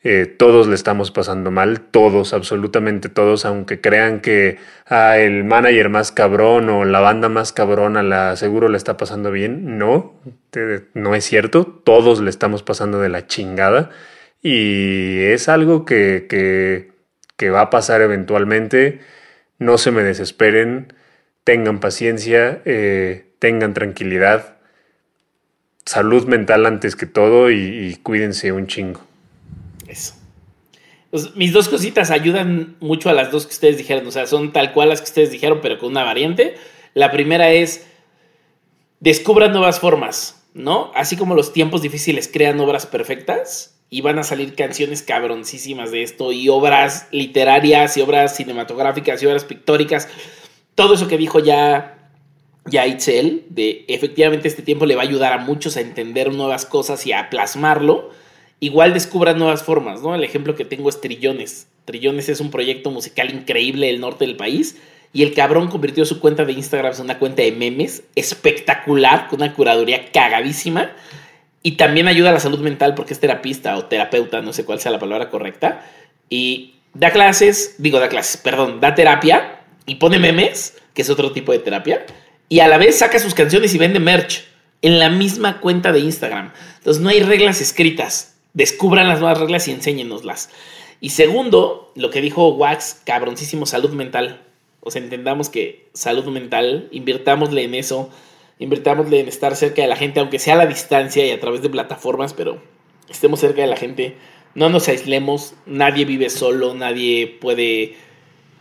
Eh, 0.07 0.27
todos 0.27 0.67
le 0.67 0.75
estamos 0.75 1.09
pasando 1.09 1.49
mal, 1.49 1.81
todos, 1.81 2.33
absolutamente 2.33 3.09
todos, 3.09 3.43
aunque 3.43 3.81
crean 3.81 4.21
que 4.21 4.59
ah, 4.85 5.17
el 5.17 5.43
manager 5.43 5.89
más 5.89 6.11
cabrón 6.11 6.69
o 6.69 6.85
la 6.85 6.99
banda 6.99 7.27
más 7.27 7.51
cabrona 7.53 8.03
la 8.03 8.35
seguro 8.35 8.69
le 8.69 8.77
está 8.77 8.97
pasando 8.97 9.31
bien. 9.31 9.79
No, 9.79 10.13
no 10.93 11.15
es 11.15 11.25
cierto, 11.25 11.65
todos 11.65 12.21
le 12.21 12.29
estamos 12.29 12.61
pasando 12.61 12.99
de 13.01 13.09
la 13.09 13.25
chingada 13.25 13.89
y 14.43 15.23
es 15.23 15.49
algo 15.49 15.85
que, 15.85 16.27
que, 16.29 17.49
va 17.49 17.61
a 17.61 17.69
pasar 17.71 18.01
eventualmente. 18.01 18.99
No 19.57 19.79
se 19.79 19.89
me 19.89 20.03
desesperen, 20.03 20.93
tengan 21.43 21.79
paciencia, 21.79 22.61
eh, 22.65 23.25
tengan 23.39 23.73
tranquilidad, 23.73 24.54
salud 25.85 26.25
mental 26.25 26.65
antes 26.65 26.95
que 26.95 27.05
todo 27.05 27.51
y 27.51 27.97
cuídense 28.03 28.51
un 28.51 28.67
chingo. 28.67 29.01
Eso. 29.87 30.15
Pues, 31.15 31.33
mis 31.33 31.53
dos 31.53 31.69
cositas 31.69 32.11
ayudan 32.11 32.75
mucho 32.81 33.09
a 33.09 33.13
las 33.13 33.31
dos 33.31 33.45
que 33.45 33.53
ustedes 33.53 33.77
dijeron. 33.77 34.05
O 34.05 34.11
sea, 34.11 34.27
son 34.27 34.51
tal 34.51 34.73
cual 34.73 34.89
las 34.89 34.99
que 34.99 35.05
ustedes 35.05 35.31
dijeron, 35.31 35.59
pero 35.61 35.79
con 35.79 35.91
una 35.91 36.03
variante. 36.03 36.55
La 36.93 37.09
primera 37.09 37.51
es 37.51 37.85
descubran 38.99 39.53
nuevas 39.53 39.79
formas, 39.79 40.43
¿no? 40.53 40.91
Así 40.93 41.15
como 41.15 41.33
los 41.33 41.53
tiempos 41.53 41.81
difíciles 41.81 42.29
crean 42.31 42.59
obras 42.59 42.85
perfectas 42.85 43.79
y 43.89 44.01
van 44.01 44.19
a 44.19 44.23
salir 44.23 44.55
canciones 44.55 45.03
cabroncísimas 45.03 45.91
de 45.91 46.03
esto 46.03 46.33
y 46.33 46.49
obras 46.49 47.07
literarias 47.11 47.95
y 47.95 48.01
obras 48.01 48.35
cinematográficas 48.35 49.23
y 49.23 49.27
obras 49.27 49.45
pictóricas. 49.45 50.09
Todo 50.75 50.95
eso 50.95 51.07
que 51.07 51.17
dijo 51.17 51.39
ya 51.39 52.04
ya 52.65 52.85
de 52.85 53.85
efectivamente 53.87 54.47
este 54.47 54.63
tiempo 54.63 54.85
le 54.85 54.95
va 54.95 55.03
a 55.03 55.05
ayudar 55.05 55.33
a 55.33 55.37
muchos 55.37 55.77
a 55.77 55.81
entender 55.81 56.33
nuevas 56.33 56.65
cosas 56.65 57.05
y 57.05 57.13
a 57.13 57.29
plasmarlo 57.29 58.09
igual 58.59 58.93
descubran 58.93 59.37
nuevas 59.37 59.63
formas, 59.63 60.01
¿no? 60.01 60.15
El 60.15 60.23
ejemplo 60.23 60.55
que 60.55 60.65
tengo 60.65 60.89
es 60.89 61.01
Trillones. 61.01 61.67
Trillones 61.85 62.29
es 62.29 62.39
un 62.39 62.49
proyecto 62.49 62.89
musical 62.89 63.31
increíble 63.31 63.87
del 63.87 63.99
norte 63.99 64.25
del 64.25 64.35
país 64.35 64.77
y 65.13 65.23
el 65.23 65.33
cabrón 65.33 65.67
convirtió 65.67 66.05
su 66.05 66.19
cuenta 66.19 66.45
de 66.45 66.53
Instagram 66.53 66.93
en 66.95 67.01
una 67.01 67.19
cuenta 67.19 67.43
de 67.43 67.51
memes 67.51 68.03
espectacular, 68.15 69.27
con 69.27 69.41
una 69.41 69.53
curaduría 69.53 70.11
cagadísima 70.11 70.91
y 71.61 71.73
también 71.73 72.07
ayuda 72.07 72.29
a 72.29 72.33
la 72.33 72.39
salud 72.39 72.59
mental 72.59 72.95
porque 72.95 73.13
es 73.13 73.19
terapista 73.19 73.77
o 73.77 73.85
terapeuta, 73.85 74.41
no 74.41 74.53
sé 74.53 74.65
cuál 74.65 74.79
sea 74.79 74.91
la 74.91 74.99
palabra 74.99 75.29
correcta, 75.29 75.85
y 76.29 76.75
da 76.93 77.11
clases, 77.11 77.75
digo 77.77 77.99
da 77.99 78.09
clases, 78.09 78.37
perdón, 78.37 78.79
da 78.81 78.95
terapia 78.95 79.61
y 79.85 79.95
pone 79.95 80.19
memes, 80.19 80.77
que 80.93 81.03
es 81.03 81.09
otro 81.09 81.31
tipo 81.31 81.51
de 81.51 81.59
terapia, 81.59 82.05
y 82.55 82.61
a 82.61 82.69
la 82.69 82.77
vez 82.77 82.99
saca 82.99 83.19
sus 83.19 83.33
canciones 83.33 83.75
y 83.75 83.77
vende 83.77 83.99
merch 83.99 84.45
en 84.81 84.97
la 84.97 85.09
misma 85.09 85.59
cuenta 85.59 85.91
de 85.91 85.99
Instagram. 85.99 86.53
Entonces 86.77 87.03
no 87.03 87.09
hay 87.09 87.19
reglas 87.19 87.59
escritas, 87.59 88.37
descubran 88.53 89.09
las 89.09 89.19
nuevas 89.19 89.41
reglas 89.41 89.67
y 89.67 89.71
enséñenoslas. 89.71 90.51
Y 91.01 91.09
segundo, 91.09 91.91
lo 91.95 92.11
que 92.11 92.21
dijo 92.21 92.47
Wax, 92.53 93.01
cabroncísimo, 93.03 93.65
salud 93.65 93.89
mental. 93.89 94.41
O 94.79 94.89
sea, 94.89 95.01
entendamos 95.01 95.49
que 95.49 95.89
salud 95.91 96.23
mental, 96.27 96.87
invirtámosle 96.93 97.61
en 97.61 97.75
eso, 97.75 98.09
invirtámosle 98.59 99.19
en 99.19 99.27
estar 99.27 99.53
cerca 99.57 99.81
de 99.81 99.89
la 99.89 99.97
gente, 99.97 100.21
aunque 100.21 100.39
sea 100.39 100.53
a 100.53 100.57
la 100.59 100.65
distancia 100.65 101.25
y 101.25 101.31
a 101.31 101.41
través 101.41 101.61
de 101.61 101.69
plataformas, 101.69 102.33
pero 102.33 102.61
estemos 103.09 103.41
cerca 103.41 103.63
de 103.63 103.67
la 103.67 103.75
gente. 103.75 104.15
No 104.53 104.69
nos 104.69 104.87
aislemos, 104.87 105.55
nadie 105.65 106.05
vive 106.05 106.29
solo, 106.29 106.73
nadie 106.73 107.27
puede 107.27 107.97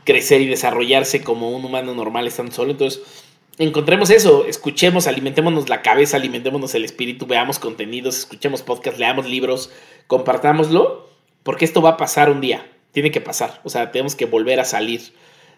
crecer 0.02 0.40
y 0.40 0.46
desarrollarse 0.46 1.22
como 1.22 1.50
un 1.50 1.64
humano 1.64 1.94
normal 1.94 2.26
estando 2.26 2.50
solo. 2.50 2.72
Entonces, 2.72 3.23
encontremos 3.58 4.10
eso, 4.10 4.46
escuchemos, 4.46 5.06
alimentémonos 5.06 5.68
la 5.68 5.82
cabeza, 5.82 6.16
alimentémonos 6.16 6.74
el 6.74 6.84
espíritu, 6.84 7.26
veamos 7.26 7.58
contenidos, 7.58 8.18
escuchemos 8.18 8.62
podcasts, 8.62 8.98
leamos 8.98 9.26
libros, 9.26 9.70
compartámoslo, 10.06 11.08
porque 11.42 11.64
esto 11.64 11.82
va 11.82 11.90
a 11.90 11.96
pasar 11.96 12.30
un 12.30 12.40
día, 12.40 12.66
tiene 12.92 13.10
que 13.10 13.20
pasar, 13.20 13.60
o 13.64 13.68
sea, 13.68 13.92
tenemos 13.92 14.14
que 14.14 14.26
volver 14.26 14.60
a 14.60 14.64
salir. 14.64 15.12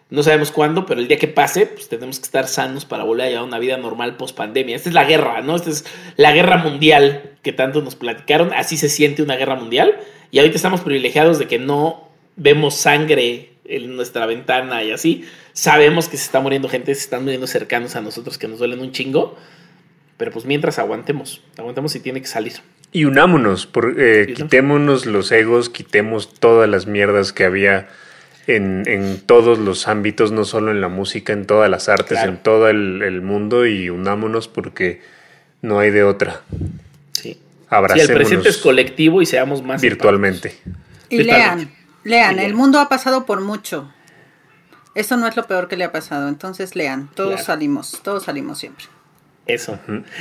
No 0.09 0.23
sabemos 0.23 0.51
cuándo, 0.51 0.85
pero 0.85 1.01
el 1.01 1.09
día 1.09 1.17
que 1.17 1.27
pase, 1.27 1.65
pues 1.65 1.89
tenemos 1.89 2.19
que 2.19 2.25
estar 2.25 2.47
sanos 2.47 2.85
para 2.85 3.03
volver 3.03 3.25
a 3.25 3.29
llevar 3.29 3.43
una 3.43 3.59
vida 3.59 3.75
normal 3.75 4.15
post 4.15 4.37
pandemia. 4.37 4.77
Esta 4.77 4.87
es 4.87 4.95
la 4.95 5.03
guerra, 5.03 5.41
¿no? 5.41 5.57
Esta 5.57 5.69
es 5.69 5.83
la 6.15 6.31
guerra 6.31 6.57
mundial 6.57 7.33
que 7.43 7.51
tanto 7.51 7.81
nos 7.81 7.95
platicaron. 7.95 8.53
Así 8.53 8.77
se 8.77 8.87
siente 8.87 9.21
una 9.21 9.35
guerra 9.35 9.55
mundial. 9.55 9.99
Y 10.31 10.39
ahorita 10.39 10.55
estamos 10.55 10.79
privilegiados 10.79 11.39
de 11.39 11.47
que 11.47 11.59
no 11.59 12.07
vemos 12.37 12.75
sangre 12.75 13.56
en 13.67 13.95
nuestra 13.95 14.25
ventana 14.25 14.83
y 14.83 14.91
así. 14.91 15.25
Sabemos 15.53 16.07
que 16.07 16.17
se 16.17 16.23
está 16.23 16.39
muriendo 16.39 16.69
gente, 16.69 16.93
se 16.95 17.01
están 17.01 17.23
muriendo 17.23 17.47
cercanos 17.47 17.95
a 17.95 18.01
nosotros 18.01 18.37
que 18.37 18.47
nos 18.47 18.59
duelen 18.59 18.79
un 18.79 18.91
chingo. 18.91 19.37
Pero 20.17 20.31
pues 20.31 20.45
mientras 20.45 20.79
aguantemos, 20.79 21.43
aguantemos 21.57 21.95
y 21.95 21.99
tiene 21.99 22.21
que 22.21 22.27
salir. 22.27 22.53
Y 22.91 23.05
unámonos, 23.05 23.67
por, 23.67 23.95
eh, 23.99 24.33
quitémonos 24.35 25.05
los 25.05 25.31
egos, 25.31 25.69
quitemos 25.69 26.33
todas 26.33 26.67
las 26.67 26.87
mierdas 26.87 27.33
que 27.33 27.43
había 27.43 27.87
en, 28.47 29.21
todos 29.25 29.59
los 29.59 29.87
ámbitos, 29.87 30.31
no 30.31 30.45
solo 30.45 30.71
en 30.71 30.81
la 30.81 30.87
música, 30.87 31.33
en 31.33 31.45
todas 31.45 31.69
las 31.69 31.89
artes, 31.89 32.17
en 32.23 32.37
todo 32.37 32.69
el, 32.69 33.21
mundo 33.21 33.65
y 33.65 33.89
unámonos 33.89 34.47
porque 34.47 35.01
no 35.61 35.79
hay 35.79 35.91
de 35.91 36.03
otra. 36.03 36.41
Sí. 37.11 37.37
Abracémonos. 37.69 38.09
el 38.09 38.15
presente 38.15 38.49
es 38.49 38.57
colectivo 38.57 39.21
y 39.21 39.25
seamos 39.25 39.61
más 39.61 39.81
virtualmente. 39.81 40.55
Y 41.09 41.23
lean, 41.23 41.69
lean, 42.07 42.39
el 42.39 42.53
mundo 42.53 42.79
ha 42.79 42.89
pasado 42.89 43.25
por 43.25 43.41
mucho. 43.41 43.91
Eso 44.95 45.15
no 45.17 45.27
es 45.27 45.35
lo 45.35 45.45
peor 45.45 45.67
que 45.67 45.77
le 45.77 45.83
ha 45.83 45.91
pasado. 45.91 46.27
Entonces 46.27 46.75
lean, 46.75 47.09
todos 47.13 47.43
salimos, 47.43 47.99
todos 48.03 48.23
salimos 48.23 48.57
siempre. 48.57 48.85
Eso. 49.45 49.79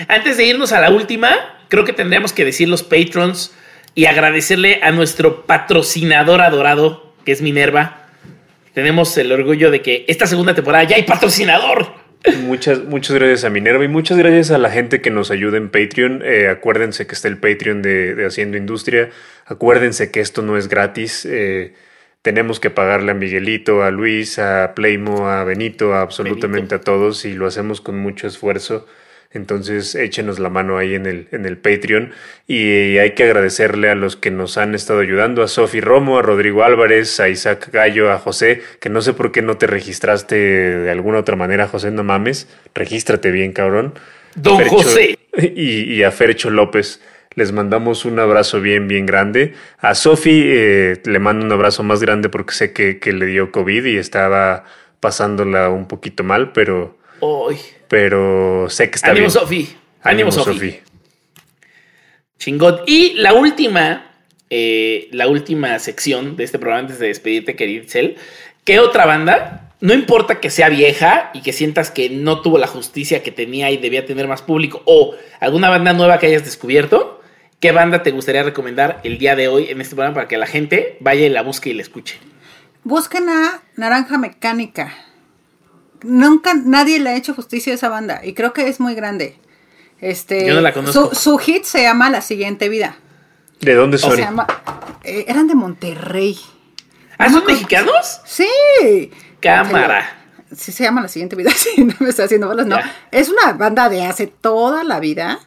Antes 0.09 0.37
de 0.37 0.45
irnos 0.45 0.73
a 0.73 0.81
la 0.81 0.91
última, 0.91 1.35
creo 1.69 1.85
que 1.85 1.93
tendríamos 1.93 2.33
que 2.33 2.45
decir 2.45 2.69
los 2.69 2.83
patrons 2.83 3.53
y 3.95 4.05
agradecerle 4.05 4.81
a 4.83 4.93
nuestro 4.93 5.47
patrocinador 5.47 6.43
adorado, 6.43 7.15
que 7.25 7.33
es 7.33 7.41
Minerva. 7.41 8.03
Tenemos 8.75 9.17
el 9.17 9.33
orgullo 9.33 9.71
de 9.71 9.81
que 9.81 10.05
esta 10.09 10.27
segunda 10.27 10.55
temporada 10.55 10.85
ya 10.85 10.97
hay 10.97 11.05
patrocinador. 11.05 11.89
Muchas, 12.43 12.85
muchas 12.85 13.17
gracias 13.17 13.45
a 13.45 13.51
Minerva 13.51 13.85
y 13.85 13.89
muchas 13.89 14.19
gracias 14.19 14.51
a 14.51 14.59
la 14.59 14.71
gente 14.71 15.01
que 15.01 15.11
nos 15.11 15.31
ayuda 15.31 15.57
en 15.57 15.71
Patreon. 15.71 16.23
Eh, 16.25 16.49
acuérdense 16.49 17.07
que 17.07 17.15
está 17.15 17.29
el 17.29 17.39
Patreon 17.39 17.83
de, 17.83 18.27
Haciendo 18.27 18.57
Industria. 18.57 19.11
Acuérdense 19.47 20.11
que 20.11 20.21
esto 20.21 20.43
no 20.43 20.57
es 20.57 20.69
gratis. 20.69 21.25
Eh, 21.25 21.75
tenemos 22.27 22.59
que 22.59 22.71
pagarle 22.71 23.13
a 23.13 23.15
Miguelito, 23.15 23.85
a 23.85 23.93
Luis, 23.93 24.41
a 24.41 24.73
Playmo, 24.75 25.29
a 25.29 25.45
Benito, 25.45 25.95
a 25.95 26.01
absolutamente 26.01 26.75
a 26.75 26.81
todos 26.81 27.25
y 27.25 27.35
lo 27.35 27.47
hacemos 27.47 27.81
con 27.81 28.01
mucho 28.01 28.27
esfuerzo. 28.27 28.85
Entonces 29.31 29.95
échenos 29.95 30.41
la 30.41 30.51
mano 30.51 30.77
ahí 30.77 30.97
en 30.97 31.07
el, 31.07 31.29
en 31.31 31.47
el 31.47 31.57
Patreon 31.57 32.11
y 32.49 32.99
hay 32.99 33.13
que 33.13 33.23
agradecerle 33.23 33.91
a 33.91 33.95
los 33.95 34.17
que 34.17 34.33
nos 34.33 34.59
han 34.59 34.75
estado 34.75 34.99
ayudando, 34.99 35.45
a 35.45 35.47
Sofi 35.47 35.81
Romo, 35.81 36.19
a 36.19 36.23
Rodrigo 36.23 36.65
Álvarez, 36.65 37.21
a 37.21 37.29
Isaac 37.29 37.69
Gallo, 37.73 38.11
a 38.11 38.19
José, 38.19 38.61
que 38.81 38.89
no 38.89 39.03
sé 39.03 39.13
por 39.13 39.31
qué 39.31 39.41
no 39.41 39.57
te 39.57 39.69
registraste 39.69 40.35
de 40.35 40.91
alguna 40.91 41.19
otra 41.19 41.37
manera, 41.37 41.69
José, 41.69 41.93
no 41.93 42.03
mames, 42.03 42.49
regístrate 42.75 43.31
bien, 43.31 43.53
cabrón. 43.53 43.95
Don 44.35 44.65
José. 44.65 45.17
Y, 45.39 45.93
y 45.93 46.03
a 46.03 46.11
Fercho 46.13 46.49
López 46.49 47.03
les 47.37 47.53
mandamos 47.53 48.07
un 48.07 48.19
abrazo 48.19 48.61
bien, 48.61 48.89
bien 48.89 49.07
grande. 49.07 49.55
A 49.79 49.95
Sofi 49.95 50.43
eh, 50.45 51.01
le 51.05 51.19
mando 51.19 51.45
un 51.45 51.53
abrazo 51.53 51.83
más 51.83 52.01
grande 52.01 52.31
porque 52.31 52.55
sé 52.55 52.73
que, 52.73 52.99
le 53.13 53.27
dio 53.27 53.53
COVID 53.53 53.85
y 53.85 53.99
estaba 53.99 54.65
pasándola 55.01 55.69
un 55.69 55.87
poquito 55.87 56.25
mal, 56.25 56.53
pero. 56.53 56.99
Pero 57.89 58.69
sé 58.71 58.91
que 58.91 58.97
está 58.97 59.13
bien. 59.13 59.31
Sofi. 59.31 59.69
Ánimo, 60.03 60.33
Sofi. 60.33 60.81
Chingón. 62.39 62.81
Y 62.87 63.15
la 63.15 63.35
última, 63.35 64.13
eh, 64.49 65.09
la 65.13 65.29
última 65.29 65.79
sección 65.79 66.37
de 66.37 66.45
este 66.45 66.59
programa 66.59 66.81
antes 66.81 66.99
de 66.99 67.09
despedirte, 67.09 67.55
querido 67.55 67.85
Cel. 67.87 68.17
¿Qué 68.65 68.81
otra 68.81 69.05
banda? 69.05 69.75
No 69.81 69.93
importa 69.93 70.41
que 70.41 70.49
sea 70.49 70.71
vieja 70.71 71.31
y 71.35 71.43
que 71.43 71.53
sientas 71.53 71.91
que 71.91 72.09
no 72.09 72.41
tuvo 72.41 72.57
la 72.57 72.67
justicia 72.67 73.23
que 73.23 73.31
tenía 73.31 73.71
y 73.71 73.77
debía 73.77 74.07
tener 74.07 74.27
más 74.27 74.41
público, 74.41 74.83
o 74.87 75.15
alguna 75.39 75.69
banda 75.69 75.93
nueva 75.93 76.19
que 76.19 76.27
hayas 76.27 76.45
descubierto, 76.45 77.16
¿Qué 77.61 77.73
banda 77.73 78.03
te 78.03 78.11
gustaría 78.11 78.43
recomendar 78.43 79.01
el 79.03 79.17
día 79.19 79.35
de 79.35 79.49
hoy 79.49 79.69
en 79.71 79.81
este 79.81 79.95
programa 79.95 80.15
para 80.15 80.29
que 80.29 80.37
la 80.37 80.47
gente 80.47 80.99
vaya 81.01 81.25
y 81.25 81.31
la 81.31 81.43
busque 81.43 81.71
y 81.71 81.75
la 81.75 81.83
escuche? 81.83 82.19
Busquen 82.85 83.31
a 83.31 83.63
Naranja 83.77 84.19
Mecánica. 84.19 84.93
Nunca 86.03 86.53
nadie 86.55 87.01
le 87.01 87.11
ha 87.11 87.17
hecho 87.17 87.33
justicia 87.35 87.73
a 87.73 87.77
esa 87.77 87.89
banda 87.89 88.21
y 88.23 88.35
creo 88.35 88.53
que 88.53 88.69
es 88.69 88.79
muy 88.79 88.95
grande. 88.95 89.39
Este, 90.01 90.47
Yo 90.47 90.55
no 90.55 90.61
la 90.61 90.75
conozco. 90.75 91.15
Su, 91.15 91.39
hit 91.39 91.65
se 91.65 91.83
llama 91.83 92.11
La 92.11 92.21
siguiente 92.21 92.69
vida. 92.69 92.97
¿De 93.61 93.75
dónde 93.75 93.97
son? 93.97 94.21
Eh, 95.05 95.25
eran 95.27 95.49
de 95.49 95.55
Monterrey. 95.55 96.39
¿Ah, 97.17 97.31
son 97.31 97.47
mexicanos? 97.47 98.21
Sí. 98.27 99.11
Cámara. 99.41 100.07
sí 100.55 100.73
se 100.73 100.85
llama 100.85 101.01
La 101.01 101.09
siguiente 101.09 101.37
vida, 101.37 101.51
sí, 101.57 101.85
no 101.85 101.95
me 102.01 102.11
está 102.11 102.25
haciendo 102.25 102.49
bolas, 102.49 102.67
no. 102.67 102.77
Es 103.11 103.31
una 103.31 103.55
banda 103.55 103.89
de 103.89 104.05
hace 104.05 104.27
toda 104.27 104.85
la 104.85 105.01
vida. 105.01 105.41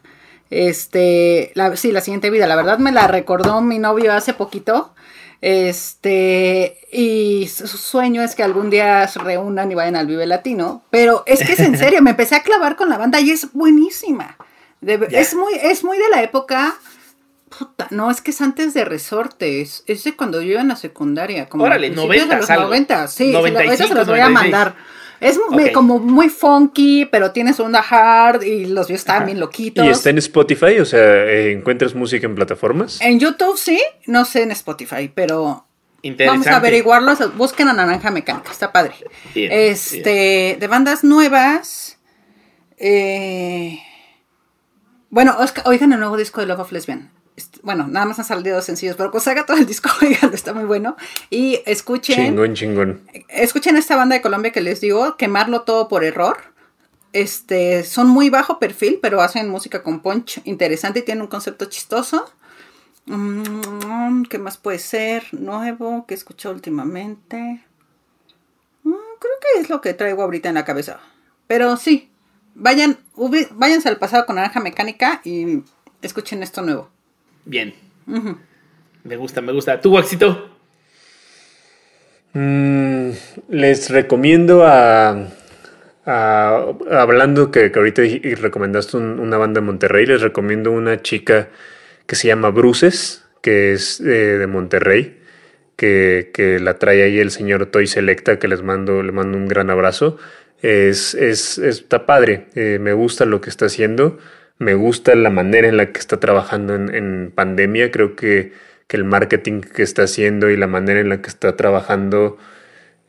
Este, 0.50 1.52
la, 1.54 1.76
sí, 1.76 1.92
La 1.92 2.00
siguiente 2.00 2.28
vida, 2.28 2.46
la 2.46 2.56
verdad 2.56 2.78
me 2.78 2.92
la 2.92 3.06
recordó 3.06 3.60
mi 3.60 3.78
novio 3.78 4.12
hace 4.12 4.34
poquito. 4.34 4.92
Este, 5.40 6.78
y 6.92 7.48
su 7.48 7.66
sueño 7.66 8.22
es 8.22 8.34
que 8.34 8.42
algún 8.42 8.68
día 8.68 9.06
se 9.08 9.20
reúnan 9.20 9.72
y 9.72 9.74
vayan 9.74 9.96
al 9.96 10.06
Vive 10.06 10.26
Latino. 10.26 10.82
Pero 10.90 11.22
es 11.26 11.44
que 11.44 11.52
es 11.52 11.60
en 11.60 11.78
serio, 11.78 12.02
me 12.02 12.10
empecé 12.10 12.34
a 12.34 12.42
clavar 12.42 12.76
con 12.76 12.90
la 12.90 12.98
banda 12.98 13.20
y 13.20 13.30
es 13.30 13.52
buenísima. 13.52 14.36
es, 14.82 15.34
muy, 15.34 15.54
es 15.54 15.84
muy 15.84 15.98
de 15.98 16.08
la 16.10 16.22
época. 16.22 16.74
Puta, 17.56 17.88
no, 17.90 18.10
es 18.10 18.20
que 18.20 18.32
es 18.32 18.40
antes 18.40 18.74
de 18.74 18.84
resortes. 18.84 19.82
Es 19.86 20.04
de 20.04 20.14
cuando 20.14 20.42
yo 20.42 20.52
iba 20.52 20.60
en 20.60 20.68
la 20.68 20.76
secundaria. 20.76 21.48
Como 21.48 21.64
Órale, 21.64 21.90
90. 21.90 22.34
De 22.34 22.40
los 22.40 22.48
90, 22.48 23.08
sí. 23.08 23.32
95, 23.32 23.88
se 23.88 23.94
los 23.94 24.06
voy 24.06 24.20
a 24.20 24.28
mandar. 24.28 24.74
Es 25.20 25.38
como 25.72 25.98
muy 25.98 26.28
funky, 26.28 27.06
pero 27.06 27.32
tienes 27.32 27.60
onda 27.60 27.84
hard 27.88 28.42
y 28.42 28.66
los 28.66 28.86
videos 28.86 29.00
están 29.00 29.26
bien 29.26 29.38
loquitos. 29.38 29.84
¿Y 29.84 29.88
está 29.88 30.10
en 30.10 30.18
Spotify? 30.18 30.78
O 30.80 30.84
sea, 30.84 31.30
¿encuentras 31.50 31.94
música 31.94 32.26
en 32.26 32.34
plataformas? 32.34 33.00
En 33.00 33.20
YouTube 33.20 33.56
sí, 33.58 33.80
no 34.06 34.24
sé 34.24 34.42
en 34.42 34.50
Spotify, 34.52 35.10
pero 35.14 35.66
vamos 36.26 36.46
a 36.46 36.56
averiguarlo. 36.56 37.14
Busquen 37.36 37.68
a 37.68 37.72
Naranja 37.72 38.10
Mecánica, 38.10 38.50
está 38.50 38.72
padre. 38.72 38.94
este, 39.34 40.56
de 40.58 40.66
bandas 40.66 41.04
nuevas. 41.04 41.98
Eh, 42.78 43.78
bueno, 45.10 45.36
oigan 45.64 45.92
el 45.92 46.00
nuevo 46.00 46.16
disco 46.16 46.40
de 46.40 46.46
Love 46.46 46.60
of 46.60 46.72
Lesbian. 46.72 47.10
Bueno, 47.62 47.86
nada 47.86 48.06
más 48.06 48.18
han 48.18 48.24
salido 48.24 48.56
dos 48.56 48.64
sencillos, 48.64 48.96
pero 48.96 49.10
pues 49.10 49.26
haga 49.28 49.46
todo 49.46 49.56
el 49.56 49.66
disco, 49.66 49.90
oigan, 50.02 50.32
está 50.34 50.52
muy 50.52 50.64
bueno. 50.64 50.96
Y 51.30 51.60
escuchen. 51.66 52.16
Chingón, 52.16 52.54
chingón. 52.54 53.00
Escuchen 53.28 53.76
esta 53.76 53.96
banda 53.96 54.16
de 54.16 54.22
Colombia 54.22 54.52
que 54.52 54.60
les 54.60 54.80
digo, 54.80 55.16
quemarlo 55.16 55.62
todo 55.62 55.88
por 55.88 56.04
error. 56.04 56.38
Este, 57.12 57.82
son 57.84 58.08
muy 58.08 58.30
bajo 58.30 58.58
perfil, 58.58 58.98
pero 59.02 59.20
hacen 59.20 59.48
música 59.48 59.82
con 59.82 60.00
punch 60.00 60.40
interesante 60.44 61.00
y 61.00 61.02
tienen 61.02 61.22
un 61.22 61.28
concepto 61.28 61.64
chistoso. 61.64 62.30
Mm, 63.06 64.22
¿Qué 64.24 64.38
más 64.38 64.56
puede 64.56 64.78
ser? 64.78 65.24
Nuevo 65.32 66.06
que 66.06 66.14
he 66.14 66.16
escuchado 66.16 66.54
últimamente. 66.54 67.64
Mm, 68.84 68.92
creo 69.18 69.34
que 69.40 69.60
es 69.60 69.68
lo 69.68 69.80
que 69.80 69.94
traigo 69.94 70.22
ahorita 70.22 70.48
en 70.48 70.54
la 70.54 70.64
cabeza. 70.64 71.00
Pero 71.48 71.76
sí, 71.76 72.10
vayan, 72.54 72.98
váyanse 73.52 73.88
al 73.88 73.98
pasado 73.98 74.26
con 74.26 74.36
Naranja 74.36 74.60
Mecánica 74.60 75.20
y 75.24 75.64
escuchen 76.02 76.42
esto 76.42 76.62
nuevo. 76.62 76.90
Bien. 77.44 77.74
Me 79.04 79.16
gusta, 79.16 79.40
me 79.40 79.52
gusta. 79.52 79.80
¿Tú, 79.80 79.92
Waxito? 79.94 80.50
Mm, 82.32 83.10
les 83.48 83.90
recomiendo 83.90 84.64
a, 84.64 85.26
hablando 86.04 87.50
que, 87.50 87.72
ahorita 87.74 88.02
recomendaste 88.40 88.96
una 88.96 89.36
banda 89.36 89.60
de 89.60 89.66
Monterrey, 89.66 90.06
les 90.06 90.20
recomiendo 90.22 90.70
una 90.70 91.02
chica 91.02 91.48
que 92.06 92.16
se 92.16 92.28
llama 92.28 92.50
Bruces, 92.50 93.24
que 93.42 93.72
es 93.72 94.00
eh, 94.00 94.38
de 94.38 94.46
Monterrey, 94.46 95.18
que, 95.76 96.58
la 96.60 96.78
trae 96.78 97.02
ahí 97.02 97.18
el 97.18 97.30
señor 97.30 97.66
Toy 97.66 97.86
Selecta, 97.86 98.38
que 98.38 98.48
les 98.48 98.62
mando, 98.62 99.02
le 99.02 99.12
mando 99.12 99.38
un 99.38 99.48
gran 99.48 99.70
abrazo. 99.70 100.18
Es, 100.62 101.14
es, 101.14 101.56
está 101.58 102.04
padre, 102.04 102.46
eh, 102.54 102.78
me 102.80 102.92
gusta 102.92 103.24
lo 103.24 103.40
que 103.40 103.48
está 103.48 103.66
haciendo. 103.66 104.18
Me 104.60 104.74
gusta 104.74 105.14
la 105.14 105.30
manera 105.30 105.68
en 105.68 105.78
la 105.78 105.90
que 105.90 105.98
está 105.98 106.20
trabajando 106.20 106.74
en, 106.74 107.32
pandemia. 107.34 107.90
Creo 107.90 108.14
que, 108.14 108.52
el 108.90 109.04
marketing 109.04 109.62
que 109.62 109.82
está 109.82 110.02
haciendo 110.02 110.50
y 110.50 110.56
la 110.56 110.66
manera 110.66 111.00
en 111.00 111.08
la 111.08 111.22
que 111.22 111.28
está 111.28 111.56
trabajando 111.56 112.36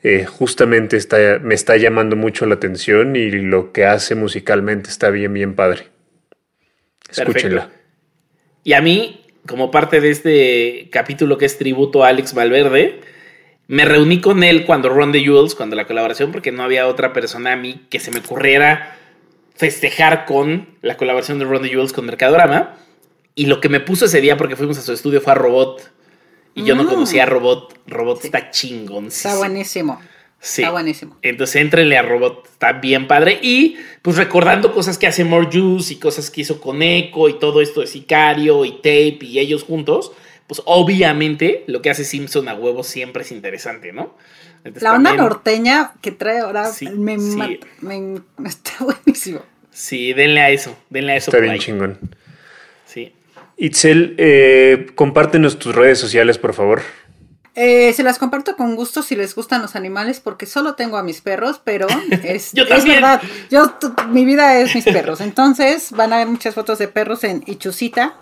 eh, 0.01 0.25
justamente 0.25 0.95
está, 0.95 1.39
me 1.39 1.55
está 1.55 1.75
llamando 1.75 2.15
mucho 2.15 2.45
la 2.45 2.55
atención 2.55 3.15
y 3.15 3.31
lo 3.31 3.73
que 3.73 3.85
hace 3.85 4.15
musicalmente 4.15 4.89
está 4.89 5.09
bien, 5.09 5.33
bien 5.33 5.55
padre. 5.55 5.87
Escúchenla. 7.09 7.69
Y 8.63 8.73
a 8.73 8.81
mí, 8.81 9.25
como 9.45 9.71
parte 9.71 9.99
de 9.99 10.11
este 10.11 10.89
capítulo 10.89 11.37
que 11.37 11.45
es 11.45 11.57
tributo 11.57 12.05
a 12.05 12.09
Alex 12.09 12.33
Valverde, 12.33 13.01
me 13.67 13.83
reuní 13.83 14.21
con 14.21 14.43
él 14.43 14.65
cuando 14.65 14.87
Ron 14.87 15.11
the 15.11 15.19
Jewels, 15.19 15.55
cuando 15.55 15.75
la 15.75 15.85
colaboración, 15.85 16.31
porque 16.31 16.53
no 16.53 16.63
había 16.63 16.87
otra 16.87 17.11
persona 17.11 17.53
a 17.53 17.57
mí 17.57 17.87
que 17.89 17.99
se 17.99 18.11
me 18.11 18.19
ocurriera 18.19 19.00
festejar 19.61 20.25
con 20.25 20.69
la 20.81 20.97
colaboración 20.97 21.37
de 21.37 21.45
Ron 21.45 21.69
Jules 21.69 21.93
con 21.93 22.07
Mercadorama. 22.07 22.77
Y 23.35 23.45
lo 23.45 23.61
que 23.61 23.69
me 23.69 23.79
puso 23.79 24.05
ese 24.05 24.19
día, 24.19 24.35
porque 24.35 24.55
fuimos 24.55 24.79
a 24.79 24.81
su 24.81 24.91
estudio, 24.91 25.21
fue 25.21 25.33
a 25.33 25.35
Robot. 25.35 25.87
Y 26.55 26.63
yo 26.63 26.73
no 26.73 26.83
mm. 26.83 26.87
conocía 26.87 27.23
a 27.23 27.25
Robot. 27.27 27.79
Robot 27.85 28.25
está 28.25 28.49
chingón. 28.49 29.05
Está 29.05 29.35
buenísimo. 29.35 30.01
Sí. 30.39 30.63
Está 30.63 30.71
buenísimo. 30.71 31.15
Entonces 31.21 31.61
entrenle 31.61 31.95
a 31.95 32.01
Robot, 32.01 32.47
está 32.51 32.73
bien 32.73 33.07
padre. 33.07 33.37
Y 33.43 33.77
pues 34.01 34.17
recordando 34.17 34.73
cosas 34.73 34.97
que 34.97 35.05
hace 35.05 35.23
More 35.25 35.49
Juice 35.51 35.93
y 35.93 35.97
cosas 35.97 36.31
que 36.31 36.41
hizo 36.41 36.59
con 36.59 36.81
Echo 36.81 37.29
y 37.29 37.37
todo 37.37 37.61
esto 37.61 37.81
de 37.81 37.87
Sicario 37.87 38.65
y 38.65 38.71
Tape 38.77 39.19
y 39.21 39.37
ellos 39.37 39.61
juntos, 39.63 40.11
pues 40.47 40.63
obviamente 40.65 41.63
lo 41.67 41.83
que 41.83 41.91
hace 41.91 42.03
Simpson 42.03 42.49
a 42.49 42.55
huevo 42.55 42.83
siempre 42.83 43.21
es 43.21 43.31
interesante, 43.31 43.93
¿no? 43.93 44.15
la 44.63 44.93
onda 44.93 45.13
norteña 45.13 45.93
que 46.01 46.11
trae 46.11 46.39
ahora 46.39 46.69
me, 46.95 47.15
está 47.15 48.71
buenísimo. 48.79 49.41
Sí, 49.71 50.13
denle 50.13 50.41
a 50.41 50.49
eso, 50.49 50.77
denle 50.89 51.13
a 51.13 51.15
eso. 51.15 51.31
Está 51.31 51.41
bien 51.41 51.57
chingón. 51.57 51.97
Sí. 52.85 53.13
Itzel, 53.57 54.15
eh, 54.17 54.87
compártenos 54.95 55.59
tus 55.59 55.73
redes 55.73 55.99
sociales, 55.99 56.37
por 56.37 56.53
favor. 56.53 56.81
Eh, 57.53 57.91
se 57.93 58.03
las 58.03 58.17
comparto 58.17 58.55
con 58.55 58.75
gusto 58.75 59.03
si 59.03 59.15
les 59.15 59.35
gustan 59.35 59.61
los 59.61 59.75
animales, 59.75 60.19
porque 60.21 60.45
solo 60.45 60.75
tengo 60.75 60.97
a 60.97 61.03
mis 61.03 61.21
perros, 61.21 61.61
pero 61.63 61.87
es, 62.23 62.53
es 62.53 62.85
verdad. 62.85 63.21
Yo, 63.49 63.77
mi 64.09 64.25
vida 64.25 64.59
es 64.59 64.73
mis 64.73 64.85
perros. 64.85 65.21
Entonces 65.21 65.91
van 65.91 66.13
a 66.13 66.17
ver 66.17 66.27
muchas 66.27 66.55
fotos 66.55 66.79
de 66.79 66.87
perros 66.87 67.23
en 67.23 67.43
Ichusita, 67.45 68.15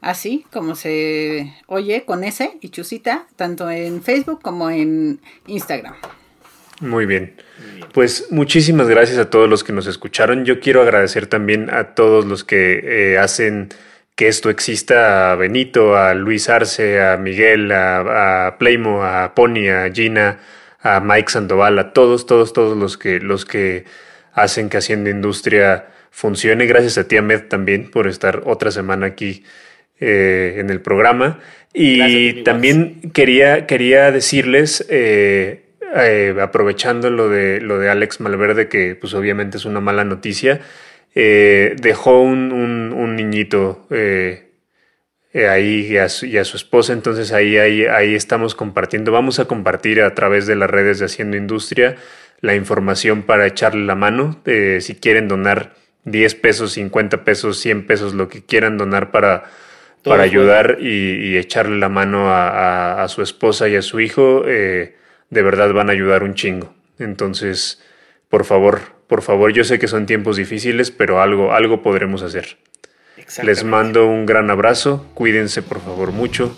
así 0.00 0.46
como 0.52 0.76
se 0.76 1.54
oye 1.66 2.04
con 2.04 2.24
ese 2.24 2.58
Ichusita, 2.62 3.26
tanto 3.36 3.70
en 3.70 4.02
Facebook 4.02 4.40
como 4.42 4.70
en 4.70 5.20
Instagram. 5.46 5.94
Muy 6.80 7.06
bien. 7.06 7.34
Pues 7.92 8.26
muchísimas 8.30 8.88
gracias 8.88 9.18
a 9.18 9.30
todos 9.30 9.48
los 9.48 9.62
que 9.62 9.72
nos 9.72 9.86
escucharon. 9.86 10.44
Yo 10.44 10.58
quiero 10.58 10.82
agradecer 10.82 11.28
también 11.28 11.70
a 11.70 11.94
todos 11.94 12.24
los 12.24 12.42
que 12.42 12.80
eh, 12.82 13.18
hacen 13.18 13.68
que 14.16 14.28
esto 14.28 14.50
exista, 14.50 15.32
a 15.32 15.36
Benito, 15.36 15.96
a 15.96 16.14
Luis 16.14 16.48
Arce, 16.48 17.00
a 17.00 17.16
Miguel, 17.16 17.70
a, 17.72 18.46
a, 18.46 18.58
Playmo, 18.58 19.04
a 19.04 19.34
Pony, 19.34 19.68
a 19.68 19.90
Gina, 19.92 20.40
a 20.80 21.00
Mike 21.00 21.30
Sandoval, 21.30 21.78
a 21.78 21.92
todos, 21.92 22.26
todos, 22.26 22.52
todos 22.52 22.76
los 22.76 22.96
que, 22.98 23.20
los 23.20 23.44
que 23.44 23.84
hacen 24.32 24.68
que 24.68 24.78
Hacienda 24.78 25.10
Industria 25.10 25.86
funcione. 26.10 26.66
Gracias 26.66 26.98
a 26.98 27.06
ti, 27.06 27.16
Ahmed, 27.16 27.42
también 27.42 27.90
por 27.90 28.08
estar 28.08 28.42
otra 28.44 28.70
semana 28.70 29.06
aquí 29.06 29.44
eh, 30.00 30.56
en 30.58 30.70
el 30.70 30.80
programa. 30.80 31.40
Y 31.72 32.44
también 32.44 33.12
quería, 33.12 33.66
quería 33.66 34.10
decirles... 34.10 34.84
Eh, 34.88 35.63
eh, 35.94 36.34
aprovechando 36.40 37.10
lo 37.10 37.28
de, 37.28 37.60
lo 37.60 37.78
de 37.78 37.88
Alex 37.88 38.20
Malverde, 38.20 38.68
que 38.68 38.94
pues 38.94 39.14
obviamente 39.14 39.56
es 39.56 39.64
una 39.64 39.80
mala 39.80 40.04
noticia, 40.04 40.60
eh, 41.14 41.76
dejó 41.80 42.20
un, 42.20 42.52
un, 42.52 43.16
niñito 43.16 43.86
eh, 43.90 44.50
ahí 45.48 45.86
y 45.92 45.96
a, 45.98 46.08
su, 46.08 46.26
esposa, 46.56 46.92
entonces 46.92 47.32
ahí, 47.32 47.58
ahí, 47.58 47.84
ahí 47.84 48.14
estamos 48.14 48.54
compartiendo, 48.54 49.12
vamos 49.12 49.38
a 49.38 49.44
compartir 49.44 50.02
a 50.02 50.14
través 50.14 50.46
de 50.46 50.56
las 50.56 50.68
redes 50.68 50.98
de 50.98 51.06
Haciendo 51.06 51.36
Industria 51.36 51.96
la 52.40 52.54
información 52.54 53.22
para 53.22 53.46
echarle 53.46 53.86
la 53.86 53.94
mano, 53.94 54.42
si 54.80 54.94
quieren 54.96 55.28
donar 55.28 55.74
10 56.04 56.34
pesos, 56.34 56.72
50 56.72 57.24
pesos, 57.24 57.58
100 57.60 57.86
pesos, 57.86 58.14
lo 58.14 58.28
que 58.28 58.44
quieran 58.44 58.76
donar 58.76 59.10
para, 59.10 59.44
para 60.02 60.22
ayudar 60.22 60.78
y, 60.80 61.36
echarle 61.36 61.78
la 61.78 61.88
mano 61.88 62.30
a, 62.30 63.02
a, 63.02 63.08
su 63.08 63.22
esposa 63.22 63.68
y 63.68 63.76
a 63.76 63.82
su 63.82 64.00
hijo. 64.00 64.44
Eh, 64.46 64.96
de 65.34 65.42
verdad 65.42 65.72
van 65.72 65.90
a 65.90 65.92
ayudar 65.92 66.22
un 66.22 66.34
chingo. 66.34 66.72
Entonces, 66.98 67.82
por 68.30 68.44
favor, 68.44 68.80
por 69.08 69.20
favor, 69.20 69.52
yo 69.52 69.64
sé 69.64 69.78
que 69.78 69.88
son 69.88 70.06
tiempos 70.06 70.36
difíciles, 70.36 70.90
pero 70.90 71.20
algo, 71.20 71.52
algo 71.52 71.82
podremos 71.82 72.22
hacer. 72.22 72.56
Les 73.42 73.64
mando 73.64 74.06
un 74.06 74.26
gran 74.26 74.50
abrazo, 74.50 75.06
cuídense 75.14 75.62
por 75.62 75.80
favor 75.80 76.12
mucho 76.12 76.56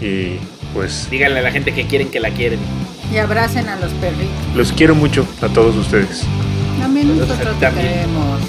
y 0.00 0.38
pues... 0.74 1.08
Díganle 1.10 1.40
a 1.40 1.42
la 1.42 1.52
gente 1.52 1.72
que 1.72 1.86
quieren 1.86 2.10
que 2.10 2.18
la 2.18 2.30
quieren. 2.30 2.58
Y 3.12 3.18
abracen 3.18 3.68
a 3.68 3.76
los 3.76 3.92
perritos. 3.94 4.56
Los 4.56 4.72
quiero 4.72 4.94
mucho 4.94 5.26
a 5.42 5.48
todos 5.48 5.76
ustedes. 5.76 6.24
También 6.78 7.18
nosotros 7.18 7.58
te 7.58 7.68
queremos. 7.68 8.40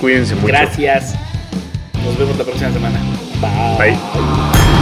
Cuídense 0.00 0.34
mucho. 0.34 0.48
Gracias. 0.48 1.14
Nos 2.04 2.18
vemos 2.18 2.36
la 2.38 2.44
próxima 2.44 2.72
semana. 2.72 2.98
Bye. 3.78 4.81